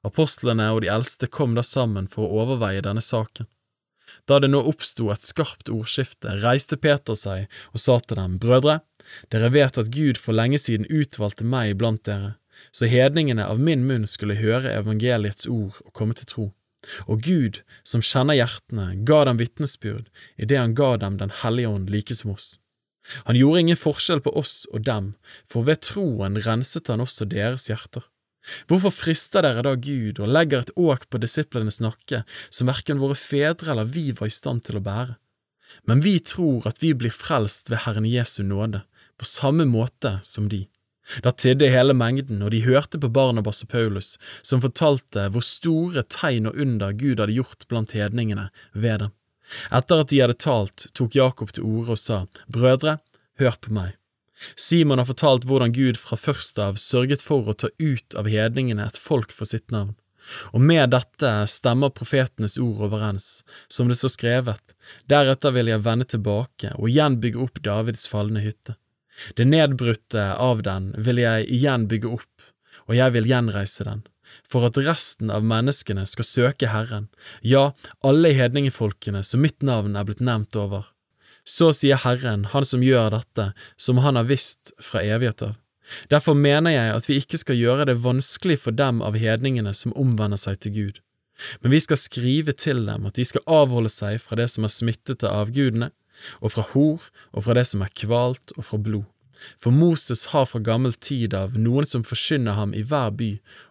Apostlene 0.08 0.70
og 0.74 0.84
de 0.84 0.92
eldste 0.94 1.28
kom 1.28 1.56
da 1.58 1.64
sammen 1.66 2.08
for 2.08 2.26
å 2.26 2.44
overveie 2.46 2.84
denne 2.86 3.04
saken. 3.04 3.48
Da 4.30 4.40
det 4.40 4.50
nå 4.50 4.62
oppsto 4.66 5.10
et 5.14 5.26
skarpt 5.26 5.70
ordskifte, 5.74 6.40
reiste 6.44 6.78
Peter 6.78 7.18
seg 7.18 7.48
og 7.74 7.84
sa 7.84 8.00
til 8.00 8.20
dem, 8.20 8.38
Brødre, 8.42 8.80
dere 9.34 9.50
vet 9.54 9.78
at 9.82 9.92
Gud 9.94 10.20
for 10.22 10.38
lenge 10.38 10.60
siden 10.62 10.88
utvalgte 10.90 11.46
meg 11.46 11.76
blant 11.82 12.06
dere, 12.08 12.38
så 12.72 12.90
hedningene 12.90 13.46
av 13.46 13.60
min 13.60 13.86
munn 13.88 14.08
skulle 14.08 14.40
høre 14.40 14.74
evangeliets 14.76 15.48
ord 15.50 15.80
og 15.86 15.94
komme 15.96 16.18
til 16.18 16.30
tro. 16.30 16.48
Og 17.12 17.24
Gud, 17.26 17.60
som 17.84 18.04
kjenner 18.06 18.38
hjertene, 18.40 18.94
ga 19.08 19.26
dem 19.28 19.40
vitnesbyrd 19.42 20.08
idet 20.40 20.60
han 20.60 20.76
ga 20.78 20.96
dem 20.98 21.18
Den 21.20 21.34
hellige 21.42 21.68
ånd 21.68 21.90
like 21.92 22.16
som 22.16 22.32
oss. 22.32 22.60
Han 23.26 23.36
gjorde 23.36 23.66
ingen 23.66 23.80
forskjell 23.80 24.22
på 24.24 24.32
oss 24.38 24.64
og 24.72 24.86
dem, 24.86 25.16
for 25.50 25.68
ved 25.68 25.82
troen 25.84 26.40
renset 26.46 26.88
han 26.88 27.04
også 27.04 27.28
deres 27.28 27.68
hjerter. 27.72 28.06
Hvorfor 28.70 28.94
frister 28.94 29.46
dere 29.46 29.64
da 29.66 29.76
Gud 29.76 30.20
og 30.20 30.32
legger 30.32 30.64
et 30.64 30.76
åk 30.76 31.08
på 31.10 31.22
disiplenes 31.22 31.80
nakke 31.84 32.24
som 32.50 32.72
verken 32.72 33.02
våre 33.02 33.18
fedre 33.20 33.74
eller 33.74 33.90
vi 33.90 34.10
var 34.18 34.30
i 34.30 34.36
stand 34.36 34.66
til 34.68 34.80
å 34.80 34.86
bære? 34.86 35.18
Men 35.86 36.02
vi 36.02 36.18
tror 36.20 36.66
at 36.70 36.82
vi 36.82 36.96
blir 36.98 37.14
frelst 37.14 37.70
ved 37.70 37.84
Herren 37.86 38.08
Jesu 38.10 38.42
nåde, 38.44 38.84
på 39.20 39.28
samme 39.28 39.68
måte 39.70 40.18
som 40.26 40.50
de. 40.50 40.66
Da 41.26 41.32
tidde 41.34 41.70
hele 41.74 41.96
mengden, 41.98 42.42
og 42.46 42.52
de 42.54 42.62
hørte 42.66 43.00
på 43.02 43.10
Barnabas 43.10 43.64
og 43.66 43.72
Paulus, 43.74 44.16
som 44.46 44.62
fortalte 44.62 45.26
hvor 45.34 45.46
store 45.46 46.04
tegn 46.06 46.50
og 46.50 46.58
under 46.62 46.94
Gud 46.94 47.22
hadde 47.22 47.38
gjort 47.38 47.66
blant 47.70 47.96
hedningene 47.98 48.50
ved 48.74 49.06
dem. 49.06 49.16
Etter 49.74 50.04
at 50.04 50.12
de 50.12 50.22
hadde 50.22 50.38
talt, 50.38 50.90
tok 50.94 51.18
Jakob 51.18 51.54
til 51.54 51.66
orde 51.66 51.98
og 51.98 52.02
sa, 52.02 52.26
Brødre, 52.54 53.00
hør 53.42 53.58
på 53.58 53.74
meg. 53.74 53.99
Simon 54.56 55.02
har 55.02 55.10
fortalt 55.10 55.48
hvordan 55.48 55.74
Gud 55.76 55.98
fra 56.00 56.18
først 56.20 56.60
av 56.62 56.78
sørget 56.82 57.24
for 57.24 57.48
å 57.50 57.56
ta 57.58 57.72
ut 57.80 58.16
av 58.20 58.30
hedningene 58.30 58.86
et 58.88 59.00
folk 59.00 59.34
for 59.36 59.50
sitt 59.50 59.68
navn. 59.74 59.96
Og 60.54 60.62
med 60.62 60.92
dette 60.94 61.32
stemmer 61.50 61.94
profetenes 61.96 62.58
ord 62.62 62.84
overens, 62.90 63.42
som 63.68 63.90
det 63.90 63.98
står 64.00 64.14
skrevet, 64.14 64.76
deretter 65.10 65.56
vil 65.56 65.72
jeg 65.72 65.86
vende 65.86 66.08
tilbake 66.10 66.76
og 66.78 66.90
igjen 66.92 67.18
bygge 67.24 67.42
opp 67.48 67.62
Davids 67.66 68.06
falne 68.12 68.44
hytte. 68.44 68.78
Det 69.36 69.48
nedbrutte 69.48 70.30
av 70.40 70.64
den 70.64 70.94
vil 70.98 71.24
jeg 71.24 71.50
igjen 71.52 71.88
bygge 71.92 72.14
opp, 72.20 72.48
og 72.88 72.96
jeg 72.96 73.16
vil 73.16 73.28
gjenreise 73.30 73.86
den, 73.88 74.06
for 74.48 74.68
at 74.70 74.78
resten 74.86 75.34
av 75.34 75.46
menneskene 75.46 76.06
skal 76.08 76.28
søke 76.28 76.70
Herren, 76.72 77.10
ja, 77.42 77.72
alle 78.06 78.32
hedningefolkene 78.38 79.24
som 79.26 79.44
mitt 79.44 79.66
navn 79.66 79.98
er 80.00 80.08
blitt 80.08 80.24
nevnt 80.24 80.56
over. 80.60 80.88
Så 81.50 81.72
sier 81.74 81.98
Herren, 82.04 82.46
Han 82.54 82.66
som 82.66 82.84
gjør 82.86 83.10
dette, 83.18 83.52
som 83.78 84.04
Han 84.06 84.20
har 84.20 84.30
visst 84.30 84.74
fra 84.78 85.02
evighet 85.02 85.42
av. 85.48 85.58
Derfor 86.14 86.38
mener 86.38 86.76
jeg 86.76 86.94
at 86.94 87.08
vi 87.10 87.18
ikke 87.18 87.40
skal 87.42 87.58
gjøre 87.58 87.88
det 87.90 88.02
vanskelig 88.04 88.60
for 88.62 88.76
dem 88.76 89.02
av 89.02 89.18
hedningene 89.18 89.74
som 89.74 89.96
omvender 89.98 90.38
seg 90.38 90.60
til 90.62 90.76
Gud, 90.76 91.00
men 91.64 91.74
vi 91.74 91.80
skal 91.82 91.98
skrive 91.98 92.54
til 92.54 92.84
dem 92.86 93.08
at 93.10 93.18
de 93.18 93.26
skal 93.26 93.46
avholde 93.50 93.90
seg 93.90 94.20
fra 94.22 94.38
det 94.38 94.50
som 94.54 94.68
er 94.68 94.76
smittet 94.76 95.26
av 95.26 95.48
avgudene, 95.48 95.90
og 96.44 96.54
fra 96.54 96.66
hor, 96.74 97.08
og 97.34 97.46
fra 97.46 97.56
det 97.58 97.66
som 97.72 97.82
er 97.82 97.96
kvalt, 97.96 98.54
og 98.58 98.68
fra 98.68 98.78
blod. 98.86 99.08
For 99.58 99.72
Moses 99.72 100.26
har 100.34 100.50
fra 100.52 100.60
gammel 100.60 100.94
tid 100.94 101.34
av 101.34 101.56
noen 101.58 101.88
som 101.88 102.04
forkynner 102.04 102.60
ham 102.60 102.76
i 102.76 102.84
hver 102.84 103.14
by, 103.16 103.30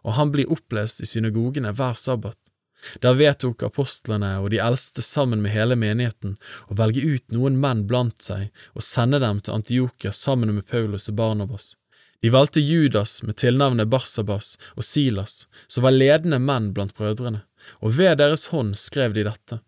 og 0.08 0.16
han 0.16 0.32
blir 0.32 0.50
opplest 0.50 1.04
i 1.04 1.08
synagogene 1.10 1.74
hver 1.76 1.98
sabbat. 2.00 2.38
Der 3.02 3.16
vedtok 3.18 3.62
apostlene 3.66 4.36
og 4.42 4.50
de 4.52 4.60
eldste 4.62 5.02
sammen 5.02 5.42
med 5.42 5.52
hele 5.54 5.76
menigheten 5.78 6.36
å 6.70 6.78
velge 6.78 7.02
ut 7.02 7.34
noen 7.34 7.58
menn 7.60 7.84
blant 7.90 8.22
seg 8.22 8.48
og 8.74 8.86
sende 8.86 9.20
dem 9.22 9.42
til 9.42 9.58
Antiokia 9.58 10.12
sammen 10.14 10.54
med 10.54 10.68
Paulus 10.70 11.08
og 11.10 11.18
Barnabas. 11.18 11.74
De 12.22 12.30
valgte 12.34 12.60
Judas 12.60 13.20
med 13.22 13.38
tilnavnet 13.38 13.90
Barsabas 13.90 14.56
og 14.74 14.84
Silas, 14.84 15.46
som 15.66 15.86
var 15.86 15.94
ledende 15.94 16.40
menn 16.42 16.72
blant 16.74 16.96
brødrene, 16.98 17.44
og 17.78 17.94
ved 17.98 18.18
deres 18.18 18.48
hånd 18.54 18.74
skrev 18.78 19.14
de 19.14 19.26
dette. 19.28 19.60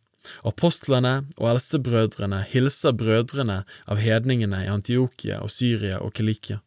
Apostlene 0.46 1.14
og 1.38 1.52
eldstebrødrene 1.52 2.42
hilser 2.50 2.96
brødrene 2.96 3.62
av 3.86 4.02
hedningene 4.02 4.64
i 4.64 4.72
Antiokia 4.72 5.40
og 5.44 5.52
Syria 5.54 6.00
og 6.02 6.14
Kilikia. 6.18 6.60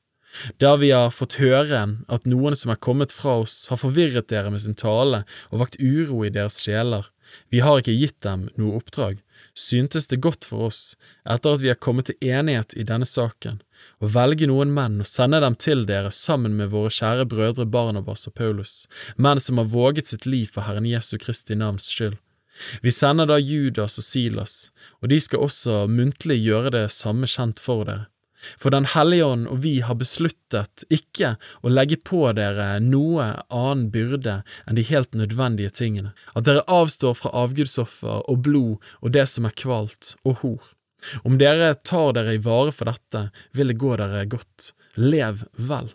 Da 0.61 0.75
vi 0.81 0.89
har 0.91 1.13
fått 1.13 1.37
høre 1.41 1.83
at 2.09 2.29
noen 2.29 2.55
som 2.57 2.73
er 2.73 2.81
kommet 2.81 3.13
fra 3.13 3.39
oss, 3.43 3.67
har 3.69 3.81
forvirret 3.81 4.29
dere 4.31 4.51
med 4.53 4.63
sin 4.63 4.77
tale 4.77 5.23
og 5.51 5.61
vakt 5.61 5.79
uro 5.79 6.23
i 6.25 6.33
deres 6.33 6.61
sjeler, 6.63 7.09
vi 7.49 7.61
har 7.65 7.79
ikke 7.81 7.95
gitt 7.95 8.19
dem 8.25 8.47
noe 8.59 8.77
oppdrag, 8.79 9.21
syntes 9.57 10.07
det 10.09 10.21
godt 10.25 10.45
for 10.45 10.69
oss, 10.69 10.81
etter 11.29 11.55
at 11.55 11.63
vi 11.63 11.71
er 11.71 11.79
kommet 11.79 12.09
til 12.09 12.33
enighet 12.33 12.75
i 12.77 12.85
denne 12.87 13.07
saken, 13.09 13.61
å 14.01 14.09
velge 14.13 14.47
noen 14.49 14.73
menn 14.73 15.01
og 15.03 15.09
sende 15.09 15.41
dem 15.43 15.57
til 15.59 15.85
dere 15.89 16.11
sammen 16.13 16.55
med 16.59 16.71
våre 16.73 16.91
kjære 16.93 17.25
brødre 17.29 17.65
Barnabas 17.69 18.27
og 18.29 18.37
Paulus, 18.39 18.85
menn 19.17 19.41
som 19.43 19.61
har 19.61 19.71
våget 19.73 20.13
sitt 20.13 20.27
liv 20.29 20.49
for 20.53 20.67
Herren 20.67 20.87
Jesu 20.89 21.17
Kristi 21.21 21.57
navns 21.59 21.89
skyld. 21.93 22.17
Vi 22.85 22.91
sender 22.93 23.25
da 23.25 23.39
Judas 23.41 23.97
og 23.97 24.05
Silas, 24.05 24.55
og 25.01 25.09
de 25.09 25.17
skal 25.21 25.41
også 25.41 25.83
muntlig 25.89 26.37
gjøre 26.43 26.73
det 26.75 26.87
samme 26.93 27.29
kjent 27.29 27.61
for 27.61 27.85
dere. 27.89 28.12
For 28.57 28.73
Den 28.73 28.87
hellige 28.93 29.25
ånd 29.25 29.47
og 29.51 29.63
vi 29.63 29.79
har 29.85 29.97
besluttet 29.99 30.85
ikke 30.93 31.35
å 31.61 31.71
legge 31.71 31.97
på 31.97 32.25
dere 32.37 32.79
noe 32.83 33.29
annen 33.47 33.89
byrde 33.93 34.41
enn 34.67 34.79
de 34.79 34.85
helt 34.87 35.15
nødvendige 35.17 35.73
tingene, 35.81 36.13
at 36.35 36.47
dere 36.47 36.65
avstår 36.67 37.17
fra 37.19 37.33
avgudsoffer 37.43 38.23
og 38.29 38.45
blod 38.45 38.93
og 39.01 39.15
det 39.15 39.27
som 39.31 39.47
er 39.47 39.57
kvalt, 39.57 40.15
og 40.23 40.41
hor. 40.43 40.71
Om 41.23 41.37
dere 41.37 41.73
tar 41.75 42.13
dere 42.15 42.37
i 42.37 42.41
vare 42.41 42.71
for 42.71 42.87
dette, 42.87 43.27
vil 43.51 43.71
det 43.71 43.79
gå 43.81 43.95
dere 43.99 44.25
godt. 44.31 44.71
Lev 44.95 45.43
vel. 45.57 45.91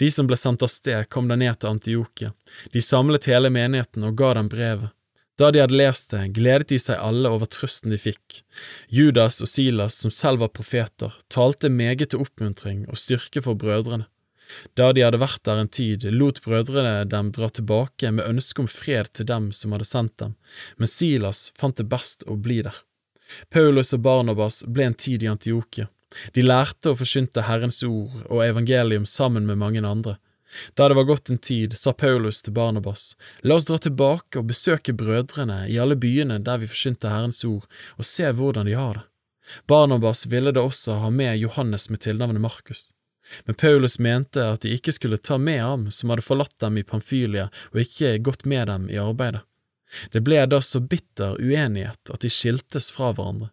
De 0.00 0.10
som 0.10 0.28
ble 0.28 0.36
sendt 0.40 0.64
av 0.64 0.72
sted, 0.72 1.08
kom 1.12 1.28
da 1.28 1.36
ned 1.36 1.58
til 1.60 1.74
Antiokia. 1.74 2.32
De 2.72 2.82
samlet 2.82 3.28
hele 3.28 3.52
menigheten 3.52 4.04
og 4.08 4.16
ga 4.18 4.34
dem 4.38 4.50
brevet. 4.52 4.92
Da 5.38 5.50
de 5.50 5.58
hadde 5.64 5.74
lest 5.74 6.12
det, 6.12 6.28
gledet 6.36 6.70
de 6.70 6.78
seg 6.78 7.00
alle 7.02 7.30
over 7.34 7.50
trøsten 7.50 7.90
de 7.90 7.98
fikk. 7.98 8.42
Judas 8.86 9.40
og 9.42 9.50
Silas, 9.50 9.96
som 9.98 10.12
selv 10.14 10.44
var 10.44 10.52
profeter, 10.54 11.16
talte 11.32 11.70
meget 11.72 12.12
til 12.12 12.22
oppmuntring 12.22 12.84
og 12.86 13.00
styrke 13.00 13.42
for 13.42 13.58
brødrene. 13.58 14.06
Da 14.78 14.92
de 14.94 15.02
hadde 15.02 15.18
vært 15.18 15.42
der 15.48 15.58
en 15.58 15.72
tid, 15.72 16.04
lot 16.14 16.38
brødrene 16.44 17.02
dem 17.10 17.32
dra 17.34 17.48
tilbake 17.50 18.12
med 18.14 18.28
ønske 18.28 18.62
om 18.62 18.70
fred 18.70 19.10
til 19.16 19.26
dem 19.26 19.50
som 19.56 19.74
hadde 19.74 19.88
sendt 19.88 20.18
dem, 20.22 20.36
men 20.78 20.90
Silas 20.90 21.48
fant 21.58 21.80
det 21.80 21.88
best 21.90 22.22
å 22.30 22.36
bli 22.38 22.60
der. 22.62 22.76
Paulus 23.50 23.94
og 23.96 24.04
Barnabas 24.04 24.62
ble 24.68 24.90
en 24.90 24.98
tid 25.06 25.24
i 25.24 25.30
Antiokia. 25.32 25.88
De 26.36 26.44
lærte 26.44 26.92
og 26.92 27.00
forkynte 27.00 27.48
Herrens 27.48 27.80
ord 27.82 28.14
og 28.28 28.44
evangelium 28.44 29.08
sammen 29.08 29.48
med 29.48 29.58
mange 29.58 29.82
andre. 29.82 30.18
Da 30.74 30.88
det 30.88 30.96
var 30.98 31.08
gått 31.08 31.30
en 31.30 31.38
tid, 31.38 31.76
sa 31.76 31.92
Paulus 31.92 32.42
til 32.42 32.54
Barnabas, 32.54 33.16
la 33.42 33.58
oss 33.58 33.66
dra 33.68 33.78
tilbake 33.78 34.38
og 34.38 34.50
besøke 34.50 34.94
brødrene 34.94 35.64
i 35.70 35.78
alle 35.82 35.96
byene 35.96 36.38
der 36.44 36.62
vi 36.62 36.70
forsynte 36.70 37.10
Herrens 37.10 37.44
ord, 37.48 37.66
og 37.98 38.08
se 38.08 38.30
hvordan 38.30 38.70
de 38.70 38.76
har 38.78 39.00
det. 39.00 39.06
Barnabas 39.68 40.26
ville 40.26 40.52
da 40.52 40.62
også 40.64 41.00
ha 41.02 41.10
med 41.10 41.36
Johannes 41.38 41.90
med 41.90 42.00
tilnavnet 42.00 42.40
Markus. 42.40 42.90
Men 43.44 43.54
Paulus 43.54 43.98
mente 43.98 44.44
at 44.44 44.64
de 44.64 44.74
ikke 44.76 44.92
skulle 44.92 45.16
ta 45.16 45.38
med 45.38 45.60
ham 45.60 45.90
som 45.90 46.12
hadde 46.12 46.24
forlatt 46.24 46.56
dem 46.60 46.78
i 46.78 46.84
Pamfylia 46.84 47.48
og 47.72 47.82
ikke 47.84 48.18
gått 48.24 48.44
med 48.44 48.68
dem 48.68 48.88
i 48.92 49.00
arbeidet. 49.00 49.42
Det 50.12 50.24
ble 50.26 50.42
da 50.50 50.60
så 50.64 50.80
bitter 50.80 51.38
uenighet 51.38 52.10
at 52.10 52.24
de 52.24 52.30
skiltes 52.32 52.90
fra 52.92 53.12
hverandre. 53.14 53.50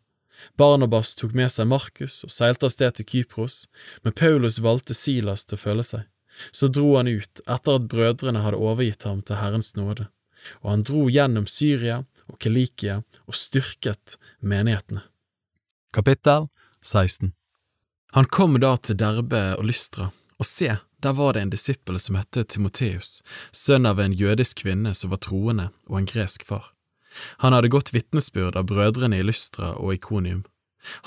Barnabas 0.57 1.13
tok 1.15 1.35
med 1.37 1.51
seg 1.53 1.69
Markus 1.69 2.23
og 2.25 2.33
seilte 2.33 2.65
av 2.65 2.73
sted 2.73 2.97
til 2.97 3.07
Kypros, 3.11 3.65
men 4.01 4.15
Paulus 4.17 4.57
valgte 4.63 4.97
Silas 4.97 5.45
til 5.45 5.59
å 5.59 5.61
følge 5.61 5.85
seg. 5.91 6.07
Så 6.51 6.67
dro 6.67 6.95
han 6.97 7.07
ut 7.07 7.43
etter 7.45 7.77
at 7.77 7.87
brødrene 7.91 8.43
hadde 8.43 8.59
overgitt 8.59 9.05
ham 9.07 9.21
til 9.25 9.39
Herrens 9.41 9.75
nåde, 9.77 10.07
og 10.61 10.71
han 10.73 10.85
dro 10.87 11.07
gjennom 11.11 11.47
Syria 11.47 12.01
og 12.31 12.39
Kilikia 12.41 13.01
og 13.27 13.37
styrket 13.37 14.17
menighetene. 14.39 15.03
Kapittel 15.93 16.47
16 16.81 17.33
Han 18.15 18.25
kom 18.25 18.59
da 18.59 18.75
til 18.77 18.97
Derbe 18.97 19.43
og 19.57 19.67
Lystra, 19.67 20.11
og 20.39 20.47
se, 20.47 20.77
der 21.01 21.13
var 21.13 21.33
det 21.33 21.41
en 21.41 21.51
disippel 21.53 21.99
som 21.99 22.15
het 22.15 22.37
Timoteus, 22.47 23.21
sønn 23.51 23.85
av 23.85 23.99
en 23.99 24.13
jødisk 24.13 24.63
kvinne 24.63 24.93
som 24.93 25.11
var 25.11 25.21
troende 25.25 25.69
og 25.89 25.99
en 25.99 26.09
gresk 26.09 26.45
far. 26.45 26.71
Han 27.43 27.53
hadde 27.53 27.71
gått 27.73 27.91
vitnesbyrd 27.93 28.55
av 28.55 28.69
brødrene 28.69 29.19
i 29.19 29.25
Lystra 29.25 29.73
og 29.75 29.95
Ikonium. 29.97 30.45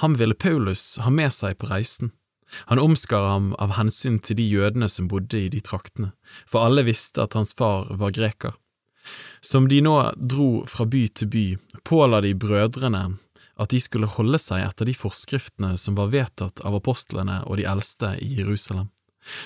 Han 0.03 0.17
ville 0.19 0.35
Paulus 0.35 0.99
ha 1.03 1.11
med 1.11 1.33
seg 1.35 1.59
på 1.59 1.71
reisen. 1.71 2.13
Han 2.71 2.79
omskar 2.79 3.29
ham 3.29 3.53
av 3.59 3.75
hensyn 3.79 4.19
til 4.19 4.39
de 4.39 4.47
jødene 4.49 4.89
som 4.89 5.09
bodde 5.09 5.39
i 5.41 5.51
de 5.53 5.61
traktene, 5.65 6.13
for 6.47 6.67
alle 6.67 6.87
visste 6.87 7.25
at 7.25 7.37
hans 7.39 7.55
far 7.57 7.89
var 7.91 8.15
greker. 8.17 8.55
Som 9.41 9.69
de 9.69 9.83
nå 9.85 9.97
dro 10.17 10.65
fra 10.71 10.87
by 10.89 11.05
til 11.13 11.29
by, 11.29 11.47
påla 11.85 12.23
de 12.25 12.33
brødrene 12.35 13.05
at 13.61 13.71
de 13.71 13.81
skulle 13.81 14.11
holde 14.11 14.41
seg 14.41 14.65
etter 14.65 14.89
de 14.89 14.95
forskriftene 14.97 15.75
som 15.79 15.99
var 15.99 16.11
vedtatt 16.15 16.65
av 16.67 16.79
apostlene 16.81 17.43
og 17.45 17.61
de 17.61 17.69
eldste 17.71 18.15
i 18.25 18.33
Jerusalem. 18.41 18.89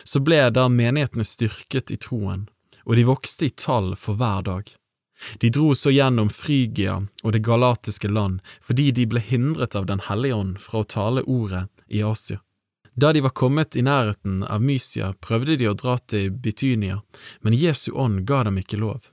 Så 0.05 0.23
ble 0.25 0.41
da 0.51 0.67
menighetene 0.73 1.27
styrket 1.27 1.93
i 1.95 1.99
troen, 2.01 2.49
og 2.87 2.97
de 2.97 3.07
vokste 3.07 3.47
i 3.47 3.55
tall 3.55 3.95
for 4.01 4.19
hver 4.19 4.47
dag. 4.47 4.71
De 5.43 5.51
dro 5.51 5.73
så 5.75 5.91
gjennom 5.91 6.31
Frygia 6.31 7.01
og 7.25 7.33
det 7.35 7.43
galatiske 7.47 8.11
land 8.11 8.39
fordi 8.63 8.91
de 8.95 9.07
ble 9.11 9.23
hindret 9.23 9.75
av 9.75 9.89
Den 9.91 10.03
hellige 10.07 10.39
ånd 10.39 10.61
fra 10.63 10.85
å 10.85 10.87
tale 10.87 11.25
ordet 11.27 11.67
i 11.89 12.05
Asia. 12.07 12.39
Da 13.01 13.13
de 13.13 13.21
var 13.21 13.31
kommet 13.31 13.77
i 13.77 13.83
nærheten 13.83 14.43
av 14.43 14.63
Mysia, 14.63 15.13
prøvde 15.21 15.55
de 15.57 15.69
å 15.71 15.75
dra 15.79 15.93
til 15.99 16.33
Bitynia, 16.35 16.97
men 17.47 17.55
Jesu 17.55 17.93
ånd 17.95 18.25
ga 18.27 18.41
dem 18.49 18.59
ikke 18.59 18.81
lov. 18.83 19.13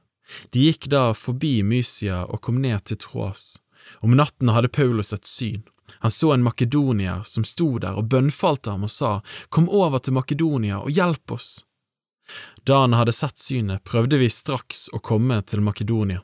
De 0.49 0.63
gikk 0.65 0.87
da 0.89 1.11
forbi 1.13 1.59
Mysia 1.61 2.23
og 2.25 2.41
kom 2.47 2.57
ned 2.63 2.81
til 2.89 2.97
Troas. 3.03 3.59
Om 4.01 4.17
natten 4.17 4.49
hadde 4.49 4.73
Paulus 4.73 5.13
et 5.13 5.29
syn. 5.29 5.61
Han 6.01 6.11
så 6.11 6.31
en 6.33 6.47
makedonier 6.47 7.21
som 7.29 7.45
sto 7.45 7.75
der 7.77 8.01
og 8.01 8.09
bønnfalte 8.09 8.73
ham 8.73 8.89
og 8.89 8.93
sa, 8.95 9.19
Kom 9.53 9.69
over 9.69 10.01
til 10.01 10.17
Makedonia 10.17 10.81
og 10.81 10.89
hjelp 10.89 11.37
oss. 11.37 11.51
Da 12.65 12.81
han 12.87 12.97
hadde 12.97 13.13
sett 13.13 13.37
synet, 13.37 13.85
prøvde 13.85 14.17
vi 14.17 14.33
straks 14.33 14.87
å 14.97 14.97
komme 14.97 15.43
til 15.45 15.61
Makedonia, 15.61 16.23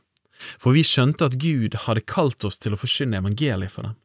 for 0.57 0.73
vi 0.73 0.81
skjønte 0.81 1.29
at 1.29 1.37
Gud 1.37 1.77
hadde 1.85 2.09
kalt 2.09 2.41
oss 2.41 2.57
til 2.57 2.73
å 2.73 2.81
forkynne 2.81 3.21
evangeliet 3.21 3.69
for 3.69 3.85
dem. 3.85 4.00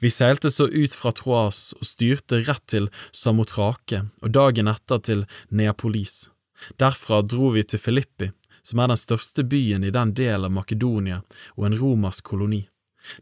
Vi 0.00 0.10
seilte 0.10 0.50
så 0.50 0.66
ut 0.68 0.94
fra 0.94 1.12
Troas 1.12 1.72
og 1.78 1.86
styrte 1.86 2.42
rett 2.48 2.64
til 2.66 2.88
Samotrake 3.14 4.04
og 4.22 4.32
dagen 4.34 4.70
etter 4.70 5.02
til 5.04 5.24
Neapolis. 5.48 6.28
Derfra 6.78 7.22
dro 7.22 7.52
vi 7.54 7.62
til 7.62 7.78
Filippi, 7.78 8.32
som 8.62 8.82
er 8.82 8.90
den 8.90 9.00
største 9.00 9.44
byen 9.46 9.86
i 9.86 9.94
den 9.94 10.14
delen 10.18 10.48
av 10.48 10.56
Makedonia 10.56 11.22
og 11.54 11.68
en 11.68 11.78
romersk 11.78 12.26
koloni. 12.32 12.64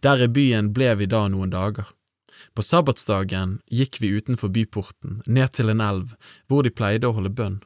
Der 0.03 0.23
i 0.25 0.29
byen 0.29 0.73
ble 0.75 0.95
vi 0.99 1.07
da 1.11 1.27
noen 1.29 1.53
dager. 1.53 1.93
På 2.55 2.65
sabbatsdagen 2.65 3.61
gikk 3.73 4.01
vi 4.01 4.13
utenfor 4.17 4.53
byporten, 4.53 5.21
ned 5.27 5.53
til 5.57 5.73
en 5.73 5.81
elv, 5.81 6.17
hvor 6.49 6.65
de 6.65 6.73
pleide 6.73 7.09
å 7.09 7.17
holde 7.17 7.33
bønn. 7.33 7.61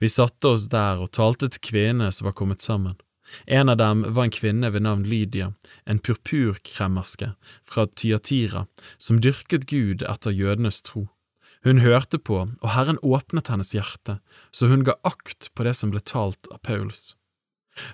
Vi 0.00 0.08
satte 0.08 0.54
oss 0.54 0.68
der 0.72 1.00
og 1.00 1.12
talte 1.16 1.48
til 1.48 1.62
kvinnene 1.70 2.10
som 2.12 2.28
var 2.28 2.36
kommet 2.36 2.64
sammen. 2.64 2.96
En 3.46 3.68
av 3.68 3.76
dem 3.80 4.04
var 4.08 4.26
en 4.26 4.34
kvinne 4.34 4.70
ved 4.72 4.84
navn 4.86 5.04
Lydia, 5.04 5.52
en 5.84 5.98
purpurkremmerske 5.98 7.32
fra 7.62 7.86
Tyatira, 7.86 8.66
som 8.98 9.20
dyrket 9.20 9.68
Gud 9.70 10.02
etter 10.02 10.34
jødenes 10.34 10.82
tro. 10.82 11.08
Hun 11.64 11.82
hørte 11.84 12.18
på, 12.18 12.38
og 12.56 12.68
Herren 12.72 13.00
åpnet 13.04 13.50
hennes 13.52 13.74
hjerte, 13.76 14.18
så 14.52 14.70
hun 14.70 14.84
ga 14.88 14.96
akt 15.04 15.50
på 15.54 15.66
det 15.66 15.74
som 15.76 15.92
ble 15.92 16.00
talt 16.00 16.48
av 16.48 16.62
Paulus. 16.64 17.14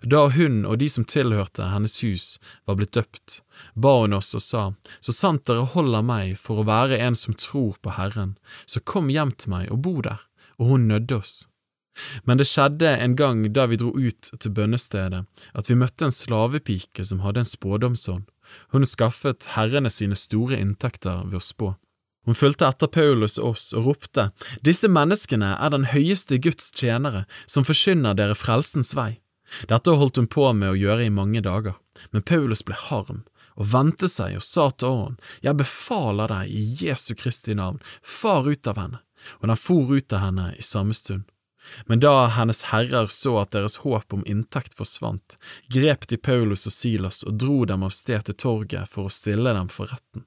Da 0.02 0.26
hun 0.32 0.64
og 0.64 0.78
de 0.80 0.88
som 0.90 1.04
tilhørte 1.04 1.66
hennes 1.70 1.98
hus 2.04 2.26
var 2.66 2.78
blitt 2.78 2.94
døpt, 2.96 3.40
ba 3.74 3.92
hun 4.02 4.16
oss 4.16 4.32
og 4.38 4.42
sa, 4.42 4.62
Så 5.00 5.12
sant 5.12 5.44
dere 5.46 5.66
holder 5.74 6.02
meg 6.02 6.38
for 6.38 6.62
å 6.62 6.66
være 6.66 6.98
en 6.98 7.18
som 7.18 7.34
tror 7.34 7.76
på 7.82 7.94
Herren, 7.98 8.38
så 8.66 8.80
kom 8.80 9.10
hjem 9.10 9.34
til 9.36 9.52
meg 9.52 9.70
og 9.70 9.82
bo 9.82 10.00
der, 10.00 10.22
og 10.58 10.72
hun 10.72 10.88
nødde 10.88 11.20
oss. 11.20 11.46
Men 12.24 12.40
det 12.40 12.48
skjedde 12.50 12.96
en 12.96 13.16
gang 13.16 13.44
da 13.52 13.66
vi 13.70 13.78
dro 13.80 13.92
ut 13.94 14.30
til 14.32 14.54
bønnestedet, 14.56 15.24
at 15.54 15.70
vi 15.70 15.78
møtte 15.78 16.08
en 16.08 16.14
slavepike 16.14 17.04
som 17.04 17.22
hadde 17.24 17.42
en 17.42 17.48
spådomsånd. 17.48 18.26
Hun 18.72 18.86
skaffet 18.86 19.48
herrene 19.56 19.90
sine 19.90 20.16
store 20.18 20.58
inntekter 20.60 21.24
ved 21.26 21.40
å 21.40 21.44
spå. 21.44 21.74
Hun 22.26 22.34
fulgte 22.34 22.66
etter 22.66 22.90
Paulus 22.90 23.38
og 23.38 23.54
oss 23.54 23.68
og 23.76 23.86
ropte, 23.86 24.30
Disse 24.66 24.90
menneskene 24.90 25.52
er 25.62 25.70
den 25.70 25.86
høyeste 25.92 26.40
Guds 26.42 26.72
tjenere, 26.74 27.24
som 27.46 27.66
forkynner 27.66 28.18
dere 28.18 28.34
frelsens 28.34 28.96
vei. 28.98 29.20
Dette 29.70 29.94
holdt 29.94 30.18
hun 30.18 30.26
på 30.26 30.48
med 30.58 30.72
å 30.72 30.78
gjøre 30.78 31.06
i 31.06 31.14
mange 31.14 31.42
dager, 31.44 31.76
men 32.10 32.26
Paulus 32.26 32.64
ble 32.66 32.74
harm 32.88 33.22
og 33.56 33.70
vendte 33.72 34.08
seg 34.10 34.36
og 34.36 34.44
sa 34.44 34.68
til 34.70 34.90
ånden, 34.90 35.20
Jeg 35.42 35.56
befaler 35.56 36.28
deg 36.28 36.50
i 36.50 36.62
Jesu 36.82 37.14
Kristi 37.14 37.54
navn, 37.54 37.80
far 38.02 38.44
ut 38.44 38.66
av 38.66 38.76
henne, 38.76 39.00
og 39.40 39.48
den 39.48 39.56
for 39.56 39.94
ut 39.94 40.12
av 40.12 40.26
henne 40.26 40.50
i 40.58 40.62
samme 40.62 40.94
stund. 40.94 41.24
Men 41.86 42.00
da 42.00 42.26
hennes 42.36 42.62
herrer 42.70 43.10
så 43.12 43.36
at 43.42 43.52
deres 43.56 43.80
håp 43.82 44.14
om 44.14 44.24
inntekt 44.26 44.76
forsvant, 44.78 45.36
grep 45.72 46.06
de 46.10 46.16
Paulus 46.16 46.66
og 46.66 46.74
Silas 46.74 47.22
og 47.26 47.38
dro 47.42 47.64
dem 47.68 47.84
av 47.86 47.94
sted 47.94 48.26
til 48.28 48.38
torget 48.46 48.90
for 48.92 49.08
å 49.08 49.12
stille 49.12 49.54
dem 49.56 49.70
for 49.72 49.92
retten. 49.92 50.26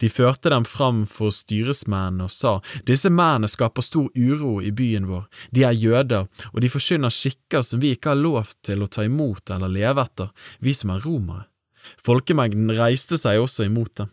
De 0.00 0.08
førte 0.08 0.50
dem 0.50 0.64
fram 0.64 1.02
for 1.10 1.34
styresmennene 1.34 2.26
og 2.28 2.32
sa, 2.32 2.54
Disse 2.88 3.10
mennene 3.12 3.50
skaper 3.50 3.84
stor 3.84 4.08
uro 4.16 4.56
i 4.64 4.72
byen 4.72 5.08
vår, 5.10 5.26
de 5.52 5.66
er 5.68 5.76
jøder, 5.76 6.30
og 6.52 6.62
de 6.64 6.70
forkynner 6.72 7.12
skikker 7.12 7.64
som 7.66 7.82
vi 7.82 7.92
ikke 7.96 8.14
har 8.14 8.22
lov 8.22 8.54
til 8.66 8.82
å 8.82 8.88
ta 8.88 9.04
imot 9.04 9.52
eller 9.52 9.72
leve 9.72 10.06
etter, 10.06 10.32
vi 10.64 10.72
som 10.76 10.94
er 10.94 11.04
romere. 11.04 11.44
Folkemengden 12.02 12.72
reiste 12.74 13.18
seg 13.20 13.38
også 13.42 13.68
imot 13.68 13.92
dem. 14.00 14.08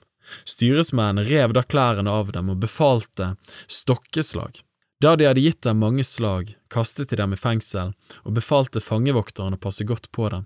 Styresmennene 0.47 1.25
rev 1.27 1.55
da 1.55 1.63
klærne 1.65 2.11
av 2.11 2.31
dem 2.35 2.51
og 2.53 2.61
befalte 2.61 3.33
stokkeslag. 3.67 4.61
Da 5.03 5.17
de 5.19 5.25
hadde 5.27 5.41
gitt 5.43 5.65
dem 5.65 5.81
mange 5.83 6.03
slag, 6.07 6.53
kastet 6.71 7.09
de 7.11 7.17
dem 7.19 7.33
i 7.35 7.37
fengsel 7.39 7.89
og 8.23 8.35
befalte 8.37 8.79
fangevokteren 8.79 9.57
å 9.57 9.59
passe 9.59 9.83
godt 9.83 10.11
på 10.15 10.29
dem. 10.31 10.45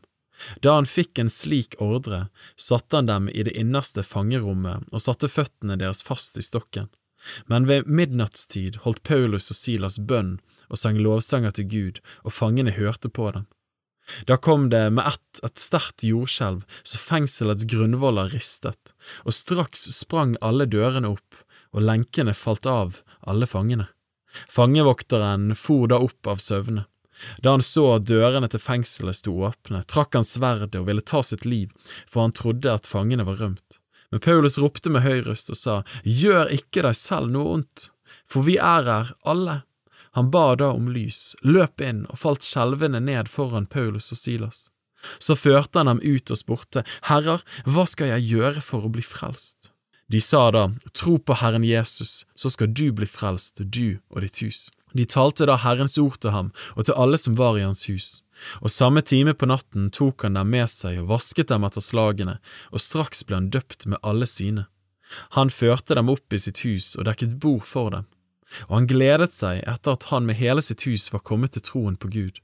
Da 0.65 0.77
han 0.79 0.89
fikk 0.89 1.19
en 1.21 1.29
slik 1.29 1.75
ordre, 1.81 2.27
satte 2.57 2.97
han 2.97 3.09
dem 3.09 3.27
i 3.29 3.43
det 3.45 3.53
innerste 3.57 4.01
fangerommet 4.05 4.87
og 4.89 5.03
satte 5.03 5.29
føttene 5.29 5.77
deres 5.77 6.01
fast 6.05 6.39
i 6.41 6.45
stokken. 6.45 6.89
Men 7.45 7.67
ved 7.69 7.85
midnattstid 7.85 8.79
holdt 8.85 9.03
Paulus 9.05 9.51
og 9.53 9.59
Silas 9.59 9.99
bønn 9.99 10.39
og 10.69 10.81
sang 10.81 10.97
lovsanger 11.01 11.53
til 11.57 11.69
Gud, 11.69 11.99
og 12.25 12.33
fangene 12.33 12.73
hørte 12.73 13.11
på 13.13 13.29
dem. 13.35 13.45
Da 14.25 14.37
kom 14.41 14.69
det 14.71 14.87
med 14.95 15.05
ett 15.09 15.41
et 15.43 15.59
sterkt 15.61 16.05
jordskjelv 16.07 16.63
så 16.81 17.01
fengselets 17.01 17.67
grunnvoller 17.69 18.31
ristet, 18.33 18.93
og 19.25 19.35
straks 19.35 19.85
sprang 19.99 20.33
alle 20.41 20.65
dørene 20.65 21.11
opp, 21.13 21.43
og 21.75 21.83
lenkene 21.83 22.33
falt 22.33 22.65
av 22.65 23.01
alle 23.21 23.49
fangene. 23.49 23.89
Fangevokteren 24.51 25.51
for 25.57 25.89
da 25.91 25.99
opp 26.03 26.29
av 26.29 26.41
søvne. 26.43 26.85
Da 27.41 27.55
han 27.55 27.65
så 27.65 27.95
at 27.95 28.05
dørene 28.09 28.49
til 28.51 28.61
fengselet 28.61 29.17
sto 29.17 29.33
åpne, 29.47 29.81
trakk 29.89 30.17
han 30.17 30.27
sverdet 30.27 30.77
og 30.77 30.87
ville 30.89 31.01
ta 31.01 31.23
sitt 31.25 31.47
liv, 31.49 31.71
for 32.05 32.27
han 32.27 32.35
trodde 32.37 32.73
at 32.73 32.89
fangene 32.89 33.25
var 33.27 33.41
rømt. 33.41 33.81
Men 34.11 34.23
Paulus 34.23 34.57
ropte 34.61 34.91
med 34.93 35.03
høy 35.03 35.23
røst 35.25 35.49
og 35.51 35.59
sa, 35.59 35.77
Gjør 36.03 36.53
ikke 36.55 36.85
deg 36.85 36.95
selv 36.95 37.33
noe 37.33 37.57
ondt, 37.57 37.89
for 38.29 38.45
vi 38.47 38.55
er 38.61 38.87
her, 38.87 39.11
alle. 39.27 39.61
Han 40.17 40.31
ba 40.33 40.55
da 40.57 40.71
om 40.73 40.87
lys, 40.89 41.35
løp 41.43 41.81
inn 41.83 42.05
og 42.09 42.21
falt 42.21 42.45
skjelvende 42.45 43.01
ned 43.03 43.29
foran 43.29 43.67
Paulus 43.69 44.09
og 44.15 44.21
Silas. 44.21 44.67
Så 45.21 45.35
førte 45.37 45.77
han 45.81 45.91
dem 45.91 46.01
ut 46.01 46.31
og 46.33 46.39
spurte, 46.39 46.83
Herrer, 47.09 47.43
hva 47.65 47.85
skal 47.89 48.15
jeg 48.15 48.29
gjøre 48.31 48.63
for 48.65 48.87
å 48.87 48.93
bli 48.93 49.03
frelst? 49.05 49.73
De 50.07 50.21
sa 50.21 50.51
da, 50.51 50.71
Tro 50.93 51.17
på 51.19 51.35
Herren 51.41 51.63
Jesus, 51.67 52.25
så 52.35 52.49
skal 52.49 52.71
du 52.73 52.91
bli 52.95 53.05
frelst, 53.05 53.59
du 53.59 53.99
og 54.09 54.23
ditt 54.23 54.39
hus. 54.39 54.69
De 54.95 55.03
talte 55.05 55.45
da 55.45 55.57
Herrens 55.59 55.97
ord 55.99 56.15
til 56.23 56.31
ham 56.31 56.53
og 56.75 56.87
til 56.87 56.95
alle 56.95 57.19
som 57.19 57.35
var 57.35 57.57
i 57.59 57.65
hans 57.65 57.83
hus. 57.89 58.23
Og 58.63 58.71
samme 58.71 59.03
time 59.03 59.33
på 59.35 59.49
natten 59.49 59.89
tok 59.91 60.23
han 60.23 60.39
dem 60.39 60.53
med 60.53 60.71
seg 60.71 61.01
og 61.01 61.11
vasket 61.11 61.51
dem 61.51 61.67
etter 61.67 61.83
slagene, 61.83 62.37
og 62.71 62.83
straks 62.83 63.25
ble 63.27 63.41
han 63.41 63.51
døpt 63.51 63.87
med 63.91 63.99
alle 64.01 64.29
sine. 64.29 64.67
Han 65.35 65.51
førte 65.51 65.95
dem 65.99 66.09
opp 66.11 66.33
i 66.33 66.39
sitt 66.39 66.63
hus 66.63 66.95
og 66.95 67.07
dekket 67.07 67.37
bord 67.43 67.67
for 67.67 67.91
dem, 67.91 68.07
og 68.67 68.73
han 68.77 68.89
gledet 68.89 69.31
seg 69.35 69.61
etter 69.67 69.95
at 69.95 70.09
han 70.11 70.27
med 70.27 70.39
hele 70.39 70.63
sitt 70.63 70.87
hus 70.87 71.11
var 71.11 71.25
kommet 71.27 71.55
til 71.55 71.67
troen 71.67 71.99
på 71.99 72.11
Gud. 72.11 72.39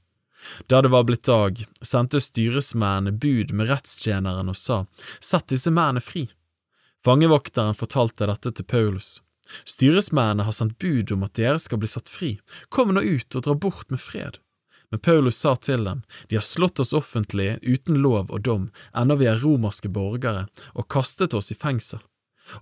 Da 0.68 0.82
det 0.84 0.92
var 0.92 1.06
blitt 1.08 1.24
dag, 1.24 1.60
sendte 1.80 2.20
styresmennene 2.20 3.14
bud 3.16 3.54
med 3.56 3.70
rettstjeneren 3.70 4.52
og 4.52 4.58
sa, 4.60 4.82
Sett 5.16 5.48
disse 5.48 5.72
mennene 5.72 6.04
fri. 6.04 6.26
Fangevokteren 7.04 7.76
fortalte 7.76 8.26
dette 8.30 8.50
til 8.56 8.64
Paulus. 8.64 9.18
Styresmennene 9.68 10.46
har 10.46 10.54
sendt 10.56 10.78
bud 10.80 11.12
om 11.12 11.26
at 11.26 11.34
dere 11.36 11.58
skal 11.60 11.82
bli 11.82 11.90
satt 11.90 12.08
fri, 12.08 12.30
kom 12.72 12.94
nå 12.96 13.02
ut 13.04 13.36
og 13.36 13.44
dra 13.44 13.54
bort 13.54 13.92
med 13.92 14.00
fred. 14.00 14.38
Men 14.88 15.02
Paulus 15.04 15.36
sa 15.36 15.52
til 15.56 15.84
dem, 15.84 16.00
de 16.30 16.38
har 16.38 16.46
slått 16.46 16.80
oss 16.80 16.94
offentlig 16.96 17.58
uten 17.60 18.00
lov 18.00 18.32
og 18.32 18.44
dom, 18.48 18.70
ennå 18.96 19.18
vi 19.20 19.28
er 19.28 19.42
romerske 19.42 19.90
borgere, 19.92 20.46
og 20.72 20.88
kastet 20.88 21.36
oss 21.36 21.52
i 21.52 21.58
fengsel. 21.60 22.00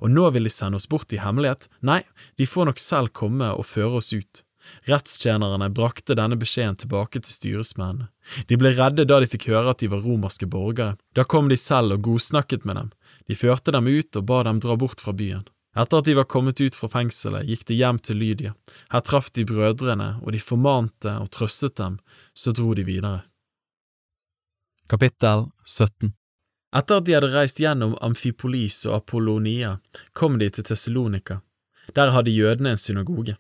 Og 0.02 0.10
nå 0.10 0.28
vil 0.34 0.46
de 0.46 0.50
sende 0.50 0.78
oss 0.78 0.88
bort 0.90 1.12
i 1.14 1.22
hemmelighet, 1.22 1.68
nei, 1.78 2.00
de 2.38 2.46
får 2.46 2.70
nok 2.70 2.82
selv 2.82 3.14
komme 3.14 3.50
og 3.54 3.68
føre 3.68 4.02
oss 4.02 4.10
ut. 4.14 4.42
Rettstjenerne 4.86 5.68
brakte 5.74 6.14
denne 6.18 6.38
beskjeden 6.38 6.78
tilbake 6.78 7.22
til 7.22 7.34
styresmennene. 7.34 8.08
De 8.46 8.58
ble 8.58 8.72
redde 8.78 9.06
da 9.10 9.18
de 9.22 9.28
fikk 9.30 9.48
høre 9.50 9.74
at 9.74 9.82
de 9.82 9.90
var 9.90 10.02
romerske 10.06 10.46
borgere. 10.50 10.96
Da 11.18 11.26
kom 11.26 11.50
de 11.50 11.58
selv 11.58 11.96
og 11.96 12.04
godsnakket 12.06 12.66
med 12.66 12.78
dem. 12.78 12.92
De 13.28 13.36
førte 13.38 13.74
dem 13.74 13.88
ut 13.88 14.16
og 14.18 14.26
ba 14.28 14.42
dem 14.46 14.60
dra 14.62 14.76
bort 14.76 15.02
fra 15.04 15.14
byen. 15.16 15.44
Etter 15.72 16.02
at 16.02 16.04
de 16.04 16.14
var 16.18 16.28
kommet 16.28 16.60
ut 16.60 16.76
fra 16.76 16.88
fengselet, 16.92 17.46
gikk 17.48 17.64
de 17.68 17.78
hjem 17.78 17.98
til 18.04 18.18
Lydia. 18.20 18.54
Her 18.92 19.00
traff 19.00 19.30
de 19.32 19.46
brødrene, 19.48 20.18
og 20.20 20.34
de 20.34 20.40
formante 20.42 21.14
og 21.16 21.30
trøstet 21.32 21.78
dem, 21.80 21.96
så 22.36 22.52
dro 22.52 22.74
de 22.76 22.84
videre. 22.84 23.22
Kapittel 24.88 25.48
17 25.64 26.12
Etter 26.76 27.00
at 27.00 27.06
de 27.06 27.14
hadde 27.16 27.32
reist 27.32 27.60
gjennom 27.60 27.94
Amfipolis 28.04 28.82
og 28.88 28.98
Apollonia, 28.98 29.78
kom 30.16 30.38
de 30.40 30.48
til 30.52 30.64
Tessalonika. 30.68 31.40
Der 31.96 32.12
hadde 32.12 32.32
jødene 32.32 32.72
en 32.72 32.80
synagoge. 32.80 33.36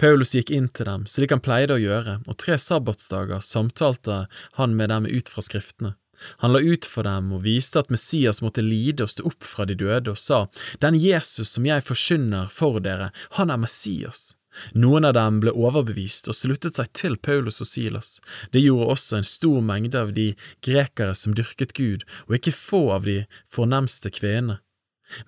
Paulus 0.00 0.32
gikk 0.36 0.52
inn 0.54 0.68
til 0.68 0.88
dem, 0.88 1.04
slik 1.10 1.32
han 1.34 1.42
pleide 1.44 1.76
å 1.76 1.80
gjøre, 1.80 2.20
og 2.28 2.38
tre 2.40 2.56
sabbatsdager 2.60 3.42
samtalte 3.44 4.24
han 4.60 4.76
med 4.76 4.92
dem 4.92 5.08
ut 5.08 5.32
fra 5.32 5.44
skriftene. 5.44 5.94
Han 6.42 6.54
la 6.54 6.62
ut 6.62 6.86
for 6.88 7.06
dem 7.06 7.32
og 7.36 7.44
viste 7.46 7.80
at 7.80 7.92
Messias 7.92 8.42
måtte 8.44 8.64
lide 8.64 9.06
og 9.06 9.12
stå 9.12 9.26
opp 9.30 9.44
fra 9.48 9.66
de 9.68 9.76
døde, 9.78 10.14
og 10.14 10.20
sa, 10.20 10.46
Den 10.80 10.96
Jesus 10.98 11.54
som 11.56 11.66
jeg 11.66 11.84
forkynner 11.84 12.48
for 12.52 12.80
dere, 12.84 13.10
han 13.38 13.50
er 13.50 13.60
Messias. 13.60 14.32
Noen 14.78 15.06
av 15.08 15.16
dem 15.16 15.40
ble 15.42 15.50
overbevist 15.50 16.28
og 16.30 16.36
sluttet 16.38 16.78
seg 16.78 16.90
til 16.94 17.16
Paulus 17.18 17.60
og 17.64 17.68
Silas. 17.68 18.18
Det 18.54 18.62
gjorde 18.62 18.92
også 18.94 19.18
en 19.18 19.26
stor 19.26 19.62
mengde 19.66 19.98
av 19.98 20.12
de 20.14 20.28
grekere 20.64 21.14
som 21.18 21.34
dyrket 21.34 21.74
Gud, 21.74 22.04
og 22.28 22.38
ikke 22.38 22.54
få 22.54 22.84
av 22.98 23.08
de 23.08 23.24
fornemste 23.50 24.12
kvinnene. 24.14 24.60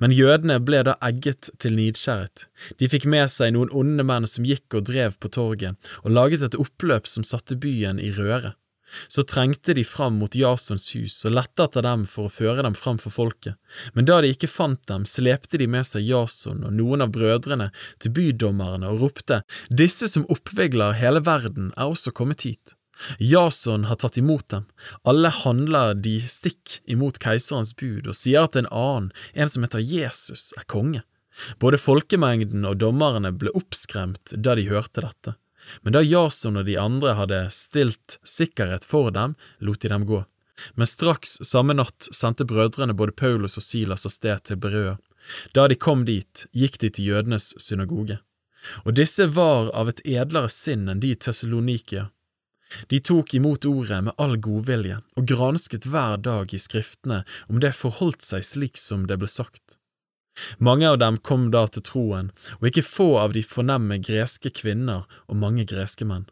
Men 0.01 0.15
jødene 0.15 0.57
ble 0.65 0.81
da 0.89 0.95
egget 1.05 1.51
til 1.61 1.77
nidskjæret. 1.77 2.47
De 2.81 2.89
fikk 2.89 3.05
med 3.13 3.29
seg 3.31 3.53
noen 3.55 3.73
onde 3.77 4.07
menn 4.09 4.27
som 4.31 4.47
gikk 4.49 4.79
og 4.79 4.87
drev 4.89 5.19
på 5.21 5.31
torget, 5.37 5.77
og 6.03 6.15
laget 6.17 6.47
et 6.47 6.57
oppløp 6.59 7.11
som 7.11 7.27
satte 7.29 7.59
byen 7.61 8.01
i 8.01 8.09
røre. 8.17 8.55
Så 9.09 9.25
trengte 9.27 9.75
de 9.75 9.85
fram 9.85 10.19
mot 10.21 10.35
Jasons 10.35 10.93
hus 10.95 11.19
og 11.27 11.35
lette 11.37 11.67
etter 11.67 11.85
dem 11.87 12.07
for 12.11 12.29
å 12.29 12.33
føre 12.33 12.65
dem 12.67 12.77
fram 12.79 13.01
for 13.03 13.15
folket, 13.15 13.57
men 13.95 14.09
da 14.09 14.21
de 14.23 14.33
ikke 14.35 14.51
fant 14.51 14.83
dem, 14.91 15.07
slepte 15.09 15.59
de 15.61 15.69
med 15.71 15.87
seg 15.89 16.07
Jason 16.07 16.65
og 16.67 16.75
noen 16.79 17.05
av 17.05 17.13
brødrene 17.15 17.71
til 18.03 18.15
bydommerne 18.17 18.91
og 18.93 19.07
ropte, 19.07 19.43
Disse 19.71 20.09
som 20.11 20.27
oppvigler 20.33 20.97
hele 21.01 21.23
verden, 21.27 21.73
er 21.77 21.91
også 21.91 22.15
kommet 22.15 22.47
hit. 22.47 22.77
Jason 23.21 23.85
har 23.91 23.99
tatt 24.01 24.17
imot 24.17 24.49
dem, 24.53 24.65
alle 25.05 25.29
handler 25.43 25.95
de 25.95 26.17
stikk 26.23 26.79
imot 26.89 27.21
keiserens 27.21 27.75
bud 27.77 28.09
og 28.09 28.17
sier 28.17 28.47
at 28.47 28.57
en 28.57 28.71
annen, 28.71 29.11
en 29.35 29.53
som 29.53 29.67
heter 29.67 29.85
Jesus, 29.85 30.53
er 30.57 30.65
konge. 30.71 31.03
Både 31.61 31.81
folkemengden 31.81 32.65
og 32.65 32.79
dommerne 32.81 33.35
ble 33.37 33.53
oppskremt 33.59 34.33
da 34.41 34.57
de 34.57 34.65
hørte 34.71 35.05
dette. 35.05 35.37
Men 35.83 35.97
da 35.97 36.03
Jason 36.05 36.61
og 36.61 36.67
de 36.69 36.79
andre 36.81 37.17
hadde 37.19 37.41
stilt 37.55 38.19
sikkerhet 38.27 38.87
for 38.87 39.11
dem, 39.15 39.35
lot 39.61 39.83
de 39.83 39.93
dem 39.93 40.07
gå. 40.07 40.23
Men 40.75 40.89
straks 40.89 41.39
samme 41.45 41.77
natt 41.77 42.09
sendte 42.13 42.47
brødrene 42.49 42.97
både 42.97 43.13
Paulus 43.13 43.59
og 43.61 43.65
Silas 43.67 44.07
av 44.09 44.15
sted 44.15 44.45
til 44.49 44.61
Berøa. 44.61 44.97
Da 45.53 45.67
de 45.69 45.77
kom 45.77 46.05
dit, 46.07 46.47
gikk 46.55 46.79
de 46.81 46.91
til 46.91 47.11
jødenes 47.11 47.53
synagoge. 47.61 48.21
Og 48.85 48.97
disse 48.99 49.27
var 49.31 49.71
av 49.75 49.91
et 49.91 50.03
edlere 50.07 50.51
sinn 50.51 50.89
enn 50.91 51.03
de 51.03 51.13
i 51.15 51.19
Tessalonikia. 51.19 52.09
De 52.91 52.99
tok 53.01 53.35
imot 53.39 53.67
ordet 53.69 54.01
med 54.09 54.17
all 54.23 54.37
godvilje 54.43 54.99
og 55.19 55.29
gransket 55.31 55.87
hver 55.91 56.19
dag 56.19 56.51
i 56.55 56.59
skriftene 56.59 57.23
om 57.47 57.61
det 57.63 57.77
forholdt 57.79 58.27
seg 58.27 58.47
slik 58.47 58.81
som 58.81 59.07
det 59.07 59.21
ble 59.21 59.31
sagt. 59.31 59.76
Mange 60.59 60.89
av 60.89 60.99
dem 60.99 61.17
kom 61.17 61.51
da 61.51 61.65
til 61.69 61.85
troen, 61.87 62.31
og 62.61 62.69
ikke 62.71 62.85
få 62.85 63.09
av 63.23 63.35
de 63.37 63.43
fornemme 63.47 63.99
greske 64.05 64.53
kvinner 64.53 65.07
og 65.27 65.39
mange 65.41 65.65
greske 65.69 66.05
menn. 66.09 66.27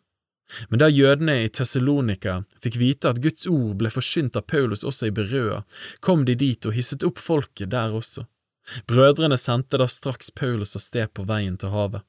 Men 0.68 0.82
da 0.82 0.90
jødene 0.92 1.38
i 1.44 1.48
Tessalonika 1.48 2.42
fikk 2.62 2.76
vite 2.78 3.10
at 3.10 3.20
Guds 3.24 3.46
ord 3.48 3.78
ble 3.80 3.90
forsynt 3.90 4.36
av 4.36 4.44
Paulus 4.50 4.84
også 4.84 5.08
i 5.08 5.14
Berøa, 5.14 5.62
kom 6.04 6.26
de 6.28 6.36
dit 6.38 6.68
og 6.68 6.76
hisset 6.76 7.06
opp 7.06 7.18
folket 7.22 7.72
der 7.72 7.96
også. 7.96 8.26
Brødrene 8.88 9.38
sendte 9.40 9.80
da 9.80 9.88
straks 9.88 10.30
Paulus 10.30 10.76
av 10.76 10.84
sted 10.84 11.12
på 11.16 11.24
veien 11.28 11.56
til 11.60 11.72
havet, 11.72 12.04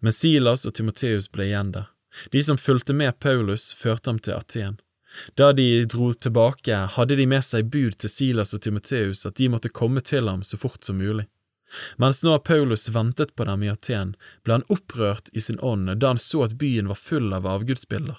men 0.00 0.12
Silas 0.12 0.66
og 0.68 0.76
Timoteus 0.76 1.28
ble 1.32 1.48
igjen 1.48 1.72
der. 1.76 1.88
De 2.32 2.42
som 2.42 2.58
fulgte 2.58 2.92
med 2.96 3.18
Paulus, 3.22 3.70
førte 3.74 4.10
ham 4.10 4.18
til 4.18 4.34
Aten. 4.34 4.80
Da 5.34 5.52
de 5.52 5.84
dro 5.84 6.12
tilbake, 6.14 6.76
hadde 6.96 7.16
de 7.18 7.26
med 7.26 7.44
seg 7.44 7.70
bud 7.72 7.98
til 7.98 8.12
Silas 8.12 8.54
og 8.54 8.62
Timoteus 8.62 9.26
at 9.26 9.36
de 9.40 9.50
måtte 9.50 9.72
komme 9.72 10.00
til 10.00 10.30
ham 10.30 10.44
så 10.46 10.58
fort 10.60 10.84
som 10.86 11.00
mulig. 11.02 11.26
Mens 12.02 12.22
nå 12.26 12.36
Paulus 12.38 12.88
ventet 12.90 13.34
på 13.36 13.46
dem 13.46 13.62
i 13.62 13.70
Aten, 13.70 14.14
ble 14.42 14.58
han 14.58 14.66
opprørt 14.74 15.30
i 15.32 15.42
sin 15.42 15.60
ånd 15.62 15.90
da 16.02 16.14
han 16.14 16.22
så 16.22 16.44
at 16.46 16.56
byen 16.58 16.90
var 16.90 16.98
full 16.98 17.30
av 17.36 17.46
avgudsbilder. 17.46 18.18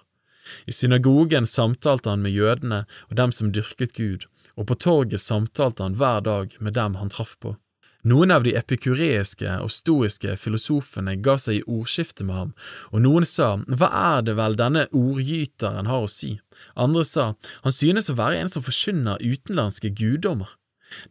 I 0.66 0.72
synagogen 0.72 1.48
samtalte 1.48 2.10
han 2.10 2.24
med 2.24 2.36
jødene 2.36 2.86
og 3.10 3.18
dem 3.20 3.34
som 3.36 3.52
dyrket 3.56 3.94
Gud, 3.98 4.26
og 4.56 4.68
på 4.68 4.80
torget 4.88 5.22
samtalte 5.22 5.84
han 5.84 5.98
hver 6.00 6.24
dag 6.28 6.56
med 6.60 6.76
dem 6.80 6.98
han 7.00 7.12
traff 7.14 7.38
på. 7.40 7.56
Noen 8.02 8.32
av 8.34 8.42
de 8.42 8.56
epikureiske 8.58 9.50
og 9.62 9.70
stoiske 9.70 10.34
filosofene 10.42 11.14
ga 11.22 11.36
seg 11.38 11.60
i 11.60 11.66
ordskifte 11.70 12.26
med 12.26 12.36
ham, 12.36 12.54
og 12.90 13.04
noen 13.04 13.28
sa 13.30 13.52
hva 13.68 13.92
er 14.00 14.24
det 14.26 14.34
vel 14.40 14.58
denne 14.58 14.88
ordgyteren 14.90 15.90
har 15.90 16.08
å 16.08 16.10
si, 16.10 16.32
andre 16.74 17.06
sa 17.06 17.28
han 17.62 17.76
synes 17.78 18.10
å 18.10 18.18
være 18.18 18.42
en 18.42 18.50
som 18.50 18.66
forkynner 18.66 19.22
utenlandske 19.22 19.94
guddommer. 19.94 20.50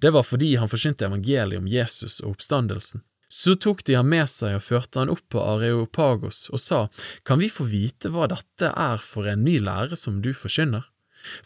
Det 0.03 0.11
var 0.11 0.27
fordi 0.27 0.57
han 0.59 0.69
forkynte 0.69 1.07
evangeliet 1.07 1.63
om 1.63 1.71
Jesus 1.71 2.19
og 2.25 2.35
oppstandelsen. 2.35 3.05
Så 3.31 3.55
tok 3.55 3.85
de 3.87 3.95
ham 3.95 4.09
med 4.11 4.27
seg 4.27 4.57
og 4.59 4.65
førte 4.67 4.99
han 4.99 5.13
opp 5.13 5.23
på 5.31 5.39
Areopagos 5.39 6.49
og 6.51 6.59
sa, 6.59 6.81
kan 7.23 7.39
vi 7.39 7.53
få 7.53 7.69
vite 7.71 8.11
hva 8.11 8.27
dette 8.33 8.73
er 8.75 8.99
for 8.99 9.31
en 9.31 9.45
ny 9.47 9.61
lære 9.63 9.95
som 9.95 10.19
du 10.25 10.33
forkynner? 10.35 10.89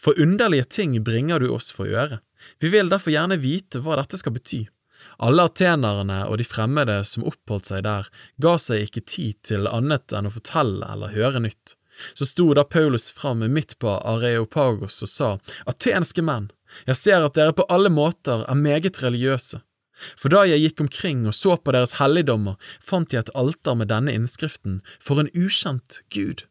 For 0.01 0.17
underlige 0.17 0.65
ting 0.79 0.97
bringer 1.03 1.39
du 1.39 1.51
oss 1.53 1.69
for 1.75 1.85
øre. 1.85 2.23
Vi 2.57 2.71
vil 2.73 2.89
derfor 2.89 3.13
gjerne 3.13 3.37
vite 3.37 3.83
hva 3.85 3.99
dette 3.99 4.17
skal 4.17 4.33
bety. 4.33 4.65
Alle 5.17 5.47
atenerne 5.47 6.23
og 6.29 6.39
de 6.41 6.47
fremmede 6.47 6.99
som 7.07 7.25
oppholdt 7.27 7.71
seg 7.71 7.85
der, 7.87 8.09
ga 8.41 8.55
seg 8.61 8.87
ikke 8.87 9.05
tid 9.07 9.41
til 9.47 9.69
annet 9.71 10.15
enn 10.15 10.29
å 10.29 10.33
fortelle 10.35 10.87
eller 10.91 11.13
høre 11.15 11.43
nytt. 11.47 11.75
Så 12.13 12.27
sto 12.27 12.49
da 12.53 12.65
Paulus 12.67 13.11
fram 13.15 13.45
midt 13.53 13.77
på 13.79 13.93
Areopagos 14.03 14.99
og 15.05 15.11
sa, 15.11 15.29
Atenske 15.69 16.23
menn, 16.25 16.49
jeg 16.89 16.99
ser 16.99 17.23
at 17.23 17.37
dere 17.37 17.55
på 17.55 17.67
alle 17.71 17.91
måter 17.93 18.43
er 18.49 18.59
meget 18.59 18.99
religiøse. 19.03 19.61
For 20.19 20.33
da 20.33 20.43
jeg 20.43 20.59
gikk 20.59 20.81
omkring 20.83 21.23
og 21.29 21.35
så 21.37 21.55
på 21.55 21.71
deres 21.71 21.95
helligdommer, 22.01 22.57
fant 22.83 23.15
jeg 23.15 23.23
et 23.23 23.31
alter 23.37 23.77
med 23.79 23.87
denne 23.93 24.11
innskriften, 24.11 24.81
For 24.99 25.21
en 25.21 25.31
ukjent 25.31 26.01
Gud. 26.11 26.43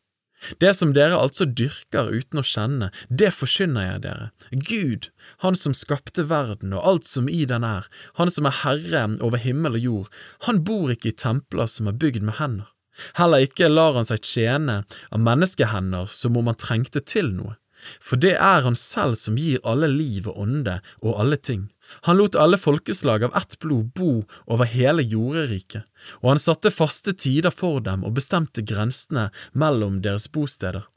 Det 0.61 0.75
som 0.77 0.93
dere 0.97 1.19
altså 1.19 1.47
dyrker 1.47 2.11
uten 2.13 2.41
å 2.41 2.47
kjenne, 2.47 2.91
det 3.09 3.33
forkynner 3.35 3.89
jeg 3.89 4.05
dere. 4.07 4.31
Gud, 4.53 5.11
Han 5.43 5.55
som 5.55 5.75
skapte 5.75 6.27
verden 6.29 6.73
og 6.77 6.85
alt 6.85 7.09
som 7.09 7.29
i 7.29 7.45
den 7.49 7.65
er, 7.65 7.89
Han 8.15 8.31
som 8.31 8.47
er 8.47 8.61
Herre 8.63 9.05
over 9.21 9.39
himmel 9.39 9.75
og 9.79 9.85
jord, 9.89 10.09
han 10.47 10.63
bor 10.65 10.93
ikke 10.93 11.11
i 11.11 11.17
templer 11.17 11.67
som 11.67 11.89
er 11.89 11.99
bygd 11.99 12.23
med 12.23 12.39
hender. 12.39 12.71
Heller 13.19 13.43
ikke 13.43 13.69
lar 13.69 13.97
han 13.99 14.07
seg 14.07 14.23
tjene 14.23 14.85
av 15.11 15.21
menneskehender 15.21 16.07
som 16.07 16.37
om 16.39 16.51
han 16.51 16.59
trengte 16.61 17.03
til 17.03 17.33
noe, 17.35 17.57
for 18.01 18.21
det 18.21 18.37
er 18.39 18.65
han 18.65 18.79
selv 18.79 19.19
som 19.21 19.39
gir 19.41 19.63
alle 19.67 19.91
liv 19.91 20.29
og 20.31 20.39
ånde 20.47 20.79
og 21.03 21.19
alle 21.21 21.37
ting. 21.37 21.69
Han 22.03 22.17
lot 22.17 22.37
alle 22.37 22.59
folkeslag 22.59 23.25
av 23.25 23.37
ett 23.37 23.59
blod 23.59 23.93
bo 23.95 24.25
over 24.47 24.69
hele 24.69 25.03
jorderiket, 25.03 25.85
og 26.23 26.35
han 26.35 26.43
satte 26.43 26.75
faste 26.75 27.15
tider 27.15 27.55
for 27.55 27.81
dem 27.85 28.05
og 28.05 28.17
bestemte 28.19 28.65
grensene 28.67 29.31
mellom 29.53 30.03
deres 30.03 30.29
bosteder. 30.33 30.89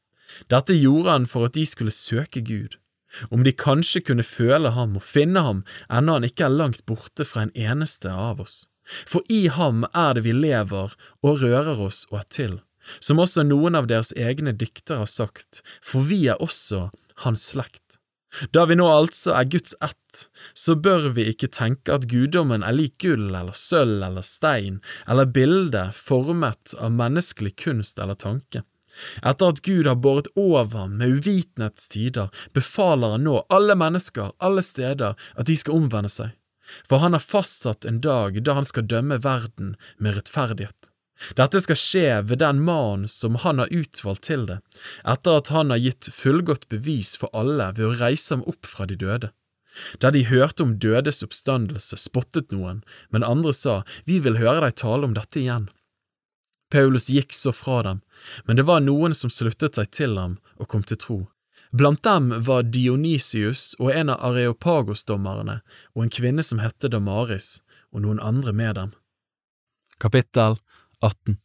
Dette 0.51 0.75
gjorde 0.75 1.13
han 1.13 1.27
for 1.29 1.47
at 1.47 1.55
de 1.55 1.65
skulle 1.65 1.93
søke 1.95 2.41
Gud, 2.41 2.75
om 3.31 3.43
de 3.43 3.53
kanskje 3.55 4.03
kunne 4.03 4.25
føle 4.27 4.73
ham 4.75 4.97
og 4.99 5.05
finne 5.05 5.43
ham 5.45 5.63
ennå 5.87 6.17
han 6.17 6.27
ikke 6.27 6.47
er 6.47 6.57
langt 6.57 6.83
borte 6.89 7.25
fra 7.25 7.45
en 7.45 7.55
eneste 7.55 8.11
av 8.11 8.41
oss. 8.43 8.65
For 9.07 9.23
i 9.31 9.47
ham 9.51 9.83
er 9.93 10.15
det 10.15 10.23
vi 10.27 10.33
lever 10.35 10.95
og 11.23 11.43
rører 11.43 11.79
oss 11.87 12.05
og 12.11 12.21
er 12.21 12.27
til, 12.31 12.57
som 12.99 13.19
også 13.19 13.43
noen 13.47 13.75
av 13.75 13.89
deres 13.91 14.13
egne 14.15 14.53
diktere 14.55 15.03
har 15.03 15.11
sagt, 15.11 15.61
for 15.83 16.07
vi 16.07 16.25
er 16.31 16.43
også 16.43 16.87
hans 17.25 17.49
slekt. 17.51 17.99
Da 18.53 18.65
vi 18.67 18.77
nå 18.77 18.87
altså 18.91 19.33
er 19.35 19.49
Guds 19.51 19.75
ett, 19.83 19.95
så 20.53 20.75
bør 20.75 21.09
vi 21.17 21.27
ikke 21.31 21.49
tenke 21.53 21.93
at 21.95 22.07
guddommen 22.11 22.65
er 22.65 22.75
lik 22.75 22.97
gull 23.03 23.29
eller 23.29 23.55
sølv 23.57 24.03
eller 24.07 24.25
stein 24.25 24.81
eller 25.07 25.29
bilde 25.37 25.87
formet 25.97 26.75
av 26.79 26.95
menneskelig 26.95 27.55
kunst 27.63 28.01
eller 28.03 28.19
tanke. 28.19 28.63
Etter 29.21 29.53
at 29.53 29.61
Gud 29.61 29.87
har 29.87 29.99
båret 30.01 30.29
over 30.35 30.87
med 30.89 31.19
uvitenhets 31.19 31.87
tider, 31.93 32.31
befaler 32.53 33.13
han 33.13 33.27
nå 33.27 33.43
alle 33.53 33.77
mennesker 33.77 34.33
alle 34.43 34.63
steder 34.65 35.13
at 35.13 35.49
de 35.49 35.57
skal 35.59 35.77
omvende 35.77 36.11
seg, 36.11 36.33
for 36.87 37.03
han 37.03 37.13
har 37.13 37.23
fastsatt 37.23 37.85
en 37.85 38.01
dag 38.01 38.41
da 38.43 38.57
han 38.57 38.67
skal 38.67 38.89
dømme 38.89 39.21
verden 39.23 39.75
med 40.01 40.17
rettferdighet. 40.17 40.91
Dette 41.37 41.61
skal 41.63 41.79
skje 41.81 42.07
ved 42.29 42.41
den 42.43 42.59
mannen 42.65 43.07
som 43.09 43.39
han 43.41 43.61
har 43.61 43.73
utvalgt 43.73 44.27
til 44.29 44.45
det, 44.49 44.59
etter 45.01 45.39
at 45.41 45.49
han 45.53 45.73
har 45.73 45.81
gitt 45.81 46.09
fullgodt 46.13 46.67
bevis 46.69 47.15
for 47.17 47.33
alle 47.37 47.71
ved 47.77 47.87
å 47.87 47.95
reise 47.97 48.35
ham 48.35 48.45
opp 48.49 48.69
fra 48.69 48.85
de 48.89 48.99
døde. 49.01 49.31
Da 50.01 50.11
de 50.11 50.25
hørte 50.25 50.63
om 50.63 50.75
dødes 50.81 51.23
oppstandelse, 51.25 51.97
spottet 51.97 52.51
noen, 52.51 52.83
men 53.09 53.23
andre 53.23 53.53
sa, 53.53 53.83
Vi 54.05 54.19
vil 54.19 54.39
høre 54.41 54.61
deg 54.65 54.77
tale 54.81 55.05
om 55.05 55.13
dette 55.17 55.39
igjen. 55.39 55.69
Paulus 56.71 57.09
gikk 57.09 57.33
så 57.33 57.53
fra 57.55 57.83
dem, 57.83 58.01
men 58.45 58.57
det 58.57 58.67
var 58.67 58.83
noen 58.83 59.15
som 59.15 59.31
sluttet 59.31 59.79
seg 59.79 59.91
til 59.91 60.17
ham 60.19 60.37
og 60.57 60.67
kom 60.67 60.83
til 60.83 60.99
tro. 60.99 61.19
Blant 61.71 62.03
dem 62.03 62.31
var 62.47 62.63
Dionysius 62.63 63.73
og 63.79 63.91
en 63.91 64.11
av 64.11 64.23
Areopagos-dommerne 64.31 65.59
og 65.95 66.03
en 66.03 66.11
kvinne 66.11 66.43
som 66.43 66.59
hette 66.63 66.91
Damaris, 66.91 67.61
og 67.91 68.03
noen 68.03 68.19
andre 68.23 68.53
med 68.55 68.75
dem. 68.75 68.93
Kapittel 69.99 70.59
18 71.03 71.37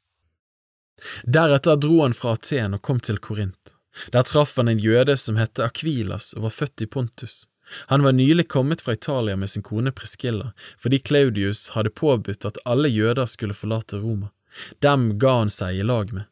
Deretter 1.27 1.77
dro 1.77 2.03
han 2.03 2.15
fra 2.15 2.37
Aten 2.37 2.77
og 2.79 2.83
kom 2.83 3.01
til 3.03 3.19
Korint. 3.19 3.75
Der 4.15 4.25
traff 4.27 4.57
han 4.57 4.71
en 4.71 4.81
jøde 4.81 5.17
som 5.17 5.37
het 5.37 5.61
Akvilas 5.61 6.33
og 6.37 6.47
var 6.47 6.55
født 6.55 6.87
i 6.87 6.87
Pontus. 6.87 7.47
Han 7.93 8.03
var 8.03 8.13
nylig 8.13 8.49
kommet 8.49 8.81
fra 8.81 8.93
Italia 8.93 9.37
med 9.37 9.51
sin 9.51 9.63
kone 9.63 9.93
Priscilla, 9.93 10.53
fordi 10.79 10.99
Claudius 10.99 11.69
hadde 11.77 11.91
påbudt 11.91 12.45
at 12.49 12.61
alle 12.65 12.89
jøder 12.89 13.27
skulle 13.27 13.57
forlate 13.57 14.01
Roma. 14.03 14.31
Dem 14.85 15.19
ga 15.19 15.39
han 15.39 15.51
seg 15.51 15.79
i 15.79 15.87
lag 15.87 16.13
med. 16.13 16.29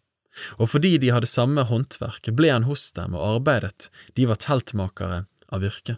Og 0.63 0.71
fordi 0.71 0.97
de 1.03 1.11
hadde 1.11 1.29
samme 1.29 1.65
håndverk, 1.67 2.31
ble 2.37 2.53
han 2.53 2.69
hos 2.69 2.91
dem 2.97 3.17
og 3.19 3.27
arbeidet, 3.37 3.91
de 4.15 4.29
var 4.31 4.41
teltmakere 4.41 5.25
av 5.51 5.67
yrke. 5.67 5.97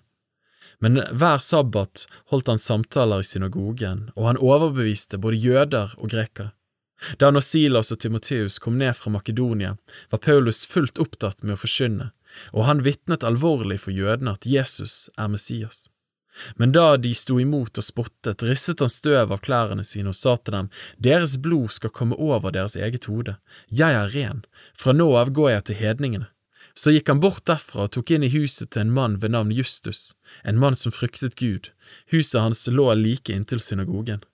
Men 0.83 0.99
hver 1.13 1.39
sabbat 1.39 2.07
holdt 2.33 2.49
han 2.51 2.59
samtaler 2.59 3.23
i 3.23 3.27
synagogen, 3.27 4.09
og 4.17 4.27
han 4.31 4.41
overbeviste 4.41 5.21
både 5.23 5.39
jøder 5.39 5.95
og 5.99 6.11
grekere. 6.11 6.51
Da 7.19 7.31
Nosilas 7.31 7.91
og 7.95 8.01
Timoteus 8.03 8.59
kom 8.63 8.79
ned 8.79 8.95
fra 8.99 9.11
Makedonia, 9.11 9.77
var 10.11 10.23
Paulus 10.23 10.65
fullt 10.67 10.99
opptatt 11.03 11.43
med 11.43 11.57
å 11.57 11.61
forkynne, 11.63 12.11
og 12.53 12.67
han 12.69 12.85
vitnet 12.87 13.25
alvorlig 13.27 13.81
for 13.85 13.95
jødene 13.95 14.37
at 14.37 14.47
Jesus 14.47 15.09
er 15.17 15.29
Messias. 15.33 15.89
Men 16.57 16.73
da 16.73 16.97
de 16.97 17.13
sto 17.15 17.37
imot 17.41 17.77
og 17.77 17.85
spottet, 17.85 18.43
risset 18.47 18.81
han 18.81 18.91
støv 18.93 19.35
av 19.35 19.43
klærne 19.45 19.85
sine 19.85 20.13
og 20.13 20.17
sa 20.17 20.39
til 20.39 20.57
dem, 20.57 20.71
Deres 20.97 21.37
blod 21.37 21.75
skal 21.77 21.93
komme 21.93 22.17
over 22.17 22.55
deres 22.55 22.77
eget 22.77 23.05
hode, 23.11 23.37
jeg 23.69 23.93
er 23.93 24.15
ren, 24.17 24.45
fra 24.73 24.97
nå 24.97 25.11
av 25.21 25.35
går 25.37 25.51
jeg 25.57 25.65
til 25.69 25.81
hedningene. 25.83 26.29
Så 26.75 26.95
gikk 26.95 27.11
han 27.13 27.21
bort 27.21 27.45
derfra 27.45 27.85
og 27.85 27.93
tok 27.93 28.15
inn 28.15 28.25
i 28.25 28.33
huset 28.33 28.71
til 28.73 28.87
en 28.87 28.95
mann 28.97 29.19
ved 29.21 29.35
navn 29.35 29.53
Justus, 29.53 30.15
en 30.43 30.61
mann 30.61 30.79
som 30.79 30.95
fryktet 30.95 31.37
Gud, 31.37 31.69
huset 32.13 32.41
hans 32.41 32.65
lå 32.73 32.89
like 32.97 33.33
inntil 33.33 33.61
synagogen. 33.61 34.25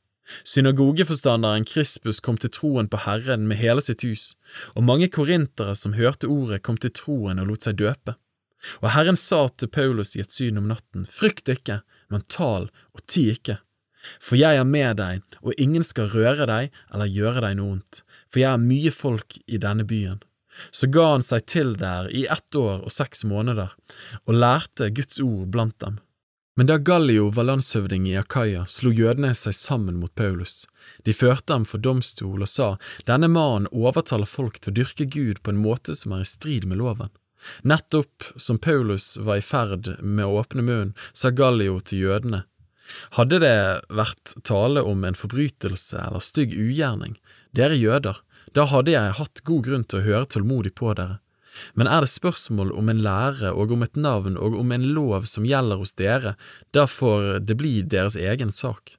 Synagogeforstanderen 0.44 1.64
Krispus 1.68 2.20
kom 2.24 2.36
til 2.40 2.52
troen 2.52 2.88
på 2.90 3.00
Herren 3.04 3.46
med 3.48 3.60
hele 3.60 3.84
sitt 3.84 4.04
hus, 4.06 4.34
og 4.74 4.86
mange 4.88 5.08
korintere 5.12 5.76
som 5.78 5.96
hørte 5.98 6.30
ordet 6.32 6.62
kom 6.66 6.76
til 6.80 6.92
troen 6.94 7.40
og 7.40 7.52
lot 7.52 7.68
seg 7.68 7.78
døpe. 7.80 8.16
Og 8.82 8.90
Herren 8.94 9.16
sa 9.16 9.46
til 9.48 9.70
Paulus 9.70 10.16
i 10.16 10.22
et 10.24 10.34
syn 10.34 10.58
om 10.60 10.68
natten, 10.70 11.06
frykt 11.06 11.48
ikke, 11.52 11.80
men 12.10 12.26
tal 12.28 12.68
og 12.96 13.04
ti 13.06 13.28
ikke. 13.32 13.60
For 14.22 14.38
jeg 14.38 14.58
er 14.58 14.66
med 14.66 14.98
deg, 15.00 15.22
og 15.42 15.58
ingen 15.58 15.84
skal 15.86 16.10
røre 16.12 16.46
deg 16.48 16.74
eller 16.94 17.12
gjøre 17.12 17.44
deg 17.44 17.58
noe 17.58 17.78
ondt, 17.78 18.02
for 18.30 18.42
jeg 18.42 18.50
er 18.52 18.64
mye 18.64 18.92
folk 18.94 19.38
i 19.46 19.60
denne 19.60 19.86
byen. 19.88 20.20
Så 20.74 20.88
ga 20.90 21.12
han 21.12 21.22
seg 21.22 21.46
til 21.50 21.74
der 21.78 22.08
i 22.10 22.24
ett 22.30 22.58
år 22.58 22.82
og 22.86 22.92
seks 22.92 23.24
måneder, 23.28 23.74
og 24.26 24.34
lærte 24.34 24.90
Guds 24.94 25.20
ord 25.22 25.46
blant 25.54 25.78
dem. 25.84 26.00
Men 26.58 26.66
da 26.66 26.78
Gallio 26.78 27.28
var 27.30 27.44
landshøvding 27.44 28.08
i 28.10 28.16
Akaya, 28.18 28.64
slo 28.66 28.90
jødene 28.90 29.28
seg 29.38 29.54
sammen 29.54 30.00
mot 30.00 30.10
Paulus. 30.18 30.64
De 31.06 31.12
førte 31.14 31.54
ham 31.54 31.62
for 31.62 31.78
domstol 31.78 32.42
og 32.42 32.50
sa, 32.50 32.66
denne 33.06 33.28
mannen 33.30 33.68
overtaler 33.70 34.26
folk 34.26 34.58
til 34.58 34.72
å 34.72 34.78
dyrke 34.80 35.06
Gud 35.06 35.38
på 35.46 35.54
en 35.54 35.60
måte 35.62 35.94
som 35.94 36.16
er 36.16 36.24
i 36.24 36.26
strid 36.26 36.66
med 36.66 36.80
loven. 36.80 37.12
Nettopp 37.62 38.26
som 38.34 38.58
Paulus 38.58 39.06
var 39.22 39.38
i 39.38 39.46
ferd 39.46 39.92
med 40.02 40.26
å 40.26 40.40
åpne 40.40 40.66
munnen, 40.66 40.92
sa 41.14 41.30
Gallio 41.30 41.78
til 41.78 42.08
jødene, 42.08 42.42
hadde 43.14 43.38
det 43.46 43.54
vært 43.94 44.34
tale 44.42 44.82
om 44.82 45.06
en 45.06 45.20
forbrytelse 45.22 46.02
eller 46.08 46.26
stygg 46.26 46.58
ugjerning, 46.58 47.20
dere 47.54 47.78
jøder, 47.78 48.18
da 48.50 48.66
hadde 48.66 48.98
jeg 48.98 49.18
hatt 49.22 49.46
god 49.46 49.62
grunn 49.70 49.86
til 49.86 50.02
å 50.02 50.06
høre 50.10 50.32
tålmodig 50.34 50.74
på 50.74 50.90
dere. 50.98 51.20
Men 51.74 51.90
er 51.90 52.04
det 52.04 52.12
spørsmål 52.12 52.72
om 52.76 52.88
en 52.88 53.02
lære 53.04 53.52
og 53.52 53.72
om 53.74 53.84
et 53.86 53.96
navn 53.96 54.36
og 54.36 54.58
om 54.58 54.72
en 54.72 54.88
lov 54.94 55.26
som 55.30 55.46
gjelder 55.46 55.80
hos 55.80 55.94
dere, 55.98 56.34
da 56.72 56.86
får 56.86 57.44
det 57.46 57.58
bli 57.60 57.80
deres 57.82 58.16
egen 58.16 58.52
sak. 58.52 58.96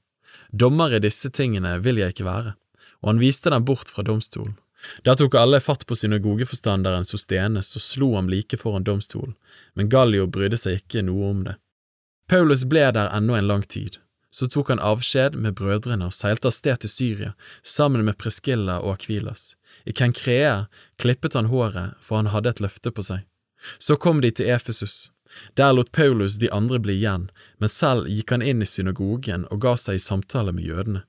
Dommer 0.51 0.95
i 0.95 1.03
disse 1.03 1.29
tingene 1.29 1.77
vil 1.83 2.01
jeg 2.01 2.15
ikke 2.15 2.27
være. 2.27 2.55
Og 3.01 3.13
han 3.13 3.21
viste 3.21 3.51
dem 3.53 3.65
bort 3.65 3.91
fra 3.93 4.03
domstolen. 4.03 4.57
Da 5.03 5.15
tok 5.15 5.35
alle 5.35 5.59
fatt 5.59 5.85
på 5.87 5.95
synagogeforstanderen 5.95 7.07
Sostenes 7.07 7.73
og 7.75 7.83
slo 7.83 8.13
ham 8.15 8.29
like 8.31 8.57
foran 8.57 8.85
domstolen, 8.87 9.35
men 9.75 9.89
Gallio 9.91 10.27
brydde 10.27 10.59
seg 10.59 10.79
ikke 10.79 11.03
noe 11.03 11.31
om 11.33 11.41
det. 11.47 11.57
Paulus 12.29 12.63
ble 12.69 12.85
der 12.95 13.11
ennå 13.15 13.35
en 13.35 13.49
lang 13.49 13.65
tid. 13.67 13.97
Så 14.31 14.47
tok 14.47 14.69
han 14.69 14.81
avskjed 14.85 15.35
med 15.41 15.55
brødrene 15.57 16.05
og 16.07 16.13
seilte 16.13 16.51
av 16.51 16.53
sted 16.53 16.83
til 16.83 16.91
Syria, 16.93 17.31
sammen 17.65 18.05
med 18.05 18.19
Preskilla 18.21 18.77
og 18.83 18.99
Akvilas. 18.99 19.55
I 19.85 19.93
Kenkrea 19.93 20.67
klippet 20.97 21.33
han 21.33 21.49
håret, 21.49 21.97
for 22.01 22.19
han 22.19 22.31
hadde 22.33 22.49
et 22.49 22.63
løfte 22.63 22.91
på 22.91 23.05
seg. 23.05 23.25
Så 23.77 23.95
kom 23.95 24.21
de 24.21 24.31
til 24.31 24.49
Efesus. 24.49 25.11
Der 25.57 25.73
lot 25.73 25.91
Paulus 25.91 26.39
de 26.41 26.49
andre 26.51 26.79
bli 26.79 26.95
igjen, 26.97 27.29
men 27.57 27.69
selv 27.69 28.09
gikk 28.09 28.33
han 28.33 28.41
inn 28.41 28.63
i 28.63 28.67
synagogen 28.69 29.45
og 29.49 29.61
ga 29.65 29.75
seg 29.77 29.99
i 29.99 30.03
samtale 30.03 30.55
med 30.55 30.65
jødene. 30.65 31.03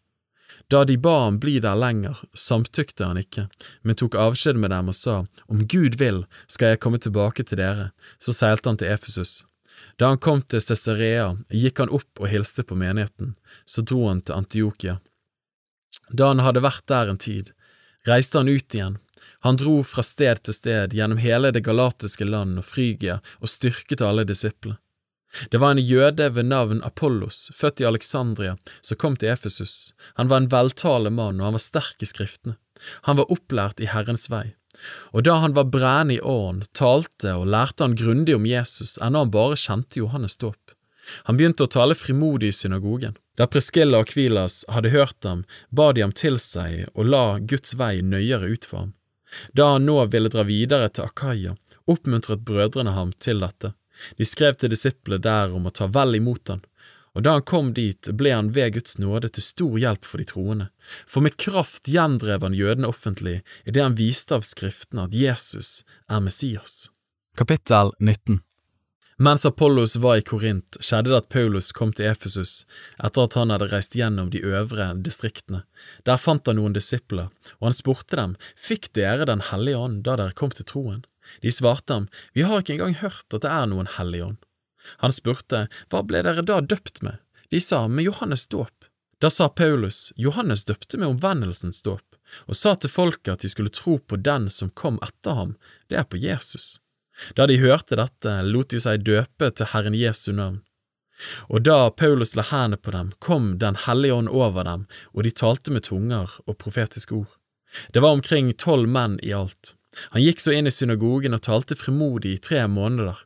Da 0.71 0.85
de 0.85 0.97
ba 0.97 1.25
ham 1.25 1.41
bli 1.43 1.57
der 1.59 1.75
lenger, 1.75 2.19
samtykte 2.37 3.09
han 3.09 3.19
ikke, 3.19 3.49
men 3.83 3.99
tok 3.99 4.15
avskjed 4.15 4.59
med 4.61 4.71
dem 4.71 4.91
og 4.93 4.95
sa, 4.95 5.17
Om 5.51 5.67
Gud 5.67 5.97
vil, 5.99 6.25
skal 6.47 6.75
jeg 6.75 6.83
komme 6.85 7.01
tilbake 7.03 7.43
til 7.43 7.59
dere. 7.59 7.91
Så 8.23 8.33
seilte 8.37 8.71
han 8.71 8.79
til 8.79 8.93
Efesus. 8.93 9.47
Da 9.99 10.13
han 10.13 10.19
kom 10.19 10.43
til 10.43 10.63
Cesarea, 10.63 11.33
gikk 11.51 11.81
han 11.83 11.91
opp 11.91 12.21
og 12.21 12.31
hilste 12.31 12.63
på 12.63 12.79
menigheten, 12.79 13.35
så 13.65 13.83
dro 13.83 14.07
han 14.09 14.21
til 14.23 14.37
Antiokia. 14.37 15.01
Da 16.13 16.31
han 16.31 16.43
hadde 16.45 16.63
vært 16.63 16.87
der 16.91 17.11
en 17.11 17.19
tid, 17.19 17.51
reiste 18.09 18.39
han 18.39 18.49
ut 18.49 18.75
igjen. 18.75 18.99
Han 19.41 19.57
dro 19.57 19.81
fra 19.85 20.05
sted 20.05 20.43
til 20.45 20.57
sted 20.57 20.95
gjennom 20.97 21.21
hele 21.21 21.51
det 21.55 21.65
galatiske 21.65 22.27
land 22.29 22.61
og 22.61 22.67
Frygia 22.69 23.21
og 23.41 23.53
styrket 23.53 24.05
alle 24.05 24.27
disiplene. 24.29 24.79
Det 25.51 25.61
var 25.63 25.77
en 25.77 25.85
jøde 25.87 26.27
ved 26.35 26.49
navn 26.51 26.81
Apollos, 26.83 27.51
født 27.55 27.81
i 27.81 27.87
Alexandria, 27.87 28.57
som 28.83 28.99
kom 28.99 29.17
til 29.17 29.31
Efesus. 29.31 29.95
Han 30.19 30.29
var 30.29 30.43
en 30.43 30.49
veltalende 30.51 31.13
mann, 31.15 31.39
og 31.39 31.47
han 31.47 31.55
var 31.55 31.63
sterk 31.63 32.03
i 32.03 32.09
skriftene. 32.11 32.57
Han 33.07 33.21
var 33.21 33.31
opplært 33.31 33.81
i 33.81 33.87
Herrens 33.93 34.27
vei. 34.33 34.57
Og 35.15 35.25
da 35.29 35.37
han 35.43 35.55
var 35.55 35.71
brennende 35.71 36.17
i 36.17 36.21
åren, 36.21 36.65
talte 36.75 37.37
og 37.39 37.47
lærte 37.53 37.87
han 37.87 37.95
grundig 37.99 38.35
om 38.35 38.49
Jesus, 38.49 38.97
ennå 38.99 39.25
han 39.25 39.33
bare 39.35 39.59
kjente 39.61 40.01
Johannes 40.01 40.39
dåp. 40.41 40.75
Han 41.29 41.39
begynte 41.39 41.67
å 41.67 41.71
tale 41.71 41.97
frimodig 41.99 42.51
i 42.51 42.57
synagogen. 42.57 43.17
Da 43.41 43.47
Preskilla 43.49 44.03
og 44.03 44.11
Kvilas 44.13 44.67
hadde 44.69 44.91
hørt 44.93 45.25
ham, 45.25 45.47
ba 45.73 45.95
de 45.97 46.03
ham 46.05 46.11
til 46.13 46.35
seg 46.37 46.91
og 46.93 47.07
la 47.09 47.39
Guds 47.41 47.73
vei 47.81 48.03
nøyere 48.05 48.51
ut 48.53 48.67
for 48.69 48.83
ham. 48.83 48.91
Da 49.57 49.71
han 49.73 49.87
nå 49.89 49.95
ville 50.13 50.29
dra 50.29 50.45
videre 50.45 50.91
til 50.93 51.07
Akaya, 51.07 51.55
oppmuntret 51.89 52.43
brødrene 52.45 52.93
ham 52.93 53.15
til 53.17 53.41
dette. 53.41 53.71
De 54.21 54.27
skrev 54.29 54.59
til 54.61 54.75
disiplene 54.75 55.25
der 55.25 55.55
om 55.57 55.65
å 55.65 55.73
ta 55.73 55.89
vel 55.89 56.19
imot 56.21 56.53
han, 56.53 56.61
og 57.17 57.25
da 57.25 57.39
han 57.39 57.47
kom 57.49 57.73
dit, 57.81 58.13
ble 58.13 58.35
han 58.37 58.53
ved 58.53 58.75
Guds 58.77 59.01
nåde 59.01 59.33
til 59.33 59.47
stor 59.49 59.81
hjelp 59.87 60.05
for 60.11 60.21
de 60.21 60.29
troende, 60.29 60.69
for 61.09 61.25
med 61.25 61.41
kraft 61.41 61.89
gjendrev 61.89 62.45
han 62.45 62.61
jødene 62.61 62.93
offentlig 62.93 63.39
idet 63.65 63.87
han 63.87 63.97
viste 63.97 64.37
av 64.37 64.45
Skriftene 64.45 65.09
at 65.09 65.17
Jesus 65.17 65.81
er 66.13 66.21
Messias. 66.29 66.91
Kapittel 67.41 67.97
19 68.05 68.43
Mens 69.23 69.47
Apollos 69.47 69.97
var 69.97 70.17
i 70.17 70.23
Korint, 70.23 70.79
skjedde 70.81 71.11
det 71.11 71.17
at 71.19 71.27
Paulus 71.29 71.67
kom 71.77 71.91
til 71.93 72.07
Efesus 72.09 72.63
etter 73.05 73.27
at 73.27 73.35
han 73.37 73.51
hadde 73.53 73.67
reist 73.69 73.93
gjennom 73.93 74.31
de 74.33 74.41
øvre 74.41 74.87
distriktene. 74.97 75.61
Der 76.09 76.17
fant 76.17 76.49
han 76.49 76.57
noen 76.57 76.73
disipler, 76.73 77.29
og 77.59 77.69
han 77.69 77.77
spurte 77.77 78.17
dem, 78.17 78.33
Fikk 78.57 78.89
dere 78.97 79.29
Den 79.29 79.45
hellige 79.51 79.77
ånd 79.77 80.01
da 80.09 80.17
dere 80.23 80.33
kom 80.41 80.57
til 80.57 80.65
troen? 80.73 81.05
De 81.45 81.53
svarte 81.53 81.93
ham, 81.93 82.09
Vi 82.33 82.49
har 82.49 82.65
ikke 82.65 82.79
engang 82.79 82.97
hørt 83.03 83.29
at 83.29 83.45
det 83.45 83.53
er 83.53 83.69
noen 83.69 83.93
hellig 83.99 84.25
ånd. 84.31 84.41
Han 85.05 85.13
spurte, 85.13 85.67
Hva 85.93 86.01
ble 86.01 86.25
dere 86.25 86.41
da 86.41 86.63
døpt 86.65 87.05
med? 87.05 87.21
De 87.53 87.61
sa, 87.61 87.85
Med 87.93 88.09
Johannes 88.09 88.49
dåp. 88.49 88.89
Da 89.21 89.29
sa 89.29 89.53
Paulus, 89.53 90.15
Johannes 90.17 90.65
døpte 90.65 90.97
med 90.97 91.13
omvendelsens 91.13 91.85
dåp, 91.85 92.17
og 92.49 92.57
sa 92.57 92.73
til 92.73 92.89
folket 92.89 93.37
at 93.37 93.45
de 93.45 93.53
skulle 93.53 93.69
tro 93.69 94.01
på 94.01 94.17
den 94.17 94.49
som 94.49 94.73
kom 94.73 94.97
etter 95.05 95.37
ham, 95.37 95.59
det 95.93 96.01
er 96.01 96.09
på 96.09 96.17
Jesus. 96.17 96.79
Da 97.37 97.47
de 97.47 97.59
hørte 97.61 97.99
dette, 97.99 98.41
lot 98.47 98.71
de 98.73 98.81
seg 98.81 99.05
døpe 99.07 99.51
til 99.53 99.71
Herren 99.73 99.97
Jesu 99.97 100.33
navn. 100.33 100.61
Og 101.53 101.67
da 101.69 101.91
Paulus 101.93 102.33
la 102.37 102.45
hendene 102.49 102.79
på 102.81 102.95
dem, 102.95 103.13
kom 103.19 103.59
Den 103.59 103.77
hellige 103.87 104.15
ånd 104.15 104.29
over 104.29 104.65
dem, 104.65 104.87
og 105.13 105.25
de 105.25 105.31
talte 105.31 105.73
med 105.73 105.85
tunger 105.85 106.39
og 106.47 106.59
profetiske 106.59 107.15
ord. 107.15 107.37
Det 107.93 108.03
var 108.03 108.17
omkring 108.17 108.53
tolv 108.57 108.89
menn 108.89 109.19
i 109.23 109.35
alt. 109.37 109.75
Han 110.15 110.23
gikk 110.23 110.41
så 110.41 110.55
inn 110.55 110.67
i 110.67 110.75
synagogen 110.75 111.37
og 111.37 111.45
talte 111.47 111.77
frimodig 111.79 112.35
i 112.35 112.43
tre 112.43 112.65
måneder. 112.69 113.19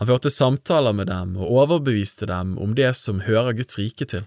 Han 0.00 0.08
førte 0.08 0.32
samtaler 0.32 0.94
med 0.96 1.10
dem 1.10 1.36
og 1.36 1.52
overbeviste 1.62 2.26
dem 2.26 2.56
om 2.58 2.74
det 2.74 2.92
som 2.98 3.22
hører 3.26 3.54
Guds 3.58 3.78
rike 3.78 4.08
til. 4.10 4.24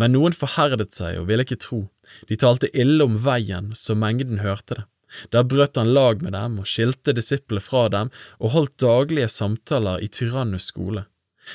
Men 0.00 0.14
noen 0.16 0.32
forherdet 0.32 0.94
seg 0.96 1.18
og 1.20 1.28
ville 1.28 1.44
ikke 1.44 1.60
tro, 1.60 1.82
de 2.28 2.38
talte 2.40 2.70
ille 2.72 3.04
om 3.04 3.18
veien 3.20 3.74
så 3.76 3.96
mengden 3.98 4.40
hørte 4.40 4.78
det. 4.78 4.84
Da 5.30 5.42
brøt 5.46 5.76
han 5.78 5.92
lag 5.94 6.22
med 6.22 6.34
dem 6.36 6.60
og 6.62 6.70
skilte 6.70 7.14
disiplene 7.16 7.62
fra 7.62 7.86
dem 7.92 8.10
og 8.38 8.54
holdt 8.56 8.80
daglige 8.82 9.28
samtaler 9.32 10.02
i 10.02 10.10
Tyrannus 10.10 10.70
skole. 10.72 11.06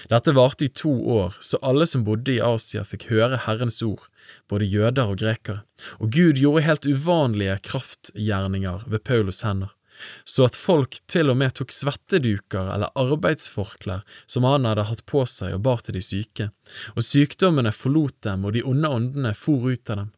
Dette 0.08 0.32
varte 0.32 0.66
i 0.66 0.72
to 0.72 0.92
år, 0.92 1.36
så 1.44 1.60
alle 1.68 1.86
som 1.90 2.06
bodde 2.08 2.32
i 2.32 2.44
Asia 2.44 2.84
fikk 2.88 3.10
høre 3.10 3.42
Herrens 3.46 3.82
ord, 3.84 4.06
både 4.48 4.70
jøder 4.72 5.12
og 5.12 5.20
grekere, 5.20 5.66
og 6.00 6.14
Gud 6.16 6.40
gjorde 6.40 6.64
helt 6.68 6.88
uvanlige 6.88 7.58
kraftgjerninger 7.68 8.86
ved 8.88 9.04
Paulus 9.08 9.42
hender, 9.44 9.74
så 10.24 10.48
at 10.48 10.58
folk 10.58 10.96
til 11.12 11.34
og 11.34 11.38
med 11.42 11.58
tok 11.60 11.76
svetteduker 11.76 12.72
eller 12.74 12.96
arbeidsforklær 12.98 14.06
som 14.26 14.48
han 14.48 14.66
hadde 14.70 14.88
hatt 14.88 15.04
på 15.10 15.26
seg 15.30 15.58
og 15.58 15.66
bar 15.68 15.84
til 15.84 16.00
de 16.00 16.06
syke, 16.06 16.50
og 16.96 17.06
sykdommene 17.06 17.76
forlot 17.76 18.22
dem 18.26 18.48
og 18.48 18.56
de 18.56 18.64
onde 18.68 18.96
åndene 18.96 19.36
for 19.38 19.68
ut 19.68 19.92
av 19.92 20.06
dem. 20.06 20.12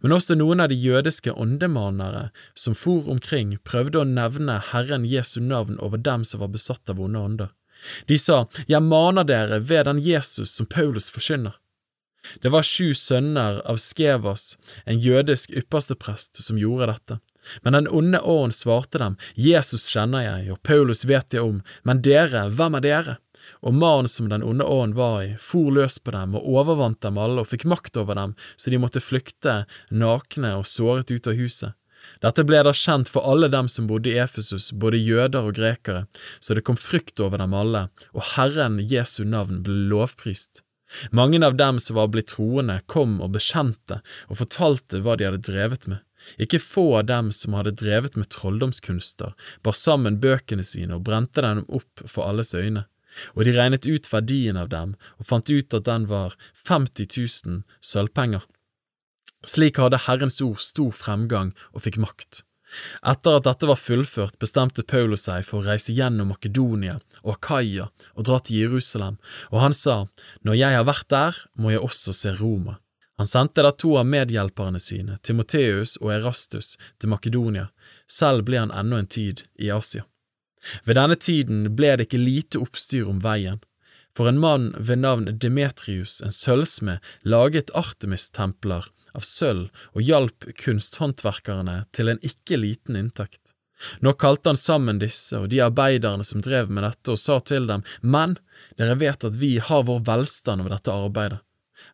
Men 0.00 0.14
også 0.16 0.36
noen 0.38 0.62
av 0.62 0.70
de 0.72 0.78
jødiske 0.78 1.32
åndemanere 1.32 2.28
som 2.54 2.76
for 2.78 3.08
omkring, 3.10 3.56
prøvde 3.64 4.02
å 4.02 4.08
nevne 4.08 4.60
Herren 4.72 5.06
Jesu 5.08 5.40
navn 5.40 5.78
over 5.80 5.98
dem 5.98 6.24
som 6.28 6.42
var 6.44 6.52
besatt 6.54 6.90
av 6.92 7.00
onde 7.02 7.18
ånder. 7.18 7.50
De 8.06 8.18
sa, 8.18 8.46
Jeg 8.68 8.82
maner 8.82 9.26
dere 9.26 9.58
ved 9.58 9.86
den 9.86 9.98
Jesus 9.98 10.54
som 10.54 10.66
Paulus 10.66 11.10
forkynner. 11.10 11.58
Det 12.42 12.52
var 12.54 12.62
sju 12.62 12.94
sønner 12.94 13.58
av 13.66 13.80
Skevas, 13.82 14.56
en 14.86 15.00
jødisk 15.02 15.50
yppersteprest, 15.58 16.38
som 16.42 16.58
gjorde 16.58 16.92
dette. 16.92 17.18
Men 17.62 17.74
den 17.74 17.88
onde 17.90 18.20
åren 18.20 18.54
svarte 18.54 19.00
dem, 19.02 19.16
Jesus 19.34 19.88
kjenner 19.90 20.22
jeg, 20.22 20.52
og 20.54 20.62
Paulus 20.62 21.02
vet 21.08 21.34
jeg 21.34 21.42
om, 21.42 21.58
men 21.82 22.02
dere, 22.06 22.46
hvem 22.54 22.78
er 22.78 22.84
dere? 22.86 23.16
Og 23.62 23.74
mannen 23.74 24.08
som 24.10 24.28
den 24.30 24.44
onde 24.46 24.64
ånden 24.64 24.96
var 24.98 25.20
i, 25.22 25.34
for 25.38 25.72
løs 25.74 25.98
på 25.98 26.14
dem 26.14 26.36
og 26.38 26.48
overvant 26.48 27.00
dem 27.04 27.20
alle 27.20 27.44
og 27.44 27.50
fikk 27.50 27.66
makt 27.70 27.98
over 28.00 28.18
dem, 28.18 28.34
så 28.56 28.72
de 28.72 28.80
måtte 28.82 29.02
flykte 29.02 29.62
nakne 29.90 30.56
og 30.58 30.68
såret 30.68 31.10
ut 31.10 31.30
av 31.30 31.38
huset. 31.38 31.78
Dette 32.22 32.44
ble 32.46 32.58
da 32.66 32.72
kjent 32.74 33.10
for 33.10 33.26
alle 33.30 33.48
dem 33.50 33.68
som 33.70 33.86
bodde 33.86 34.10
i 34.10 34.18
Efesus, 34.18 34.72
både 34.72 34.98
jøder 34.98 35.46
og 35.46 35.56
grekere, 35.58 36.06
så 36.42 36.54
det 36.54 36.64
kom 36.66 36.78
frykt 36.78 37.22
over 37.22 37.38
dem 37.42 37.54
alle, 37.54 37.88
og 38.10 38.26
Herren 38.34 38.80
Jesu 38.82 39.22
navn 39.24 39.62
ble 39.66 39.76
lovprist. 39.90 40.64
Mange 41.10 41.40
av 41.46 41.56
dem 41.56 41.78
som 41.80 41.96
var 41.96 42.10
blitt 42.12 42.34
troende, 42.34 42.80
kom 42.86 43.20
og 43.24 43.32
bekjente 43.36 44.02
og 44.28 44.42
fortalte 44.42 45.00
hva 45.02 45.16
de 45.16 45.28
hadde 45.28 45.46
drevet 45.48 45.86
med. 45.88 46.02
Ikke 46.38 46.60
få 46.62 46.84
av 47.00 47.08
dem 47.08 47.32
som 47.34 47.56
hadde 47.56 47.74
drevet 47.80 48.16
med 48.18 48.28
trolldomskunster, 48.30 49.32
bar 49.62 49.74
sammen 49.74 50.20
bøkene 50.22 50.62
sine 50.66 50.98
og 50.98 51.06
brente 51.08 51.42
dem 51.42 51.64
opp 51.66 52.04
for 52.06 52.28
alles 52.28 52.54
øyne, 52.54 52.84
og 53.34 53.44
de 53.46 53.56
regnet 53.56 53.88
ut 53.88 54.08
verdien 54.12 54.58
av 54.60 54.70
dem 54.72 54.96
og 55.18 55.28
fant 55.28 55.50
ut 55.50 55.76
at 55.76 55.88
den 55.88 56.08
var 56.10 56.36
50 56.68 57.10
000 57.46 57.62
sølvpenger. 57.80 58.46
Slik 59.48 59.80
hadde 59.82 60.04
Herrens 60.06 60.40
ord 60.44 60.62
stor 60.62 60.92
fremgang 60.94 61.50
og 61.72 61.84
fikk 61.86 61.98
makt. 62.02 62.44
Etter 63.04 63.36
at 63.36 63.44
dette 63.44 63.68
var 63.68 63.76
fullført, 63.76 64.38
bestemte 64.40 64.84
Paulus 64.86 65.26
seg 65.26 65.44
for 65.44 65.60
å 65.60 65.66
reise 65.66 65.92
gjennom 65.92 66.30
Makedonia 66.32 66.98
og 67.20 67.34
Akaia 67.34 67.90
og 68.14 68.28
dra 68.28 68.38
til 68.40 68.62
Jerusalem, 68.62 69.18
og 69.50 69.60
han 69.60 69.76
sa, 69.76 70.06
Når 70.40 70.56
jeg 70.56 70.78
har 70.78 70.86
vært 70.88 71.08
der, 71.12 71.36
må 71.54 71.74
jeg 71.74 71.84
også 71.84 72.14
se 72.16 72.32
Roma. 72.38 72.78
Han 73.20 73.28
sendte 73.28 73.62
da 73.62 73.74
to 73.76 73.98
av 74.00 74.08
medhjelperne 74.08 74.80
sine, 74.80 75.18
Timoteus 75.22 75.98
og 76.00 76.14
Erastus, 76.14 76.78
til 76.98 77.12
Makedonia, 77.12 77.68
selv 78.08 78.46
ble 78.48 78.62
han 78.62 78.72
ennå 78.72 79.02
en 79.02 79.06
tid 79.10 79.44
i 79.60 79.68
Asia. 79.70 80.06
Ved 80.84 80.98
denne 80.98 81.18
tiden 81.18 81.68
ble 81.76 81.96
det 81.96 82.08
ikke 82.08 82.22
lite 82.22 82.62
oppstyr 82.62 83.08
om 83.10 83.22
veien, 83.24 83.60
for 84.16 84.28
en 84.28 84.40
mann 84.40 84.70
ved 84.78 85.00
navn 85.02 85.30
Demetrius, 85.40 86.20
en 86.22 86.34
sølvsmed, 86.34 87.00
laget 87.24 87.72
Artemis-templer 87.78 88.90
av 89.16 89.24
sølv 89.26 89.68
og 89.92 90.04
hjalp 90.04 90.46
kunsthåndverkerne 90.60 91.82
til 91.96 92.12
en 92.12 92.22
ikke 92.24 92.60
liten 92.60 92.98
inntekt. 92.98 93.54
Nå 94.00 94.12
kalte 94.14 94.52
han 94.52 94.60
sammen 94.60 95.00
disse 95.02 95.40
og 95.40 95.48
de 95.50 95.62
arbeiderne 95.64 96.24
som 96.26 96.42
drev 96.44 96.70
med 96.70 96.84
dette, 96.86 97.14
og 97.14 97.18
sa 97.18 97.40
til 97.40 97.66
dem, 97.66 97.82
Men, 98.00 98.36
dere 98.78 98.98
vet 99.00 99.24
at 99.26 99.38
vi 99.40 99.56
har 99.58 99.88
vår 99.88 100.04
velstand 100.06 100.62
over 100.62 100.76
dette 100.76 100.94
arbeidet. 100.94 101.40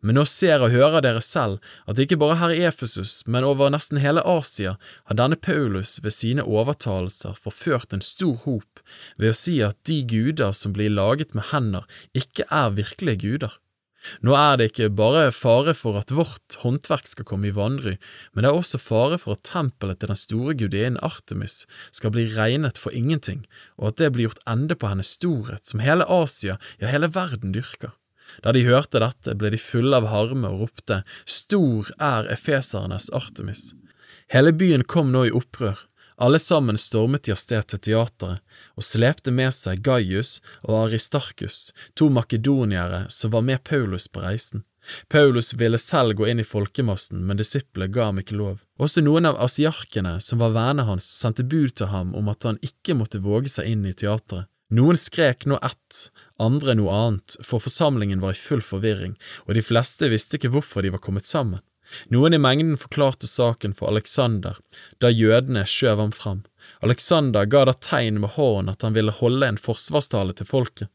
Men 0.01 0.19
nå 0.19 0.25
ser 0.31 0.63
og 0.63 0.73
hører 0.75 1.03
dere 1.05 1.23
selv 1.25 1.59
at 1.91 1.99
ikke 1.99 2.19
bare 2.21 2.39
her 2.43 2.55
i 2.55 2.65
Efesus, 2.69 3.23
men 3.27 3.47
over 3.47 3.73
nesten 3.75 4.01
hele 4.03 4.23
Asia 4.23 4.77
har 5.11 5.19
denne 5.19 5.37
Paulus 5.37 5.99
ved 6.05 6.15
sine 6.15 6.47
overtalelser 6.47 7.39
forført 7.39 7.95
en 7.95 8.05
stor 8.05 8.37
hop 8.45 8.83
ved 9.19 9.33
å 9.33 9.39
si 9.39 9.59
at 9.65 9.79
de 9.89 10.03
guder 10.09 10.55
som 10.57 10.75
blir 10.77 10.95
laget 10.95 11.35
med 11.35 11.51
hender, 11.53 11.89
ikke 12.15 12.47
er 12.51 12.77
virkelige 12.79 13.25
guder. 13.25 13.59
Nå 14.25 14.35
er 14.39 14.57
det 14.57 14.71
ikke 14.71 14.89
bare 14.95 15.29
fare 15.35 15.75
for 15.77 15.99
at 15.99 16.13
vårt 16.15 16.57
håndverk 16.63 17.09
skal 17.11 17.27
komme 17.29 17.51
i 17.51 17.55
vanry, 17.55 17.97
men 18.33 18.45
det 18.45 18.51
er 18.51 18.59
også 18.59 18.81
fare 18.81 19.19
for 19.21 19.35
at 19.35 19.45
tempelet 19.49 20.01
til 20.01 20.13
den 20.13 20.21
store 20.21 20.55
gudinnen 20.59 21.01
Artemis 21.05 21.65
skal 21.91 22.15
bli 22.15 22.29
regnet 22.37 22.79
for 22.81 22.95
ingenting, 22.95 23.45
og 23.77 23.93
at 23.93 24.03
det 24.03 24.13
blir 24.15 24.29
gjort 24.29 24.45
ende 24.49 24.79
på 24.79 24.91
hennes 24.91 25.11
storhet, 25.19 25.67
som 25.67 25.83
hele 25.85 26.07
Asia, 26.07 26.59
ja 26.81 26.93
hele 26.95 27.11
verden 27.15 27.55
dyrker. 27.57 27.97
Da 28.45 28.53
de 28.55 28.65
hørte 28.67 29.03
dette, 29.03 29.35
ble 29.35 29.53
de 29.55 29.61
fulle 29.61 29.97
av 29.97 30.09
harme 30.13 30.51
og 30.51 30.65
ropte, 30.65 31.03
Stor 31.25 31.91
er 31.99 32.31
efesernes 32.33 33.09
Artemis. 33.15 33.73
Hele 34.29 34.53
byen 34.53 34.85
kom 34.85 35.13
nå 35.13 35.25
i 35.29 35.35
opprør, 35.35 35.79
alle 36.19 36.39
sammen 36.39 36.79
stormet 36.79 37.23
de 37.25 37.33
av 37.33 37.39
sted 37.39 37.69
til 37.71 37.81
teateret 37.87 38.43
og 38.75 38.87
slepte 38.87 39.31
med 39.31 39.55
seg 39.55 39.85
Gaius 39.87 40.41
og 40.65 40.89
Aristarkus, 40.89 41.69
to 41.95 42.09
makedoniere 42.11 43.05
som 43.15 43.31
var 43.35 43.47
med 43.47 43.63
Paulus 43.65 44.09
på 44.11 44.25
reisen. 44.25 44.65
Paulus 45.09 45.53
ville 45.55 45.79
selv 45.79 46.17
gå 46.19 46.27
inn 46.27 46.41
i 46.43 46.47
folkemassen, 46.47 47.23
men 47.27 47.39
disiplene 47.39 47.93
ga 47.93 48.09
ham 48.09 48.19
ikke 48.23 48.39
lov. 48.41 48.65
Også 48.83 49.03
noen 49.05 49.29
av 49.31 49.39
asiarkene 49.45 50.17
som 50.25 50.43
var 50.43 50.55
vennene 50.57 50.89
hans, 50.89 51.07
sendte 51.07 51.45
bud 51.47 51.77
til 51.79 51.93
ham 51.93 52.15
om 52.19 52.31
at 52.33 52.47
han 52.49 52.59
ikke 52.65 52.97
måtte 52.99 53.23
våge 53.23 53.53
seg 53.53 53.71
inn 53.71 53.87
i 53.87 53.95
teateret. 53.95 54.49
Noen 54.69 54.99
skrek 55.01 55.47
nå 55.49 55.57
ett, 55.65 56.11
andre 56.37 56.75
noe 56.77 56.93
annet, 56.93 57.39
for 57.41 57.63
forsamlingen 57.65 58.21
var 58.21 58.35
i 58.35 58.41
full 58.41 58.61
forvirring, 58.61 59.15
og 59.47 59.57
de 59.57 59.63
fleste 59.65 60.11
visste 60.13 60.37
ikke 60.37 60.51
hvorfor 60.53 60.85
de 60.85 60.93
var 60.93 61.01
kommet 61.01 61.25
sammen. 61.25 61.63
Noen 62.13 62.37
i 62.37 62.41
mengden 62.43 62.77
forklarte 62.77 63.25
saken 63.25 63.73
for 63.73 63.89
Alexander 63.89 64.59
da 65.01 65.09
jødene 65.09 65.65
skjøv 65.65 66.03
ham 66.03 66.13
fram. 66.13 66.45
Alexander 66.85 67.49
ga 67.49 67.65
da 67.65 67.73
tegn 67.73 68.21
med 68.21 68.35
hånden 68.37 68.69
at 68.75 68.85
han 68.85 68.93
ville 68.93 69.15
holde 69.23 69.49
en 69.49 69.61
forsvarstale 69.61 70.37
til 70.37 70.51
folket. 70.51 70.93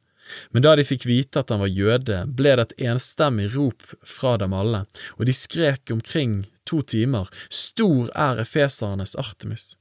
Men 0.53 0.63
da 0.63 0.75
de 0.77 0.85
fikk 0.87 1.07
vite 1.09 1.41
at 1.41 1.49
han 1.49 1.63
var 1.63 1.73
jøde, 1.73 2.23
ble 2.29 2.53
det 2.55 2.67
et 2.67 2.87
enstemmig 2.93 3.49
rop 3.57 3.81
fra 4.07 4.37
dem 4.39 4.53
alle, 4.55 4.85
og 5.17 5.25
de 5.27 5.35
skrek 5.35 5.91
omkring 5.91 6.43
to 6.69 6.81
timer, 6.85 7.27
Stor 7.49 8.13
er 8.13 8.39
efesernes 8.45 9.17
Artemis. 9.19 9.73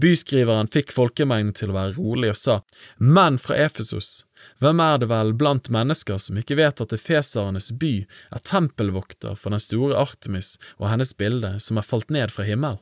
Byskriveren 0.00 0.70
fikk 0.72 0.94
folkemengden 0.94 1.54
til 1.56 1.72
å 1.72 1.76
være 1.76 1.96
rolig 1.98 2.32
og 2.32 2.40
sa, 2.40 2.56
Menn 2.98 3.38
fra 3.42 3.58
Efesos, 3.66 4.24
hvem 4.60 4.80
er 4.80 5.00
det 5.02 5.08
vel 5.10 5.34
blant 5.36 5.68
mennesker 5.72 6.20
som 6.22 6.38
ikke 6.40 6.58
vet 6.58 6.80
at 6.80 6.94
efesernes 6.96 7.70
by 7.80 7.94
er 8.06 8.44
tempelvokter 8.46 9.36
for 9.36 9.52
den 9.52 9.62
store 9.62 9.98
Artemis 10.00 10.56
og 10.78 10.90
hennes 10.92 11.12
bilde 11.18 11.56
som 11.62 11.80
er 11.80 11.88
falt 11.88 12.12
ned 12.14 12.32
fra 12.32 12.46
himmelen? 12.48 12.80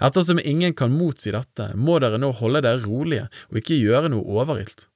Ettersom 0.00 0.40
ingen 0.42 0.74
kan 0.74 0.92
motsi 0.92 1.32
dette, 1.34 1.70
må 1.76 1.98
dere 2.00 2.18
nå 2.18 2.32
holde 2.38 2.62
dere 2.64 2.84
rolige 2.84 3.28
og 3.50 3.60
ikke 3.60 3.76
gjøre 3.76 4.10
noe 4.12 4.40
overilt. 4.40 4.88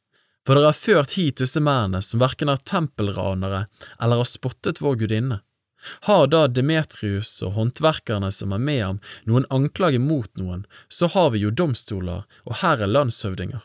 For 0.47 0.57
dere 0.57 0.73
har 0.73 0.79
ført 0.79 1.15
hit 1.19 1.41
disse 1.43 1.61
mennene 1.61 2.01
som 2.05 2.23
verken 2.23 2.51
er 2.53 2.62
tempelranere 2.65 3.67
eller 4.01 4.23
har 4.23 4.29
spottet 4.29 4.81
vår 4.83 4.97
gudinne. 5.05 5.43
Har 6.09 6.27
da 6.28 6.44
Demetrius 6.48 7.32
og 7.47 7.55
håndverkerne 7.57 8.28
som 8.35 8.52
er 8.52 8.61
med 8.61 8.82
ham 8.85 9.01
noen 9.28 9.48
anklage 9.51 10.01
mot 10.02 10.31
noen, 10.36 10.66
så 10.89 11.09
har 11.15 11.32
vi 11.35 11.44
jo 11.44 11.51
domstoler, 11.51 12.27
og 12.44 12.61
her 12.61 12.85
er 12.85 12.93
landshøvdinger. 12.93 13.65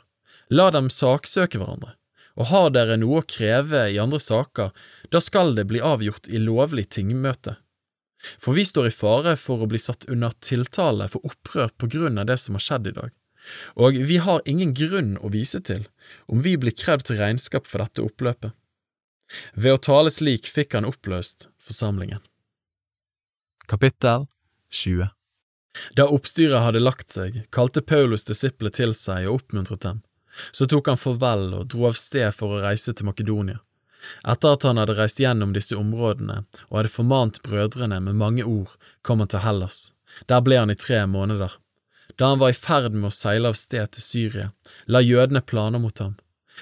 La 0.54 0.70
dem 0.72 0.92
saksøke 0.94 1.60
hverandre 1.60 1.96
og 2.36 2.50
har 2.52 2.72
dere 2.76 2.98
noe 3.00 3.22
å 3.22 3.28
kreve 3.28 3.86
i 3.92 4.00
andre 4.02 4.20
saker, 4.20 4.72
da 5.12 5.22
skal 5.24 5.56
det 5.56 5.68
bli 5.70 5.80
avgjort 5.80 6.28
i 6.28 6.42
lovlig 6.42 6.90
tingmøte. 6.96 7.56
For 8.42 8.58
vi 8.58 8.66
står 8.66 8.90
i 8.90 8.96
fare 8.96 9.36
for 9.40 9.62
å 9.62 9.70
bli 9.70 9.80
satt 9.80 10.08
under 10.12 10.34
tiltale 10.44 11.08
for 11.12 11.26
opprør 11.28 11.72
på 11.78 11.90
grunn 11.94 12.20
av 12.20 12.28
det 12.30 12.40
som 12.42 12.58
har 12.58 12.66
skjedd 12.66 12.92
i 12.92 12.96
dag, 12.98 13.14
og 13.78 14.00
vi 14.10 14.18
har 14.18 14.46
ingen 14.50 14.74
grunn 14.76 15.16
å 15.22 15.32
vise 15.34 15.62
til 15.62 15.86
om 16.32 16.42
vi 16.46 16.56
blir 16.58 16.76
krevd 16.76 17.12
til 17.12 17.22
regnskap 17.22 17.70
for 17.70 17.84
dette 17.84 18.04
oppløpet. 18.04 18.56
Ved 19.54 19.76
å 19.76 19.82
tale 19.82 20.12
slik 20.14 20.48
fikk 20.52 20.78
han 20.78 20.88
oppløst 20.88 21.50
forsamlingen. 21.62 22.22
Kapittel 23.68 24.28
20 24.70 25.10
Da 25.98 26.08
oppstyret 26.08 26.62
hadde 26.62 26.84
lagt 26.84 27.12
seg, 27.12 27.44
kalte 27.50 27.82
Paulus 27.82 28.28
disiplet 28.28 28.78
til 28.78 28.94
seg 28.94 29.28
og 29.28 29.42
oppmuntret 29.42 29.82
dem. 29.82 30.04
Så 30.52 30.68
tok 30.68 30.92
han 30.92 31.00
farvel 31.00 31.54
og 31.56 31.70
dro 31.72 31.88
av 31.90 31.98
sted 32.00 32.30
for 32.36 32.56
å 32.56 32.64
reise 32.64 32.94
til 32.94 33.08
Makedonia. 33.08 33.62
Etter 34.22 34.54
at 34.54 34.66
han 34.68 34.78
hadde 34.78 34.96
reist 34.98 35.20
gjennom 35.22 35.54
disse 35.56 35.78
områdene 35.78 36.44
og 36.68 36.78
hadde 36.78 36.94
formant 36.94 37.42
brødrene 37.46 38.00
med 38.04 38.20
mange 38.20 38.46
ord, 38.46 38.76
kom 39.02 39.24
han 39.24 39.32
til 39.32 39.42
Hellas. 39.46 39.80
Der 40.30 40.44
ble 40.46 40.60
han 40.62 40.74
i 40.74 40.78
tre 40.78 41.02
måneder. 41.10 41.58
Da 42.16 42.32
han 42.32 42.40
var 42.40 42.54
i 42.54 42.58
ferd 42.58 42.94
med 42.94 43.10
å 43.10 43.16
seile 43.16 43.50
av 43.52 43.58
sted 43.60 43.96
til 43.96 44.06
Syria, 44.06 44.52
la 44.86 45.02
jødene 45.04 45.42
planer 45.42 45.82
mot 45.82 46.00
ham. 46.00 46.16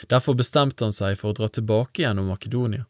Derfor 0.09 0.37
bestemte 0.39 0.85
han 0.85 0.95
seg 0.95 1.19
for 1.19 1.31
å 1.31 1.37
dra 1.37 1.49
tilbake 1.49 2.03
gjennom 2.03 2.31
Makedonia. 2.31 2.85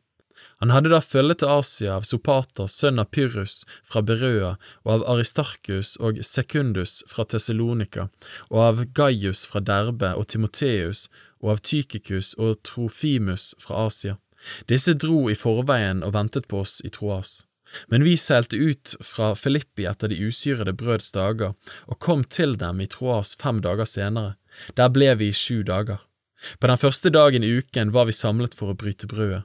Han 0.60 0.72
hadde 0.72 0.92
da 0.92 1.00
følge 1.04 1.36
til 1.42 1.52
Asia 1.52 1.98
av 1.98 2.06
Sopater, 2.08 2.68
sønn 2.72 3.02
av 3.02 3.10
Pyrrhus 3.16 3.64
fra 3.88 4.02
Berøa, 4.06 4.56
og 4.84 4.92
av 4.96 5.06
Aristarkus 5.14 5.96
og 6.00 6.20
Sekundus 6.26 7.02
fra 7.12 7.26
Tessalonika, 7.28 8.10
og 8.50 8.60
av 8.68 8.84
Gaius 8.98 9.46
fra 9.50 9.62
Derbe 9.64 10.14
og 10.20 10.28
Timoteus, 10.34 11.08
og 11.44 11.56
av 11.56 11.64
Tykikus 11.68 12.34
og 12.40 12.62
Trofimus 12.68 13.54
fra 13.60 13.86
Asia. 13.88 14.18
Disse 14.68 14.96
dro 15.00 15.26
i 15.32 15.38
forveien 15.40 16.04
og 16.04 16.16
ventet 16.16 16.48
på 16.52 16.64
oss 16.64 16.80
i 16.84 16.92
Troas. 16.92 17.44
Men 17.90 18.04
vi 18.06 18.14
seilte 18.20 18.60
ut 18.60 18.94
fra 19.02 19.32
Filippi 19.36 19.88
etter 19.90 20.12
de 20.12 20.20
usyrede 20.28 20.76
brøds 20.78 21.12
dager, 21.16 21.56
og 21.88 22.00
kom 22.00 22.24
til 22.24 22.58
dem 22.60 22.82
i 22.84 22.88
Troas 22.88 23.34
fem 23.40 23.64
dager 23.64 23.88
senere. 23.90 24.36
Der 24.78 24.92
ble 24.94 25.16
vi 25.18 25.32
i 25.32 25.36
sju 25.36 25.64
dager. 25.66 26.04
På 26.60 26.68
den 26.68 26.80
første 26.80 27.12
dagen 27.14 27.44
i 27.44 27.52
uken 27.60 27.92
var 27.96 28.10
vi 28.10 28.16
samlet 28.16 28.56
for 28.58 28.74
å 28.74 28.78
bryte 28.78 29.10
brødet. 29.10 29.44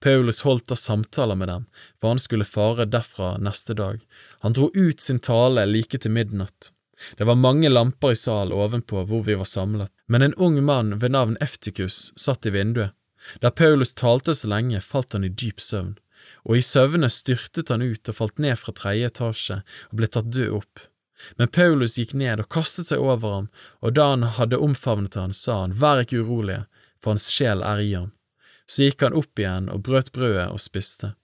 Paulus 0.00 0.42
holdt 0.44 0.68
da 0.68 0.76
samtaler 0.76 1.38
med 1.38 1.48
dem, 1.48 1.64
for 2.00 2.12
han 2.12 2.20
skulle 2.20 2.44
fare 2.48 2.86
derfra 2.86 3.36
neste 3.40 3.74
dag. 3.74 4.02
Han 4.44 4.54
dro 4.56 4.68
ut 4.74 5.00
sin 5.00 5.18
tale 5.18 5.64
like 5.66 5.98
til 5.98 6.12
midnatt. 6.14 6.70
Det 7.16 7.24
var 7.24 7.40
mange 7.40 7.70
lamper 7.72 8.12
i 8.12 8.18
salen 8.18 8.52
ovenpå 8.52 9.06
hvor 9.08 9.24
vi 9.24 9.36
var 9.40 9.48
samlet, 9.48 9.92
men 10.06 10.22
en 10.22 10.36
ung 10.36 10.60
mann 10.64 10.98
ved 11.00 11.14
navn 11.16 11.38
Eftikus 11.40 12.10
satt 12.16 12.46
i 12.46 12.52
vinduet. 12.54 12.92
Da 13.40 13.50
Paulus 13.50 13.92
talte 13.96 14.34
så 14.34 14.48
lenge, 14.48 14.80
falt 14.80 15.12
han 15.16 15.24
i 15.24 15.32
dyp 15.32 15.60
søvn, 15.60 15.96
og 16.44 16.56
i 16.56 16.64
søvne 16.64 17.08
styrtet 17.12 17.72
han 17.72 17.84
ut 17.84 18.08
og 18.08 18.16
falt 18.16 18.40
ned 18.40 18.56
fra 18.60 18.74
tredje 18.76 19.10
etasje 19.12 19.60
og 19.90 20.00
ble 20.00 20.08
tatt 20.08 20.32
død 20.32 20.60
opp. 20.60 20.86
Men 21.36 21.48
Paulus 21.48 21.96
gikk 21.98 22.14
ned 22.14 22.42
og 22.42 22.50
kastet 22.52 22.90
seg 22.90 23.02
over 23.02 23.36
ham, 23.36 23.48
og 23.80 23.94
da 23.98 24.10
han 24.12 24.26
hadde 24.38 24.60
omfavnet 24.60 25.18
han, 25.18 25.34
sa 25.36 25.62
han, 25.62 25.76
Vær 25.76 26.04
ikke 26.04 26.22
urolige, 26.24 26.66
for 27.02 27.14
hans 27.14 27.30
sjel 27.32 27.64
er 27.66 27.82
i 27.84 27.92
ham. 27.94 28.12
Så 28.70 28.86
gikk 28.86 29.02
han 29.02 29.16
opp 29.18 29.40
igjen 29.40 29.70
og 29.72 29.82
brøt 29.86 30.12
brødet 30.14 30.50
og 30.50 30.62
spiste, 30.62 31.14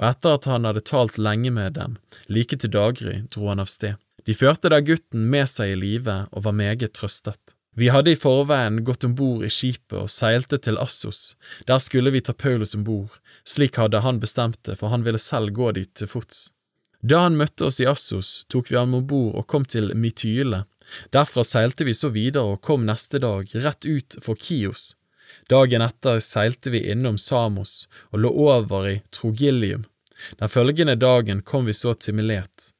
og 0.00 0.06
etter 0.08 0.38
at 0.38 0.48
han 0.50 0.64
hadde 0.68 0.86
talt 0.88 1.18
lenge 1.20 1.52
med 1.52 1.76
dem, 1.78 1.98
like 2.26 2.56
til 2.56 2.72
daggry, 2.72 3.20
dro 3.34 3.50
han 3.52 3.62
av 3.62 3.70
sted. 3.70 4.00
De 4.24 4.32
førte 4.32 4.70
da 4.72 4.80
gutten 4.80 5.28
med 5.30 5.50
seg 5.52 5.74
i 5.74 5.76
live 5.76 6.22
og 6.32 6.46
var 6.46 6.56
meget 6.56 6.94
trøstet. 6.96 7.54
Vi 7.76 7.90
hadde 7.90 8.12
i 8.14 8.18
forveien 8.18 8.84
gått 8.86 9.04
om 9.04 9.16
bord 9.18 9.42
i 9.44 9.50
skipet 9.50 9.96
og 9.98 10.10
seilte 10.12 10.60
til 10.62 10.78
Assos, 10.78 11.34
der 11.66 11.80
skulle 11.82 12.12
vi 12.14 12.22
ta 12.22 12.32
Paulus 12.32 12.76
om 12.78 12.84
bord, 12.86 13.18
slik 13.42 13.80
hadde 13.82 14.04
han 14.04 14.20
bestemt 14.22 14.60
det, 14.62 14.78
for 14.78 14.94
han 14.94 15.02
ville 15.04 15.18
selv 15.18 15.50
gå 15.56 15.72
dit 15.74 15.90
til 15.98 16.08
fots. 16.08 16.53
Da 17.04 17.18
han 17.26 17.34
møtte 17.36 17.66
oss 17.68 17.82
i 17.82 17.86
Assos, 17.86 18.46
tok 18.48 18.70
vi 18.72 18.78
ham 18.80 18.94
om 18.96 19.02
bord 19.04 19.34
og 19.36 19.44
kom 19.52 19.66
til 19.68 19.90
Mytyle. 19.92 20.62
Derfra 21.12 21.42
seilte 21.44 21.84
vi 21.84 21.92
så 21.92 22.08
videre 22.14 22.54
og 22.54 22.62
kom 22.64 22.86
neste 22.88 23.20
dag 23.20 23.50
rett 23.60 23.84
ut 23.84 24.16
for 24.24 24.40
Kios. 24.40 24.94
Dagen 25.52 25.84
etter 25.84 26.22
seilte 26.24 26.72
vi 26.72 26.80
innom 26.94 27.18
Samos 27.20 27.84
og 28.08 28.22
lå 28.24 28.30
over 28.46 28.88
i 28.88 28.94
Trogilium. 29.12 29.84
Den 30.40 30.48
følgende 30.48 30.96
dagen 30.96 31.44
kom 31.44 31.68
vi 31.68 31.76
så 31.76 31.92
til 31.92 32.16
Milet. 32.16 32.70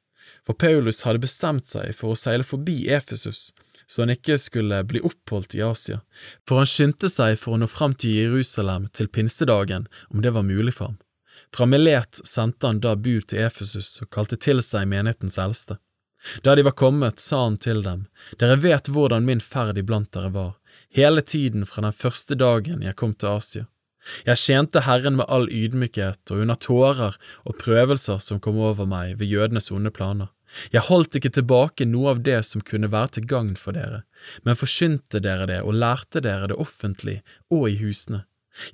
For 0.45 0.57
Paulus 0.57 1.03
hadde 1.05 1.21
bestemt 1.21 1.69
seg 1.69 1.93
for 1.93 2.13
å 2.13 2.17
seile 2.17 2.45
forbi 2.47 2.87
Efesus, 2.89 3.51
så 3.85 4.01
han 4.01 4.15
ikke 4.15 4.39
skulle 4.41 4.81
bli 4.89 5.03
oppholdt 5.05 5.53
i 5.57 5.61
Asia, 5.65 6.01
for 6.49 6.63
han 6.63 6.69
skyndte 6.69 7.13
seg 7.13 7.37
for 7.37 7.53
å 7.53 7.61
nå 7.61 7.69
fram 7.69 7.93
til 7.93 8.17
Jerusalem 8.17 8.89
til 8.89 9.09
pinsedagen, 9.09 9.85
om 10.09 10.25
det 10.25 10.33
var 10.33 10.49
mulig 10.49 10.73
for 10.73 10.89
ham. 10.89 11.01
Fra 11.53 11.65
Milet 11.65 12.21
sendte 12.23 12.67
han 12.67 12.81
da 12.83 12.95
bud 12.95 13.27
til 13.29 13.45
Efesus 13.45 13.99
og 14.01 14.09
kalte 14.15 14.39
til 14.41 14.61
seg 14.63 14.87
menighetens 14.89 15.37
eldste. 15.41 15.77
Da 16.41 16.55
de 16.55 16.63
var 16.65 16.73
kommet, 16.79 17.19
sa 17.19 17.43
han 17.43 17.57
til 17.61 17.83
dem, 17.85 18.07
Dere 18.39 18.57
vet 18.57 18.89
hvordan 18.89 19.27
min 19.27 19.43
ferd 19.43 19.77
iblant 19.77 20.11
dere 20.15 20.31
var, 20.33 20.55
hele 20.89 21.21
tiden 21.21 21.65
fra 21.69 21.85
den 21.85 21.93
første 21.93 22.35
dagen 22.35 22.81
jeg 22.81 22.97
kom 22.97 23.13
til 23.13 23.37
Asia. 23.37 23.67
Jeg 24.25 24.37
tjente 24.37 24.83
Herren 24.85 25.17
med 25.17 25.29
all 25.33 25.47
ydmykhet 25.49 26.31
og 26.31 26.41
under 26.43 26.57
tårer 26.61 27.17
og 27.43 27.57
prøvelser 27.61 28.21
som 28.21 28.41
kom 28.41 28.59
over 28.61 28.85
meg 28.89 29.15
ved 29.19 29.31
jødenes 29.33 29.71
onde 29.73 29.91
planer. 29.93 30.29
Jeg 30.71 30.85
holdt 30.87 31.17
ikke 31.17 31.33
tilbake 31.33 31.87
noe 31.89 32.13
av 32.13 32.21
det 32.25 32.37
som 32.45 32.61
kunne 32.61 32.91
være 32.93 33.17
til 33.17 33.25
gagn 33.29 33.55
for 33.59 33.75
dere, 33.75 34.03
men 34.45 34.59
forsynte 34.59 35.19
dere 35.25 35.49
det 35.49 35.63
og 35.65 35.73
lærte 35.81 36.21
dere 36.21 36.51
det 36.51 36.59
offentlig 36.61 37.17
og 37.49 37.67
i 37.71 37.79
husene. 37.81 38.23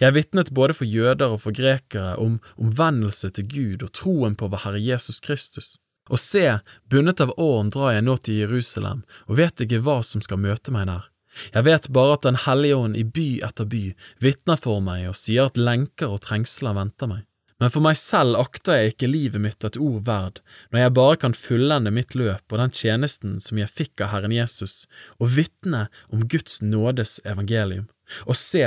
Jeg 0.01 0.13
vitnet 0.13 0.51
både 0.53 0.75
for 0.77 0.85
jøder 0.85 1.33
og 1.35 1.41
for 1.45 1.55
grekere 1.55 2.17
om 2.21 2.39
omvendelse 2.61 3.31
til 3.35 3.47
Gud 3.49 3.85
og 3.85 3.93
troen 3.97 4.37
på 4.37 4.49
vår 4.51 4.65
Herre 4.65 4.81
Jesus 4.81 5.21
Kristus. 5.23 5.77
Og 6.11 6.19
se, 6.19 6.59
bundet 6.89 7.21
av 7.23 7.33
åren 7.39 7.71
drar 7.73 7.95
jeg 7.95 8.05
nå 8.05 8.17
til 8.19 8.41
Jerusalem 8.43 9.03
og 9.27 9.39
vet 9.39 9.63
ikke 9.63 9.81
hva 9.85 10.01
som 10.05 10.23
skal 10.25 10.41
møte 10.41 10.73
meg 10.73 10.89
der. 10.89 11.07
Jeg 11.55 11.63
vet 11.63 11.91
bare 11.95 12.17
at 12.17 12.25
Den 12.27 12.39
hellige 12.45 12.75
ånd 12.75 12.97
i 12.99 13.03
by 13.07 13.27
etter 13.47 13.65
by 13.65 13.83
vitner 14.19 14.59
for 14.59 14.83
meg 14.83 15.07
og 15.07 15.15
sier 15.15 15.47
at 15.47 15.59
lenker 15.59 16.11
og 16.11 16.25
trengsler 16.25 16.75
venter 16.75 17.07
meg. 17.07 17.27
Men 17.61 17.69
for 17.69 17.85
meg 17.85 17.97
selv 18.01 18.39
akter 18.39 18.79
jeg 18.79 18.95
ikke 18.95 19.07
livet 19.07 19.41
mitt 19.43 19.63
et 19.63 19.77
ord 19.77 20.01
verd, 20.07 20.39
når 20.73 20.81
jeg 20.81 20.93
bare 20.97 21.17
kan 21.21 21.37
fullende 21.37 21.91
mitt 21.93 22.15
løp 22.17 22.41
og 22.49 22.57
den 22.57 22.73
tjenesten 22.73 23.35
som 23.39 23.59
jeg 23.61 23.69
fikk 23.69 24.01
av 24.01 24.09
Herren 24.15 24.33
Jesus, 24.33 24.87
og 25.21 25.29
vitne 25.35 25.83
om 26.09 26.25
Guds 26.25 26.57
nådes 26.65 27.19
evangelium. 27.21 27.85
Og 28.27 28.38
se, 28.38 28.63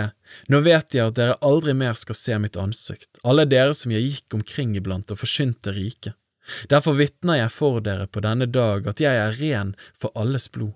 nå 0.50 0.60
vet 0.64 0.94
jeg 0.96 1.12
at 1.12 1.18
dere 1.18 1.38
aldri 1.44 1.74
mer 1.76 1.98
skal 1.98 2.18
se 2.18 2.38
mitt 2.42 2.58
ansikt, 2.60 3.10
alle 3.22 3.46
dere 3.48 3.74
som 3.76 3.94
jeg 3.94 4.06
gikk 4.08 4.38
omkring 4.40 4.76
iblant 4.78 5.12
og 5.14 5.20
forsynte 5.20 5.74
riket. 5.76 6.14
Derfor 6.68 6.98
vitner 6.98 7.40
jeg 7.40 7.52
for 7.54 7.80
dere 7.84 8.06
på 8.06 8.20
denne 8.24 8.46
dag 8.50 8.88
at 8.90 9.00
jeg 9.00 9.16
er 9.16 9.36
ren 9.40 9.72
for 9.96 10.12
alles 10.18 10.50
blod. 10.52 10.74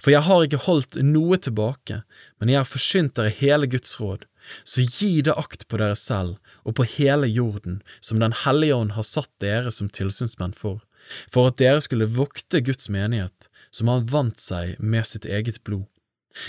For 0.00 0.10
jeg 0.10 0.26
har 0.26 0.44
ikke 0.44 0.64
holdt 0.66 0.98
noe 1.04 1.38
tilbake, 1.38 2.00
men 2.40 2.50
jeg 2.50 2.60
har 2.60 2.68
forsynt 2.68 3.14
dere 3.18 3.34
hele 3.38 3.68
Guds 3.70 3.94
råd. 4.00 4.26
Så 4.66 4.84
gi 4.84 5.22
det 5.26 5.34
akt 5.34 5.66
på 5.70 5.78
dere 5.80 5.96
selv 5.98 6.36
og 6.66 6.76
på 6.78 6.86
hele 6.96 7.26
jorden, 7.30 7.80
som 8.00 8.20
Den 8.20 8.34
hellige 8.44 8.74
ånd 8.74 8.94
har 8.94 9.06
satt 9.06 9.30
dere 9.42 9.70
som 9.70 9.90
tilsynsmenn 9.90 10.54
for, 10.54 10.82
for 11.30 11.50
at 11.50 11.58
dere 11.62 11.80
skulle 11.82 12.10
vokte 12.10 12.62
Guds 12.62 12.90
menighet, 12.90 13.50
som 13.70 13.90
han 13.90 14.06
vant 14.10 14.40
seg 14.42 14.76
med 14.78 15.06
sitt 15.06 15.26
eget 15.26 15.62
blod. 15.64 15.86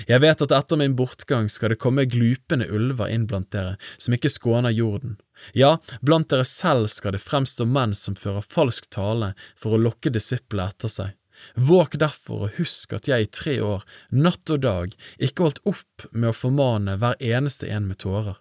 Jeg 0.09 0.22
vet 0.23 0.41
at 0.43 0.53
etter 0.55 0.80
min 0.80 0.95
bortgang 0.99 1.47
skal 1.51 1.73
det 1.73 1.80
komme 1.84 2.07
glupende 2.09 2.68
ulver 2.68 3.11
inn 3.14 3.27
blant 3.30 3.51
dere, 3.55 3.77
som 3.97 4.15
ikke 4.18 4.31
skåner 4.31 4.76
jorden. 4.76 5.18
Ja, 5.53 5.77
blant 6.01 6.31
dere 6.34 6.47
selv 6.47 6.89
skal 6.91 7.15
det 7.15 7.23
fremstå 7.23 7.68
menn 7.69 7.93
som 7.95 8.18
fører 8.18 8.45
falsk 8.45 8.89
tale 8.93 9.34
for 9.55 9.76
å 9.76 9.81
lokke 9.81 10.11
disiplene 10.14 10.73
etter 10.73 10.91
seg. 10.91 11.15
Våk 11.53 11.99
derfor 12.01 12.47
og 12.47 12.57
husk 12.57 12.95
at 12.97 13.07
jeg 13.09 13.27
i 13.27 13.31
tre 13.39 13.59
år, 13.61 13.85
natt 14.09 14.49
og 14.53 14.64
dag, 14.65 14.93
ikke 15.22 15.45
holdt 15.45 15.64
opp 15.69 16.07
med 16.11 16.31
å 16.31 16.38
formane 16.38 16.97
hver 16.97 17.19
eneste 17.22 17.69
en 17.69 17.85
med 17.89 18.01
tårer. 18.01 18.39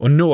Og 0.00 0.12
nå 0.12 0.30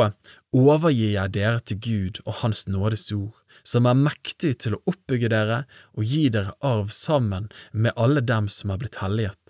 overgir 0.55 1.16
jeg 1.16 1.34
dere 1.34 1.62
til 1.64 1.80
Gud 1.82 2.20
og 2.26 2.43
Hans 2.43 2.66
nådes 2.68 3.09
ord, 3.16 3.32
som 3.66 3.89
er 3.89 3.98
mektig 3.98 4.59
til 4.64 4.76
å 4.76 4.82
oppbygge 4.93 5.32
dere 5.32 5.62
og 5.97 6.06
gi 6.06 6.26
dere 6.34 6.55
arv 6.60 6.93
sammen 6.94 7.48
med 7.72 7.97
alle 7.97 8.22
dem 8.22 8.51
som 8.52 8.74
er 8.74 8.82
blitt 8.82 9.01
helliget. 9.02 9.41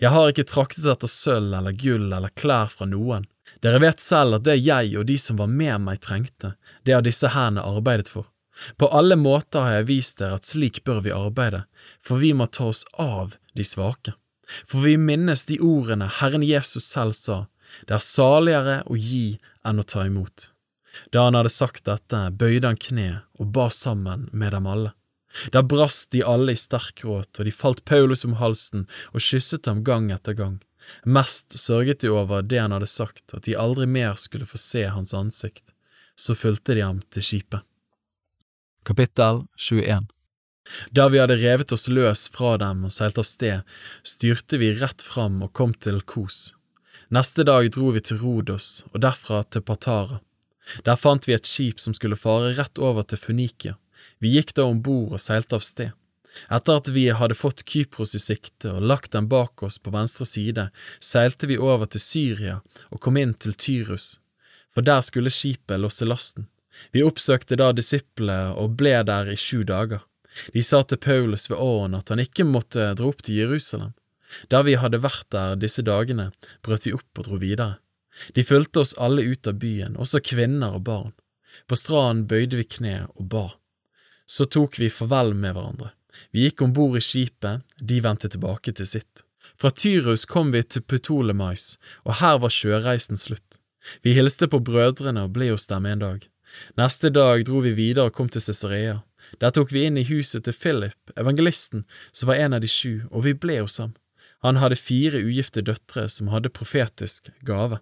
Jeg 0.00 0.12
har 0.12 0.30
ikke 0.30 0.48
traktet 0.48 0.86
etter 0.92 1.10
sølv 1.10 1.54
eller 1.56 1.76
gull 1.76 2.10
eller 2.12 2.32
klær 2.36 2.72
fra 2.72 2.88
noen. 2.88 3.26
Dere 3.64 3.80
vet 3.82 4.00
selv 4.00 4.38
at 4.38 4.46
det 4.46 4.60
jeg 4.60 4.92
og 4.98 5.06
de 5.08 5.16
som 5.18 5.40
var 5.40 5.50
med 5.50 5.80
meg 5.86 6.02
trengte, 6.04 6.54
det 6.84 6.94
har 6.94 7.04
disse 7.04 7.32
hendene 7.34 7.64
arbeidet 7.66 8.12
for. 8.12 8.28
På 8.76 8.90
alle 8.92 9.16
måter 9.16 9.64
har 9.64 9.78
jeg 9.78 9.88
vist 9.88 10.20
dere 10.20 10.36
at 10.36 10.48
slik 10.48 10.82
bør 10.84 11.00
vi 11.06 11.14
arbeide, 11.16 11.64
for 12.04 12.20
vi 12.20 12.34
må 12.36 12.46
ta 12.46 12.68
oss 12.70 12.84
av 13.00 13.36
de 13.56 13.64
svake. 13.64 14.14
For 14.66 14.84
vi 14.84 14.96
minnes 15.00 15.46
de 15.48 15.60
ordene 15.62 16.10
Herren 16.20 16.44
Jesus 16.44 16.84
selv 16.84 17.16
sa, 17.16 17.46
det 17.86 17.96
er 17.96 18.04
saligere 18.04 18.80
å 18.90 18.98
gi 18.98 19.38
enn 19.66 19.80
å 19.80 19.86
ta 19.86 20.04
imot. 20.08 20.50
Da 21.14 21.28
han 21.28 21.38
hadde 21.38 21.52
sagt 21.54 21.86
dette, 21.86 22.30
bøyde 22.34 22.66
han 22.66 22.80
kne 22.80 23.10
og 23.38 23.52
ba 23.54 23.68
sammen 23.70 24.28
med 24.32 24.52
dem 24.56 24.66
alle. 24.66 24.92
Da 25.54 25.62
brast 25.62 26.10
de 26.10 26.24
alle 26.26 26.52
i 26.52 26.58
sterk 26.58 27.02
gråt, 27.02 27.38
og 27.38 27.46
de 27.46 27.54
falt 27.54 27.84
Paulus 27.86 28.24
om 28.26 28.36
halsen 28.40 28.86
og 29.14 29.22
kysset 29.22 29.68
ham 29.70 29.84
gang 29.86 30.10
etter 30.14 30.34
gang. 30.34 30.58
Mest 31.04 31.54
sørget 31.58 32.02
de 32.02 32.10
over 32.10 32.42
det 32.42 32.58
han 32.58 32.74
hadde 32.74 32.88
sagt, 32.90 33.34
at 33.34 33.46
de 33.46 33.58
aldri 33.58 33.86
mer 33.86 34.16
skulle 34.18 34.48
få 34.48 34.58
se 34.58 34.86
hans 34.90 35.14
ansikt. 35.14 35.70
Så 36.18 36.34
fulgte 36.34 36.74
de 36.74 36.82
ham 36.84 37.00
til 37.14 37.24
skipet. 37.24 37.62
Kapittel 38.84 39.44
21 39.56 40.08
Da 40.96 41.08
vi 41.08 41.20
hadde 41.20 41.38
revet 41.40 41.72
oss 41.72 41.86
løs 41.88 42.26
fra 42.32 42.56
dem 42.60 42.86
og 42.88 42.94
seilt 42.94 43.18
av 43.20 43.28
sted, 43.28 43.60
styrte 44.02 44.58
vi 44.60 44.72
rett 44.80 45.04
fram 45.04 45.40
og 45.44 45.52
kom 45.56 45.74
til 45.74 46.00
Kos. 46.02 46.54
Neste 47.10 47.44
dag 47.46 47.68
dro 47.74 47.90
vi 47.94 48.02
til 48.04 48.20
Rodos 48.22 48.84
og 48.92 49.00
derfra 49.04 49.42
til 49.44 49.64
Patara. 49.66 50.20
Der 50.86 50.98
fant 51.00 51.26
vi 51.26 51.34
et 51.34 51.48
skip 51.48 51.80
som 51.82 51.94
skulle 51.96 52.18
fare 52.18 52.52
rett 52.58 52.78
over 52.78 53.02
til 53.02 53.18
Funikia. 53.18 53.76
Vi 54.18 54.34
gikk 54.36 54.54
da 54.56 54.66
om 54.68 54.82
bord 54.82 55.16
og 55.16 55.22
seilte 55.22 55.58
av 55.58 55.64
sted. 55.64 55.92
Etter 56.50 56.78
at 56.78 56.88
vi 56.94 57.08
hadde 57.10 57.34
fått 57.34 57.64
Kypros 57.66 58.14
i 58.14 58.20
sikte 58.22 58.76
og 58.76 58.86
lagt 58.86 59.12
den 59.16 59.26
bak 59.28 59.62
oss 59.66 59.80
på 59.82 59.92
venstre 59.94 60.26
side, 60.28 60.68
seilte 61.02 61.48
vi 61.50 61.58
over 61.58 61.90
til 61.90 62.02
Syria 62.04 62.60
og 62.90 63.00
kom 63.02 63.18
inn 63.18 63.34
til 63.34 63.56
Tyrus, 63.58 64.18
for 64.70 64.86
der 64.86 65.02
skulle 65.06 65.32
skipet 65.34 65.82
losse 65.82 66.06
lasten. 66.06 66.46
Vi 66.94 67.02
oppsøkte 67.02 67.58
da 67.58 67.72
disiplene 67.74 68.54
og 68.54 68.76
ble 68.78 68.94
der 69.06 69.32
i 69.32 69.36
sju 69.36 69.64
dager. 69.66 70.04
De 70.54 70.62
sa 70.62 70.82
til 70.86 71.00
Paulus 71.02 71.48
ved 71.50 71.58
åren 71.58 71.96
at 71.98 72.12
han 72.12 72.22
ikke 72.22 72.46
måtte 72.46 72.92
dra 72.96 73.10
opp 73.10 73.24
til 73.26 73.42
Jerusalem. 73.42 73.92
Der 74.48 74.62
vi 74.62 74.76
hadde 74.78 75.02
vært 75.02 75.26
der 75.34 75.56
disse 75.58 75.82
dagene, 75.82 76.30
brøt 76.62 76.86
vi 76.86 76.94
opp 76.94 77.18
og 77.18 77.26
dro 77.26 77.40
videre. 77.42 77.80
De 78.34 78.44
fulgte 78.46 78.84
oss 78.84 78.94
alle 78.98 79.24
ut 79.26 79.46
av 79.50 79.58
byen, 79.58 79.98
også 79.98 80.22
kvinner 80.22 80.76
og 80.78 80.84
barn. 80.86 81.12
På 81.66 81.78
stranden 81.78 82.28
bøyde 82.30 82.60
vi 82.60 82.66
kne 82.78 82.96
og 83.16 83.26
ba. 83.32 83.46
Så 84.30 84.46
tok 84.46 84.78
vi 84.78 84.86
farvel 84.94 85.34
med 85.34 85.56
hverandre. 85.56 85.90
Vi 86.30 86.44
gikk 86.44 86.62
om 86.62 86.74
bord 86.76 86.94
i 86.98 87.02
skipet, 87.02 87.64
de 87.82 87.98
vendte 88.04 88.30
tilbake 88.30 88.70
til 88.78 88.86
sitt. 88.86 89.24
Fra 89.58 89.72
Tyrus 89.74 90.22
kom 90.30 90.52
vi 90.54 90.62
til 90.62 90.84
Putolemais, 90.86 91.74
og 92.06 92.20
her 92.20 92.38
var 92.44 92.54
sjøreisen 92.54 93.18
slutt. 93.18 93.58
Vi 94.04 94.14
hilste 94.14 94.46
på 94.52 94.60
brødrene 94.62 95.24
og 95.26 95.34
ble 95.34 95.50
hos 95.50 95.66
dem 95.66 95.88
en 95.90 96.04
dag. 96.04 96.26
Neste 96.78 97.10
dag 97.10 97.42
dro 97.48 97.62
vi 97.64 97.74
videre 97.74 98.10
og 98.10 98.14
kom 98.14 98.30
til 98.30 98.44
Cesarea. 98.44 99.00
Der 99.42 99.50
tok 99.54 99.72
vi 99.74 99.82
inn 99.86 99.98
i 99.98 100.06
huset 100.06 100.46
til 100.46 100.54
Philip, 100.54 101.12
evangelisten, 101.18 101.84
som 102.12 102.30
var 102.30 102.40
en 102.44 102.54
av 102.58 102.62
de 102.62 102.70
sju, 102.70 103.06
og 103.10 103.26
vi 103.26 103.34
ble 103.34 103.60
hos 103.64 103.78
ham. 103.82 103.96
Han 104.46 104.60
hadde 104.62 104.78
fire 104.78 105.20
ugifte 105.20 105.62
døtre 105.66 106.06
som 106.08 106.30
hadde 106.32 106.52
profetisk 106.54 107.32
gave. 107.46 107.80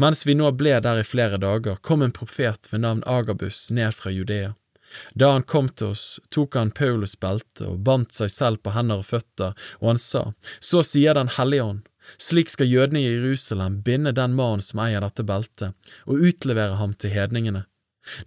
Mens 0.00 0.24
vi 0.26 0.34
nå 0.34 0.48
ble 0.56 0.78
der 0.80 1.02
i 1.02 1.06
flere 1.06 1.38
dager, 1.40 1.76
kom 1.84 2.02
en 2.02 2.14
profet 2.14 2.70
ved 2.72 2.82
navn 2.86 3.04
Agabus 3.06 3.68
ned 3.70 3.92
fra 3.94 4.10
Judea. 4.10 4.54
Da 5.14 5.32
han 5.34 5.44
kom 5.44 5.68
til 5.68 5.92
oss, 5.94 6.20
tok 6.34 6.56
han 6.56 6.72
Paulus 6.72 7.16
belte 7.20 7.66
og 7.68 7.82
bandt 7.84 8.16
seg 8.16 8.32
selv 8.32 8.62
på 8.64 8.72
hender 8.76 9.02
og 9.02 9.08
føtter, 9.08 9.56
og 9.80 9.92
han 9.92 10.00
sa, 10.02 10.32
Så 10.60 10.82
sier 10.82 11.14
Den 11.14 11.32
hellige 11.36 11.64
ånd, 11.64 11.82
Slik 12.16 12.48
skal 12.50 12.70
jødene 12.70 13.02
i 13.02 13.08
Jerusalem 13.10 13.82
binde 13.84 14.14
den 14.16 14.32
mannen 14.38 14.64
som 14.64 14.80
eier 14.80 15.04
dette 15.04 15.26
beltet, 15.28 15.74
og 16.08 16.22
utlevere 16.30 16.78
ham 16.80 16.94
til 16.96 17.12
hedningene. 17.12 17.66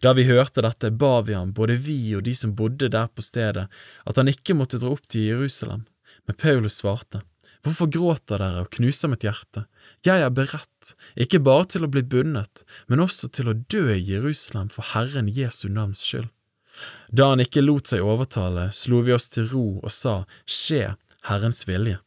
Da 0.04 0.14
vi 0.14 0.28
hørte 0.28 0.62
dette, 0.62 0.92
ba 0.94 1.24
vi 1.26 1.34
ham, 1.34 1.56
både 1.58 1.80
vi 1.82 2.14
og 2.14 2.28
de 2.28 2.36
som 2.38 2.54
bodde 2.54 2.92
der 2.94 3.10
på 3.10 3.26
stedet, 3.26 3.66
at 4.06 4.20
han 4.20 4.30
ikke 4.30 4.54
måtte 4.54 4.78
dra 4.78 4.94
opp 4.94 5.08
til 5.10 5.26
Jerusalem. 5.32 5.88
Men 6.28 6.38
Paulus 6.38 6.78
svarte, 6.82 7.24
Hvorfor 7.62 7.92
gråter 7.94 8.42
dere 8.42 8.64
og 8.64 8.72
knuser 8.74 9.10
mitt 9.12 9.22
hjerte? 9.22 9.68
Jeg 10.06 10.24
er 10.26 10.34
beredt, 10.34 10.94
ikke 11.14 11.44
bare 11.46 11.68
til 11.70 11.86
å 11.86 11.92
bli 11.94 12.02
bundet, 12.02 12.64
men 12.90 13.04
også 13.04 13.30
til 13.30 13.52
å 13.52 13.58
dø 13.70 13.84
i 13.94 14.02
Jerusalem 14.02 14.72
for 14.74 14.96
Herren 14.96 15.30
Jesu 15.30 15.68
navns 15.70 16.02
skyld. 16.02 16.32
Da 17.12 17.32
han 17.34 17.44
ikke 17.44 17.64
lot 17.64 17.91
seg 17.91 18.06
overtale, 18.06 18.70
slo 18.76 19.02
vi 19.06 19.16
oss 19.16 19.30
til 19.34 19.49
ro 19.52 19.66
og 19.82 19.91
sa, 19.91 20.22
Skje 20.45 20.95
Herrens 21.28 21.66
vilje. 21.68 21.99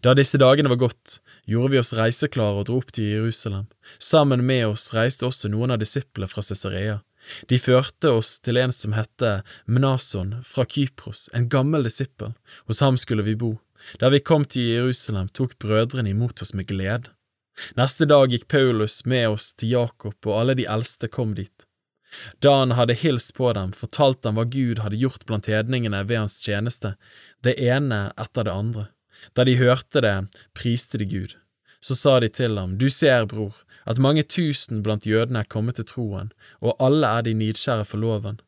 Da 0.00 0.14
disse 0.16 0.38
dagene 0.40 0.70
var 0.72 0.80
gått, 0.80 1.18
gjorde 1.44 1.74
vi 1.74 1.80
oss 1.80 1.92
reiseklare 1.96 2.62
og 2.62 2.68
dro 2.68 2.78
opp 2.80 2.92
til 2.96 3.10
Jerusalem. 3.10 3.66
Sammen 4.00 4.44
med 4.46 4.68
oss 4.70 4.92
reiste 4.94 5.26
også 5.28 5.50
noen 5.52 5.74
av 5.74 5.82
disiplene 5.82 6.30
fra 6.30 6.44
Cesarea. 6.44 7.02
De 7.48 7.58
førte 7.60 8.12
oss 8.12 8.38
til 8.44 8.60
en 8.60 8.72
som 8.72 8.94
hette 8.96 9.38
Mnason 9.66 10.38
fra 10.44 10.66
Kypros, 10.68 11.28
en 11.32 11.48
gammel 11.52 11.84
disippel. 11.88 12.34
Hos 12.68 12.82
ham 12.84 12.98
skulle 13.00 13.24
vi 13.24 13.36
bo. 13.36 13.54
Da 14.00 14.10
vi 14.12 14.20
kom 14.24 14.44
til 14.48 14.70
Jerusalem, 14.72 15.28
tok 15.28 15.58
brødrene 15.60 16.12
imot 16.12 16.42
oss 16.44 16.54
med 16.56 16.68
glede. 16.68 17.12
Neste 17.78 18.08
dag 18.08 18.32
gikk 18.32 18.48
Paulus 18.50 19.04
med 19.06 19.28
oss 19.36 19.52
til 19.54 19.76
Jakob, 19.76 20.16
og 20.26 20.40
alle 20.40 20.56
de 20.58 20.66
eldste 20.66 21.08
kom 21.12 21.36
dit. 21.36 21.68
Da 22.44 22.58
han 22.60 22.74
hadde 22.78 22.96
hilst 22.98 23.34
på 23.34 23.52
dem, 23.56 23.72
fortalte 23.72 24.28
han 24.28 24.38
hva 24.38 24.46
Gud 24.50 24.82
hadde 24.84 25.00
gjort 25.00 25.26
blant 25.28 25.48
hedningene 25.50 26.04
ved 26.08 26.24
hans 26.24 26.40
tjeneste, 26.44 26.94
det 27.44 27.56
ene 27.60 28.08
etter 28.20 28.46
det 28.46 28.54
andre. 28.54 28.86
Da 29.32 29.44
de 29.48 29.56
hørte 29.56 30.02
det, 30.04 30.16
priste 30.56 31.00
de 31.00 31.08
Gud. 31.08 31.36
Så 31.84 31.96
sa 31.98 32.18
de 32.20 32.28
til 32.28 32.58
ham, 32.58 32.78
Du 32.78 32.88
ser, 32.88 33.26
bror, 33.26 33.54
at 33.84 34.00
mange 34.00 34.24
tusen 34.24 34.82
blant 34.82 35.06
jødene 35.06 35.44
er 35.44 35.50
kommet 35.50 35.76
til 35.76 35.88
troen, 35.88 36.32
og 36.60 36.76
alle 36.80 37.10
er 37.18 37.26
de 37.26 37.34
nidkjære 37.36 37.84
for 37.88 38.00
loven. 38.00 38.40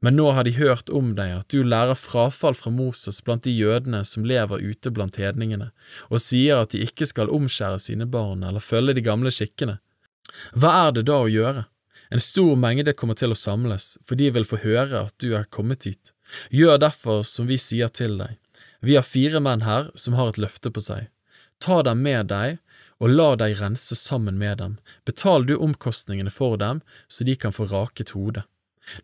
Men 0.00 0.16
nå 0.16 0.30
har 0.32 0.46
de 0.48 0.56
hørt 0.56 0.88
om 0.96 1.12
deg, 1.16 1.34
at 1.42 1.52
du 1.52 1.60
lærer 1.62 1.98
frafall 1.98 2.56
fra 2.56 2.72
Moses 2.72 3.20
blant 3.24 3.44
de 3.44 3.52
jødene 3.52 4.00
som 4.08 4.24
lever 4.24 4.62
ute 4.64 4.92
blant 4.96 5.18
hedningene, 5.20 5.70
og 6.08 6.22
sier 6.24 6.62
at 6.62 6.72
de 6.72 6.80
ikke 6.86 7.06
skal 7.08 7.32
omskjære 7.32 7.82
sine 7.84 8.08
barn 8.08 8.46
eller 8.46 8.64
følge 8.64 8.96
de 8.96 9.04
gamle 9.04 9.32
skikkene. 9.34 9.76
Hva 10.56 10.72
er 10.86 10.96
det 10.96 11.04
da 11.10 11.20
å 11.20 11.28
gjøre? 11.28 11.66
En 12.10 12.20
stor 12.20 12.56
mengde 12.58 12.92
kommer 12.98 13.14
til 13.14 13.30
å 13.30 13.38
samles, 13.38 13.94
for 14.02 14.18
de 14.18 14.32
vil 14.34 14.46
få 14.46 14.58
høre 14.64 15.04
at 15.06 15.14
du 15.22 15.30
er 15.38 15.46
kommet 15.46 15.86
hit. 15.86 16.10
Gjør 16.50 16.80
derfor 16.82 17.22
som 17.26 17.46
vi 17.46 17.58
sier 17.58 17.90
til 17.94 18.16
deg. 18.18 18.34
Vi 18.82 18.96
har 18.96 19.06
fire 19.06 19.38
menn 19.44 19.62
her 19.62 19.92
som 19.94 20.16
har 20.18 20.32
et 20.32 20.40
løfte 20.42 20.72
på 20.74 20.82
seg. 20.82 21.06
Ta 21.62 21.82
dem 21.86 22.02
med 22.02 22.30
deg, 22.32 22.58
og 23.00 23.14
la 23.14 23.28
deg 23.38 23.60
rense 23.60 23.96
sammen 23.96 24.40
med 24.40 24.58
dem. 24.58 24.78
Betal 25.06 25.46
du 25.46 25.54
omkostningene 25.56 26.32
for 26.34 26.58
dem, 26.60 26.82
så 27.08 27.24
de 27.24 27.36
kan 27.36 27.54
få 27.54 27.68
raket 27.70 28.12
hodet. 28.16 28.44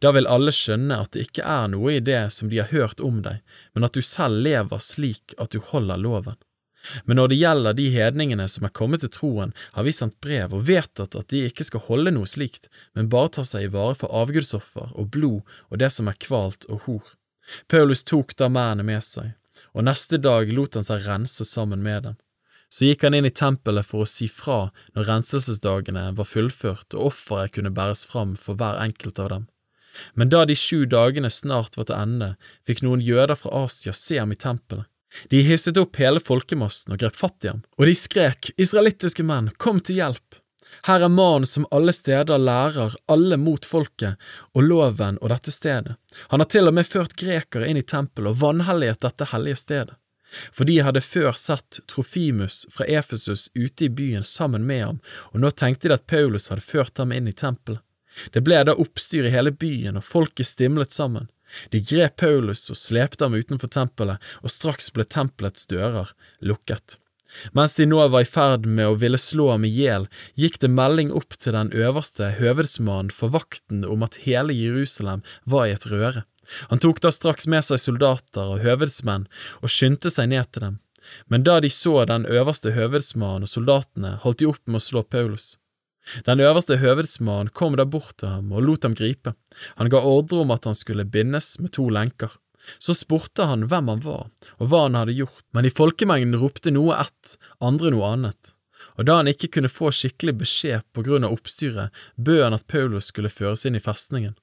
Da 0.03 0.11
vil 0.17 0.27
alle 0.27 0.51
skjønne 0.55 0.99
at 0.99 1.13
det 1.15 1.29
ikke 1.29 1.47
er 1.47 1.71
noe 1.71 1.95
i 1.95 2.03
det 2.03 2.25
som 2.35 2.51
de 2.51 2.59
har 2.59 2.73
hørt 2.73 3.01
om 3.01 3.21
deg, 3.23 3.39
men 3.77 3.87
at 3.87 3.95
du 3.95 4.03
selv 4.03 4.43
lever 4.43 4.83
slik 4.83 5.37
at 5.39 5.55
du 5.55 5.61
holder 5.63 6.01
loven. 6.01 6.37
Men 7.05 7.21
når 7.21 7.33
det 7.33 7.39
gjelder 7.41 7.77
de 7.79 7.87
hedningene 7.95 8.47
som 8.51 8.67
er 8.67 8.75
kommet 8.77 9.03
til 9.05 9.13
troen, 9.15 9.55
har 9.77 9.87
vi 9.87 9.95
sendt 9.95 10.19
brev 10.25 10.55
og 10.57 10.67
vedtatt 10.69 11.17
at 11.19 11.31
de 11.33 11.47
ikke 11.49 11.67
skal 11.67 11.85
holde 11.89 12.13
noe 12.15 12.29
slikt, 12.31 12.71
men 12.95 13.11
bare 13.13 13.33
ta 13.37 13.47
seg 13.47 13.67
i 13.67 13.73
vare 13.75 13.97
for 13.99 14.13
avgudsoffer 14.15 14.93
og 14.95 15.11
blod 15.15 15.57
og 15.71 15.81
det 15.83 15.91
som 15.95 16.11
er 16.11 16.21
kvalt 16.23 16.69
og 16.69 16.87
hor. 16.87 17.17
Paulus 17.71 18.05
tok 18.05 18.35
da 18.39 18.51
mennene 18.51 18.87
med 18.87 19.05
seg, 19.07 19.35
og 19.75 19.87
neste 19.87 20.19
dag 20.19 20.51
lot 20.53 20.79
han 20.79 20.87
seg 20.87 21.07
rense 21.07 21.47
sammen 21.47 21.83
med 21.83 22.09
dem. 22.09 22.17
Så 22.69 22.89
gikk 22.89 23.05
han 23.07 23.15
inn 23.15 23.29
i 23.29 23.35
tempelet 23.35 23.87
for 23.87 24.03
å 24.03 24.11
si 24.11 24.27
fra 24.29 24.73
når 24.97 25.07
renselsesdagene 25.11 26.09
var 26.19 26.27
fullført 26.27 26.97
og 26.97 27.13
offeret 27.13 27.55
kunne 27.55 27.71
bæres 27.75 28.03
fram 28.11 28.35
for 28.41 28.59
hver 28.59 28.81
enkelt 28.83 29.21
av 29.23 29.31
dem. 29.31 29.47
Men 30.15 30.29
da 30.33 30.45
de 30.45 30.57
sju 30.59 30.85
dagene 30.91 31.31
snart 31.33 31.79
var 31.79 31.89
til 31.89 31.97
ende, 31.97 32.35
fikk 32.69 32.83
noen 32.85 33.05
jøder 33.05 33.39
fra 33.39 33.65
Asia 33.65 33.95
se 33.97 34.19
ham 34.19 34.35
i 34.35 34.41
tempelet. 34.41 34.89
De 35.31 35.43
hisset 35.43 35.77
opp 35.81 35.97
hele 35.97 36.21
folkemassen 36.21 36.95
og 36.95 37.01
grep 37.01 37.17
fatt 37.17 37.45
i 37.47 37.53
ham, 37.53 37.63
og 37.79 37.87
de 37.89 37.95
skrek, 37.97 38.51
israelittiske 38.57 39.25
menn, 39.27 39.53
kom 39.57 39.81
til 39.81 40.01
hjelp! 40.03 40.41
Her 40.87 41.01
er 41.01 41.11
mannen 41.11 41.47
som 41.47 41.67
alle 41.71 41.93
steder 41.93 42.39
lærer 42.39 42.95
alle 43.11 43.37
mot 43.41 43.65
folket 43.65 44.21
og 44.55 44.67
loven 44.67 45.17
og 45.23 45.31
dette 45.33 45.51
stedet. 45.55 45.97
Han 46.29 46.43
har 46.43 46.51
til 46.53 46.69
og 46.69 46.77
med 46.77 46.87
ført 46.87 47.17
grekere 47.19 47.69
inn 47.71 47.81
i 47.81 47.87
tempelet 47.87 48.35
og 48.35 48.43
vanhelliget 48.43 49.03
dette 49.03 49.31
hellige 49.33 49.63
stedet. 49.63 49.97
For 50.53 50.69
de 50.69 50.81
hadde 50.83 51.01
før 51.01 51.33
sett 51.39 51.81
Trofimus 51.89 52.67
fra 52.71 52.87
Efesus 52.87 53.49
ute 53.55 53.87
i 53.87 53.89
byen 53.89 54.25
sammen 54.25 54.67
med 54.67 54.85
ham, 54.85 54.99
og 55.33 55.41
nå 55.41 55.51
tenkte 55.51 55.89
de 55.89 55.97
at 55.97 56.07
Paulus 56.11 56.51
hadde 56.51 56.67
ført 56.67 56.99
ham 56.99 57.15
inn 57.15 57.31
i 57.31 57.35
tempelet. 57.35 57.81
Det 58.33 58.41
ble 58.41 58.63
da 58.65 58.75
oppstyr 58.75 59.29
i 59.29 59.33
hele 59.35 59.53
byen, 59.53 59.99
og 59.99 60.05
folket 60.05 60.49
stimlet 60.49 60.93
sammen. 60.93 61.29
De 61.73 61.81
grep 61.81 62.17
Paulus 62.23 62.67
og 62.73 62.79
slepte 62.79 63.27
ham 63.27 63.37
utenfor 63.37 63.71
tempelet, 63.73 64.23
og 64.43 64.53
straks 64.53 64.91
ble 64.95 65.07
tempelets 65.09 65.69
dører 65.71 66.13
lukket. 66.41 66.99
Mens 67.57 67.75
de 67.77 67.87
nå 67.89 67.99
var 68.09 68.23
i 68.23 68.29
ferd 68.29 68.67
med 68.71 68.89
å 68.89 68.99
ville 69.01 69.19
slå 69.21 69.51
ham 69.53 69.67
i 69.67 69.73
hjel, 69.73 70.07
gikk 70.39 70.61
det 70.63 70.71
melding 70.73 71.11
opp 71.13 71.37
til 71.37 71.57
den 71.57 71.73
øverste 71.75 72.33
høvedsmannen 72.39 73.13
for 73.15 73.35
vakten 73.35 73.85
om 73.85 74.07
at 74.07 74.21
hele 74.25 74.55
Jerusalem 74.55 75.25
var 75.45 75.67
i 75.67 75.75
et 75.77 75.89
røre. 75.91 76.25
Han 76.71 76.81
tok 76.83 77.03
da 77.03 77.11
straks 77.11 77.49
med 77.51 77.67
seg 77.67 77.83
soldater 77.83 78.55
og 78.55 78.63
høvedsmenn 78.63 79.27
og 79.61 79.73
skyndte 79.73 80.13
seg 80.15 80.31
ned 80.31 80.53
til 80.53 80.69
dem. 80.69 80.81
Men 81.31 81.45
da 81.47 81.59
de 81.63 81.71
så 81.71 82.05
den 82.07 82.27
øverste 82.27 82.73
høvedsmannen 82.75 83.47
og 83.47 83.51
soldatene, 83.51 84.17
holdt 84.23 84.43
de 84.43 84.51
opp 84.51 84.63
med 84.67 84.81
å 84.81 84.87
slå 84.87 85.03
Paulus. 85.07 85.55
Den 86.27 86.41
øverste 86.41 86.79
høvedsmannen 86.81 87.53
kom 87.57 87.77
da 87.79 87.87
bort 87.89 88.19
til 88.21 88.31
ham 88.31 88.53
og 88.55 88.65
lot 88.67 88.87
ham 88.87 88.95
gripe. 88.99 89.35
Han 89.77 89.91
ga 89.93 90.03
ordre 90.03 90.45
om 90.45 90.53
at 90.55 90.69
han 90.69 90.77
skulle 90.79 91.07
bindes 91.09 91.57
med 91.59 91.75
to 91.77 91.89
lenker. 91.91 92.31
Så 92.79 92.97
spurte 92.99 93.47
han 93.47 93.67
hvem 93.71 93.89
han 93.93 94.03
var, 94.03 94.27
og 94.59 94.71
hva 94.71 94.87
han 94.87 94.99
hadde 94.99 95.15
gjort, 95.19 95.45
men 95.55 95.69
i 95.69 95.75
folkemengden 95.75 96.39
ropte 96.41 96.73
noe 96.75 96.97
ett, 96.99 97.37
andre 97.63 97.93
noe 97.95 98.15
annet. 98.17 98.57
Og 98.99 99.07
da 99.07 99.21
han 99.21 99.31
ikke 99.31 99.51
kunne 99.55 99.71
få 99.73 99.93
skikkelig 99.95 100.35
beskjed 100.43 100.87
på 100.95 101.05
grunn 101.07 101.27
av 101.27 101.37
oppstyret, 101.37 101.95
bød 102.17 102.43
han 102.43 102.57
at 102.57 102.67
Paulus 102.71 103.13
skulle 103.13 103.33
føres 103.33 103.65
inn 103.69 103.79
i 103.79 103.83
festningen. 103.83 104.35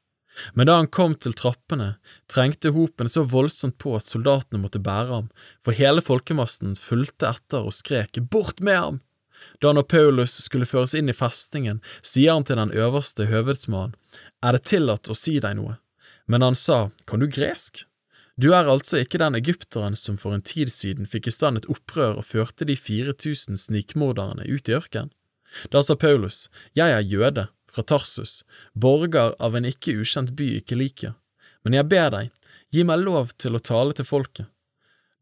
Men 0.58 0.68
da 0.68 0.80
han 0.80 0.90
kom 0.90 1.14
til 1.16 1.36
trappene, 1.38 1.96
trengte 2.32 2.72
hopen 2.74 3.10
så 3.12 3.22
voldsomt 3.30 3.78
på 3.82 3.94
at 4.00 4.08
soldatene 4.08 4.64
måtte 4.64 4.82
bære 4.82 5.12
ham, 5.12 5.28
for 5.62 5.78
hele 5.78 6.02
folkemassen 6.02 6.78
fulgte 6.80 7.30
etter 7.36 7.68
og 7.68 7.76
skrek 7.76 8.18
Bort 8.34 8.64
med 8.64 8.80
ham! 8.80 9.02
Da 9.62 9.74
når 9.74 9.88
Paulus 9.90 10.36
skulle 10.46 10.68
føres 10.70 10.94
inn 10.98 11.10
i 11.10 11.16
festningen, 11.16 11.82
sier 12.02 12.36
han 12.36 12.46
til 12.48 12.60
den 12.60 12.74
øverste 12.74 13.30
høvedsmannen, 13.32 13.96
Er 14.44 14.52
det 14.54 14.66
tillatt 14.68 15.10
å 15.10 15.16
si 15.16 15.40
deg 15.40 15.56
noe? 15.58 15.78
Men 16.28 16.42
han 16.42 16.56
sa, 16.56 16.92
Kan 17.06 17.20
du 17.20 17.28
gresk? 17.28 17.86
Du 18.36 18.54
er 18.54 18.66
altså 18.66 18.98
ikke 19.04 19.22
den 19.22 19.36
egypteren 19.38 19.96
som 19.96 20.18
for 20.18 20.34
en 20.34 20.42
tid 20.42 20.72
siden 20.74 21.06
fikk 21.06 21.28
i 21.28 21.34
stand 21.36 21.58
et 21.58 21.70
opprør 21.70 22.18
og 22.18 22.26
førte 22.26 22.66
de 22.66 22.76
4000 22.76 23.60
snikmorderne 23.62 24.48
ut 24.50 24.70
i 24.70 24.74
ørkenen? 24.74 25.14
Da 25.70 25.84
sa 25.84 25.96
Paulus, 25.96 26.50
Jeg 26.74 26.90
er 26.90 27.02
jøde, 27.02 27.48
fra 27.74 27.84
Tarsus, 27.84 28.44
borger 28.74 29.34
av 29.40 29.56
en 29.56 29.66
ikke 29.66 29.96
ukjent 30.02 30.34
by 30.38 30.50
i 30.58 30.62
Kilikia, 30.62 31.16
men 31.66 31.78
jeg 31.78 31.90
ber 31.90 32.10
deg, 32.14 32.32
gi 32.74 32.84
meg 32.86 33.02
lov 33.02 33.34
til 33.38 33.58
å 33.58 33.62
tale 33.62 33.94
til 33.98 34.06
folket. 34.06 34.50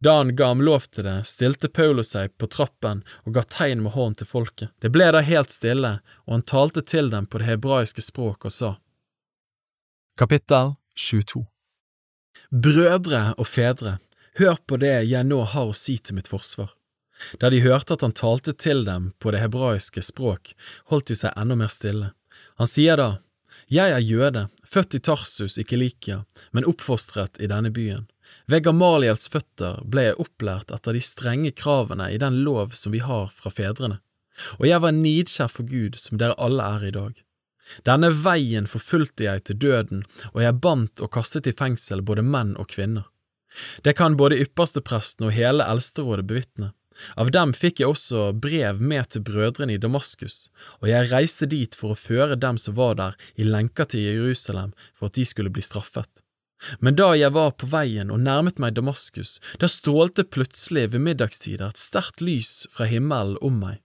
Da 0.01 0.17
han 0.17 0.35
ga 0.35 0.47
ham 0.47 0.61
lov 0.65 0.87
til 0.89 1.05
det, 1.05 1.19
stilte 1.29 1.69
Paulo 1.69 2.01
seg 2.01 2.33
på 2.41 2.47
trappen 2.49 3.03
og 3.21 3.35
ga 3.35 3.43
tegn 3.45 3.83
med 3.85 3.93
hånden 3.93 4.17
til 4.21 4.29
folket. 4.31 4.71
Det 4.81 4.89
ble 4.89 5.11
da 5.13 5.21
helt 5.21 5.53
stille, 5.53 5.91
og 6.25 6.33
han 6.33 6.45
talte 6.49 6.81
til 6.81 7.11
dem 7.13 7.27
på 7.29 7.37
det 7.37 7.51
hebraiske 7.51 8.01
språk 8.01 8.47
og 8.49 8.55
sa. 8.55 8.71
Kapittel 10.17 10.73
22 10.97 11.45
Brødre 12.49 13.21
og 13.37 13.45
fedre, 13.45 13.99
hør 14.41 14.57
på 14.65 14.81
det 14.81 15.03
jeg 15.05 15.27
nå 15.29 15.43
har 15.53 15.69
å 15.69 15.77
si 15.77 15.99
til 16.01 16.17
mitt 16.17 16.31
forsvar. 16.31 16.73
Da 17.37 17.51
de 17.53 17.61
hørte 17.61 17.93
at 17.93 18.01
han 18.01 18.17
talte 18.17 18.55
til 18.57 18.81
dem 18.87 19.11
på 19.21 19.29
det 19.29 19.43
hebraiske 19.43 20.01
språk, 20.01 20.55
holdt 20.89 21.11
de 21.13 21.19
seg 21.19 21.37
enda 21.37 21.59
mer 21.59 21.69
stille. 21.69 22.09
Han 22.57 22.69
sier 22.69 22.97
da, 22.97 23.11
Jeg 23.69 23.93
er 23.93 24.01
jøde, 24.03 24.47
født 24.65 24.97
i 24.97 24.99
Tarsus 24.99 25.59
i 25.61 25.63
Kilikia, 25.63 26.25
men 26.51 26.65
oppfostret 26.65 27.37
i 27.39 27.47
denne 27.47 27.69
byen. 27.71 28.09
Ved 28.51 28.65
Gamaliels 28.65 29.29
føtter 29.31 29.77
ble 29.87 30.09
jeg 30.09 30.19
opplært 30.19 30.71
etter 30.75 30.97
de 30.97 31.01
strenge 31.05 31.51
kravene 31.55 32.09
i 32.11 32.17
den 32.19 32.41
lov 32.43 32.73
som 32.75 32.91
vi 32.91 32.99
har 32.99 33.29
fra 33.31 33.51
fedrene, 33.53 34.01
og 34.57 34.65
jeg 34.67 34.83
var 34.83 34.95
nidkjær 34.97 35.51
for 35.53 35.67
Gud 35.69 35.95
som 35.99 36.19
dere 36.19 36.35
alle 36.35 36.65
er 36.75 36.87
i 36.89 36.95
dag. 36.97 37.13
Denne 37.87 38.09
veien 38.11 38.65
forfulgte 38.67 39.23
jeg 39.23 39.45
til 39.47 39.59
døden, 39.61 40.01
og 40.33 40.41
jeg 40.43 40.59
bandt 40.65 40.99
og 40.99 41.13
kastet 41.15 41.47
i 41.47 41.53
fengsel 41.55 42.03
både 42.03 42.25
menn 42.27 42.51
og 42.59 42.67
kvinner. 42.73 43.05
Det 43.87 43.93
kan 43.99 44.17
både 44.19 44.41
ypperstepresten 44.43 45.29
og 45.29 45.35
hele 45.35 45.67
eldsterådet 45.71 46.27
bevitne. 46.27 46.73
Av 47.15 47.31
dem 47.31 47.53
fikk 47.55 47.79
jeg 47.79 47.93
også 47.93 48.25
brev 48.35 48.81
med 48.83 49.13
til 49.13 49.23
brødrene 49.27 49.77
i 49.77 49.79
Damaskus, 49.79 50.49
og 50.81 50.89
jeg 50.91 51.07
reiste 51.13 51.47
dit 51.47 51.77
for 51.77 51.95
å 51.95 51.99
føre 51.99 52.35
dem 52.35 52.59
som 52.59 52.75
var 52.75 52.99
der, 52.99 53.15
i 53.39 53.47
lenker 53.47 53.87
til 53.87 54.03
Jerusalem 54.09 54.75
for 54.91 55.07
at 55.07 55.15
de 55.15 55.25
skulle 55.27 55.53
bli 55.53 55.63
straffet. 55.63 56.25
Men 56.79 56.97
da 56.99 57.11
jeg 57.17 57.33
var 57.33 57.53
på 57.57 57.69
veien 57.71 58.11
og 58.13 58.21
nærmet 58.21 58.59
meg 58.61 58.75
Damaskus, 58.77 59.39
da 59.59 59.69
strålte 59.71 60.25
plutselig 60.27 60.91
ved 60.93 61.05
middagstider 61.07 61.71
et 61.71 61.81
sterkt 61.81 62.21
lys 62.21 62.67
fra 62.73 62.89
himmelen 62.89 63.39
om 63.41 63.57
meg, 63.61 63.79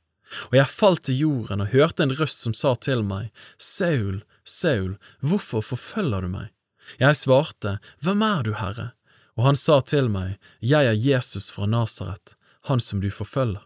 og 0.51 0.57
jeg 0.59 0.73
falt 0.73 1.05
til 1.07 1.20
jorden 1.23 1.62
og 1.62 1.73
hørte 1.73 2.03
en 2.05 2.15
røst 2.19 2.43
som 2.43 2.55
sa 2.57 2.74
til 2.82 3.05
meg, 3.07 3.31
Saul, 3.59 4.23
Saul, 4.44 4.97
hvorfor 5.23 5.62
forfølger 5.65 6.27
du 6.27 6.32
meg? 6.32 6.53
Jeg 7.01 7.19
svarte, 7.19 7.78
Hvem 8.03 8.23
er 8.23 8.43
du, 8.47 8.53
Herre? 8.55 8.93
Og 9.36 9.44
han 9.51 9.59
sa 9.59 9.81
til 9.81 10.09
meg, 10.09 10.39
Jeg 10.61 10.86
er 10.86 10.94
Jesus 10.94 11.51
fra 11.51 11.66
Nasaret, 11.66 12.36
han 12.66 12.81
som 12.81 13.01
du 13.01 13.11
forfølger. 13.11 13.62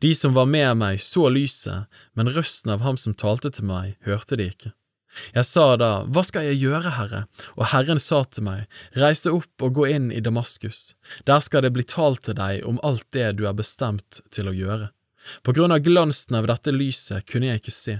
De 0.00 0.14
som 0.14 0.34
var 0.34 0.48
med 0.48 0.76
meg, 0.80 1.00
så 1.00 1.28
lyset, 1.28 1.84
men 2.14 2.32
røsten 2.32 2.72
av 2.72 2.80
ham 2.80 2.96
som 2.96 3.14
talte 3.14 3.50
til 3.52 3.68
meg, 3.68 3.96
hørte 4.08 4.36
de 4.36 4.48
ikke. 4.48 4.72
Jeg 5.34 5.48
sa 5.48 5.66
da, 5.80 5.90
Hva 6.06 6.24
skal 6.26 6.48
jeg 6.48 6.60
gjøre, 6.64 6.94
Herre? 6.96 7.22
Og 7.56 7.70
Herren 7.72 8.00
sa 8.02 8.22
til 8.24 8.46
meg, 8.48 8.66
Reis 8.96 9.24
deg 9.24 9.38
opp 9.38 9.66
og 9.66 9.78
gå 9.78 9.88
inn 9.94 10.10
i 10.12 10.22
Damaskus, 10.24 10.94
der 11.28 11.40
skal 11.44 11.66
det 11.66 11.74
bli 11.76 11.86
talt 11.86 12.26
til 12.26 12.38
deg 12.38 12.66
om 12.68 12.80
alt 12.86 13.06
det 13.16 13.32
du 13.40 13.46
er 13.48 13.56
bestemt 13.56 14.22
til 14.30 14.50
å 14.50 14.56
gjøre. 14.56 14.90
På 15.42 15.52
grunn 15.52 15.74
av 15.74 15.82
glansen 15.82 16.38
av 16.38 16.46
dette 16.50 16.74
lyset 16.74 17.26
kunne 17.26 17.50
jeg 17.50 17.62
ikke 17.62 17.74
se. 17.74 17.98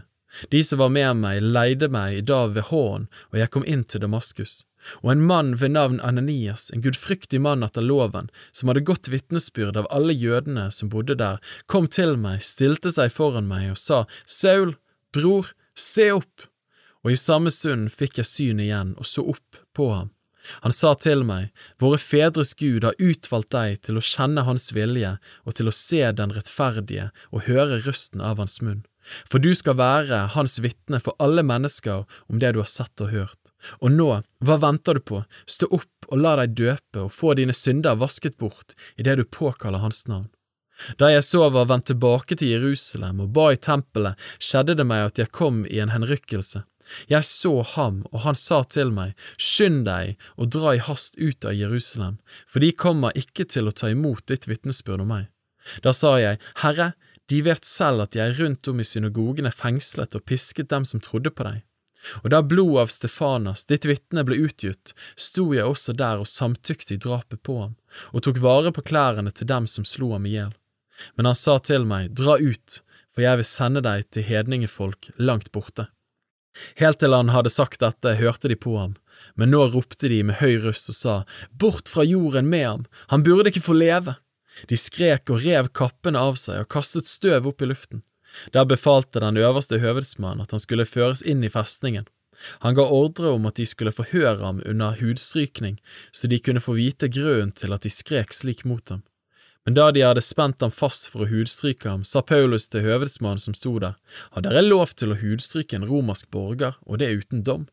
De 0.53 0.63
som 0.65 0.79
var 0.79 0.93
med 0.93 1.17
meg, 1.17 1.43
leide 1.43 1.89
meg 1.89 2.19
i 2.19 2.25
dag 2.25 2.53
ved 2.55 2.69
hånden, 2.71 3.09
og 3.33 3.39
jeg 3.41 3.53
kom 3.53 3.65
inn 3.65 3.85
til 3.89 4.03
Damaskus. 4.05 4.65
Og 5.03 5.13
en 5.15 5.23
mann 5.27 5.55
ved 5.59 5.73
navn 5.75 6.01
Ananias, 6.05 6.69
en 6.71 6.83
gudfryktig 6.85 7.41
mann 7.43 7.65
etter 7.67 7.83
loven, 7.83 8.29
som 8.53 8.71
hadde 8.71 8.85
godt 8.87 9.11
vitnesbyrd 9.11 9.79
av 9.81 9.89
alle 9.91 10.15
jødene 10.15 10.69
som 10.71 10.93
bodde 10.93 11.17
der, 11.19 11.41
kom 11.67 11.89
til 11.91 12.15
meg, 12.21 12.45
stilte 12.45 12.93
seg 12.95 13.15
foran 13.15 13.49
meg 13.51 13.73
og 13.73 13.81
sa, 13.81 14.05
Saul, 14.27 14.77
bror, 15.15 15.51
se 15.75 16.13
opp! 16.15 16.47
Og 17.07 17.13
i 17.15 17.19
samme 17.21 17.53
stund 17.55 17.93
fikk 17.95 18.19
jeg 18.19 18.27
syn 18.27 18.61
igjen 18.65 18.97
og 18.99 19.07
så 19.07 19.23
opp 19.31 19.61
på 19.79 19.93
ham. 19.93 20.09
Han 20.67 20.75
sa 20.75 20.93
til 20.99 21.23
meg, 21.27 21.53
Våre 21.79 21.99
fedres 22.03 22.53
Gud 22.59 22.83
har 22.87 22.99
utvalgt 22.99 23.53
deg 23.55 23.79
til 23.87 23.99
å 23.99 24.03
kjenne 24.03 24.43
Hans 24.47 24.73
vilje 24.75 25.13
og 25.45 25.55
til 25.59 25.71
å 25.71 25.75
se 25.75 26.03
den 26.19 26.35
rettferdige 26.35 27.11
og 27.31 27.47
høre 27.47 27.79
røsten 27.87 28.23
av 28.23 28.43
Hans 28.43 28.59
munn. 28.63 28.83
For 29.31 29.39
du 29.39 29.53
skal 29.55 29.79
være 29.79 30.25
Hans 30.35 30.59
vitne 30.63 30.99
for 31.03 31.15
alle 31.23 31.47
mennesker 31.47 32.07
om 32.27 32.43
det 32.43 32.55
du 32.57 32.63
har 32.63 32.71
sett 32.71 33.03
og 33.03 33.15
hørt. 33.15 33.39
Og 33.79 33.95
nå, 33.95 34.09
hva 34.43 34.57
venter 34.63 34.99
du 34.99 35.07
på, 35.07 35.23
stå 35.47 35.71
opp 35.71 36.11
og 36.11 36.23
la 36.23 36.37
deg 36.43 36.59
døpe 36.59 37.07
og 37.07 37.15
få 37.15 37.35
dine 37.39 37.55
synder 37.55 37.99
vasket 37.99 38.39
bort 38.39 38.75
idet 38.99 39.19
du 39.19 39.25
påkaller 39.25 39.83
Hans 39.83 40.07
navn. 40.11 40.27
Da 41.01 41.09
jeg 41.09 41.25
så 41.25 41.47
var 41.55 41.71
vendt 41.71 41.87
tilbake 41.89 42.37
til 42.37 42.53
Jerusalem 42.53 43.23
og 43.25 43.31
ba 43.37 43.49
i 43.55 43.61
tempelet, 43.61 44.19
skjedde 44.39 44.77
det 44.77 44.85
meg 44.87 45.07
at 45.07 45.23
jeg 45.23 45.33
kom 45.33 45.63
i 45.71 45.81
en 45.81 45.95
henrykkelse. 45.95 46.67
Jeg 47.11 47.27
så 47.27 47.63
ham, 47.75 48.03
og 48.13 48.23
han 48.25 48.39
sa 48.39 48.63
til 48.63 48.93
meg, 48.95 49.15
Skynd 49.37 49.85
deg 49.89 50.17
og 50.37 50.53
dra 50.55 50.77
i 50.77 50.83
hast 50.83 51.19
ut 51.19 51.45
av 51.45 51.57
Jerusalem, 51.57 52.19
for 52.47 52.63
de 52.63 52.73
kommer 52.73 53.17
ikke 53.19 53.47
til 53.49 53.69
å 53.69 53.75
ta 53.75 53.91
imot 53.91 54.27
ditt 54.31 54.47
vitnesbyrd 54.51 55.03
om 55.03 55.13
meg. 55.15 55.27
Da 55.83 55.93
sa 55.97 56.15
jeg, 56.23 56.39
Herre, 56.63 56.93
de 57.27 57.41
vet 57.43 57.67
selv 57.67 58.07
at 58.07 58.15
jeg 58.15 58.37
rundt 58.39 58.69
om 58.71 58.81
i 58.81 58.87
synagogene 58.87 59.51
fengslet 59.51 60.15
og 60.15 60.27
pisket 60.31 60.71
dem 60.71 60.87
som 60.87 61.03
trodde 61.03 61.33
på 61.35 61.47
deg. 61.49 61.65
Og 62.23 62.31
da 62.31 62.39
blodet 62.43 62.85
av 62.85 62.93
Stefanas, 62.93 63.65
ditt 63.67 63.87
vitne, 63.89 64.23
ble 64.23 64.39
utgitt, 64.47 64.93
sto 65.19 65.49
jeg 65.57 65.67
også 65.67 65.97
der 65.99 66.23
og 66.23 66.31
samtykte 66.31 66.95
i 66.95 67.01
drapet 67.03 67.43
på 67.43 67.59
ham, 67.65 67.75
og 68.15 68.23
tok 68.27 68.39
vare 68.45 68.71
på 68.71 68.85
klærne 68.87 69.33
til 69.35 69.51
dem 69.51 69.67
som 69.71 69.87
slo 69.89 70.13
ham 70.15 70.29
i 70.29 70.37
hjel. 70.37 70.55
Men 71.19 71.33
han 71.33 71.39
sa 71.39 71.59
til 71.59 71.85
meg, 71.89 72.15
Dra 72.15 72.39
ut, 72.39 72.81
for 73.11 73.27
jeg 73.27 73.41
vil 73.41 73.49
sende 73.49 73.83
deg 73.83 74.07
til 74.15 74.27
hedningefolk 74.29 75.11
langt 75.19 75.51
borte. 75.53 75.89
Helt 76.81 77.01
til 77.03 77.15
han 77.17 77.33
hadde 77.35 77.53
sagt 77.53 77.83
dette, 77.83 78.17
hørte 78.21 78.51
de 78.51 78.57
på 78.59 78.77
ham, 78.79 78.95
men 79.35 79.53
nå 79.53 79.67
ropte 79.73 80.11
de 80.13 80.23
med 80.27 80.41
høy 80.41 80.59
røst 80.65 80.91
og 80.93 80.99
sa, 80.99 81.17
Bort 81.51 81.91
fra 81.93 82.05
jorden 82.07 82.49
med 82.53 82.67
ham, 82.67 82.85
han 83.13 83.25
burde 83.27 83.53
ikke 83.53 83.65
få 83.69 83.77
leve! 83.77 84.17
De 84.71 84.77
skrek 84.81 85.29
og 85.29 85.43
rev 85.45 85.69
kappene 85.77 86.21
av 86.21 86.39
seg 86.41 86.63
og 86.63 86.71
kastet 86.73 87.11
støv 87.11 87.49
opp 87.51 87.61
i 87.61 87.69
luften. 87.69 88.01
Der 88.53 88.69
befalte 88.69 89.21
den 89.21 89.37
øverste 89.37 89.81
høvedsmannen 89.83 90.45
at 90.45 90.55
han 90.55 90.63
skulle 90.63 90.89
føres 90.89 91.23
inn 91.23 91.45
i 91.45 91.53
festningen. 91.53 92.09
Han 92.65 92.77
ga 92.77 92.85
ordre 92.93 93.33
om 93.33 93.47
at 93.49 93.57
de 93.61 93.67
skulle 93.69 93.95
forhøre 93.97 94.43
ham 94.43 94.63
under 94.69 94.97
hudstrykning, 95.01 95.79
så 96.13 96.29
de 96.29 96.41
kunne 96.41 96.61
få 96.61 96.77
vite 96.77 97.09
grunnen 97.09 97.53
til 97.57 97.73
at 97.77 97.85
de 97.85 97.93
skrek 97.93 98.35
slik 98.37 98.65
mot 98.69 98.85
ham. 98.93 99.05
Men 99.67 99.75
da 99.75 99.89
de 99.91 100.03
hadde 100.07 100.23
spent 100.23 100.61
ham 100.63 100.71
fast 100.71 101.09
for 101.11 101.25
å 101.25 101.27
hudstryke 101.27 101.91
ham, 101.91 102.05
sa 102.07 102.21
Paulus 102.23 102.69
til 102.71 102.85
høvedsmannen 102.87 103.43
som 103.43 103.55
sto 103.59 103.73
der, 103.83 103.97
har 104.37 104.45
dere 104.47 104.63
lov 104.63 104.93
til 104.95 105.11
å 105.11 105.19
hudstryke 105.19 105.75
en 105.75 105.87
romersk 105.91 106.29
borger, 106.31 106.77
og 106.87 107.01
det 107.03 107.09
uten 107.11 107.43
dom? 107.43 107.65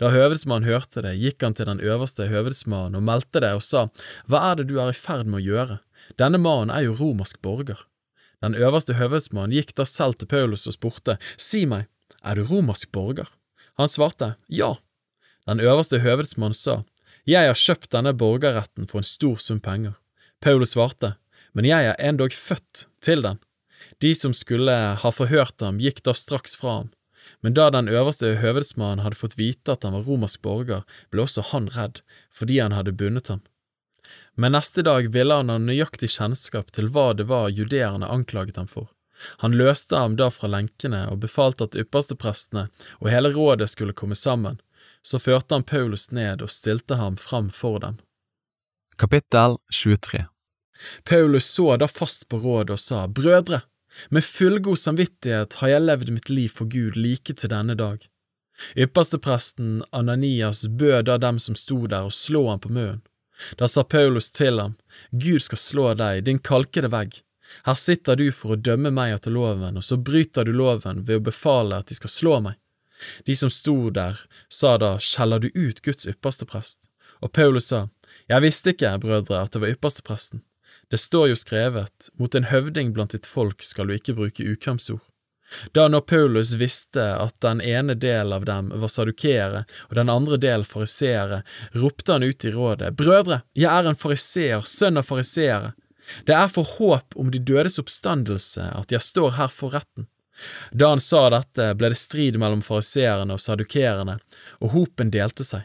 Da 0.00 0.08
høvedsmannen 0.14 0.64
hørte 0.64 1.02
det, 1.04 1.12
gikk 1.20 1.44
han 1.44 1.56
til 1.58 1.68
den 1.68 1.82
øverste 1.84 2.30
høvedsmannen 2.30 2.96
og 2.96 3.04
meldte 3.04 3.42
det 3.44 3.52
og 3.58 3.60
sa, 3.66 3.88
Hva 4.24 4.40
er 4.50 4.62
det 4.62 4.70
du 4.70 4.78
er 4.80 4.94
i 4.94 4.96
ferd 4.96 5.28
med 5.28 5.42
å 5.42 5.44
gjøre? 5.44 5.76
Denne 6.16 6.40
mannen 6.40 6.72
er 6.72 6.86
jo 6.86 6.96
romersk 6.96 7.42
borger. 7.44 7.84
Den 8.40 8.56
øverste 8.56 8.96
høvedsmannen 8.96 9.52
gikk 9.58 9.74
da 9.76 9.84
selv 9.84 10.16
til 10.16 10.32
Paulus 10.32 10.64
og 10.64 10.78
spurte, 10.78 11.18
Si 11.36 11.66
meg, 11.68 11.84
er 12.24 12.40
du 12.40 12.48
romersk 12.48 12.88
borger? 12.96 13.28
Han 13.76 13.92
svarte, 13.92 14.36
Ja. 14.48 14.78
Den 15.44 15.60
øverste 15.60 16.00
høvedsmannen 16.00 16.56
sa, 16.56 16.84
Jeg 17.26 17.44
har 17.52 17.60
kjøpt 17.60 17.92
denne 17.92 18.16
borgerretten 18.16 18.88
for 18.88 19.04
en 19.04 19.10
stor 19.12 19.36
sum 19.36 19.60
penger. 19.60 20.00
Paulus 20.40 20.72
svarte, 20.72 21.16
men 21.56 21.64
jeg 21.64 21.88
er 21.88 22.00
endog 22.04 22.36
født 22.36 22.84
til 23.00 23.24
den. 23.24 23.40
De 24.04 24.12
som 24.14 24.34
skulle 24.36 24.76
ha 25.00 25.10
forhørt 25.12 25.62
ham, 25.64 25.80
gikk 25.80 26.02
da 26.04 26.12
straks 26.14 26.56
fra 26.60 26.82
ham. 26.82 26.90
Men 27.40 27.56
da 27.56 27.70
den 27.72 27.88
øverste 27.88 28.34
høvedsmannen 28.42 29.02
hadde 29.04 29.18
fått 29.18 29.38
vite 29.40 29.72
at 29.72 29.86
han 29.86 29.96
var 29.96 30.04
romersk 30.04 30.42
borger, 30.44 30.84
ble 31.10 31.24
også 31.24 31.46
han 31.52 31.70
redd, 31.72 32.02
fordi 32.32 32.60
han 32.60 32.76
hadde 32.76 32.92
bundet 32.92 33.32
ham. 33.32 33.40
Men 34.36 34.52
neste 34.52 34.84
dag 34.84 35.08
ville 35.14 35.40
han 35.40 35.48
ha 35.48 35.56
nøyaktig 35.58 36.12
kjennskap 36.18 36.70
til 36.76 36.92
hva 36.92 37.08
det 37.16 37.26
var 37.32 37.48
judeerne 37.48 38.08
anklaget 38.12 38.60
ham 38.60 38.68
for. 38.68 38.92
Han 39.40 39.56
løste 39.56 39.96
ham 39.96 40.18
da 40.20 40.28
fra 40.30 40.52
lenkene 40.52 41.06
og 41.08 41.22
befalte 41.24 41.70
at 41.70 41.78
yppersteprestene 41.80 42.66
og 43.00 43.10
hele 43.10 43.32
rådet 43.32 43.70
skulle 43.72 43.96
komme 43.96 44.14
sammen. 44.14 44.60
Så 45.00 45.18
førte 45.22 45.56
han 45.56 45.64
Paulus 45.64 46.10
ned 46.12 46.44
og 46.44 46.52
stilte 46.52 47.00
ham 47.00 47.16
fram 47.16 47.48
for 47.48 47.80
dem. 47.80 47.96
Kapittel 49.00 49.56
23 49.72 50.26
Paulus 51.04 51.46
så 51.50 51.76
da 51.76 51.88
fast 51.88 52.28
på 52.28 52.40
rådet 52.42 52.76
og 52.76 52.82
sa, 52.82 53.06
Brødre, 53.06 53.62
med 54.08 54.24
fullgod 54.24 54.78
samvittighet 54.78 55.56
har 55.60 55.72
jeg 55.72 55.84
levd 55.86 56.12
mitt 56.12 56.28
liv 56.28 56.52
for 56.52 56.68
Gud 56.68 56.96
like 57.00 57.32
til 57.34 57.52
denne 57.52 57.76
dag. 57.78 58.02
Ypperstepresten 58.76 59.82
Ananias 59.90 60.66
bød 60.68 61.08
da 61.08 61.18
dem 61.20 61.38
som 61.38 61.56
sto 61.56 61.86
der, 61.86 62.08
å 62.08 62.12
slå 62.12 62.46
ham 62.50 62.60
på 62.60 62.72
munnen. 62.72 63.02
Da 63.60 63.68
sa 63.68 63.84
Paulus 63.84 64.30
til 64.32 64.60
ham, 64.60 64.76
Gud 65.12 65.44
skal 65.44 65.60
slå 65.60 65.88
deg, 65.94 66.24
din 66.24 66.40
kalkede 66.40 66.88
vegg. 66.92 67.20
Her 67.68 67.76
sitter 67.78 68.16
du 68.16 68.30
for 68.32 68.54
å 68.54 68.60
dømme 68.68 68.90
meg 68.90 69.12
etter 69.14 69.34
loven, 69.34 69.76
og 69.76 69.84
så 69.84 69.98
bryter 70.00 70.48
du 70.48 70.54
loven 70.56 71.04
ved 71.04 71.20
å 71.20 71.26
befale 71.28 71.78
at 71.78 71.92
de 71.92 71.98
skal 71.98 72.12
slå 72.12 72.38
meg. 72.48 72.56
De 73.28 73.36
som 73.36 73.52
sto 73.52 73.90
der, 73.92 74.18
sa 74.48 74.76
da, 74.80 74.96
skjeller 74.98 75.44
du 75.44 75.50
ut 75.54 75.82
Guds 75.84 76.08
ypperste 76.08 76.48
prest? 76.48 76.88
Og 77.20 77.32
Paulus 77.36 77.68
sa, 77.68 77.86
jeg 78.26 78.42
visste 78.42 78.72
ikke, 78.72 78.96
brødre, 79.04 79.44
at 79.44 79.52
det 79.52 79.62
var 79.62 79.74
ypperstepresten. 79.76 80.42
Det 80.90 81.00
står 81.02 81.32
jo 81.32 81.36
skrevet, 81.36 82.08
mot 82.14 82.34
en 82.34 82.46
høvding 82.46 82.92
blant 82.94 83.14
ditt 83.16 83.26
folk 83.26 83.62
skal 83.66 83.88
du 83.88 83.96
ikke 83.96 84.14
bruke 84.14 84.46
ukramsord. 84.46 85.02
Da 85.74 85.86
når 85.88 86.00
Paulus 86.10 86.52
visste 86.58 87.02
at 87.14 87.34
den 87.42 87.60
ene 87.62 87.94
del 87.94 88.32
av 88.34 88.44
dem 88.46 88.72
var 88.74 88.90
sadukeere 88.90 89.64
og 89.88 89.94
den 89.98 90.10
andre 90.10 90.38
del 90.42 90.66
fariseere, 90.66 91.42
ropte 91.74 92.16
han 92.16 92.26
ut 92.26 92.44
i 92.44 92.52
rådet, 92.54 92.94
Brødre, 92.98 93.42
jeg 93.54 93.70
er 93.70 93.90
en 93.90 93.98
fariseer, 93.98 94.66
sønn 94.66 94.98
av 94.98 95.06
fariseere. 95.06 95.72
Det 96.26 96.34
er 96.34 96.50
for 96.50 96.66
håp 96.78 97.16
om 97.18 97.30
de 97.34 97.42
dødes 97.42 97.80
oppstandelse 97.82 98.68
at 98.74 98.94
jeg 98.94 99.02
står 99.02 99.38
her 99.38 99.50
for 99.50 99.74
retten. 99.74 100.06
Da 100.70 100.90
han 100.92 101.00
sa 101.00 101.28
dette, 101.32 101.72
ble 101.78 101.90
det 101.90 101.98
strid 101.98 102.36
mellom 102.38 102.62
fariseerne 102.62 103.34
og 103.34 103.42
sadukeerne, 103.42 104.18
og 104.60 104.74
hopen 104.74 105.10
delte 105.14 105.46
seg. 105.46 105.64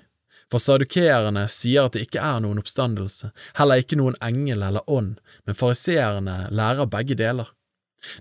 For 0.52 0.60
sadukeerne 0.60 1.46
sier 1.48 1.88
at 1.88 1.96
det 1.96 2.06
ikke 2.08 2.20
er 2.20 2.42
noen 2.44 2.60
oppstandelse, 2.60 3.32
heller 3.56 3.82
ikke 3.82 4.00
noen 4.00 4.18
engel 4.24 4.66
eller 4.68 4.84
ånd, 4.92 5.18
men 5.48 5.58
fariseerne 5.58 6.38
lærer 6.52 6.90
begge 6.92 7.16
deler. 7.16 7.54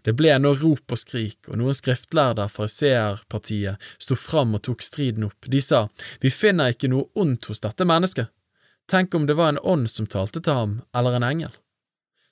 Det 0.05 0.13
ble 0.15 0.35
nå 0.39 0.53
rop 0.61 0.93
og 0.93 1.01
skrik, 1.01 1.39
og 1.49 1.57
noen 1.59 1.75
skriftlærde 1.75 2.45
av 2.45 2.53
fariseerpartiet 2.53 3.81
sto 3.99 4.17
fram 4.19 4.55
og 4.59 4.63
tok 4.69 4.85
striden 4.85 5.27
opp. 5.27 5.49
De 5.49 5.61
sa, 5.65 5.89
Vi 6.21 6.31
finner 6.31 6.75
ikke 6.75 6.93
noe 6.93 7.09
ondt 7.17 7.49
hos 7.49 7.65
dette 7.65 7.89
mennesket. 7.89 8.29
Tenk 8.91 9.15
om 9.15 9.27
det 9.27 9.39
var 9.39 9.55
en 9.55 9.63
ånd 9.63 9.91
som 9.91 10.07
talte 10.07 10.43
til 10.43 10.55
ham, 10.55 10.79
eller 10.95 11.17
en 11.17 11.27
engel. 11.27 11.53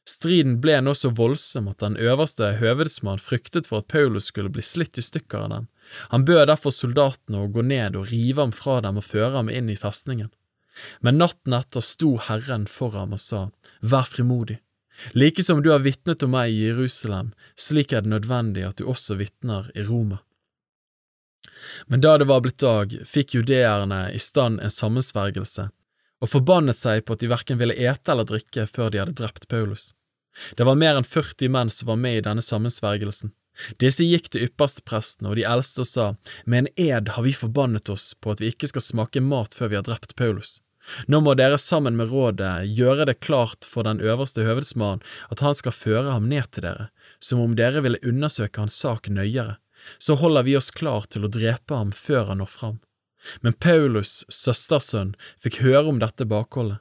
Striden 0.08 0.56
ble 0.60 0.78
nå 0.80 0.94
så 0.96 1.10
voldsom 1.12 1.68
at 1.68 1.82
den 1.82 1.96
øverste 2.00 2.54
høvedsmann 2.60 3.20
fryktet 3.20 3.68
for 3.68 3.82
at 3.82 3.90
Paulus 3.92 4.30
skulle 4.30 4.52
bli 4.52 4.64
slitt 4.64 4.98
i 4.98 5.04
stykker 5.04 5.44
av 5.44 5.50
dem. 5.52 5.66
Han 6.12 6.24
bød 6.28 6.46
derfor 6.50 6.74
soldatene 6.74 7.44
å 7.44 7.50
gå 7.52 7.64
ned 7.64 7.96
og 7.96 8.10
rive 8.12 8.42
ham 8.42 8.54
fra 8.54 8.80
dem 8.84 9.00
og 9.00 9.06
føre 9.06 9.36
ham 9.38 9.50
inn 9.52 9.70
i 9.72 9.78
festningen. 9.78 10.30
Men 11.02 11.18
natten 11.18 11.56
etter 11.56 11.82
sto 11.82 12.16
Herren 12.28 12.68
for 12.70 12.94
ham 12.94 13.16
og 13.16 13.22
sa, 13.22 13.48
Vær 13.80 14.06
frimodig. 14.10 14.60
Like 15.14 15.42
som 15.46 15.62
du 15.62 15.70
har 15.70 15.82
vitnet 15.84 16.22
om 16.26 16.32
meg 16.34 16.50
i 16.50 16.64
Jerusalem, 16.68 17.32
slik 17.54 17.92
er 17.94 18.02
det 18.02 18.10
nødvendig 18.10 18.64
at 18.66 18.80
du 18.80 18.88
også 18.90 19.18
vitner 19.18 19.70
i 19.78 19.84
Roma. 19.86 20.18
Men 21.86 22.02
da 22.02 22.16
det 22.18 22.26
var 22.30 22.42
blitt 22.42 22.58
dag, 22.62 22.92
fikk 23.06 23.36
judeerne 23.38 24.08
i 24.14 24.18
stand 24.22 24.60
en 24.62 24.74
sammensvergelse 24.74 25.68
og 26.18 26.30
forbannet 26.32 26.78
seg 26.78 27.04
på 27.06 27.14
at 27.14 27.22
de 27.22 27.30
hverken 27.30 27.60
ville 27.60 27.76
ete 27.78 28.12
eller 28.12 28.26
drikke 28.26 28.66
før 28.66 28.90
de 28.90 29.02
hadde 29.02 29.14
drept 29.20 29.46
Paulus. 29.50 29.92
Det 30.58 30.66
var 30.66 30.78
mer 30.78 30.98
enn 30.98 31.06
40 31.06 31.50
menn 31.54 31.70
som 31.70 31.90
var 31.92 32.00
med 32.00 32.18
i 32.18 32.24
denne 32.26 32.42
sammensvergelsen. 32.44 33.32
Disse 33.82 34.06
gikk 34.06 34.30
til 34.30 34.46
ypperstepresten 34.46 35.28
og 35.28 35.36
de 35.38 35.44
eldste 35.48 35.82
og 35.82 35.90
sa, 35.90 36.06
med 36.44 36.64
en 36.64 36.72
ed 36.88 37.12
har 37.16 37.26
vi 37.26 37.34
forbannet 37.34 37.90
oss 37.90 38.12
på 38.20 38.34
at 38.34 38.42
vi 38.42 38.52
ikke 38.52 38.70
skal 38.70 38.84
smake 38.84 39.22
mat 39.24 39.56
før 39.58 39.72
vi 39.72 39.78
har 39.80 39.86
drept 39.86 40.14
Paulus. 40.18 40.58
Nå 41.06 41.20
må 41.20 41.34
dere 41.36 41.58
sammen 41.60 41.98
med 41.98 42.12
rådet 42.12 42.70
gjøre 42.78 43.08
det 43.10 43.18
klart 43.20 43.66
for 43.68 43.84
den 43.84 44.00
øverste 44.00 44.46
høvedsmannen 44.46 45.02
at 45.28 45.42
han 45.44 45.56
skal 45.58 45.74
føre 45.74 46.14
ham 46.14 46.28
ned 46.30 46.48
til 46.54 46.64
dere, 46.64 46.88
som 47.20 47.42
om 47.42 47.56
dere 47.58 47.82
ville 47.84 48.00
undersøke 48.06 48.62
hans 48.62 48.78
sak 48.78 49.10
nøyere, 49.12 49.58
så 49.98 50.16
holder 50.18 50.46
vi 50.46 50.56
oss 50.56 50.70
klar 50.74 51.06
til 51.10 51.26
å 51.26 51.32
drepe 51.32 51.76
ham 51.76 51.92
før 51.92 52.32
han 52.32 52.42
når 52.42 52.52
fram. 52.54 52.78
Men 53.42 53.56
Paulus' 53.58 54.22
søstersønn 54.32 55.14
fikk 55.42 55.60
høre 55.64 55.88
om 55.90 55.98
dette 56.00 56.26
bakholdet. 56.28 56.78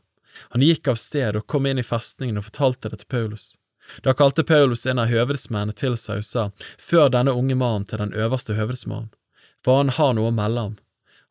Han 0.54 0.62
gikk 0.62 0.88
av 0.92 1.00
sted 1.02 1.36
og 1.36 1.48
kom 1.50 1.66
inn 1.66 1.82
i 1.82 1.86
festningen 1.86 2.38
og 2.38 2.46
fortalte 2.52 2.92
det 2.94 3.02
til 3.02 3.10
Paulus. 3.10 3.56
Da 4.04 4.14
kalte 4.14 4.44
Paulus 4.44 4.86
en 4.86 5.00
av 5.00 5.12
høvedsmennene 5.12 5.76
til 5.78 5.96
seg 6.00 6.24
og 6.24 6.28
sa, 6.28 6.50
Før 6.78 7.10
denne 7.14 7.36
unge 7.36 7.56
mannen 7.56 7.88
til 7.88 8.02
den 8.04 8.14
øverste 8.14 8.58
høvedsmannen, 8.58 9.10
for 9.64 9.82
han 9.82 9.94
har 9.98 10.14
noe 10.18 10.32
å 10.32 10.36
melde 10.36 10.66
ham. 10.68 10.76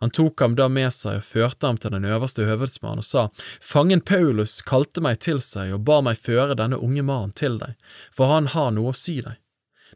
Han 0.00 0.10
tok 0.10 0.40
ham 0.40 0.56
da 0.56 0.68
med 0.68 0.92
seg 0.92 1.22
og 1.22 1.24
førte 1.24 1.66
ham 1.66 1.78
til 1.80 1.94
den 1.94 2.04
øverste 2.04 2.44
høvedsmannen 2.44 3.00
og 3.00 3.06
sa, 3.06 3.28
Fangen 3.64 4.02
Paulus 4.04 4.58
kalte 4.66 5.00
meg 5.00 5.22
til 5.24 5.40
seg 5.40 5.72
og 5.72 5.86
ba 5.88 6.02
meg 6.04 6.20
føre 6.20 6.56
denne 6.58 6.76
unge 6.76 7.04
mannen 7.06 7.32
til 7.32 7.56
deg, 7.62 7.78
for 8.12 8.28
han 8.32 8.50
har 8.52 8.74
noe 8.76 8.92
å 8.92 8.96
si 8.96 9.22
deg. 9.24 9.38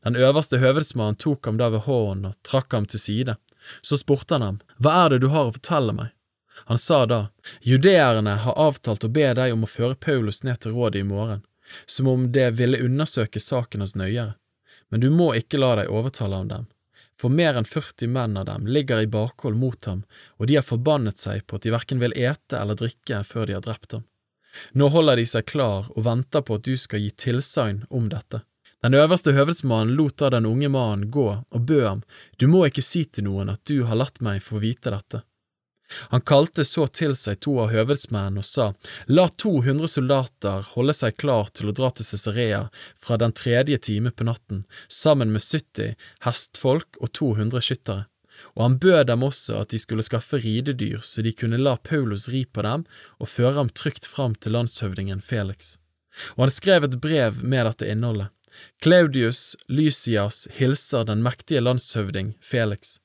Den 0.01 0.17
øverste 0.17 0.63
høvedsmannen 0.63 1.21
tok 1.21 1.45
ham 1.47 1.59
da 1.61 1.69
ved 1.69 1.85
hånden 1.85 2.31
og 2.31 2.39
trakk 2.49 2.73
ham 2.73 2.87
til 2.89 3.03
side. 3.03 3.37
Så 3.85 3.99
spurte 4.01 4.39
han 4.39 4.47
ham, 4.47 4.59
Hva 4.81 5.05
er 5.05 5.13
det 5.13 5.21
du 5.21 5.29
har 5.35 5.51
å 5.51 5.55
fortelle 5.59 5.93
meg? 5.93 6.15
Han 6.65 6.79
sa 6.81 7.05
da, 7.07 7.21
Judeerne 7.61 8.39
har 8.45 8.57
avtalt 8.57 9.05
å 9.05 9.13
be 9.13 9.29
deg 9.37 9.53
om 9.53 9.65
å 9.65 9.71
føre 9.71 9.97
Paulus 9.97 10.43
ned 10.45 10.61
til 10.61 10.73
rådet 10.77 11.05
i 11.05 11.09
morgen, 11.09 11.45
som 11.87 12.09
om 12.11 12.29
det 12.33 12.51
ville 12.59 12.83
undersøke 12.85 13.41
saken 13.41 13.85
hans 13.85 13.97
nøyere, 13.99 14.35
men 14.91 15.01
du 15.01 15.11
må 15.15 15.33
ikke 15.39 15.61
la 15.61 15.77
deg 15.81 15.91
overtale 15.93 16.43
av 16.43 16.51
dem, 16.51 16.69
for 17.21 17.33
mer 17.33 17.59
enn 17.59 17.69
40 17.69 18.09
menn 18.11 18.37
av 18.41 18.47
dem 18.49 18.67
ligger 18.67 19.03
i 19.03 19.11
bakhold 19.11 19.59
mot 19.61 19.85
ham, 19.87 20.05
og 20.39 20.49
de 20.49 20.57
har 20.59 20.67
forbannet 20.67 21.21
seg 21.21 21.45
på 21.47 21.59
at 21.59 21.67
de 21.67 21.75
hverken 21.75 22.01
vil 22.03 22.17
ete 22.17 22.59
eller 22.59 22.79
drikke 22.81 23.23
før 23.29 23.47
de 23.47 23.59
har 23.59 23.67
drept 23.67 23.99
ham. 23.99 24.07
Nå 24.73 24.89
holder 24.91 25.21
de 25.21 25.27
seg 25.29 25.47
klar 25.47 25.91
og 25.95 26.05
venter 26.07 26.43
på 26.43 26.59
at 26.59 26.67
du 26.67 26.75
skal 26.81 27.05
gi 27.05 27.11
tilsagn 27.25 27.85
om 27.91 28.09
dette. 28.11 28.43
Den 28.83 28.97
øverste 28.97 29.35
høvedsmannen 29.37 29.93
lot 29.99 30.17
da 30.19 30.31
den 30.33 30.49
unge 30.49 30.71
mannen 30.73 31.11
gå 31.13 31.27
og 31.39 31.67
bød 31.69 31.85
ham, 31.85 32.03
du 32.41 32.47
må 32.49 32.65
ikke 32.67 32.85
si 32.85 33.05
til 33.05 33.29
noen 33.29 33.53
at 33.53 33.61
du 33.69 33.85
har 33.85 33.99
latt 34.01 34.23
meg 34.25 34.41
få 34.43 34.63
vite 34.63 34.93
dette. 34.95 35.21
Han 36.13 36.25
kalte 36.27 36.65
så 36.65 36.87
til 36.87 37.17
seg 37.19 37.41
to 37.45 37.57
av 37.63 37.73
høvedsmennene 37.75 38.43
og 38.43 38.47
sa, 38.47 38.71
la 39.11 39.27
200 39.43 39.91
soldater 39.91 40.67
holde 40.75 40.95
seg 40.97 41.19
klar 41.21 41.51
til 41.55 41.71
å 41.71 41.75
dra 41.77 41.91
til 41.95 42.07
Cesarea 42.07 42.63
fra 42.99 43.19
den 43.21 43.35
tredje 43.37 43.79
time 43.91 44.13
på 44.15 44.27
natten, 44.29 44.63
sammen 44.89 45.35
med 45.35 45.43
70 45.43 45.97
hestfolk 46.27 47.01
og 47.01 47.13
200 47.19 47.67
skyttere. 47.67 48.07
Og 48.57 48.63
han 48.65 48.79
bød 48.81 49.07
dem 49.11 49.25
også 49.27 49.61
at 49.61 49.73
de 49.75 49.79
skulle 49.81 50.05
skaffe 50.07 50.41
ridedyr 50.41 51.03
så 51.05 51.23
de 51.25 51.33
kunne 51.37 51.61
la 51.61 51.77
Paulus 51.77 52.29
ri 52.33 52.47
på 52.47 52.65
dem 52.65 52.87
og 53.19 53.29
føre 53.29 53.59
ham 53.59 53.69
trygt 53.69 54.09
fram 54.09 54.35
til 54.35 54.57
landshøvdingen 54.57 55.21
Felix. 55.21 55.77
Og 56.37 56.47
han 56.47 56.55
skrev 56.55 56.87
et 56.87 57.01
brev 57.03 57.43
med 57.45 57.69
dette 57.69 57.91
innholdet. 57.91 58.31
Claudius 58.83 59.57
Lysias 59.69 60.47
hilser 60.57 61.07
den 61.07 61.23
mektige 61.23 61.63
landshøvding 61.63 62.35
Felix. 62.43 62.99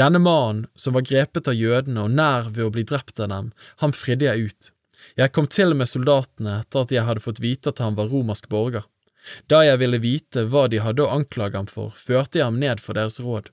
Denne 0.00 0.18
mannen, 0.18 0.66
som 0.74 0.96
var 0.96 1.06
grepet 1.06 1.48
av 1.48 1.56
jødene 1.56 2.06
og 2.06 2.14
nær 2.14 2.50
ved 2.50 2.64
å 2.66 2.72
bli 2.74 2.84
drept 2.88 3.20
av 3.20 3.30
dem, 3.32 3.52
ham 3.82 3.94
fridde 3.94 4.28
jeg 4.28 4.50
ut. 4.50 4.70
Jeg 5.18 5.32
kom 5.32 5.46
til 5.46 5.74
med 5.78 5.88
soldatene 5.88 6.60
etter 6.62 6.84
at 6.84 6.94
jeg 6.94 7.06
hadde 7.06 7.24
fått 7.24 7.42
vite 7.42 7.72
at 7.72 7.82
han 7.82 7.96
var 7.98 8.10
romersk 8.12 8.48
borger. 8.52 8.86
Da 9.50 9.62
jeg 9.64 9.80
ville 9.82 10.00
vite 10.02 10.46
hva 10.48 10.66
de 10.72 10.80
hadde 10.82 11.04
å 11.04 11.12
anklage 11.14 11.58
ham 11.58 11.68
for, 11.70 11.92
førte 11.94 12.40
jeg 12.40 12.48
ham 12.48 12.58
ned 12.60 12.82
for 12.82 12.98
deres 12.98 13.20
råd. 13.20 13.50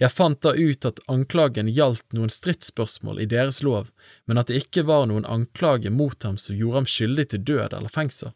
Jeg 0.00 0.12
fant 0.14 0.40
da 0.40 0.54
ut 0.54 0.86
at 0.88 1.02
anklagen 1.12 1.68
gjaldt 1.68 2.16
noen 2.16 2.32
stridsspørsmål 2.32 3.20
i 3.20 3.28
deres 3.28 3.60
lov, 3.66 3.90
men 4.24 4.40
at 4.40 4.48
det 4.48 4.62
ikke 4.64 4.86
var 4.88 5.08
noen 5.10 5.26
anklage 5.28 5.92
mot 5.92 6.16
ham 6.24 6.38
som 6.40 6.56
gjorde 6.56 6.82
ham 6.82 6.88
skyldig 6.88 7.28
til 7.30 7.44
død 7.52 7.76
eller 7.76 7.92
fengsel. 7.92 8.32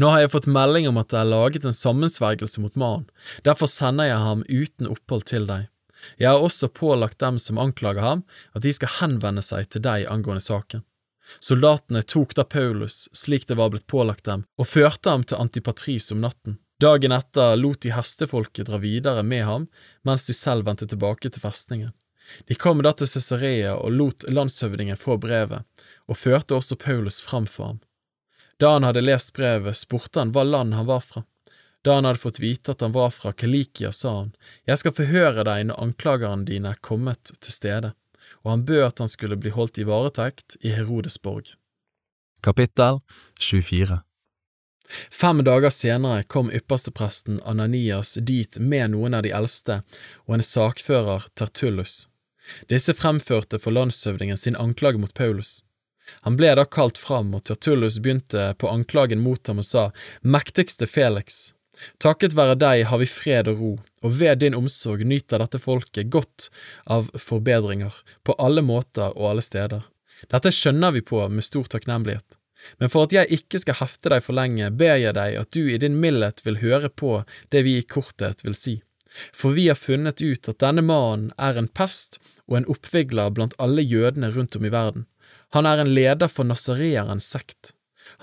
Nå 0.00 0.08
har 0.12 0.22
jeg 0.22 0.32
fått 0.32 0.48
melding 0.48 0.86
om 0.88 0.98
at 1.00 1.10
det 1.12 1.18
er 1.20 1.28
laget 1.28 1.66
en 1.66 1.76
sammensvergelse 1.76 2.62
mot 2.62 2.76
mannen, 2.80 3.08
derfor 3.44 3.68
sender 3.70 4.08
jeg 4.08 4.22
ham 4.22 4.44
uten 4.48 4.88
opphold 4.90 5.26
til 5.28 5.48
deg. 5.50 5.66
Jeg 6.20 6.30
har 6.30 6.42
også 6.42 6.68
pålagt 6.68 7.18
dem 7.22 7.38
som 7.38 7.58
anklager 7.58 8.02
ham, 8.04 8.24
at 8.52 8.62
de 8.62 8.72
skal 8.72 8.92
henvende 9.00 9.42
seg 9.42 9.70
til 9.70 9.84
deg 9.84 10.08
angående 10.10 10.44
saken. 10.44 10.84
Soldatene 11.40 12.02
tok 12.02 12.34
da 12.36 12.44
Paulus, 12.44 13.08
slik 13.12 13.46
det 13.48 13.56
var 13.58 13.72
blitt 13.72 13.86
pålagt 13.86 14.26
dem, 14.28 14.44
og 14.60 14.68
førte 14.68 15.10
ham 15.10 15.24
til 15.24 15.40
Antipatris 15.40 16.10
om 16.12 16.20
natten. 16.24 16.58
Dagen 16.80 17.14
etter 17.14 17.56
lot 17.56 17.80
de 17.84 17.94
hestefolket 17.94 18.68
dra 18.68 18.80
videre 18.82 19.22
med 19.22 19.44
ham, 19.48 19.68
mens 20.04 20.26
de 20.26 20.34
selv 20.36 20.66
vendte 20.66 20.88
tilbake 20.90 21.30
til 21.30 21.42
festningen. 21.42 21.92
De 22.48 22.54
kom 22.54 22.82
da 22.82 22.92
til 22.96 23.08
Cesarea 23.08 23.74
og 23.76 23.92
lot 23.92 24.24
landshøvdingen 24.28 24.98
få 25.00 25.16
brevet, 25.20 25.64
og 26.08 26.18
førte 26.18 26.56
også 26.56 26.76
Paulus 26.80 27.20
fram 27.22 27.46
for 27.46 27.72
ham. 27.72 27.80
Da 28.60 28.74
han 28.76 28.86
hadde 28.86 29.04
lest 29.04 29.34
brevet, 29.36 29.76
spurte 29.76 30.20
han 30.20 30.32
hva 30.34 30.44
land 30.46 30.74
han 30.74 30.88
var 30.88 31.02
fra. 31.04 31.24
Da 31.84 31.94
han 31.94 32.06
hadde 32.08 32.18
fått 32.18 32.40
vite 32.40 32.72
at 32.72 32.80
han 32.80 32.92
var 32.92 33.10
fra 33.12 33.32
Kalikia, 33.32 33.92
sa 33.92 34.14
han, 34.16 34.32
Jeg 34.64 34.80
skal 34.80 34.94
forhøre 34.96 35.44
deg 35.44 35.66
når 35.68 35.82
anklagerne 35.84 36.48
dine 36.48 36.72
er 36.72 36.80
kommet 36.80 37.34
til 37.36 37.52
stede, 37.52 37.90
og 38.40 38.50
han 38.50 38.64
bød 38.64 38.84
at 38.86 39.02
han 39.04 39.12
skulle 39.12 39.36
bli 39.36 39.52
holdt 39.52 39.78
i 39.82 39.84
varetekt 39.84 40.56
i 40.64 40.72
Herodesborg. 40.72 41.52
Kapittel 42.40 43.02
24 43.40 44.00
Fem 45.10 45.44
dager 45.44 45.72
senere 45.72 46.22
kom 46.22 46.50
ypperstepresten 46.52 47.40
Ananias 47.44 48.14
dit 48.20 48.58
med 48.58 48.94
noen 48.94 49.16
av 49.16 49.24
de 49.24 49.32
eldste 49.36 49.82
og 50.24 50.38
en 50.38 50.44
sakfører, 50.44 51.26
Tertullus. 51.36 52.06
Disse 52.68 52.92
fremførte 52.96 53.60
for 53.60 53.76
landshøvdingen 53.76 54.40
sin 54.40 54.56
anklage 54.56 55.00
mot 55.00 55.12
Paulus. 55.14 55.60
Han 56.24 56.36
ble 56.36 56.52
da 56.56 56.64
kalt 56.64 57.00
fram, 57.00 57.32
og 57.36 57.44
Tertullus 57.48 57.96
begynte 58.00 58.52
på 58.60 58.68
anklagen 58.68 59.24
mot 59.24 59.40
ham 59.48 59.60
og 59.60 59.68
sa, 59.68 59.84
Mektigste 60.20 60.88
Felix, 60.88 61.54
takket 62.02 62.36
være 62.36 62.56
deg 62.60 62.84
har 62.90 63.00
vi 63.00 63.08
fred 63.10 63.48
og 63.50 63.60
ro, 63.60 63.72
og 64.04 64.14
ved 64.20 64.42
din 64.42 64.56
omsorg 64.58 65.04
nyter 65.08 65.42
dette 65.42 65.60
folket 65.62 66.10
godt 66.12 66.48
av 66.86 67.10
forbedringer, 67.18 67.94
på 68.24 68.36
alle 68.38 68.62
måter 68.62 69.12
og 69.14 69.32
alle 69.32 69.44
steder. 69.44 69.84
Dette 70.30 70.52
skjønner 70.54 70.94
vi 70.94 71.04
på 71.04 71.20
med 71.28 71.44
stor 71.44 71.68
takknemlighet. 71.70 72.38
Men 72.80 72.90
for 72.92 73.06
at 73.06 73.12
jeg 73.12 73.38
ikke 73.38 73.60
skal 73.60 73.78
hefte 73.82 74.10
deg 74.12 74.24
for 74.24 74.36
lenge, 74.36 74.70
ber 74.72 74.96
jeg 74.96 75.16
deg 75.18 75.36
at 75.40 75.52
du 75.52 75.68
i 75.68 75.78
din 75.80 75.98
mildhet 76.00 76.40
vil 76.46 76.62
høre 76.62 76.88
på 76.88 77.18
det 77.52 77.64
vi 77.66 77.78
i 77.80 77.86
korthet 77.86 78.44
vil 78.46 78.56
si. 78.56 78.78
For 79.36 79.54
vi 79.54 79.68
har 79.68 79.78
funnet 79.78 80.22
ut 80.22 80.48
at 80.50 80.60
denne 80.62 80.82
mannen 80.82 81.30
er 81.38 81.58
en 81.58 81.68
pest 81.68 82.18
og 82.48 82.58
en 82.58 82.68
oppvigler 82.72 83.30
blant 83.36 83.54
alle 83.62 83.84
jødene 83.84 84.32
rundt 84.34 84.56
om 84.58 84.64
i 84.66 84.72
verden. 84.74 85.06
Han 85.54 85.68
er 85.70 85.78
en 85.78 85.92
leder 85.94 86.30
for 86.32 86.48
nasareerens 86.48 87.28
sekt. 87.30 87.74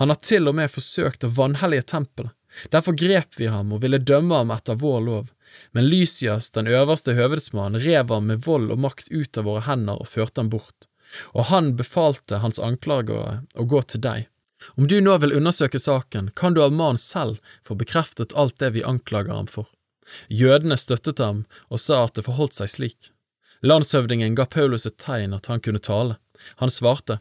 Han 0.01 0.11
har 0.11 0.19
til 0.19 0.49
og 0.51 0.57
med 0.57 0.71
forsøkt 0.73 1.23
å 1.23 1.31
vanhellige 1.31 1.87
tempelet. 1.93 2.33
Derfor 2.73 2.97
grep 2.97 3.37
vi 3.39 3.49
ham 3.51 3.71
og 3.73 3.83
ville 3.85 4.01
dømme 4.01 4.41
ham 4.41 4.51
etter 4.53 4.79
vår 4.79 5.01
lov. 5.07 5.29
Men 5.71 5.87
Lysias, 5.91 6.51
den 6.55 6.67
øverste 6.67 7.15
høvedsmannen, 7.17 7.81
rev 7.81 8.11
ham 8.13 8.29
med 8.31 8.45
vold 8.45 8.71
og 8.71 8.79
makt 8.85 9.11
ut 9.11 9.37
av 9.37 9.47
våre 9.47 9.65
hender 9.67 9.99
og 9.99 10.09
førte 10.11 10.43
ham 10.43 10.51
bort. 10.51 10.87
Og 11.35 11.49
han 11.51 11.73
befalte 11.79 12.39
hans 12.43 12.59
anklagere 12.59 13.41
å 13.59 13.67
gå 13.67 13.81
til 13.83 14.03
deg. 14.03 14.27
Om 14.77 14.87
du 14.87 14.99
nå 15.01 15.17
vil 15.23 15.33
undersøke 15.35 15.79
saken, 15.81 16.31
kan 16.37 16.53
du 16.53 16.61
av 16.63 16.71
mannen 16.71 17.01
selv 17.01 17.41
få 17.67 17.75
bekreftet 17.75 18.35
alt 18.37 18.59
det 18.61 18.71
vi 18.77 18.85
anklager 18.85 19.33
ham 19.33 19.49
for. 19.49 19.67
Jødene 20.29 20.77
støttet 20.77 21.19
ham 21.23 21.45
og 21.69 21.81
sa 21.81 22.03
at 22.05 22.15
det 22.17 22.27
forholdt 22.27 22.59
seg 22.59 22.71
slik. 22.71 23.11
Landshøvdingen 23.65 24.35
ga 24.37 24.47
Paulus 24.49 24.87
et 24.89 24.97
tegn 25.01 25.35
at 25.37 25.47
han 25.51 25.61
kunne 25.61 25.81
tale. 25.81 26.17
Han 26.61 26.73
svarte, 26.73 27.19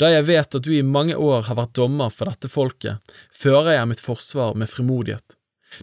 Da 0.00 0.08
jeg 0.08 0.24
vet 0.30 0.54
at 0.56 0.64
du 0.64 0.70
i 0.72 0.86
mange 0.86 1.12
år 1.12 1.44
har 1.50 1.58
vært 1.58 1.76
dommer 1.76 2.12
for 2.14 2.30
dette 2.30 2.48
folket, 2.48 3.02
fører 3.36 3.74
jeg 3.74 3.88
mitt 3.90 4.00
forsvar 4.00 4.54
med 4.56 4.70
frimodighet. 4.72 5.36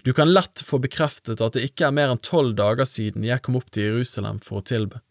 Du 0.03 0.09
kan 0.13 0.31
lett 0.33 0.63
få 0.65 0.79
bekreftet 0.83 1.41
at 1.43 1.53
det 1.53 1.67
ikke 1.69 1.87
er 1.87 1.93
mer 1.95 2.11
enn 2.11 2.23
tolv 2.25 2.55
dager 2.57 2.87
siden 2.89 3.23
jeg 3.23 3.43
kom 3.45 3.59
opp 3.59 3.69
til 3.71 3.91
Jerusalem 3.91 4.41
for 4.43 4.59
å 4.59 4.65
tilbe. 4.65 5.03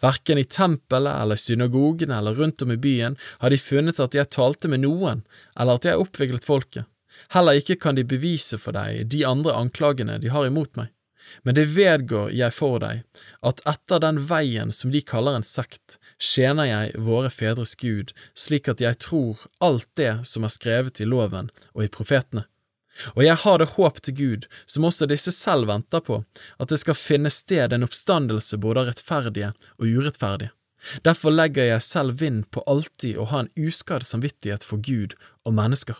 Verken 0.00 0.40
i 0.40 0.46
tempelet 0.46 1.12
eller 1.20 1.38
synagogene 1.38 2.16
eller 2.18 2.40
rundt 2.40 2.62
om 2.64 2.72
i 2.72 2.80
byen 2.80 3.18
har 3.42 3.52
de 3.52 3.60
funnet 3.60 4.00
at 4.00 4.16
jeg 4.16 4.32
talte 4.32 4.70
med 4.70 4.84
noen, 4.86 5.24
eller 5.58 5.78
at 5.78 5.88
jeg 5.88 6.00
oppviglet 6.00 6.46
folket. 6.46 6.88
Heller 7.34 7.60
ikke 7.60 7.76
kan 7.82 7.98
de 7.98 8.06
bevise 8.06 8.58
for 8.58 8.74
deg 8.74 9.10
de 9.12 9.24
andre 9.28 9.54
anklagene 9.58 10.16
de 10.22 10.32
har 10.32 10.48
imot 10.48 10.72
meg. 10.78 10.88
Men 11.42 11.56
det 11.56 11.66
vedgår 11.74 12.32
jeg 12.36 12.52
for 12.54 12.80
deg, 12.82 13.04
at 13.44 13.62
etter 13.68 14.02
den 14.02 14.20
veien 14.28 14.72
som 14.72 14.92
de 14.94 15.00
kaller 15.04 15.38
en 15.38 15.46
sekt, 15.46 15.98
tjener 16.24 16.68
jeg 16.70 17.04
våre 17.04 17.30
fedres 17.30 17.74
Gud, 17.76 18.14
slik 18.38 18.70
at 18.72 18.80
jeg 18.80 18.98
tror 19.04 19.44
alt 19.64 19.88
det 20.00 20.24
som 20.28 20.46
er 20.46 20.52
skrevet 20.54 21.00
i 21.00 21.08
loven 21.08 21.50
og 21.74 21.84
i 21.84 21.92
profetene. 21.92 22.46
Og 23.18 23.24
jeg 23.26 23.34
har 23.42 23.58
det 23.58 23.72
håp 23.74 24.00
til 24.06 24.14
Gud, 24.14 24.44
som 24.70 24.86
også 24.86 25.08
disse 25.10 25.32
selv 25.34 25.66
venter 25.68 26.02
på, 26.04 26.20
at 26.62 26.70
det 26.70 26.78
skal 26.80 26.98
finne 26.98 27.32
sted 27.32 27.74
en 27.74 27.86
oppstandelse 27.86 28.58
både 28.62 28.84
av 28.84 28.92
rettferdige 28.92 29.50
og 29.80 29.88
urettferdige. 29.88 30.54
Derfor 31.02 31.32
legger 31.32 31.70
jeg 31.70 31.82
selv 31.82 32.20
vind 32.20 32.44
på 32.52 32.62
alltid 32.70 33.18
å 33.18 33.28
ha 33.32 33.42
en 33.42 33.52
uskadd 33.56 34.04
samvittighet 34.06 34.66
for 34.68 34.82
Gud 34.84 35.16
og 35.44 35.56
mennesker. 35.56 35.96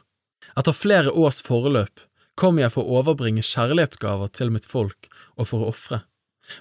Etter 0.55 0.77
flere 0.77 1.11
års 1.11 1.41
foreløp 1.43 2.05
kom 2.39 2.61
jeg 2.61 2.73
for 2.75 2.85
å 2.85 3.01
overbringe 3.01 3.43
kjærlighetsgaver 3.47 4.31
til 4.37 4.53
mitt 4.55 4.69
folk 4.69 5.09
og 5.39 5.49
for 5.49 5.65
å 5.65 5.73
ofre. 5.73 6.03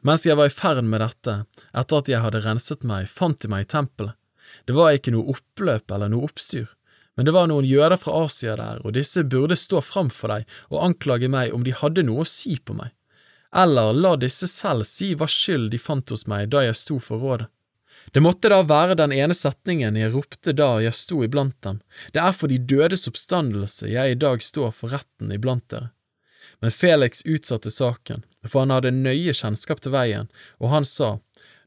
Mens 0.01 0.25
jeg 0.25 0.37
var 0.39 0.49
i 0.49 0.53
ferd 0.53 0.83
med 0.87 1.03
dette, 1.03 1.43
etter 1.75 1.99
at 1.99 2.09
jeg 2.11 2.23
hadde 2.23 2.43
renset 2.45 2.85
meg, 2.87 3.09
fant 3.11 3.39
de 3.41 3.51
meg 3.51 3.65
i 3.65 3.71
tempelet. 3.75 4.15
Det 4.67 4.75
var 4.77 4.95
ikke 4.95 5.13
noe 5.13 5.33
oppløp 5.33 5.91
eller 5.91 6.11
noe 6.11 6.27
oppstyr, 6.27 6.67
men 7.15 7.27
det 7.27 7.33
var 7.35 7.47
noen 7.49 7.65
jøder 7.67 7.97
fra 8.01 8.23
Asia 8.25 8.55
der, 8.57 8.81
og 8.85 8.95
disse 8.97 9.23
burde 9.23 9.57
stå 9.59 9.81
fram 9.85 10.09
for 10.13 10.33
deg 10.33 10.47
og 10.71 10.83
anklage 10.87 11.29
meg 11.29 11.53
om 11.53 11.65
de 11.65 11.75
hadde 11.77 12.05
noe 12.05 12.23
å 12.23 12.29
si 12.29 12.57
på 12.57 12.75
meg. 12.77 12.93
Eller 13.53 13.93
la 13.93 14.15
disse 14.17 14.49
selv 14.49 14.87
si 14.89 15.11
hva 15.13 15.27
skyld 15.29 15.69
de 15.73 15.81
fant 15.81 16.09
hos 16.09 16.25
meg 16.29 16.49
da 16.53 16.63
jeg 16.65 16.79
sto 16.79 16.97
for 17.03 17.21
rådet. 17.21 17.49
Det 18.13 18.21
måtte 18.21 18.49
da 18.51 18.59
være 18.67 18.97
den 18.99 19.13
ene 19.15 19.33
setningen 19.37 19.95
jeg 19.97 20.11
ropte 20.13 20.53
da 20.57 20.75
jeg 20.83 20.93
sto 20.97 21.21
iblant 21.23 21.55
dem, 21.65 21.79
det 22.13 22.21
er 22.21 22.33
for 22.35 22.51
de 22.51 22.59
dødes 22.59 23.07
oppstandelse 23.09 23.87
jeg 23.89 24.11
i 24.11 24.19
dag 24.19 24.43
står 24.43 24.73
for 24.75 24.93
retten 24.93 25.31
iblant 25.33 25.65
dere. 25.71 25.93
Men 26.59 26.73
Felix 26.73 27.23
utsatte 27.25 27.71
saken, 27.71 28.25
for 28.47 28.63
han 28.63 28.73
hadde 28.73 28.93
nøye 28.95 29.33
kjennskap 29.35 29.81
til 29.83 29.93
veien, 29.95 30.29
og 30.59 30.69
han 30.73 30.85
sa, 30.85 31.17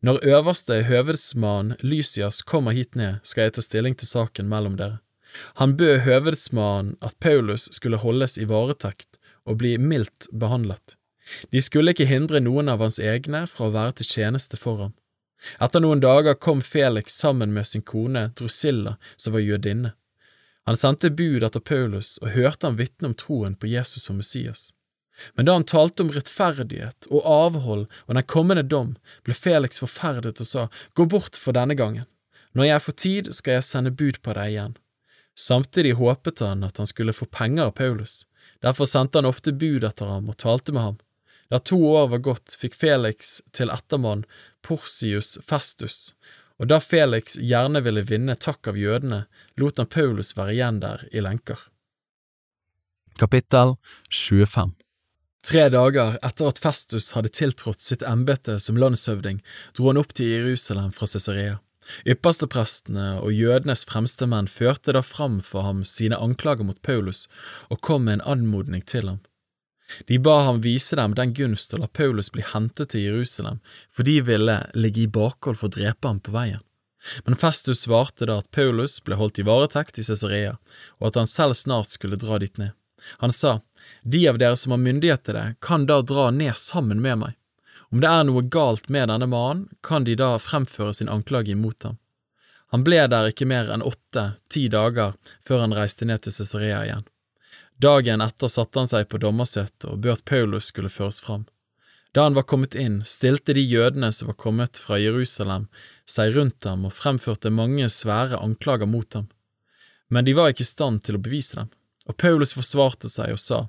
Når 0.02 0.20
øverste 0.24 0.82
høvedsmann 0.86 1.76
Lysias 1.80 2.42
kommer 2.42 2.76
hit 2.76 2.94
ned, 2.94 3.18
skal 3.22 3.48
jeg 3.48 3.56
ta 3.56 3.64
stilling 3.64 3.96
til 3.96 4.08
saken 4.08 4.48
mellom 4.48 4.76
dere. 4.76 5.00
Han 5.60 5.76
bød 5.76 6.04
høvedsmannen 6.04 6.96
at 7.00 7.18
Paulus 7.20 7.68
skulle 7.72 8.00
holdes 8.00 8.38
i 8.38 8.44
varetekt 8.48 9.18
og 9.44 9.58
bli 9.60 9.76
mildt 9.78 10.28
behandlet. 10.32 10.96
De 11.50 11.60
skulle 11.62 11.92
ikke 11.92 12.06
hindre 12.06 12.40
noen 12.40 12.68
av 12.68 12.82
hans 12.84 12.98
egne 13.02 13.46
fra 13.50 13.66
å 13.66 13.74
være 13.74 13.98
til 13.98 14.10
tjeneste 14.16 14.58
for 14.60 14.84
ham. 14.84 14.94
Etter 15.62 15.82
noen 15.82 16.00
dager 16.00 16.38
kom 16.38 16.62
Felix 16.62 17.16
sammen 17.18 17.52
med 17.52 17.66
sin 17.66 17.82
kone 17.82 18.30
Drusilla, 18.38 18.96
som 19.16 19.34
var 19.36 19.44
jødinne. 19.44 19.92
Han 20.66 20.78
sendte 20.78 21.12
bud 21.14 21.44
etter 21.46 21.62
Paulus 21.62 22.16
og 22.22 22.32
hørte 22.34 22.66
ham 22.66 22.78
vitne 22.80 23.12
om 23.12 23.14
troen 23.14 23.54
på 23.54 23.68
Jesus 23.70 24.08
som 24.08 24.18
Messias. 24.18 24.72
Men 25.34 25.48
da 25.48 25.56
han 25.56 25.64
talte 25.64 26.04
om 26.04 26.12
rettferdighet 26.12 27.08
og 27.10 27.24
avhold 27.24 27.86
og 28.06 28.14
den 28.14 28.26
kommende 28.28 28.64
dom, 28.66 28.94
ble 29.24 29.36
Felix 29.36 29.80
forferdet 29.82 30.40
og 30.42 30.48
sa, 30.48 30.66
Gå 30.94 31.06
bort 31.10 31.38
for 31.40 31.56
denne 31.56 31.76
gangen. 31.78 32.06
Når 32.56 32.70
jeg 32.70 32.84
får 32.84 32.96
tid, 33.02 33.32
skal 33.36 33.58
jeg 33.58 33.68
sende 33.68 33.92
bud 33.92 34.22
på 34.24 34.32
deg 34.36 34.52
igjen. 34.52 34.76
Samtidig 35.36 35.98
håpet 35.98 36.40
han 36.40 36.64
at 36.64 36.78
han 36.80 36.88
skulle 36.88 37.12
få 37.12 37.28
penger 37.28 37.68
av 37.68 37.74
Paulus. 37.76 38.24
Derfor 38.64 38.88
sendte 38.88 39.20
han 39.20 39.28
ofte 39.28 39.52
bud 39.52 39.84
etter 39.84 40.08
ham 40.08 40.30
og 40.32 40.38
talte 40.40 40.72
med 40.72 40.82
ham. 40.82 40.96
Da 41.52 41.60
to 41.60 41.78
år 41.86 42.08
var 42.14 42.24
gått, 42.24 42.56
fikk 42.58 42.74
Felix 42.74 43.38
til 43.54 43.70
ettermann 43.70 44.24
Porsius 44.66 45.36
Festus, 45.46 46.14
og 46.58 46.72
da 46.72 46.80
Felix 46.80 47.36
gjerne 47.36 47.84
ville 47.84 48.02
vinne 48.08 48.34
takk 48.40 48.72
av 48.72 48.80
jødene, 48.80 49.26
lot 49.60 49.78
han 49.78 49.92
Paulus 49.92 50.32
være 50.38 50.56
igjen 50.56 50.80
der 50.82 51.04
i 51.12 51.22
lenker. 51.22 51.60
Kapittel 53.20 53.76
25 54.10 54.74
Tre 55.46 55.68
dager 55.70 56.16
etter 56.26 56.48
at 56.50 56.58
Festus 56.58 57.12
hadde 57.14 57.30
tiltrådt 57.30 57.84
sitt 57.84 58.02
embete 58.02 58.56
som 58.58 58.78
landshøvding, 58.82 59.36
dro 59.78 59.92
han 59.92 60.00
opp 60.00 60.10
til 60.18 60.32
Jerusalem 60.32 60.90
fra 60.96 61.06
Cesarea. 61.06 61.60
Yppersteprestene 62.02 63.20
og 63.20 63.30
jødenes 63.30 63.84
fremste 63.86 64.26
menn 64.26 64.48
førte 64.50 64.96
da 64.96 65.04
fram 65.06 65.38
for 65.46 65.62
ham 65.62 65.84
sine 65.86 66.18
anklager 66.18 66.66
mot 66.66 66.80
Paulus 66.82 67.28
og 67.70 67.78
kom 67.86 68.08
med 68.08 68.18
en 68.18 68.24
anmodning 68.34 68.82
til 68.82 69.06
ham. 69.06 69.20
De 70.10 70.18
ba 70.18 70.40
ham 70.48 70.64
vise 70.64 70.98
dem 70.98 71.14
den 71.14 71.30
gunst 71.38 71.76
å 71.76 71.78
la 71.78 71.86
Paulus 71.86 72.32
bli 72.34 72.42
hentet 72.42 72.90
til 72.90 73.04
Jerusalem, 73.06 73.60
for 73.94 74.02
de 74.02 74.16
ville 74.26 74.56
ligge 74.74 75.04
i 75.04 75.12
bakhold 75.18 75.60
for 75.60 75.70
å 75.70 75.76
drepe 75.76 76.10
ham 76.10 76.18
på 76.18 76.34
veien. 76.34 76.64
Men 77.22 77.38
Festus 77.38 77.84
svarte 77.84 78.26
da 78.26 78.40
at 78.42 78.50
Paulus 78.50 78.98
ble 78.98 79.14
holdt 79.14 79.38
i 79.38 79.46
varetekt 79.46 80.02
i 80.02 80.08
Cesarea, 80.10 80.56
og 80.98 81.12
at 81.12 81.20
han 81.22 81.30
selv 81.30 81.54
snart 81.54 81.94
skulle 81.94 82.18
dra 82.18 82.40
dit 82.42 82.58
ned. 82.58 82.74
Han 83.22 83.30
sa, 83.30 83.60
De 84.08 84.28
av 84.28 84.38
dere 84.38 84.56
som 84.56 84.70
har 84.70 84.78
myndighet 84.78 85.24
til 85.26 85.34
det, 85.34 85.46
kan 85.60 85.86
da 85.86 85.98
dra 86.02 86.28
ned 86.30 86.54
sammen 86.56 87.00
med 87.02 87.18
meg. 87.18 87.32
Om 87.90 88.02
det 88.02 88.10
er 88.10 88.26
noe 88.28 88.42
galt 88.54 88.88
med 88.88 89.08
denne 89.10 89.26
mannen, 89.26 89.64
kan 89.82 90.04
de 90.06 90.14
da 90.14 90.36
fremføre 90.38 90.94
sin 90.94 91.10
anklage 91.10 91.50
imot 91.50 91.82
ham. 91.82 91.96
Han 92.70 92.84
ble 92.86 93.00
der 93.10 93.32
ikke 93.32 93.48
mer 93.50 93.72
enn 93.74 93.82
åtte–ti 93.82 94.68
dager 94.70 95.16
før 95.46 95.64
han 95.64 95.74
reiste 95.74 96.06
ned 96.06 96.22
til 96.22 96.34
Cesarea 96.36 96.84
igjen. 96.86 97.02
Dagen 97.82 98.22
etter 98.22 98.50
satte 98.50 98.78
han 98.78 98.90
seg 98.90 99.08
på 99.10 99.18
dommersetet 99.22 99.88
og 99.90 99.98
bød 100.06 100.22
Paulus 100.24 100.70
skulle 100.70 100.90
føres 100.90 101.18
fram. 101.26 101.44
Da 102.14 102.28
han 102.28 102.38
var 102.38 102.46
kommet 102.48 102.78
inn, 102.78 103.02
stilte 103.04 103.52
de 103.58 103.60
jødene 103.60 104.12
som 104.14 104.30
var 104.30 104.38
kommet 104.38 104.78
fra 104.80 105.00
Jerusalem, 105.02 105.66
seg 106.08 106.38
rundt 106.38 106.64
ham 106.64 106.86
og 106.86 106.94
fremførte 106.94 107.50
mange 107.50 107.90
svære 107.92 108.38
anklager 108.38 108.86
mot 108.86 109.18
ham. 109.18 109.26
Men 110.08 110.24
de 110.24 110.32
var 110.38 110.54
ikke 110.54 110.64
i 110.64 110.70
stand 110.70 111.02
til 111.04 111.18
å 111.18 111.22
bevise 111.26 111.58
dem, 111.58 111.74
og 112.06 112.16
Paulus 112.22 112.54
forsvarte 112.56 113.10
seg 113.12 113.34
og 113.34 113.42
sa, 113.42 113.66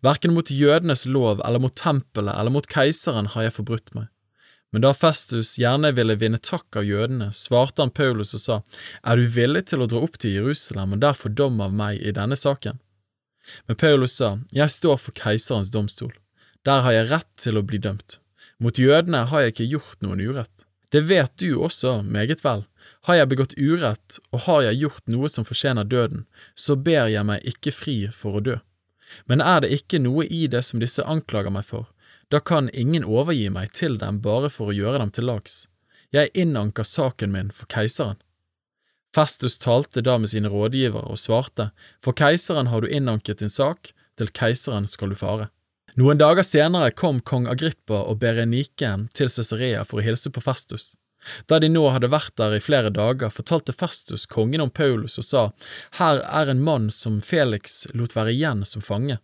Verken 0.00 0.32
mot 0.32 0.50
jødenes 0.50 1.04
lov 1.06 1.42
eller 1.44 1.60
mot 1.60 1.74
tempelet 1.76 2.32
eller 2.34 2.52
mot 2.54 2.66
keiseren 2.66 3.28
har 3.34 3.46
jeg 3.46 3.56
forbrutt 3.58 3.92
meg. 3.96 4.08
Men 4.72 4.84
da 4.84 4.92
Festus 4.94 5.56
gjerne 5.58 5.90
ville 5.96 6.14
vinne 6.16 6.38
takk 6.38 6.78
av 6.78 6.86
jødene, 6.86 7.32
svarte 7.34 7.82
han 7.82 7.90
Paulus 7.90 8.36
og 8.38 8.42
sa, 8.42 8.60
Er 9.02 9.18
du 9.18 9.26
villig 9.26 9.66
til 9.72 9.82
å 9.82 9.88
dra 9.90 10.02
opp 10.06 10.16
til 10.22 10.36
Jerusalem 10.38 10.94
og 10.94 11.02
der 11.02 11.18
få 11.18 11.28
dom 11.28 11.60
av 11.60 11.74
meg 11.74 11.98
i 11.98 12.14
denne 12.14 12.38
saken? 12.38 12.78
Men 13.66 13.76
Paulus 13.76 14.14
sa, 14.20 14.38
Jeg 14.52 14.70
står 14.70 14.96
for 15.02 15.16
keiserens 15.18 15.72
domstol. 15.74 16.14
Der 16.64 16.84
har 16.86 16.92
jeg 16.92 17.10
rett 17.10 17.30
til 17.36 17.58
å 17.58 17.66
bli 17.66 17.80
dømt. 17.82 18.20
Mot 18.60 18.78
jødene 18.78 19.24
har 19.26 19.42
jeg 19.42 19.54
ikke 19.54 19.70
gjort 19.74 20.02
noen 20.04 20.20
urett. 20.20 20.66
Det 20.92 21.02
vet 21.08 21.32
du 21.40 21.58
også 21.58 22.00
meget 22.02 22.44
vel. 22.44 22.64
Har 23.08 23.16
jeg 23.16 23.30
begått 23.30 23.54
urett, 23.56 24.18
og 24.30 24.44
har 24.46 24.64
jeg 24.68 24.82
gjort 24.82 25.06
noe 25.08 25.28
som 25.32 25.46
fortjener 25.48 25.88
døden, 25.88 26.26
så 26.54 26.76
ber 26.76 27.08
jeg 27.08 27.24
meg 27.26 27.46
ikke 27.48 27.72
fri 27.72 27.96
for 28.12 28.38
å 28.38 28.44
dø. 28.44 28.56
Men 29.26 29.40
er 29.40 29.62
det 29.64 29.72
ikke 29.74 30.00
noe 30.02 30.26
i 30.26 30.46
det 30.50 30.62
som 30.66 30.80
disse 30.82 31.04
anklager 31.04 31.52
meg 31.54 31.66
for, 31.68 31.88
da 32.30 32.40
kan 32.40 32.70
ingen 32.70 33.04
overgi 33.04 33.48
meg 33.50 33.72
til 33.74 33.98
dem 33.98 34.20
bare 34.22 34.50
for 34.52 34.70
å 34.70 34.76
gjøre 34.76 35.00
dem 35.02 35.10
til 35.14 35.26
lags. 35.26 35.64
Jeg 36.14 36.30
innanker 36.34 36.86
saken 36.86 37.32
min 37.34 37.50
for 37.54 37.70
keiseren. 37.70 38.18
Festus 39.14 39.58
talte 39.58 40.02
da 40.06 40.16
med 40.18 40.30
sine 40.30 40.50
rådgivere 40.50 41.10
og 41.10 41.18
svarte, 41.18 41.70
For 42.02 42.14
keiseren 42.14 42.70
har 42.70 42.82
du 42.82 42.88
innanket 42.88 43.42
din 43.42 43.50
sak, 43.50 43.90
til 44.18 44.30
keiseren 44.30 44.86
skal 44.86 45.10
du 45.10 45.18
fare. 45.18 45.50
Noen 45.98 46.20
dager 46.20 46.46
senere 46.46 46.92
kom 46.94 47.18
kong 47.20 47.48
Agrippa 47.50 48.04
og 48.06 48.20
Berenike 48.22 48.92
til 49.14 49.30
Cesarea 49.30 49.82
for 49.82 49.98
å 49.98 50.06
hilse 50.06 50.30
på 50.30 50.42
Festus. 50.44 50.94
Da 51.46 51.58
de 51.60 51.68
nå 51.68 51.82
hadde 51.92 52.10
vært 52.12 52.36
der 52.40 52.56
i 52.56 52.62
flere 52.64 52.92
dager, 52.94 53.32
fortalte 53.32 53.74
Festus 53.76 54.26
kongen 54.30 54.62
om 54.64 54.70
Paulus 54.72 55.18
og 55.20 55.26
sa, 55.26 55.42
Her 55.98 56.22
er 56.24 56.52
en 56.52 56.62
mann 56.64 56.88
som 56.94 57.20
Felix 57.20 57.84
lot 57.94 58.16
være 58.16 58.32
igjen 58.36 58.64
som 58.64 58.84
fange. 58.84 59.18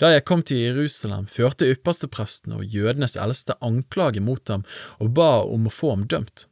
Da 0.00 0.10
jeg 0.12 0.26
kom 0.28 0.42
til 0.44 0.60
Jerusalem, 0.60 1.26
førte 1.30 1.68
yppersteprestene 1.72 2.60
og 2.60 2.68
jødenes 2.68 3.16
eldste 3.16 3.56
anklage 3.64 4.20
mot 4.20 4.52
ham 4.52 4.66
og 5.00 5.14
ba 5.16 5.32
om 5.48 5.68
å 5.68 5.72
få 5.72 5.94
ham 5.94 6.06
dømt. 6.10 6.46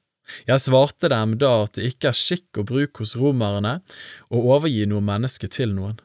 Jeg 0.49 0.61
svarte 0.61 1.09
dem 1.13 1.37
da 1.41 1.65
at 1.65 1.77
det 1.77 1.93
ikke 1.93 2.11
er 2.11 2.21
skikk 2.21 2.61
å 2.61 2.67
bruke 2.69 3.05
hos 3.05 3.17
romerne 3.17 3.79
å 4.29 4.43
overgi 4.55 4.85
noe 4.89 5.05
menneske 5.05 5.49
til 5.53 5.73
noen. 5.77 6.01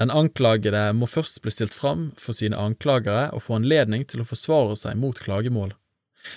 Den 0.00 0.12
anklagede 0.12 0.88
må 0.96 1.08
først 1.08 1.42
bli 1.44 1.52
stilt 1.52 1.76
fram 1.76 2.10
for 2.20 2.36
sine 2.36 2.58
anklagere 2.58 3.28
og 3.36 3.44
få 3.46 3.60
anledning 3.60 4.04
til 4.08 4.24
å 4.24 4.28
forsvare 4.28 4.76
seg 4.80 4.98
mot 5.00 5.20
klagemål. 5.20 5.74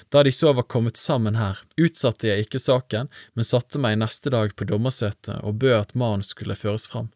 Da 0.09 0.23
de 0.25 0.31
så 0.33 0.53
var 0.57 0.67
kommet 0.71 0.97
sammen 0.97 1.37
her, 1.39 1.59
utsatte 1.77 2.29
jeg 2.29 2.45
ikke 2.45 2.61
saken, 2.61 3.11
men 3.33 3.47
satte 3.47 3.81
meg 3.81 3.99
neste 4.01 4.33
dag 4.33 4.55
på 4.55 4.67
dommersetet 4.69 5.41
og 5.41 5.59
bød 5.61 5.77
at 5.79 5.93
mannen 5.95 6.25
skulle 6.25 6.57
føres 6.57 6.87
fram. 6.89 7.11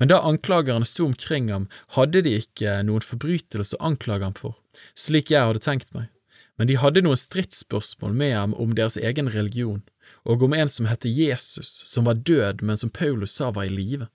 Men 0.00 0.08
da 0.08 0.22
anklagerne 0.24 0.88
sto 0.88 1.04
omkring 1.04 1.48
ham, 1.52 1.68
hadde 1.96 2.22
de 2.24 2.38
ikke 2.40 2.78
noen 2.88 3.04
forbrytelse 3.04 3.76
å 3.76 3.90
anklage 3.92 4.24
ham 4.28 4.36
for, 4.36 4.56
slik 4.96 5.32
jeg 5.32 5.44
hadde 5.44 5.64
tenkt 5.64 5.92
meg 5.96 6.12
men 6.56 6.70
de 6.70 6.78
hadde 6.80 7.02
noen 7.04 7.18
stridsspørsmål 7.20 8.14
med 8.16 8.34
ham 8.34 8.54
om 8.56 8.74
deres 8.76 8.96
egen 8.96 9.28
religion, 9.32 9.82
og 10.24 10.42
om 10.42 10.54
en 10.56 10.70
som 10.72 10.88
het 10.88 11.04
Jesus, 11.04 11.68
som 11.88 12.08
var 12.08 12.22
død, 12.24 12.62
men 12.62 12.80
som 12.80 12.90
Paulus 12.90 13.36
sa 13.36 13.50
var 13.52 13.68
i 13.68 13.72
live. 13.72 14.08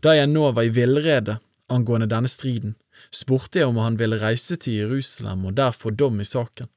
Da 0.00 0.14
jeg 0.16 0.30
nå 0.32 0.50
var 0.56 0.64
i 0.64 0.72
villrede 0.72 1.38
angående 1.68 2.08
denne 2.08 2.30
striden, 2.30 2.76
spurte 3.12 3.60
jeg 3.60 3.68
om 3.68 3.80
han 3.82 3.98
ville 4.00 4.20
reise 4.22 4.56
til 4.60 4.80
Jerusalem 4.80 5.44
og 5.48 5.58
der 5.60 5.76
få 5.76 5.92
dom 5.92 6.20
i 6.22 6.28
saken. 6.28 6.70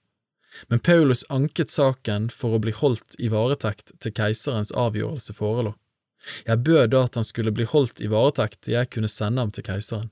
Men 0.68 0.80
Paulus 0.80 1.24
anket 1.30 1.72
saken 1.74 2.30
for 2.34 2.56
å 2.56 2.62
bli 2.64 2.74
holdt 2.76 3.18
i 3.20 3.30
varetekt 3.34 3.94
til 4.04 4.14
keiserens 4.16 4.74
avgjørelse 4.76 5.36
forelå. 5.38 5.76
Jeg 6.48 6.64
bød 6.66 6.92
da 6.92 7.04
at 7.08 7.16
han 7.20 7.28
skulle 7.28 7.54
bli 7.56 7.68
holdt 7.70 8.02
i 8.02 8.10
varetekt 8.12 8.64
til 8.66 8.78
jeg 8.78 8.92
kunne 8.94 9.12
sende 9.12 9.44
ham 9.44 9.54
til 9.54 9.66
keiseren. 9.68 10.10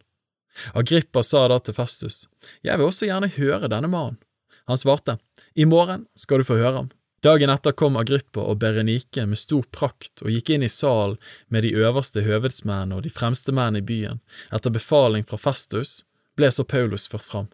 Agrippa 0.74 1.24
sa 1.26 1.48
da 1.52 1.60
til 1.60 1.76
Festus, 1.76 2.28
jeg 2.64 2.80
vil 2.80 2.88
også 2.88 3.10
gjerne 3.10 3.34
høre 3.36 3.72
denne 3.72 3.90
mannen. 3.92 4.22
Han 4.66 4.80
svarte, 4.80 5.18
I 5.54 5.66
morgen 5.70 6.06
skal 6.18 6.42
du 6.42 6.48
få 6.48 6.58
høre 6.58 6.78
ham. 6.80 6.94
Dagen 7.26 7.50
etter 7.50 7.74
kom 7.74 7.98
Agrippa 7.98 8.44
og 8.46 8.60
Berenike 8.62 9.24
med 9.26 9.40
stor 9.42 9.66
prakt 9.74 10.22
og 10.22 10.30
gikk 10.30 10.52
inn 10.54 10.66
i 10.66 10.70
salen 10.70 11.18
med 11.50 11.66
de 11.66 11.74
øverste 11.74 12.22
høvedsmennene 12.26 13.00
og 13.00 13.06
de 13.06 13.12
fremste 13.14 13.54
mennene 13.56 13.82
i 13.82 13.86
byen. 13.86 14.22
Etter 14.54 14.74
befaling 14.74 15.26
fra 15.26 15.40
Festus 15.42 16.04
ble 16.38 16.52
så 16.54 16.66
Paulus 16.70 17.08
ført 17.10 17.26
fram. 17.26 17.48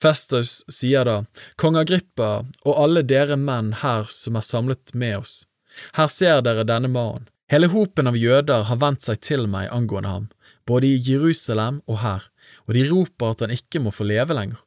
Festus 0.00 0.62
sier 0.72 1.04
da, 1.04 1.16
Kong 1.60 1.76
Agrippa 1.76 2.44
og 2.64 2.78
alle 2.80 3.02
dere 3.02 3.36
menn 3.36 3.72
her 3.82 4.08
som 4.12 4.38
er 4.38 4.46
samlet 4.46 4.94
med 4.94 5.18
oss, 5.22 5.34
her 5.98 6.08
ser 6.08 6.42
dere 6.46 6.66
denne 6.66 6.90
mannen. 6.90 7.28
Hele 7.52 7.68
hopen 7.68 8.08
av 8.08 8.16
jøder 8.16 8.64
har 8.70 8.78
vendt 8.80 9.04
seg 9.04 9.20
til 9.20 9.44
meg 9.50 9.68
angående 9.70 10.10
ham, 10.10 10.28
både 10.66 10.88
i 10.88 11.00
Jerusalem 11.10 11.82
og 11.84 12.00
her, 12.00 12.22
og 12.64 12.76
de 12.76 12.86
roper 12.88 13.34
at 13.34 13.44
han 13.44 13.52
ikke 13.52 13.82
må 13.84 13.92
få 13.92 14.06
leve 14.08 14.36
lenger. 14.36 14.62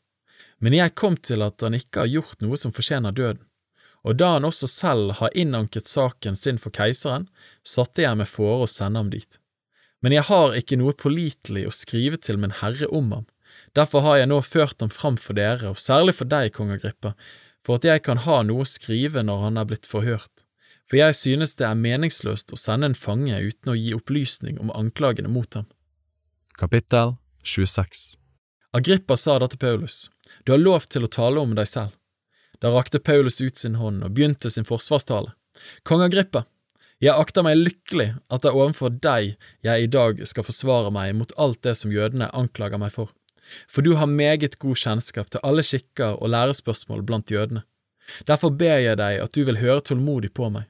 Men 0.62 0.78
jeg 0.78 0.94
kom 0.98 1.18
til 1.18 1.42
at 1.46 1.62
han 1.66 1.78
ikke 1.78 2.04
har 2.04 2.12
gjort 2.12 2.46
noe 2.46 2.58
som 2.58 2.74
fortjener 2.74 3.16
døden. 3.18 3.42
Og 4.06 4.16
da 4.22 4.36
han 4.36 4.46
også 4.48 4.70
selv 4.70 5.18
har 5.20 5.34
innanket 5.36 5.90
saken 5.90 6.38
sin 6.38 6.62
for 6.62 6.74
keiseren, 6.74 7.28
satte 7.66 8.06
jeg 8.06 8.18
meg 8.18 8.30
fore 8.30 8.64
å 8.66 8.70
sende 8.72 9.02
ham 9.02 9.10
dit. 9.12 9.40
Men 10.02 10.14
jeg 10.14 10.28
har 10.30 10.56
ikke 10.56 10.78
noe 10.80 10.94
pålitelig 10.96 11.66
å 11.68 11.74
skrive 11.74 12.22
til 12.22 12.38
min 12.40 12.54
herre 12.62 12.88
om 12.94 13.10
ham, 13.12 13.26
derfor 13.78 14.04
har 14.06 14.22
jeg 14.22 14.32
nå 14.32 14.42
ført 14.42 14.82
ham 14.82 14.90
fram 14.94 15.20
for 15.22 15.38
dere, 15.38 15.72
og 15.72 15.80
særlig 15.82 16.18
for 16.18 16.30
deg, 16.30 16.52
kong 16.56 16.74
Agrippa, 16.74 17.14
for 17.66 17.78
at 17.78 17.88
jeg 17.88 18.04
kan 18.06 18.26
ha 18.26 18.42
noe 18.48 18.66
å 18.66 18.70
skrive 18.70 19.24
når 19.24 19.46
han 19.46 19.62
er 19.62 19.70
blitt 19.70 19.90
forhørt 19.90 20.48
for 20.88 21.00
jeg 21.00 21.16
synes 21.20 21.56
det 21.60 21.68
er 21.68 21.80
meningsløst 21.80 22.54
å 22.56 22.60
sende 22.60 22.90
en 22.90 22.98
fange 22.98 23.36
uten 23.36 23.74
å 23.74 23.76
gi 23.76 23.94
opplysning 23.96 24.60
om 24.64 24.72
anklagene 24.72 25.32
mot 25.32 25.60
ham. 25.60 25.68
Kapittel 26.58 27.18
26 27.44 28.16
Agrippa 28.78 29.18
sa 29.20 29.38
da 29.42 29.50
til 29.52 29.60
Paulus, 29.60 30.08
du 30.46 30.54
har 30.54 30.62
lov 30.62 30.88
til 30.88 31.04
å 31.04 31.12
tale 31.12 31.44
om 31.44 31.56
deg 31.58 31.68
selv. 31.68 31.94
Da 32.64 32.72
rakte 32.74 33.04
Paulus 33.04 33.40
ut 33.42 33.60
sin 33.60 33.78
hånd 33.78 34.04
og 34.04 34.16
begynte 34.16 34.50
sin 34.50 34.66
forsvarstale. 34.68 35.34
Kong 35.88 36.02
Agrippa, 36.06 36.46
jeg 37.04 37.14
akter 37.14 37.46
meg 37.46 37.60
lykkelig 37.60 38.10
at 38.34 38.44
det 38.44 38.50
er 38.50 38.58
overfor 38.58 38.96
deg 39.04 39.36
jeg 39.66 39.84
i 39.84 39.92
dag 39.92 40.24
skal 40.26 40.48
forsvare 40.48 40.92
meg 40.94 41.14
mot 41.20 41.34
alt 41.38 41.62
det 41.68 41.76
som 41.78 41.94
jødene 41.94 42.32
anklager 42.34 42.82
meg 42.82 42.96
for, 42.96 43.12
for 43.68 43.86
du 43.86 43.96
har 44.00 44.10
meget 44.12 44.60
god 44.60 44.80
kjennskap 44.80 45.32
til 45.32 45.44
alle 45.48 45.66
skikker 45.66 46.18
og 46.18 46.32
lærespørsmål 46.34 47.04
blant 47.08 47.32
jødene. 47.32 47.64
Derfor 48.28 48.54
ber 48.56 48.80
jeg 48.80 49.00
deg 49.00 49.22
at 49.24 49.36
du 49.36 49.44
vil 49.48 49.60
høre 49.62 49.84
tålmodig 49.84 50.34
på 50.38 50.50
meg. 50.54 50.68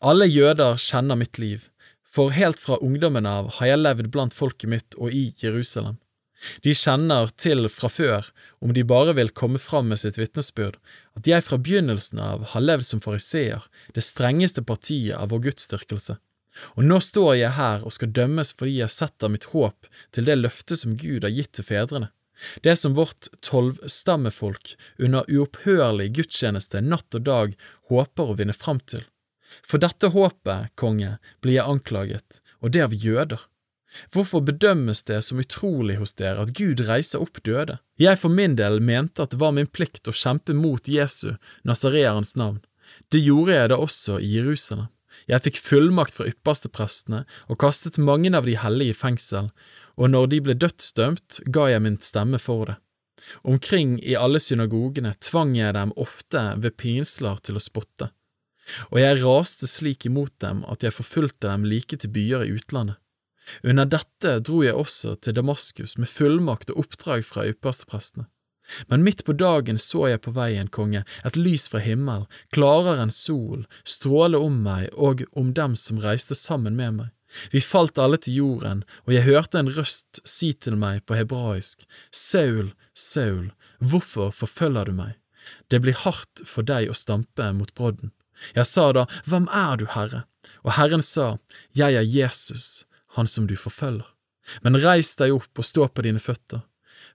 Alle 0.00 0.26
jøder 0.26 0.80
kjenner 0.80 1.18
mitt 1.18 1.38
liv, 1.38 1.68
for 2.04 2.32
helt 2.32 2.60
fra 2.60 2.78
ungdommen 2.82 3.28
av 3.28 3.52
har 3.58 3.72
jeg 3.72 3.82
levd 3.82 4.10
blant 4.12 4.34
folket 4.34 4.70
mitt 4.72 4.98
og 4.98 5.14
i 5.14 5.30
Jerusalem. 5.42 5.98
De 6.64 6.74
kjenner 6.76 7.30
til 7.40 7.64
fra 7.72 7.88
før, 7.88 8.28
om 8.60 8.74
de 8.76 8.84
bare 8.84 9.14
vil 9.16 9.32
komme 9.32 9.60
fram 9.62 9.88
med 9.90 10.00
sitt 10.02 10.18
vitnesbyrd, 10.20 10.76
at 11.16 11.28
jeg 11.28 11.44
fra 11.44 11.58
begynnelsen 11.58 12.20
av 12.20 12.44
har 12.52 12.64
levd 12.64 12.86
som 12.88 13.02
fariseer, 13.04 13.64
det 13.96 14.04
strengeste 14.04 14.64
partiet 14.66 15.16
av 15.16 15.32
vår 15.32 15.46
gudsdyrkelse. 15.48 16.18
Og 16.76 16.84
nå 16.84 17.00
står 17.04 17.34
jeg 17.36 17.56
her 17.56 17.84
og 17.84 17.94
skal 17.96 18.12
dømmes 18.16 18.52
fordi 18.56 18.78
jeg 18.80 18.94
setter 18.94 19.32
mitt 19.32 19.48
håp 19.52 19.88
til 20.16 20.28
det 20.28 20.38
løftet 20.40 20.80
som 20.82 20.96
Gud 21.00 21.26
har 21.26 21.34
gitt 21.34 21.52
til 21.58 21.66
fedrene, 21.68 22.10
det 22.64 22.76
som 22.76 22.96
vårt 22.96 23.28
tolvstammefolk 23.44 24.74
under 24.98 25.28
uopphørlig 25.32 26.10
gudstjeneste 26.18 26.82
natt 26.84 27.16
og 27.16 27.26
dag 27.28 27.58
håper 27.90 28.32
å 28.32 28.38
vinne 28.38 28.56
fram 28.56 28.80
til. 28.84 29.04
For 29.64 29.80
dette 29.80 30.10
håpet, 30.12 30.72
konge, 30.74 31.16
blir 31.40 31.60
jeg 31.60 31.70
anklaget, 31.70 32.40
og 32.60 32.74
det 32.74 32.82
av 32.84 32.96
jøder. 32.96 33.46
Hvorfor 34.12 34.42
bedømmes 34.44 35.04
det 35.08 35.22
som 35.24 35.40
utrolig 35.40 35.96
hos 36.00 36.12
dere 36.18 36.42
at 36.44 36.52
Gud 36.58 36.82
reiser 36.84 37.22
opp 37.22 37.40
døde? 37.46 37.78
Jeg 37.96 38.20
for 38.20 38.32
min 38.32 38.56
del 38.58 38.82
mente 38.84 39.24
at 39.24 39.32
det 39.32 39.40
var 39.40 39.54
min 39.56 39.70
plikt 39.70 40.10
å 40.10 40.16
kjempe 40.16 40.56
mot 40.56 40.90
Jesu, 40.90 41.36
nasareerens 41.64 42.34
navn. 42.36 42.60
Det 43.12 43.22
gjorde 43.22 43.56
jeg 43.56 43.72
da 43.72 43.80
også 43.80 44.18
i 44.20 44.34
Jerusalem. 44.36 44.90
Jeg 45.26 45.42
fikk 45.42 45.60
fullmakt 45.62 46.14
fra 46.14 46.28
yppersteprestene 46.30 47.24
og 47.50 47.60
kastet 47.62 47.98
mange 47.98 48.30
av 48.36 48.46
de 48.46 48.56
hellige 48.60 48.94
i 48.94 48.98
fengsel, 48.98 49.50
og 49.96 50.12
når 50.12 50.28
de 50.32 50.42
ble 50.44 50.58
dødsdømt, 50.58 51.40
ga 51.50 51.70
jeg 51.72 51.82
min 51.82 52.00
stemme 52.04 52.38
for 52.42 52.70
det. 52.70 52.76
Omkring 53.42 53.96
i 54.04 54.14
alle 54.14 54.38
synagogene 54.38 55.16
tvang 55.24 55.56
jeg 55.56 55.74
dem 55.74 55.94
ofte 55.98 56.52
ved 56.62 56.76
pinsler 56.78 57.40
til 57.42 57.58
å 57.58 57.64
spotte 57.64 58.12
og 58.90 59.00
jeg 59.00 59.20
raste 59.22 59.68
slik 59.70 60.06
imot 60.08 60.34
dem 60.42 60.62
at 60.70 60.84
jeg 60.84 60.94
forfulgte 60.94 61.48
dem 61.48 61.66
like 61.68 61.98
til 62.02 62.12
byer 62.12 62.46
i 62.46 62.54
utlandet. 62.56 62.98
Under 63.62 63.86
dette 63.86 64.38
dro 64.42 64.62
jeg 64.64 64.74
også 64.74 65.14
til 65.22 65.36
Damaskus 65.36 65.94
med 66.02 66.10
fullmakt 66.10 66.72
og 66.74 66.82
oppdrag 66.82 67.22
fra 67.26 67.44
yppersteprestene. 67.46 68.26
Men 68.90 69.04
midt 69.06 69.24
på 69.24 69.32
dagen 69.32 69.78
så 69.78 70.08
jeg 70.10 70.22
på 70.24 70.32
veien, 70.36 70.68
konge, 70.68 71.04
et 71.24 71.36
lys 71.38 71.68
fra 71.70 71.82
himmel, 71.82 72.26
klarere 72.54 73.04
enn 73.04 73.14
sol, 73.14 73.66
stråle 73.84 74.40
om 74.42 74.62
meg 74.64 74.88
og 74.94 75.24
om 75.32 75.52
dem 75.54 75.76
som 75.78 76.00
reiste 76.02 76.38
sammen 76.38 76.78
med 76.78 76.98
meg. 77.00 77.12
Vi 77.52 77.60
falt 77.60 77.98
alle 77.98 78.18
til 78.22 78.38
jorden, 78.40 78.82
og 79.04 79.12
jeg 79.12 79.26
hørte 79.26 79.60
en 79.60 79.70
røst 79.76 80.20
si 80.24 80.52
til 80.52 80.78
meg 80.80 81.04
på 81.06 81.18
hebraisk, 81.18 81.84
Saul, 82.10 82.72
Saul, 82.94 83.50
hvorfor 83.78 84.32
forfølger 84.32 84.88
du 84.88 84.96
meg? 84.96 85.16
Det 85.70 85.82
blir 85.82 85.98
hardt 86.02 86.42
for 86.46 86.66
deg 86.66 86.90
å 86.90 86.96
stampe 86.96 87.50
mot 87.54 87.72
brodden. 87.74 88.12
Jeg 88.54 88.68
sa 88.68 88.90
da, 88.92 89.06
Hvem 89.24 89.48
er 89.52 89.78
du, 89.80 89.86
Herre? 89.90 90.24
Og 90.62 90.74
Herren 90.76 91.02
sa, 91.02 91.38
Jeg 91.74 91.94
er 91.94 92.02
Jesus, 92.02 92.86
han 93.16 93.26
som 93.26 93.46
du 93.46 93.56
forfølger. 93.56 94.06
Men 94.62 94.78
reis 94.78 95.14
deg 95.18 95.34
opp 95.34 95.58
og 95.58 95.66
stå 95.66 95.88
på 95.88 96.04
dine 96.06 96.22
føtter. 96.22 96.62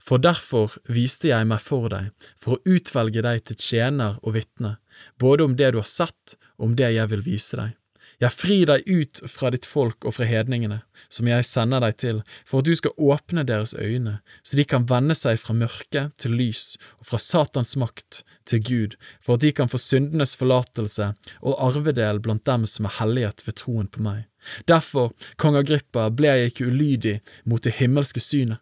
For 0.01 0.21
derfor 0.21 0.79
viste 0.89 1.29
jeg 1.29 1.47
meg 1.47 1.61
for 1.61 1.91
deg, 1.93 2.09
for 2.41 2.57
å 2.57 2.75
utvelge 2.75 3.21
deg 3.21 3.43
til 3.45 3.59
tjener 3.61 4.17
og 4.21 4.35
vitne, 4.39 4.77
både 5.21 5.45
om 5.45 5.53
det 5.57 5.73
du 5.75 5.81
har 5.81 5.89
sett 5.89 6.35
og 6.57 6.71
om 6.71 6.73
det 6.79 6.89
jeg 6.95 7.11
vil 7.13 7.23
vise 7.25 7.59
deg. 7.59 7.77
Jeg 8.21 8.37
frir 8.37 8.67
deg 8.69 8.85
ut 8.85 9.19
fra 9.33 9.49
ditt 9.49 9.65
folk 9.65 10.05
og 10.05 10.13
fra 10.13 10.27
hedningene, 10.29 10.83
som 11.09 11.25
jeg 11.25 11.45
sender 11.47 11.81
deg 11.81 11.95
til, 12.03 12.19
for 12.45 12.61
at 12.61 12.67
du 12.69 12.75
skal 12.77 12.93
åpne 13.01 13.45
deres 13.49 13.73
øyne, 13.73 14.19
så 14.45 14.59
de 14.59 14.65
kan 14.69 14.85
vende 14.89 15.17
seg 15.17 15.39
fra 15.41 15.55
mørke 15.57 16.03
til 16.21 16.35
lys 16.37 16.75
og 16.99 17.09
fra 17.09 17.21
Satans 17.21 17.73
makt 17.81 18.21
til 18.45 18.61
Gud, 18.61 18.97
for 19.25 19.37
at 19.37 19.45
de 19.45 19.53
kan 19.57 19.71
få 19.71 19.81
syndenes 19.81 20.35
forlatelse 20.37 21.13
og 21.41 21.57
arvedel 21.65 22.21
blant 22.21 22.45
dem 22.45 22.67
som 22.69 22.85
er 22.89 22.97
hellighet 22.99 23.41
ved 23.47 23.57
troen 23.57 23.89
på 23.89 24.05
meg. 24.05 24.27
Derfor, 24.69 25.15
kong 25.41 25.57
Agrippa, 25.57 26.09
ble 26.13 26.35
jeg 26.35 26.53
ikke 26.53 26.69
ulydig 26.69 27.15
mot 27.49 27.61
det 27.65 27.77
himmelske 27.81 28.21
synet 28.21 28.61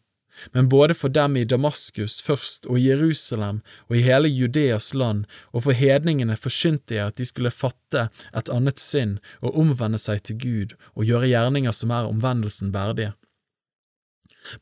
men 0.53 0.69
både 0.69 0.95
for 0.97 1.13
dem 1.13 1.37
i 1.37 1.45
Damaskus 1.45 2.19
først 2.25 2.67
og 2.69 2.79
Jerusalem 2.81 3.61
og 3.87 3.97
i 3.97 4.03
hele 4.05 4.31
Judeas 4.31 4.93
land, 4.93 5.25
og 5.53 5.65
for 5.67 5.77
hedningene 5.77 6.37
forsynte 6.39 6.97
jeg 6.97 7.13
at 7.13 7.19
de 7.19 7.27
skulle 7.27 7.53
fatte 7.53 8.07
et 8.33 8.51
annet 8.53 8.81
sinn 8.81 9.17
og 9.41 9.57
omvende 9.59 10.01
seg 10.01 10.23
til 10.23 10.39
Gud 10.43 10.77
og 10.95 11.05
gjøre 11.09 11.31
gjerninger 11.31 11.75
som 11.75 11.93
er 11.95 12.09
omvendelsen 12.09 12.73
verdige. 12.75 13.13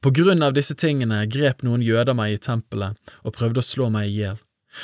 På 0.02 0.12
grunn 0.12 0.44
av 0.44 0.56
disse 0.58 0.76
tingene 0.76 1.24
grep 1.32 1.64
noen 1.64 1.86
jøder 1.86 2.18
meg 2.18 2.34
i 2.34 2.42
tempelet 2.42 2.98
og 3.24 3.36
prøvde 3.38 3.64
å 3.64 3.68
slå 3.68 3.90
meg 3.94 4.10
i 4.10 4.20
hjel. 4.22 4.42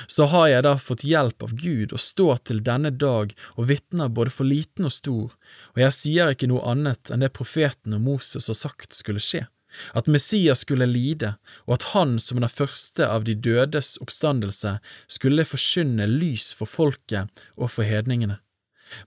Så 0.08 0.26
har 0.32 0.48
jeg 0.50 0.64
da 0.66 0.74
fått 0.82 1.04
hjelp 1.06 1.44
av 1.46 1.54
Gud 1.60 1.94
og 1.94 2.02
står 2.02 2.40
til 2.50 2.62
denne 2.66 2.90
dag 2.90 3.34
og 3.54 3.68
vitner 3.70 4.10
både 4.10 4.34
for 4.34 4.48
liten 4.48 4.88
og 4.90 4.94
stor, 4.96 5.34
og 5.76 5.84
jeg 5.84 5.98
sier 5.98 6.34
ikke 6.34 6.50
noe 6.50 6.64
annet 6.72 7.12
enn 7.14 7.26
det 7.26 7.34
profeten 7.36 7.98
og 7.98 8.06
Moses 8.08 8.50
har 8.50 8.58
sagt 8.58 8.98
skulle 8.98 9.22
skje 9.24 9.46
at 9.94 10.08
Messias 10.08 10.64
skulle 10.64 10.86
lide, 10.86 11.36
og 11.68 11.78
at 11.78 11.90
han 11.94 12.18
som 12.20 12.42
den 12.42 12.50
første 12.50 13.08
av 13.08 13.26
de 13.28 13.36
dødes 13.36 13.96
oppstandelse 14.04 14.78
skulle 15.08 15.48
forkynne 15.48 16.08
lys 16.10 16.52
for 16.58 16.70
folket 16.70 17.32
og 17.58 17.72
for 17.74 17.88
hedningene. 17.88 18.40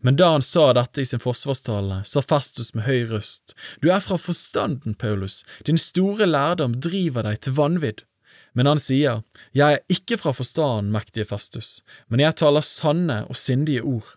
Men 0.00 0.16
da 0.18 0.32
han 0.34 0.42
sa 0.42 0.72
dette 0.74 1.00
i 1.00 1.06
sin 1.06 1.22
forsvarstale, 1.22 2.00
sa 2.04 2.22
Festus 2.22 2.72
med 2.74 2.86
høy 2.88 3.06
røst, 3.10 3.54
Du 3.82 3.90
er 3.90 4.00
fra 4.00 4.18
forstanden, 4.18 4.94
Paulus, 4.94 5.44
din 5.64 5.78
store 5.78 6.26
lærdom 6.26 6.80
driver 6.80 7.22
deg 7.22 7.40
til 7.40 7.54
vanvidd. 7.54 8.02
Men 8.54 8.66
han 8.66 8.80
sier, 8.80 9.22
Jeg 9.54 9.72
er 9.72 9.84
ikke 9.92 10.18
fra 10.18 10.32
forstanden, 10.32 10.90
mektige 10.92 11.28
Festus, 11.28 11.82
men 12.08 12.20
jeg 12.20 12.36
taler 12.36 12.60
sanne 12.60 13.24
og 13.28 13.36
sindige 13.36 13.82
ord. 13.82 14.16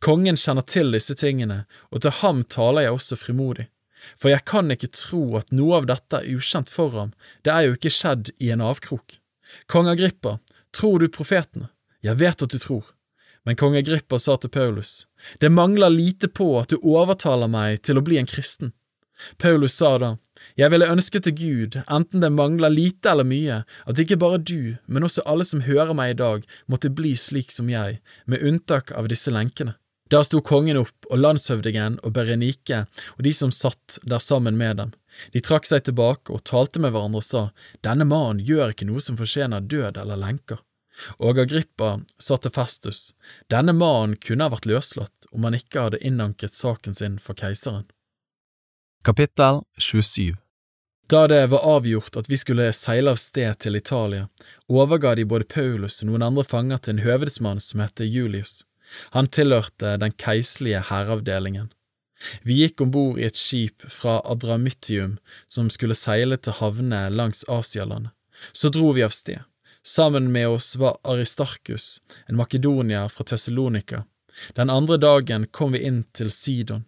Kongen 0.00 0.36
kjenner 0.36 0.66
til 0.66 0.92
disse 0.92 1.14
tingene, 1.14 1.64
og 1.90 2.02
til 2.02 2.10
ham 2.20 2.44
taler 2.44 2.86
jeg 2.86 2.92
også 2.92 3.16
frimodig 3.16 3.70
for 4.14 4.32
jeg 4.32 4.44
kan 4.48 4.70
ikke 4.72 4.92
tro 4.94 5.22
at 5.40 5.52
noe 5.54 5.80
av 5.80 5.88
dette 5.90 6.20
er 6.20 6.38
ukjent 6.38 6.70
for 6.72 6.94
ham, 6.96 7.14
det 7.42 7.54
er 7.54 7.66
jo 7.66 7.76
ikke 7.78 7.94
skjedd 7.94 8.32
i 8.38 8.52
en 8.54 8.64
avkrok. 8.64 9.18
Kong 9.70 9.90
Agrippa, 9.90 10.38
tror 10.76 11.02
du 11.02 11.08
profetene? 11.12 11.70
Jeg 12.04 12.20
vet 12.20 12.42
at 12.42 12.52
du 12.52 12.58
tror. 12.62 12.92
Men 13.46 13.58
kong 13.58 13.76
Agrippa 13.78 14.18
sa 14.18 14.34
til 14.36 14.50
Paulus, 14.50 15.06
det 15.38 15.52
mangler 15.54 15.92
lite 15.94 16.28
på 16.28 16.48
at 16.58 16.72
du 16.72 16.80
overtaler 16.82 17.50
meg 17.50 17.82
til 17.86 17.98
å 17.98 18.04
bli 18.04 18.18
en 18.18 18.28
kristen. 18.30 18.72
Paulus 19.38 19.76
sa 19.78 19.94
da, 20.02 20.10
jeg 20.58 20.72
ville 20.72 20.88
ønske 20.92 21.20
til 21.24 21.34
Gud, 21.38 21.78
enten 21.86 22.24
det 22.24 22.32
mangler 22.34 22.74
lite 22.74 23.12
eller 23.12 23.26
mye, 23.28 23.62
at 23.86 24.02
ikke 24.02 24.18
bare 24.20 24.42
du, 24.42 24.76
men 24.86 25.06
også 25.06 25.24
alle 25.30 25.46
som 25.48 25.64
hører 25.64 25.94
meg 25.96 26.14
i 26.14 26.18
dag, 26.20 26.44
måtte 26.66 26.92
bli 26.92 27.14
slik 27.16 27.54
som 27.54 27.70
jeg, 27.72 28.00
med 28.26 28.44
unntak 28.44 28.92
av 28.92 29.08
disse 29.12 29.32
lenkene. 29.32 29.76
Da 30.08 30.22
sto 30.24 30.40
kongen 30.40 30.78
opp, 30.78 31.08
og 31.10 31.18
landshøvdingen 31.18 31.98
og 32.06 32.12
Berenike 32.14 32.84
og 33.16 33.24
de 33.26 33.32
som 33.34 33.50
satt 33.54 33.98
der 34.06 34.22
sammen 34.22 34.58
med 34.58 34.78
dem. 34.78 34.92
De 35.32 35.40
trakk 35.40 35.66
seg 35.66 35.86
tilbake 35.86 36.32
og 36.32 36.44
talte 36.46 36.82
med 36.82 36.92
hverandre 36.94 37.22
og 37.22 37.26
sa, 37.26 37.42
Denne 37.82 38.06
mannen 38.06 38.44
gjør 38.44 38.74
ikke 38.74 38.86
noe 38.86 39.02
som 39.02 39.18
fortjener 39.18 39.64
død 39.64 39.98
eller 40.02 40.20
lenker. 40.20 40.62
Og 41.18 41.38
Agrippa 41.38 41.98
sa 42.18 42.38
til 42.38 42.54
Festus, 42.54 43.14
Denne 43.50 43.74
mannen 43.76 44.16
kunne 44.16 44.46
ha 44.46 44.54
vært 44.54 44.68
løslatt 44.68 45.28
om 45.32 45.44
han 45.44 45.58
ikke 45.58 45.88
hadde 45.88 46.02
innanket 46.04 46.54
saken 46.54 46.94
sin 46.94 47.18
for 47.18 47.36
keiseren. 47.36 47.86
Kapittel 49.04 49.62
27 49.78 50.36
Da 51.10 51.26
det 51.30 51.42
var 51.52 51.66
avgjort 51.76 52.16
at 52.16 52.30
vi 52.30 52.38
skulle 52.38 52.72
seile 52.74 53.12
av 53.12 53.20
sted 53.20 53.58
til 53.62 53.76
Italia, 53.76 54.28
overga 54.68 55.14
de 55.14 55.24
både 55.24 55.46
Paulus 55.50 56.00
og 56.02 56.10
noen 56.10 56.24
andre 56.30 56.44
fanger 56.44 56.82
til 56.82 56.96
en 56.96 57.04
høvedsmann 57.04 57.60
som 57.62 57.84
het 57.84 58.02
Julius. 58.02 58.64
Han 59.14 59.26
tilhørte 59.26 59.96
den 60.00 60.12
keiserlige 60.12 60.84
hæravdelingen. 60.90 61.72
Vi 62.42 62.60
gikk 62.62 62.80
om 62.80 62.92
bord 62.94 63.18
i 63.20 63.26
et 63.28 63.36
skip 63.36 63.84
fra 63.92 64.20
Adramyttium 64.24 65.18
som 65.46 65.68
skulle 65.70 65.96
seile 65.98 66.38
til 66.40 66.56
havnene 66.60 67.08
langs 67.12 67.44
Asialandet. 67.48 68.12
Så 68.52 68.68
dro 68.72 68.92
vi 68.96 69.04
av 69.04 69.12
sted. 69.16 69.40
Sammen 69.86 70.32
med 70.32 70.48
oss 70.48 70.74
var 70.76 70.98
Aristarkus, 71.06 72.00
en 72.26 72.36
makedonier 72.36 73.08
fra 73.08 73.24
Tessalonika. 73.24 74.04
Den 74.58 74.70
andre 74.70 74.96
dagen 74.96 75.46
kom 75.46 75.76
vi 75.76 75.84
inn 75.86 76.02
til 76.12 76.30
Sidon. 76.34 76.84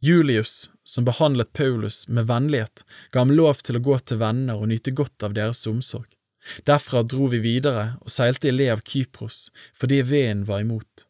Julius, 0.00 0.70
som 0.84 1.04
behandlet 1.04 1.52
Paulus 1.52 2.06
med 2.08 2.24
vennlighet, 2.30 2.84
ga 3.12 3.20
ham 3.20 3.34
lov 3.36 3.60
til 3.60 3.76
å 3.76 3.84
gå 3.84 3.98
til 3.98 4.22
venner 4.22 4.56
og 4.56 4.70
nyte 4.72 4.94
godt 4.96 5.26
av 5.26 5.36
deres 5.36 5.60
omsorg. 5.68 6.08
Derfra 6.64 7.02
dro 7.04 7.28
vi 7.28 7.42
videre 7.44 7.98
og 8.00 8.08
seilte 8.08 8.48
i 8.48 8.54
le 8.54 8.70
av 8.72 8.80
Kypros, 8.80 9.50
fordi 9.76 10.00
veden 10.08 10.46
var 10.48 10.64
imot. 10.64 11.04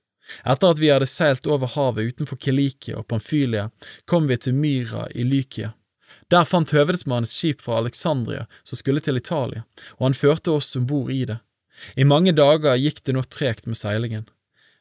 Etter 0.45 0.75
at 0.75 0.81
vi 0.83 0.91
hadde 0.93 1.09
seilt 1.11 1.47
over 1.47 1.71
havet 1.75 2.13
utenfor 2.13 2.41
Kilikia 2.41 3.01
og 3.01 3.09
Pamfylia, 3.11 3.69
kom 4.05 4.29
vi 4.31 4.39
til 4.39 4.57
Myra 4.57 5.07
i 5.15 5.27
Lykia. 5.27 5.75
Der 6.31 6.47
fant 6.47 6.71
høvedsmannen 6.75 7.27
et 7.27 7.35
skip 7.35 7.63
fra 7.65 7.79
Alexandria 7.81 8.47
som 8.63 8.79
skulle 8.79 9.03
til 9.03 9.19
Italia, 9.19 9.65
og 9.99 10.11
han 10.11 10.19
førte 10.19 10.55
oss 10.55 10.77
om 10.79 10.87
bord 10.87 11.11
i 11.11 11.25
det. 11.27 11.41
I 11.97 12.05
mange 12.05 12.33
dager 12.37 12.79
gikk 12.79 13.03
det 13.05 13.17
nå 13.17 13.25
tregt 13.27 13.67
med 13.67 13.79
seilingen. 13.79 14.27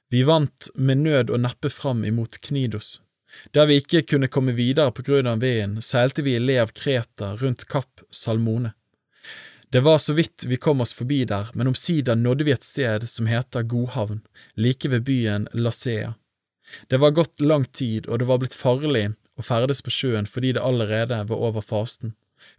Vi 0.09 0.23
vant 0.25 0.69
med 0.75 1.05
nød 1.05 1.29
og 1.29 1.41
neppe 1.45 1.69
fram 1.69 2.03
imot 2.05 2.39
Knidos. 2.41 2.99
Der 3.53 3.67
vi 3.69 3.77
ikke 3.79 4.01
kunne 4.01 4.27
komme 4.27 4.55
videre 4.57 4.91
på 4.91 5.05
grunn 5.05 5.29
av 5.29 5.41
veden, 5.45 5.77
seilte 5.85 6.25
vi 6.25 6.33
i 6.35 6.41
le 6.41 6.57
av 6.63 6.73
Kreta 6.73 7.35
rundt 7.37 7.67
Kapp 7.69 8.01
Salmone. 8.09 8.73
Det 9.71 9.79
var 9.79 9.97
så 9.97 10.13
vidt 10.13 10.43
vi 10.47 10.57
kom 10.57 10.81
oss 10.81 10.93
forbi 10.93 11.25
der, 11.29 11.49
men 11.53 11.67
omsider 11.67 12.15
nådde 12.15 12.43
vi 12.43 12.51
et 12.51 12.65
sted 12.65 13.03
som 13.09 13.27
heter 13.29 13.61
Godhavn, 13.69 14.23
like 14.57 14.89
ved 14.89 15.03
byen 15.05 15.47
Lasea. 15.53 16.15
Det 16.87 16.97
var 16.97 17.11
gått 17.11 17.41
lang 17.41 17.65
tid, 17.65 18.07
og 18.07 18.19
det 18.19 18.25
var 18.25 18.41
blitt 18.41 18.57
farlig 18.57 19.11
å 19.37 19.45
ferdes 19.45 19.83
på 19.85 19.93
sjøen 19.93 20.25
fordi 20.29 20.55
det 20.57 20.63
allerede 20.65 21.21
var 21.29 21.45
over 21.49 21.61
fasten. 21.61 22.15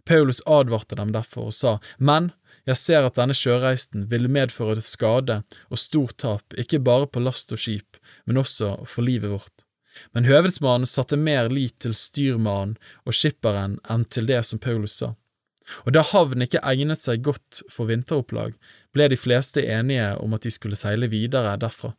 Paulus 0.07 0.39
advarte 0.45 0.95
dem 0.95 1.11
derfor 1.11 1.49
og 1.49 1.53
sa, 1.53 1.79
Men 1.97 2.31
jeg 2.65 2.77
ser 2.77 3.03
at 3.03 3.17
denne 3.19 3.35
sjøreisen 3.35 4.07
vil 4.07 4.29
medføre 4.31 4.81
skade 4.85 5.41
og 5.67 5.81
stort 5.81 6.17
tap, 6.23 6.53
ikke 6.55 6.79
bare 6.79 7.09
på 7.11 7.19
last 7.19 7.51
og 7.51 7.59
skip, 7.59 7.97
men 8.25 8.39
også 8.39 8.85
for 8.87 9.03
livet 9.03 9.33
vårt. 9.33 9.65
Men 10.15 10.29
høvedsmannen 10.29 10.87
satte 10.87 11.19
mer 11.19 11.49
lit 11.51 11.75
til 11.83 11.95
styrmannen 11.97 12.77
og 13.03 13.17
skipperen 13.17 13.79
enn 13.89 14.05
til 14.07 14.29
det 14.29 14.45
som 14.47 14.61
Paulus 14.63 14.95
sa. 15.01 15.15
Og 15.85 15.95
da 15.95 16.03
havn 16.05 16.45
ikke 16.45 16.63
egnet 16.67 17.01
seg 17.01 17.23
godt 17.25 17.63
for 17.71 17.89
vinteropplag, 17.91 18.53
ble 18.93 19.07
de 19.11 19.19
fleste 19.19 19.63
enige 19.63 20.13
om 20.19 20.35
at 20.35 20.45
de 20.45 20.51
skulle 20.53 20.79
seile 20.79 21.09
videre 21.11 21.57
derfra. 21.59 21.93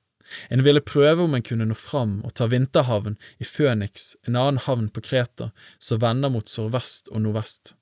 En 0.49 0.63
ville 0.65 0.81
prøve 0.81 1.27
om 1.27 1.35
en 1.35 1.45
kunne 1.45 1.67
nå 1.69 1.77
fram 1.77 2.21
og 2.25 2.35
ta 2.39 2.49
vinterhavn 2.49 3.19
i 3.43 3.49
Føniks, 3.49 4.15
en 4.29 4.39
annen 4.39 4.63
havn 4.65 4.89
på 4.89 5.03
Kreta, 5.05 5.51
som 5.79 6.01
vender 6.03 6.33
mot 6.33 6.49
sørvest 6.49 7.11
og 7.13 7.25
nordvest. 7.27 7.75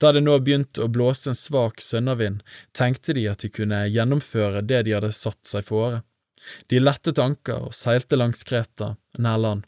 Da 0.00 0.12
det 0.14 0.22
nå 0.22 0.36
begynte 0.38 0.84
å 0.84 0.90
blåse 0.90 1.30
en 1.30 1.38
svak 1.38 1.82
sønnavind, 1.82 2.42
tenkte 2.72 3.14
de 3.16 3.26
at 3.30 3.42
de 3.42 3.50
kunne 3.50 3.84
gjennomføre 3.90 4.62
det 4.62 4.84
de 4.86 4.94
hadde 4.94 5.14
satt 5.14 5.42
seg 5.50 5.66
fore. 5.66 6.02
De 6.70 6.80
lettet 6.80 7.18
anker 7.18 7.68
og 7.68 7.74
seilte 7.74 8.18
langs 8.20 8.44
Kreta, 8.46 8.94
nær 9.18 9.40
land. 9.40 9.64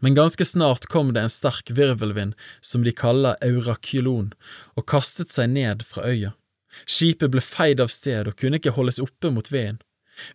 Men 0.00 0.16
ganske 0.18 0.44
snart 0.44 0.86
kom 0.92 1.12
det 1.14 1.24
en 1.24 1.32
sterk 1.32 1.70
virvelvind 1.70 2.34
som 2.60 2.84
de 2.84 2.92
kaller 2.92 3.38
eurakylon, 3.44 4.32
og 4.76 4.88
kastet 4.90 5.34
seg 5.34 5.52
ned 5.54 5.84
fra 5.86 6.06
øya. 6.08 6.34
Skipet 6.86 7.32
ble 7.32 7.42
feid 7.42 7.80
av 7.82 7.90
sted 7.92 8.28
og 8.28 8.36
kunne 8.38 8.60
ikke 8.60 8.76
holdes 8.76 9.00
oppe 9.02 9.32
mot 9.34 9.50
veden. 9.52 9.80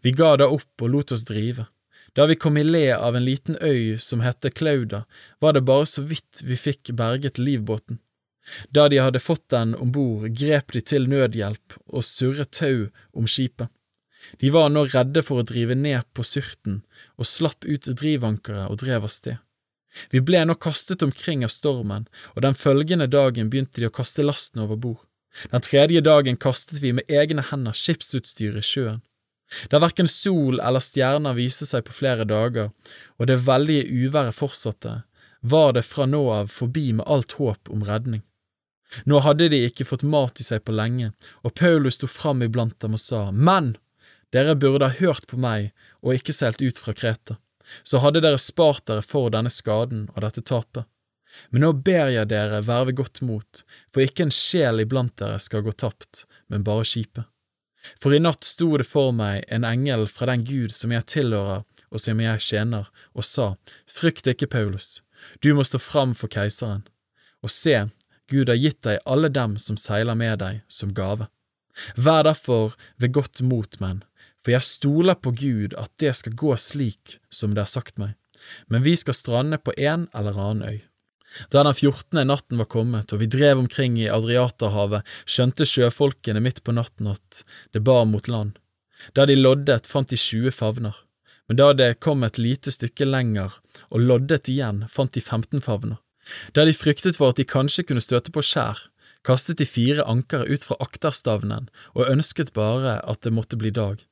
Vi 0.01 0.13
ga 0.15 0.35
da 0.39 0.47
opp 0.51 0.83
og 0.83 0.91
lot 0.91 1.11
oss 1.15 1.25
drive. 1.27 1.67
Da 2.13 2.27
vi 2.29 2.37
kom 2.37 2.57
i 2.57 2.63
le 2.63 2.91
av 2.93 3.15
en 3.17 3.25
liten 3.25 3.57
øy 3.57 3.97
som 3.97 4.21
hette 4.21 4.51
Klauda, 4.53 5.03
var 5.41 5.53
det 5.53 5.65
bare 5.65 5.87
så 5.89 6.03
vidt 6.05 6.43
vi 6.45 6.57
fikk 6.59 6.93
berget 6.93 7.41
livbåten. 7.41 7.99
Da 8.69 8.87
de 8.91 8.99
hadde 8.99 9.23
fått 9.23 9.47
den 9.49 9.73
om 9.75 9.91
bord, 9.95 10.27
grep 10.37 10.73
de 10.75 10.81
til 10.83 11.07
nødhjelp 11.09 11.77
og 11.87 12.05
surret 12.05 12.51
tau 12.59 12.89
om 13.15 13.27
skipet. 13.27 13.71
De 14.39 14.49
var 14.49 14.69
nå 14.69 14.85
redde 14.91 15.23
for 15.25 15.41
å 15.41 15.47
drive 15.47 15.75
ned 15.75 16.05
på 16.15 16.25
syrten, 16.27 16.81
og 17.19 17.29
slapp 17.29 17.65
ut 17.65 17.89
drivankeret 18.01 18.69
og 18.69 18.79
drev 18.83 19.07
av 19.07 19.13
sted. 19.13 19.39
Vi 20.09 20.21
ble 20.25 20.41
nå 20.45 20.55
kastet 20.57 21.03
omkring 21.05 21.43
av 21.45 21.51
stormen, 21.53 22.07
og 22.33 22.41
den 22.45 22.57
følgende 22.57 23.07
dagen 23.07 23.51
begynte 23.53 23.81
de 23.81 23.89
å 23.89 23.93
kaste 23.93 24.25
lasten 24.25 24.63
over 24.65 24.79
bord. 24.79 25.01
Den 25.51 25.65
tredje 25.65 26.01
dagen 26.01 26.37
kastet 26.37 26.81
vi 26.81 26.93
med 26.93 27.09
egne 27.09 27.45
hender 27.49 27.77
skipsutstyr 27.77 28.57
i 28.57 28.65
sjøen. 28.65 29.01
Da 29.69 29.79
verken 29.81 30.09
sol 30.09 30.59
eller 30.61 30.81
stjerner 30.81 31.37
viste 31.37 31.67
seg 31.69 31.85
på 31.85 31.93
flere 31.93 32.25
dager, 32.25 32.71
og 33.19 33.29
det 33.29 33.41
veldige 33.45 33.85
uværet 33.85 34.37
fortsatte, 34.37 35.01
var 35.41 35.73
det 35.75 35.85
fra 35.85 36.07
nå 36.09 36.23
av 36.31 36.53
forbi 36.53 36.93
med 36.97 37.05
alt 37.05 37.35
håp 37.37 37.69
om 37.69 37.83
redning. 37.85 38.23
Nå 39.09 39.19
hadde 39.25 39.49
de 39.49 39.63
ikke 39.67 39.87
fått 39.89 40.05
mat 40.05 40.39
i 40.39 40.45
seg 40.45 40.63
på 40.65 40.73
lenge, 40.75 41.11
og 41.41 41.55
Paulus 41.57 41.97
sto 41.97 42.07
fram 42.09 42.43
iblant 42.45 42.77
dem 42.81 42.95
og 42.97 43.01
sa, 43.01 43.25
Menn, 43.31 43.73
dere 44.33 44.55
burde 44.59 44.89
ha 44.89 44.99
hørt 44.99 45.27
på 45.29 45.37
meg 45.39 45.71
og 46.01 46.17
ikke 46.17 46.35
seilt 46.35 46.63
ut 46.63 46.81
fra 46.81 46.95
Kreta, 46.97 47.37
så 47.83 48.01
hadde 48.03 48.23
dere 48.25 48.41
spart 48.41 48.85
dere 48.89 49.05
for 49.05 49.31
denne 49.33 49.51
skaden 49.53 50.07
og 50.13 50.23
dette 50.25 50.43
tapet. 50.45 50.87
Men 51.49 51.65
nå 51.65 51.71
ber 51.85 52.11
jeg 52.13 52.29
dere 52.29 52.61
være 52.65 52.91
ved 52.91 52.99
godt 53.01 53.21
mot, 53.25 53.63
for 53.93 54.05
ikke 54.05 54.27
en 54.27 54.33
sjel 54.33 54.83
iblant 54.83 55.15
dere 55.17 55.39
skal 55.41 55.63
gå 55.65 55.73
tapt, 55.73 56.25
men 56.49 56.65
bare 56.65 56.85
skipet. 56.85 57.25
For 57.99 58.15
i 58.15 58.21
natt 58.21 58.45
sto 58.47 58.69
det 58.79 58.87
for 58.87 59.11
meg 59.15 59.43
en 59.51 59.65
engel 59.67 60.05
fra 60.07 60.29
den 60.29 60.45
Gud 60.47 60.71
som 60.75 60.93
jeg 60.93 61.07
tilhører 61.09 61.63
og 61.93 62.01
som 62.01 62.21
jeg 62.21 62.41
tjener, 62.41 62.87
og 63.13 63.25
sa, 63.27 63.53
Frykt 63.85 64.27
ikke, 64.29 64.49
Paulus, 64.49 65.03
du 65.45 65.53
må 65.53 65.65
stå 65.67 65.79
fram 65.81 66.15
for 66.17 66.31
keiseren. 66.31 66.87
Og 67.45 67.51
se, 67.53 67.75
Gud 68.31 68.49
har 68.49 68.57
gitt 68.57 68.81
deg 68.87 69.03
alle 69.05 69.29
dem 69.29 69.59
som 69.61 69.77
seiler 69.77 70.17
med 70.17 70.39
deg, 70.41 70.63
som 70.67 70.95
gave. 70.95 71.27
Vær 71.97 72.23
derfor 72.25 72.73
ved 73.01 73.13
godt 73.13 73.43
mot, 73.45 73.77
menn, 73.81 74.01
for 74.43 74.53
jeg 74.53 74.67
stoler 74.67 75.15
på 75.15 75.31
Gud 75.39 75.75
at 75.79 75.91
det 76.03 76.13
skal 76.19 76.35
gå 76.35 76.55
slik 76.59 77.17
som 77.31 77.55
det 77.55 77.63
er 77.63 77.71
sagt 77.71 77.99
meg, 78.01 78.17
men 78.67 78.83
vi 78.83 78.95
skal 78.99 79.15
strande 79.15 79.59
på 79.59 79.75
en 79.77 80.09
eller 80.13 80.35
annen 80.35 80.67
øy. 80.67 80.81
Da 81.49 81.63
den 81.65 81.73
fjortende 81.73 82.27
natten 82.27 82.59
var 82.61 82.69
kommet 82.69 83.13
og 83.15 83.23
vi 83.23 83.29
drev 83.31 83.63
omkring 83.63 83.95
i 83.97 84.11
Adriaterhavet, 84.11 85.07
skjønte 85.25 85.65
sjøfolkene 85.65 86.43
midt 86.43 86.61
på 86.63 86.75
natten 86.75 87.09
at 87.15 87.41
det 87.73 87.81
bar 87.87 88.05
mot 88.05 88.27
land. 88.27 88.59
Da 89.17 89.25
de 89.25 89.39
loddet, 89.39 89.89
fant 89.89 90.11
de 90.11 90.19
tjue 90.19 90.51
favner, 90.53 90.93
men 91.47 91.57
da 91.59 91.73
det 91.73 91.99
kom 92.03 92.23
et 92.23 92.37
lite 92.37 92.71
stykke 92.71 93.07
lenger 93.07 93.57
og 93.89 94.05
loddet 94.05 94.51
igjen, 94.51 94.85
fant 94.91 95.15
de 95.15 95.23
femten 95.23 95.63
favner. 95.63 95.97
Da 96.55 96.63
de 96.63 96.75
fryktet 96.75 97.17
for 97.19 97.33
at 97.33 97.41
de 97.41 97.47
kanskje 97.47 97.83
kunne 97.87 98.03
støte 98.03 98.31
på 98.31 98.43
skjær, 98.45 98.77
kastet 99.27 99.59
de 99.59 99.67
fire 99.67 100.05
anker 100.07 100.45
ut 100.47 100.63
fra 100.63 100.77
akterstavnen 100.83 101.67
og 101.95 102.07
ønsket 102.07 102.53
bare 102.55 102.99
at 103.03 103.23
det 103.25 103.33
måtte 103.35 103.59
bli 103.59 103.73
dag 103.75 104.03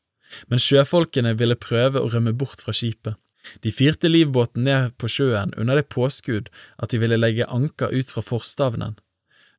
men 0.47 0.61
sjøfolkene 0.61 1.35
ville 1.39 1.59
prøve 1.59 2.01
å 2.01 2.09
rømme 2.13 2.33
bort 2.33 2.63
fra 2.63 2.75
skipet. 2.75 3.17
De 3.65 3.71
firte 3.73 4.09
livbåten 4.09 4.65
ned 4.67 4.93
på 5.01 5.09
sjøen 5.09 5.53
under 5.57 5.79
det 5.79 5.89
påskudd 5.93 6.51
at 6.77 6.93
de 6.93 6.99
ville 7.01 7.17
legge 7.17 7.47
anker 7.49 7.93
ut 7.93 8.13
fra 8.13 8.21
forstavnen. 8.21 8.99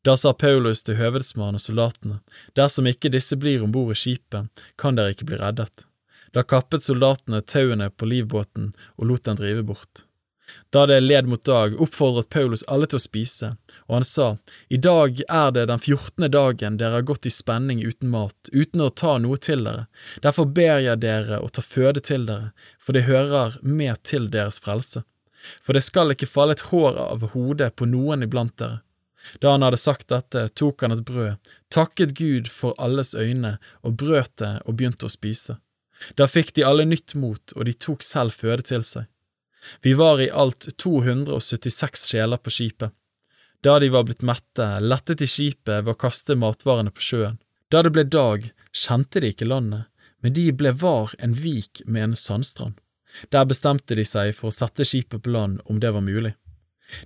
Da 0.07 0.16
sa 0.19 0.32
Paulus 0.35 0.82
til 0.82 0.99
høvedsmannen 0.99 1.59
og 1.59 1.62
soldatene, 1.62 2.20
dersom 2.59 2.89
ikke 2.90 3.11
disse 3.15 3.39
blir 3.39 3.62
om 3.62 3.74
bord 3.74 3.94
i 3.94 3.99
skipet, 3.99 4.51
kan 4.78 4.99
dere 4.99 5.15
ikke 5.15 5.28
bli 5.31 5.39
reddet. 5.39 5.86
Da 6.35 6.43
kappet 6.43 6.86
soldatene 6.86 7.43
tauene 7.43 7.90
på 7.90 8.09
livbåten 8.09 8.73
og 8.97 9.07
lot 9.11 9.28
den 9.28 9.39
drive 9.39 9.62
bort. 9.69 10.07
Da 10.72 10.86
det 10.86 11.00
led 11.00 11.26
mot 11.28 11.44
dag, 11.44 11.74
oppfordret 11.80 12.30
Paulus 12.32 12.62
alle 12.68 12.86
til 12.88 12.96
å 12.96 13.02
spise, 13.04 13.50
og 13.88 13.96
han 13.98 14.06
sa, 14.08 14.28
I 14.72 14.78
dag 14.80 15.20
er 15.28 15.50
det 15.52 15.66
den 15.68 15.82
fjortende 15.82 16.30
dagen 16.32 16.78
dere 16.80 17.00
har 17.00 17.08
gått 17.08 17.28
i 17.28 17.32
spenning 17.34 17.82
uten 17.84 18.08
mat, 18.12 18.50
uten 18.52 18.80
å 18.80 18.88
ta 18.88 19.18
noe 19.20 19.36
til 19.36 19.66
dere, 19.68 19.86
derfor 20.24 20.48
ber 20.48 20.80
jeg 20.80 21.02
dere 21.04 21.42
å 21.44 21.50
ta 21.52 21.64
føde 21.64 22.00
til 22.00 22.24
dere, 22.30 22.54
for 22.80 22.96
det 22.96 23.04
hører 23.10 23.58
med 23.60 24.00
til 24.08 24.30
deres 24.32 24.62
frelse. 24.64 25.04
For 25.60 25.76
det 25.76 25.84
skal 25.84 26.14
ikke 26.14 26.30
falle 26.30 26.56
et 26.56 26.68
hår 26.70 26.96
av 27.04 27.28
hodet 27.34 27.74
på 27.76 27.88
noen 27.90 28.24
iblant 28.24 28.56
dere. 28.62 28.80
Da 29.38 29.52
han 29.54 29.62
hadde 29.62 29.78
sagt 29.78 30.08
dette, 30.10 30.48
tok 30.58 30.82
han 30.82 30.96
et 30.96 31.04
brød, 31.06 31.52
takket 31.70 32.16
Gud 32.18 32.48
for 32.50 32.74
alles 32.78 33.14
øyne 33.14 33.58
og 33.82 33.98
brøt 34.00 34.34
det 34.42 34.54
og 34.66 34.78
begynte 34.78 35.06
å 35.06 35.12
spise. 35.12 35.58
Da 36.18 36.26
fikk 36.26 36.54
de 36.56 36.64
alle 36.66 36.86
nytt 36.88 37.14
mot, 37.14 37.54
og 37.54 37.66
de 37.68 37.74
tok 37.76 38.02
selv 38.02 38.34
føde 38.34 38.66
til 38.72 38.82
seg. 38.86 39.06
Vi 39.82 39.94
var 39.94 40.20
i 40.20 40.30
alt 40.30 40.68
276 40.78 42.09
sjeler 42.10 42.40
på 42.40 42.51
skipet. 42.51 42.93
Da 43.62 43.78
de 43.78 43.89
var 43.94 44.05
blitt 44.09 44.24
mette, 44.26 44.66
lettet 44.80 45.22
de 45.22 45.28
skipet 45.30 45.84
ved 45.84 45.93
å 45.94 45.98
kaste 45.98 46.34
matvarene 46.34 46.90
på 46.90 47.05
sjøen. 47.05 47.39
Da 47.70 47.82
det 47.86 47.93
ble 47.94 48.05
dag, 48.05 48.48
kjente 48.74 49.22
de 49.22 49.30
ikke 49.32 49.47
landet, 49.47 49.86
men 50.20 50.34
de 50.34 50.48
ble 50.52 50.72
var 50.82 51.14
en 51.18 51.34
vik 51.39 51.84
med 51.86 52.09
en 52.09 52.16
sandstrand. 52.18 52.74
Der 53.30 53.47
bestemte 53.47 53.94
de 53.94 54.05
seg 54.09 54.32
for 54.34 54.51
å 54.51 54.56
sette 54.56 54.86
skipet 54.89 55.22
på 55.22 55.30
land 55.30 55.60
om 55.70 55.78
det 55.80 55.93
var 55.94 56.05
mulig. 56.05 56.34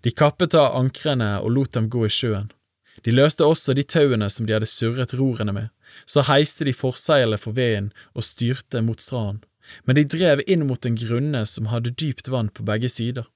De 0.03 0.11
kappet 0.11 0.55
av 0.59 0.75
ankrene 0.79 1.37
og 1.43 1.53
lot 1.53 1.77
dem 1.77 1.91
gå 1.93 2.07
i 2.07 2.13
sjøen. 2.13 2.49
De 3.05 3.13
løste 3.13 3.45
også 3.45 3.75
de 3.77 3.85
tauene 3.85 4.29
som 4.33 4.47
de 4.47 4.55
hadde 4.57 4.69
surret 4.71 5.13
rorene 5.19 5.53
med, 5.53 5.69
så 6.09 6.25
heiste 6.27 6.65
de 6.65 6.73
forseilet 6.75 7.43
for 7.43 7.57
veden 7.57 7.93
og 8.15 8.25
styrte 8.25 8.81
mot 8.83 9.03
stranden, 9.03 9.43
men 9.85 9.99
de 9.99 10.05
drev 10.05 10.43
inn 10.47 10.67
mot 10.69 10.87
en 10.87 10.99
grunne 10.99 11.43
som 11.47 11.71
hadde 11.73 11.95
dypt 11.95 12.29
vann 12.33 12.49
på 12.49 12.67
begge 12.67 12.91
sider. 12.93 13.27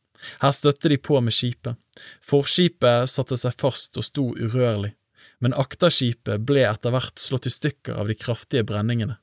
Her 0.42 0.52
støtte 0.52 0.90
de 0.92 0.98
på 1.00 1.20
med 1.24 1.34
skipet. 1.34 1.78
Forskipet 2.24 3.08
satte 3.08 3.38
seg 3.40 3.56
fast 3.60 3.96
og 4.00 4.06
sto 4.06 4.26
urørlig, 4.36 4.92
men 5.40 5.56
akterskipet 5.56 6.44
ble 6.46 6.66
etter 6.68 6.92
hvert 6.94 7.20
slått 7.20 7.48
i 7.48 7.54
stykker 7.54 7.96
av 7.96 8.10
de 8.10 8.16
kraftige 8.18 8.66
brenningene. 8.68 9.16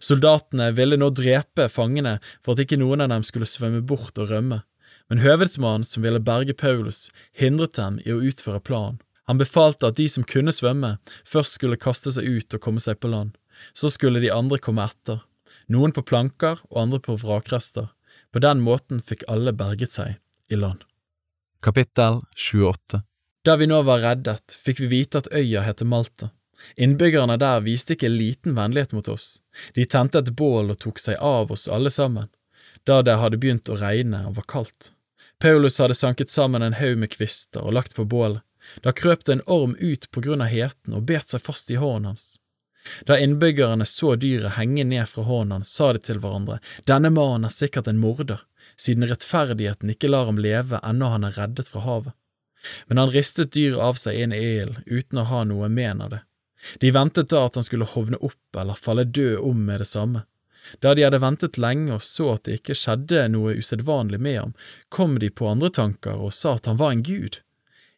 Soldatene 0.00 0.70
ville 0.76 0.96
nå 0.96 1.10
drepe 1.12 1.68
fangene 1.72 2.16
for 2.44 2.54
at 2.54 2.64
ikke 2.64 2.78
noen 2.80 3.04
av 3.04 3.12
dem 3.12 3.24
skulle 3.26 3.48
svømme 3.48 3.82
bort 3.84 4.16
og 4.20 4.32
rømme, 4.32 4.62
men 5.10 5.22
høvedsmannen 5.22 5.86
som 5.86 6.04
ville 6.04 6.22
berge 6.22 6.56
Paulus, 6.56 7.06
hindret 7.32 7.76
dem 7.76 8.00
i 8.04 8.12
å 8.12 8.22
utføre 8.24 8.62
planen. 8.64 9.00
Han 9.26 9.40
befalte 9.40 9.88
at 9.88 9.98
de 9.98 10.06
som 10.10 10.24
kunne 10.26 10.54
svømme, 10.54 10.96
først 11.26 11.58
skulle 11.58 11.80
kaste 11.82 12.12
seg 12.14 12.26
ut 12.26 12.56
og 12.56 12.62
komme 12.62 12.82
seg 12.82 13.00
på 13.02 13.10
land, 13.10 13.34
så 13.74 13.90
skulle 13.90 14.22
de 14.22 14.30
andre 14.30 14.60
komme 14.62 14.84
etter, 14.86 15.22
noen 15.72 15.92
på 15.92 16.04
planker 16.06 16.60
og 16.70 16.80
andre 16.82 17.00
på 17.02 17.16
vrakrester. 17.20 17.90
På 18.32 18.42
den 18.42 18.62
måten 18.64 19.00
fikk 19.02 19.24
alle 19.32 19.52
berget 19.56 19.96
seg 19.96 20.16
i 20.52 20.58
land. 20.58 20.84
Kapittel 21.62 22.22
28 22.36 23.02
Da 23.44 23.56
vi 23.56 23.66
nå 23.66 23.82
var 23.86 24.02
reddet, 24.04 24.56
fikk 24.64 24.80
vi 24.84 24.90
vite 24.92 25.22
at 25.22 25.30
øya 25.32 25.62
heter 25.66 25.88
Malta. 25.88 26.30
Innbyggerne 26.76 27.36
der 27.40 27.60
viste 27.60 27.94
ikke 27.96 28.10
liten 28.10 28.56
vennlighet 28.56 28.92
mot 28.96 29.08
oss. 29.08 29.40
De 29.74 29.84
tente 29.84 30.18
et 30.18 30.32
bål 30.36 30.72
og 30.72 30.80
tok 30.82 31.00
seg 31.00 31.18
av 31.20 31.52
oss 31.52 31.68
alle 31.68 31.92
sammen, 31.92 32.28
da 32.84 33.02
det 33.02 33.18
hadde 33.20 33.40
begynt 33.40 33.68
å 33.68 33.78
regne 33.80 34.24
og 34.28 34.38
var 34.40 34.48
kaldt. 34.52 34.92
Paulus 35.42 35.78
hadde 35.82 35.94
sanket 35.94 36.32
sammen 36.32 36.62
en 36.62 36.78
haug 36.78 36.96
med 36.98 37.12
kvister 37.12 37.64
og 37.64 37.76
lagt 37.76 37.94
på 37.96 38.06
bålet. 38.08 38.42
Da 38.82 38.92
krøp 38.96 39.24
det 39.24 39.36
en 39.36 39.46
orm 39.46 39.76
ut 39.78 40.08
på 40.10 40.22
grunn 40.24 40.42
av 40.42 40.50
heten 40.50 40.96
og 40.96 41.04
bet 41.06 41.30
seg 41.30 41.44
fast 41.44 41.70
i 41.70 41.76
hånden 41.78 42.12
hans. 42.12 42.38
Da 43.06 43.18
innbyggerne 43.18 43.86
så 43.88 44.14
dyret 44.16 44.56
henge 44.58 44.84
ned 44.84 45.08
fra 45.08 45.24
hånden 45.26 45.64
sa 45.64 45.92
de 45.92 46.02
til 46.02 46.20
hverandre, 46.22 46.60
denne 46.84 47.10
mannen 47.10 47.48
er 47.48 47.54
sikkert 47.54 47.88
en 47.90 48.00
morder, 48.02 48.44
siden 48.76 49.06
rettferdigheten 49.08 49.90
ikke 49.92 50.10
lar 50.10 50.28
ham 50.30 50.38
leve 50.42 50.80
ennå 50.84 51.10
han 51.14 51.26
er 51.26 51.36
reddet 51.40 51.72
fra 51.72 51.84
havet. 51.86 52.14
Men 52.86 52.98
han 52.98 53.12
ristet 53.14 53.54
dyret 53.54 53.82
av 53.82 53.98
seg 54.00 54.18
inn 54.20 54.34
i 54.34 54.42
ilden 54.42 54.82
uten 54.86 55.20
å 55.22 55.28
ha 55.30 55.44
noe 55.44 55.68
men 55.72 56.02
av 56.02 56.14
det. 56.14 56.22
De 56.82 56.90
ventet 56.90 57.30
da 57.30 57.44
at 57.46 57.54
han 57.54 57.66
skulle 57.66 57.86
hovne 57.86 58.18
opp 58.24 58.58
eller 58.58 58.78
falle 58.80 59.04
død 59.04 59.38
om 59.38 59.60
med 59.68 59.80
det 59.80 59.88
samme. 59.90 60.24
Da 60.82 60.94
de 60.94 61.04
hadde 61.06 61.22
ventet 61.22 61.58
lenge 61.62 61.94
og 61.94 62.02
så 62.02 62.32
at 62.34 62.46
det 62.46 62.60
ikke 62.60 62.74
skjedde 62.74 63.28
noe 63.30 63.54
usedvanlig 63.60 64.18
med 64.18 64.38
ham, 64.40 64.54
kom 64.88 65.18
de 65.22 65.30
på 65.30 65.46
andre 65.46 65.70
tanker 65.70 66.18
og 66.18 66.34
sa 66.34 66.56
at 66.56 66.66
han 66.66 66.80
var 66.80 66.94
en 66.94 67.04
gud. 67.06 67.38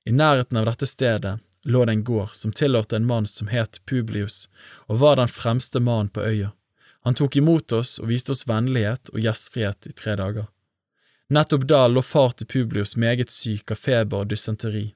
I 0.05 0.13
nærheten 0.13 0.61
av 0.61 0.69
dette 0.69 0.89
stedet 0.89 1.39
lå 1.69 1.85
det 1.85 1.93
en 1.93 2.05
gård 2.05 2.35
som 2.37 2.53
tilhørte 2.53 2.97
en 2.97 3.07
mann 3.07 3.27
som 3.27 3.49
het 3.53 3.81
Publius, 3.87 4.49
og 4.87 5.01
var 5.05 5.17
den 5.17 5.29
fremste 5.29 5.81
mannen 5.81 6.09
på 6.09 6.25
øya. 6.25 6.53
Han 7.05 7.15
tok 7.15 7.37
imot 7.37 7.73
oss 7.73 7.99
og 8.01 8.09
viste 8.09 8.33
oss 8.33 8.47
vennlighet 8.49 9.13
og 9.13 9.21
gjestfrihet 9.21 9.91
i 9.91 9.93
tre 9.93 10.17
dager. 10.17 10.49
Nettopp 11.29 11.67
da 11.69 11.83
lå 11.89 12.03
far 12.03 12.33
til 12.37 12.49
Publius 12.49 12.97
meget 12.97 13.31
syk 13.33 13.75
av 13.75 13.81
feber 13.83 14.25
og 14.25 14.33
dysenteri. 14.33 14.95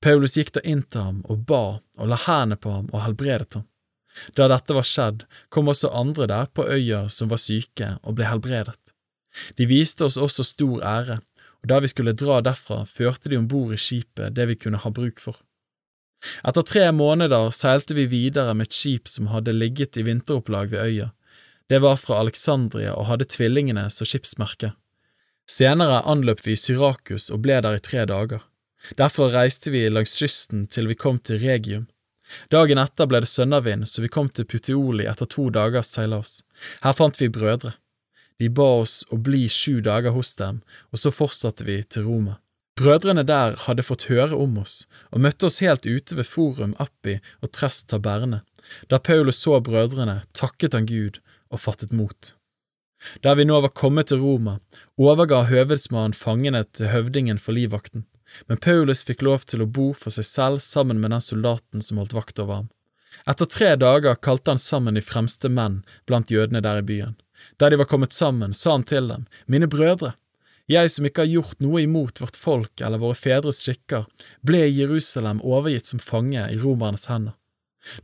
Paulus 0.00 0.36
gikk 0.36 0.52
da 0.56 0.60
inn 0.64 0.82
til 0.84 1.00
ham 1.00 1.18
og 1.24 1.44
ba 1.48 1.64
og 1.80 2.08
la 2.08 2.20
hendene 2.26 2.60
på 2.60 2.72
ham 2.72 2.88
og 2.92 3.04
helbredet 3.04 3.56
ham. 3.56 3.66
Da 4.36 4.48
dette 4.50 4.76
var 4.76 4.84
skjedd, 4.84 5.24
kom 5.48 5.68
også 5.72 5.92
andre 5.96 6.26
der 6.28 6.48
på 6.52 6.66
øya 6.68 7.06
som 7.08 7.30
var 7.32 7.40
syke 7.40 7.94
og 8.02 8.16
ble 8.18 8.28
helbredet. 8.28 8.76
De 9.56 9.68
viste 9.70 10.04
oss 10.04 10.18
også 10.18 10.44
stor 10.44 10.82
ære, 10.84 11.20
og 11.62 11.68
da 11.72 11.78
vi 11.80 11.88
skulle 11.92 12.16
dra 12.16 12.40
derfra, 12.44 12.82
førte 12.84 13.30
de 13.30 13.38
om 13.38 13.46
bord 13.48 13.72
i 13.76 13.78
skipet 13.80 14.34
det 14.36 14.48
vi 14.50 14.58
kunne 14.58 14.80
ha 14.82 14.90
bruk 14.90 15.20
for. 15.22 15.38
Etter 16.44 16.66
tre 16.66 16.90
måneder 16.92 17.50
seilte 17.56 17.96
vi 17.96 18.06
videre 18.10 18.54
med 18.54 18.68
et 18.68 18.76
skip 18.76 19.08
som 19.08 19.30
hadde 19.32 19.56
ligget 19.56 19.96
i 19.96 20.04
vinteropplag 20.04 20.70
ved 20.74 20.84
øya. 20.84 21.08
Det 21.70 21.78
var 21.80 21.96
fra 21.96 22.18
Alexandria 22.20 22.96
og 22.98 23.06
hadde 23.06 23.28
tvillingene 23.30 23.86
som 23.94 24.08
skipsmerke. 24.08 24.72
Senere 25.50 26.02
anløp 26.06 26.42
vi 26.46 26.56
Syrakus 26.58 27.30
og 27.30 27.44
ble 27.46 27.60
der 27.64 27.78
i 27.78 27.84
tre 27.84 28.04
dager. 28.06 28.42
Derfor 28.98 29.32
reiste 29.34 29.70
vi 29.70 29.88
langs 29.88 30.16
kysten 30.18 30.66
til 30.66 30.88
vi 30.90 30.96
kom 30.98 31.18
til 31.18 31.40
Regium. 31.42 31.86
Dagen 32.50 32.78
etter 32.78 33.08
ble 33.10 33.20
det 33.24 33.30
sønnavind, 33.30 33.88
så 33.88 34.02
vi 34.02 34.10
kom 34.12 34.28
til 34.30 34.46
Puteoli 34.46 35.06
etter 35.10 35.26
to 35.26 35.48
dagers 35.50 35.90
seilas. 35.94 36.40
Her 36.84 36.94
fant 36.94 37.18
vi 37.20 37.28
brødre. 37.32 37.74
De 38.40 38.48
ba 38.48 38.68
oss 38.80 39.02
å 39.12 39.18
bli 39.20 39.48
sju 39.52 39.80
dager 39.84 40.14
hos 40.14 40.32
dem, 40.38 40.62
og 40.90 41.02
så 41.02 41.12
fortsatte 41.12 41.66
vi 41.66 41.82
til 41.82 42.06
Roma. 42.06 42.38
Brødrene 42.80 43.26
der 43.28 43.58
hadde 43.66 43.84
fått 43.84 44.08
høre 44.08 44.36
om 44.36 44.58
oss, 44.62 44.86
og 45.12 45.22
møtte 45.24 45.50
oss 45.50 45.60
helt 45.64 45.84
ute 45.86 46.16
ved 46.16 46.28
Forum 46.28 46.74
Appi 46.80 47.18
og 47.42 47.52
Trest 47.52 47.90
Taberne. 47.92 48.42
Da 48.88 48.98
Paulus 48.98 49.40
så 49.42 49.58
brødrene, 49.60 50.22
takket 50.32 50.76
han 50.76 50.88
Gud 50.88 51.20
og 51.50 51.60
fattet 51.60 51.92
mot. 51.92 52.34
Der 53.24 53.36
vi 53.36 53.46
nå 53.48 53.60
var 53.64 53.72
kommet 53.76 54.10
til 54.10 54.20
Roma, 54.24 54.58
overga 55.00 55.44
høvedsmannen 55.48 56.16
fangene 56.16 56.64
til 56.76 56.92
høvdingen 56.92 57.40
for 57.40 57.56
livvakten 57.56 58.06
men 58.46 58.56
Paulus 58.56 59.04
fikk 59.04 59.22
lov 59.22 59.46
til 59.48 59.62
å 59.64 59.68
bo 59.78 59.90
for 59.96 60.14
seg 60.14 60.26
selv 60.26 60.64
sammen 60.64 61.00
med 61.00 61.12
den 61.14 61.24
soldaten 61.24 61.84
som 61.84 62.00
holdt 62.00 62.16
vakt 62.16 62.42
over 62.42 62.62
ham. 62.62 62.68
Etter 63.28 63.48
tre 63.50 63.74
dager 63.76 64.16
kalte 64.22 64.54
han 64.54 64.62
sammen 64.62 64.96
de 64.96 65.02
fremste 65.04 65.50
menn 65.50 65.80
blant 66.08 66.30
jødene 66.30 66.62
der 66.64 66.80
i 66.80 66.86
byen. 66.86 67.16
Der 67.58 67.72
de 67.72 67.80
var 67.80 67.88
kommet 67.90 68.14
sammen, 68.14 68.54
sa 68.54 68.76
han 68.76 68.86
til 68.86 69.08
dem, 69.08 69.26
Mine 69.46 69.68
brødre, 69.68 70.14
jeg 70.70 70.90
som 70.92 71.06
ikke 71.06 71.24
har 71.24 71.32
gjort 71.32 71.62
noe 71.64 71.82
imot 71.82 72.20
vårt 72.22 72.38
folk 72.38 72.82
eller 72.84 73.02
våre 73.02 73.18
fedres 73.18 73.62
skikker, 73.64 74.06
ble 74.46 74.62
i 74.68 74.76
Jerusalem 74.78 75.42
overgitt 75.42 75.90
som 75.90 76.02
fange 76.02 76.44
i 76.46 76.58
romernes 76.60 77.08
hender. 77.10 77.34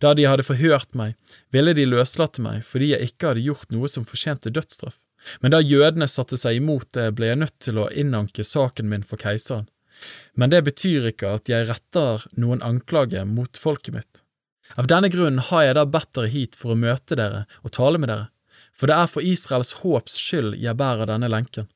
Da 0.00 0.14
de 0.16 0.24
hadde 0.24 0.46
forhørt 0.46 0.96
meg, 0.96 1.14
ville 1.52 1.74
de 1.76 1.84
løslate 1.86 2.42
meg 2.42 2.64
fordi 2.66 2.94
jeg 2.94 3.10
ikke 3.10 3.30
hadde 3.30 3.44
gjort 3.44 3.72
noe 3.74 3.90
som 3.92 4.06
fortjente 4.08 4.50
dødsstraff, 4.50 4.98
men 5.40 5.52
da 5.52 5.60
jødene 5.62 6.08
satte 6.10 6.38
seg 6.40 6.60
imot 6.60 6.92
det, 6.96 7.10
ble 7.18 7.30
jeg 7.30 7.40
nødt 7.42 7.56
til 7.62 7.80
å 7.82 7.88
innanke 7.90 8.44
saken 8.46 8.88
min 8.90 9.04
for 9.06 9.20
keiseren. 9.20 9.68
Men 10.36 10.52
det 10.52 10.62
betyr 10.66 11.10
ikke 11.12 11.36
at 11.38 11.50
jeg 11.50 11.68
retter 11.70 12.26
noen 12.36 12.62
anklage 12.64 13.22
mot 13.28 13.58
folket 13.60 13.94
mitt. 13.96 14.22
Av 14.76 14.88
denne 14.90 15.08
grunnen 15.12 15.44
har 15.50 15.68
jeg 15.68 15.76
da 15.78 15.86
bedt 15.88 16.12
dere 16.16 16.32
hit 16.32 16.58
for 16.58 16.74
å 16.74 16.80
møte 16.80 17.16
dere 17.18 17.46
og 17.62 17.72
tale 17.76 18.00
med 18.02 18.10
dere, 18.12 18.28
for 18.76 18.90
det 18.90 18.98
er 18.98 19.08
for 19.08 19.24
Israels 19.24 19.72
håps 19.80 20.18
skyld 20.20 20.58
jeg 20.60 20.76
bærer 20.76 21.08
denne 21.08 21.30
lenken. 21.32 21.70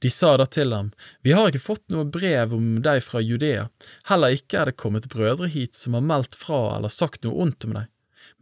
De 0.00 0.10
sa 0.10 0.36
da 0.36 0.46
til 0.46 0.72
ham, 0.72 0.92
Vi 1.22 1.32
har 1.32 1.48
ikke 1.48 1.62
fått 1.62 1.84
noe 1.92 2.04
brev 2.04 2.54
om 2.54 2.82
deg 2.82 3.02
fra 3.04 3.20
Judea, 3.20 3.68
heller 4.10 4.36
ikke 4.36 4.60
er 4.60 4.70
det 4.70 4.78
kommet 4.80 5.08
brødre 5.12 5.48
hit 5.48 5.74
som 5.78 5.94
har 5.98 6.06
meldt 6.06 6.36
fra 6.38 6.76
eller 6.76 6.92
sagt 6.92 7.24
noe 7.24 7.38
ondt 7.46 7.66
om 7.68 7.74
deg, 7.78 7.88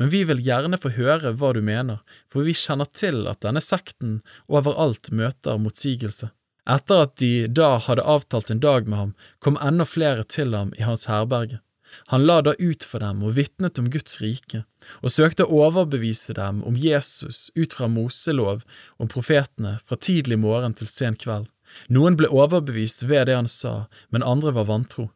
men 0.01 0.13
vi 0.13 0.25
vil 0.25 0.43
gjerne 0.45 0.81
få 0.81 0.93
høre 0.97 1.33
hva 1.37 1.53
du 1.57 1.63
mener, 1.65 2.03
for 2.33 2.47
vi 2.47 2.57
kjenner 2.57 2.89
til 2.89 3.27
at 3.31 3.43
denne 3.45 3.61
sekten 3.65 4.21
overalt 4.49 5.13
møter 5.13 5.61
motsigelse. 5.61 6.31
Etter 6.71 7.07
at 7.07 7.17
de 7.21 7.49
da 7.49 7.75
hadde 7.83 8.05
avtalt 8.05 8.51
en 8.53 8.63
dag 8.63 8.87
med 8.89 8.99
ham, 8.99 9.13
kom 9.41 9.59
enda 9.61 9.87
flere 9.89 10.25
til 10.25 10.55
ham 10.55 10.73
i 10.79 10.87
hans 10.87 11.09
herberge. 11.11 11.61
Han 12.13 12.27
la 12.27 12.41
da 12.43 12.55
ut 12.59 12.85
for 12.87 13.03
dem 13.03 13.23
og 13.27 13.37
vitnet 13.39 13.79
om 13.83 13.91
Guds 13.93 14.21
rike, 14.23 14.65
og 15.03 15.15
søkte 15.15 15.47
å 15.47 15.63
overbevise 15.69 16.37
dem 16.39 16.63
om 16.67 16.79
Jesus 16.79 17.49
ut 17.55 17.77
fra 17.77 17.89
Moselov 17.91 18.65
og 18.99 19.13
profetene 19.13 19.79
fra 19.85 19.99
tidlig 19.99 20.41
morgen 20.41 20.77
til 20.77 20.91
sen 20.91 21.19
kveld. 21.19 21.49
Noen 21.89 22.17
ble 22.19 22.31
overbevist 22.31 23.07
ved 23.07 23.29
det 23.31 23.39
han 23.39 23.51
sa, 23.51 23.87
men 24.11 24.27
andre 24.27 24.55
var 24.57 24.69
vantro. 24.71 25.11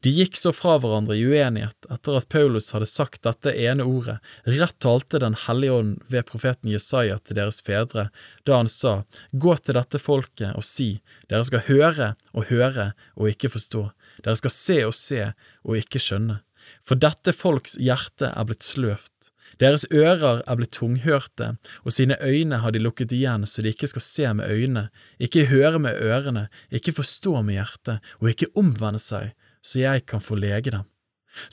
De 0.00 0.10
gikk 0.10 0.36
så 0.38 0.52
fra 0.54 0.76
hverandre 0.82 1.16
i 1.16 1.24
uenighet 1.26 1.88
etter 1.92 2.18
at 2.18 2.28
Paulus 2.32 2.72
hadde 2.74 2.88
sagt 2.90 3.22
dette 3.26 3.52
ene 3.54 3.86
ordet, 3.86 4.18
rett 4.58 4.76
talte 4.82 5.20
Den 5.22 5.36
hellige 5.46 5.76
ånd 5.78 6.00
ved 6.10 6.26
profeten 6.30 6.72
Jesaja 6.72 7.18
til 7.22 7.38
deres 7.38 7.60
fedre, 7.62 8.08
da 8.44 8.58
han 8.60 8.70
sa, 8.70 9.04
Gå 9.32 9.56
til 9.62 9.78
dette 9.78 10.00
folket 10.02 10.56
og 10.58 10.66
si, 10.66 10.96
dere 11.30 11.46
skal 11.46 11.66
høre 11.68 12.14
og 12.34 12.50
høre 12.50 12.92
og 13.14 13.30
ikke 13.30 13.52
forstå, 13.54 13.84
dere 14.24 14.38
skal 14.42 14.54
se 14.54 14.80
og 14.88 14.96
se 14.96 15.30
og 15.66 15.80
ikke 15.80 16.00
skjønne, 16.02 16.40
for 16.86 16.98
dette 16.98 17.34
folks 17.34 17.76
hjerte 17.82 18.30
er 18.32 18.46
blitt 18.48 18.66
sløvt. 18.66 19.32
Deres 19.62 19.86
ører 19.94 20.42
er 20.42 20.58
blitt 20.58 20.74
tunghørte, 20.76 21.52
og 21.86 21.94
sine 21.94 22.18
øyne 22.20 22.58
har 22.60 22.74
de 22.74 22.82
lukket 22.82 23.14
igjen 23.14 23.46
så 23.48 23.62
de 23.62 23.72
ikke 23.72 23.88
skal 23.88 24.04
se 24.04 24.32
med 24.36 24.50
øynene, 24.50 24.88
ikke 25.22 25.46
høre 25.52 25.80
med 25.80 26.02
ørene, 26.02 26.48
ikke 26.70 26.96
forstå 26.98 27.40
med 27.46 27.60
hjertet, 27.60 28.02
og 28.20 28.32
ikke 28.32 28.50
omvende 28.58 29.00
seg, 29.00 29.32
så 29.62 29.80
jeg 29.80 30.04
kan 30.10 30.22
få 30.22 30.38
lege 30.40 30.74
dem. 30.74 30.84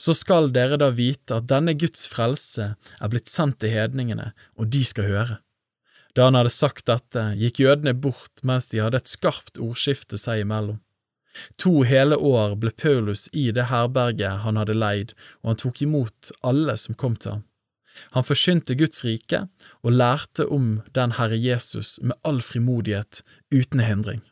Så 0.00 0.14
skal 0.16 0.50
dere 0.52 0.78
da 0.80 0.90
vite 0.96 1.38
at 1.38 1.48
denne 1.48 1.74
Guds 1.76 2.06
frelse 2.08 2.74
er 2.74 3.12
blitt 3.12 3.28
sendt 3.30 3.60
til 3.60 3.72
hedningene, 3.74 4.32
og 4.56 4.70
de 4.72 4.84
skal 4.84 5.08
høre. 5.08 5.38
Da 6.14 6.28
han 6.28 6.38
hadde 6.38 6.52
sagt 6.54 6.86
dette, 6.88 7.32
gikk 7.40 7.60
jødene 7.64 7.94
bort 7.94 8.42
mens 8.46 8.70
de 8.70 8.80
hadde 8.82 9.00
et 9.02 9.10
skarpt 9.10 9.58
ordskifte 9.58 10.18
seg 10.20 10.44
imellom. 10.44 10.78
To 11.62 11.82
hele 11.88 12.16
år 12.16 12.54
ble 12.60 12.70
Paulus 12.70 13.26
i 13.32 13.50
det 13.54 13.68
herberget 13.70 14.44
han 14.44 14.60
hadde 14.60 14.76
leid, 14.76 15.14
og 15.42 15.54
han 15.54 15.62
tok 15.64 15.82
imot 15.82 16.32
alle 16.42 16.76
som 16.80 16.98
kom 16.98 17.16
til 17.16 17.38
ham. 17.38 17.44
Han 18.14 18.26
forsynte 18.26 18.74
Guds 18.74 19.04
rike 19.06 19.44
og 19.82 19.94
lærte 19.94 20.48
om 20.50 20.80
den 20.94 21.14
Herre 21.18 21.38
Jesus 21.38 22.00
med 22.02 22.18
all 22.26 22.40
frimodighet, 22.42 23.22
uten 23.54 23.80
hindring. 23.80 24.22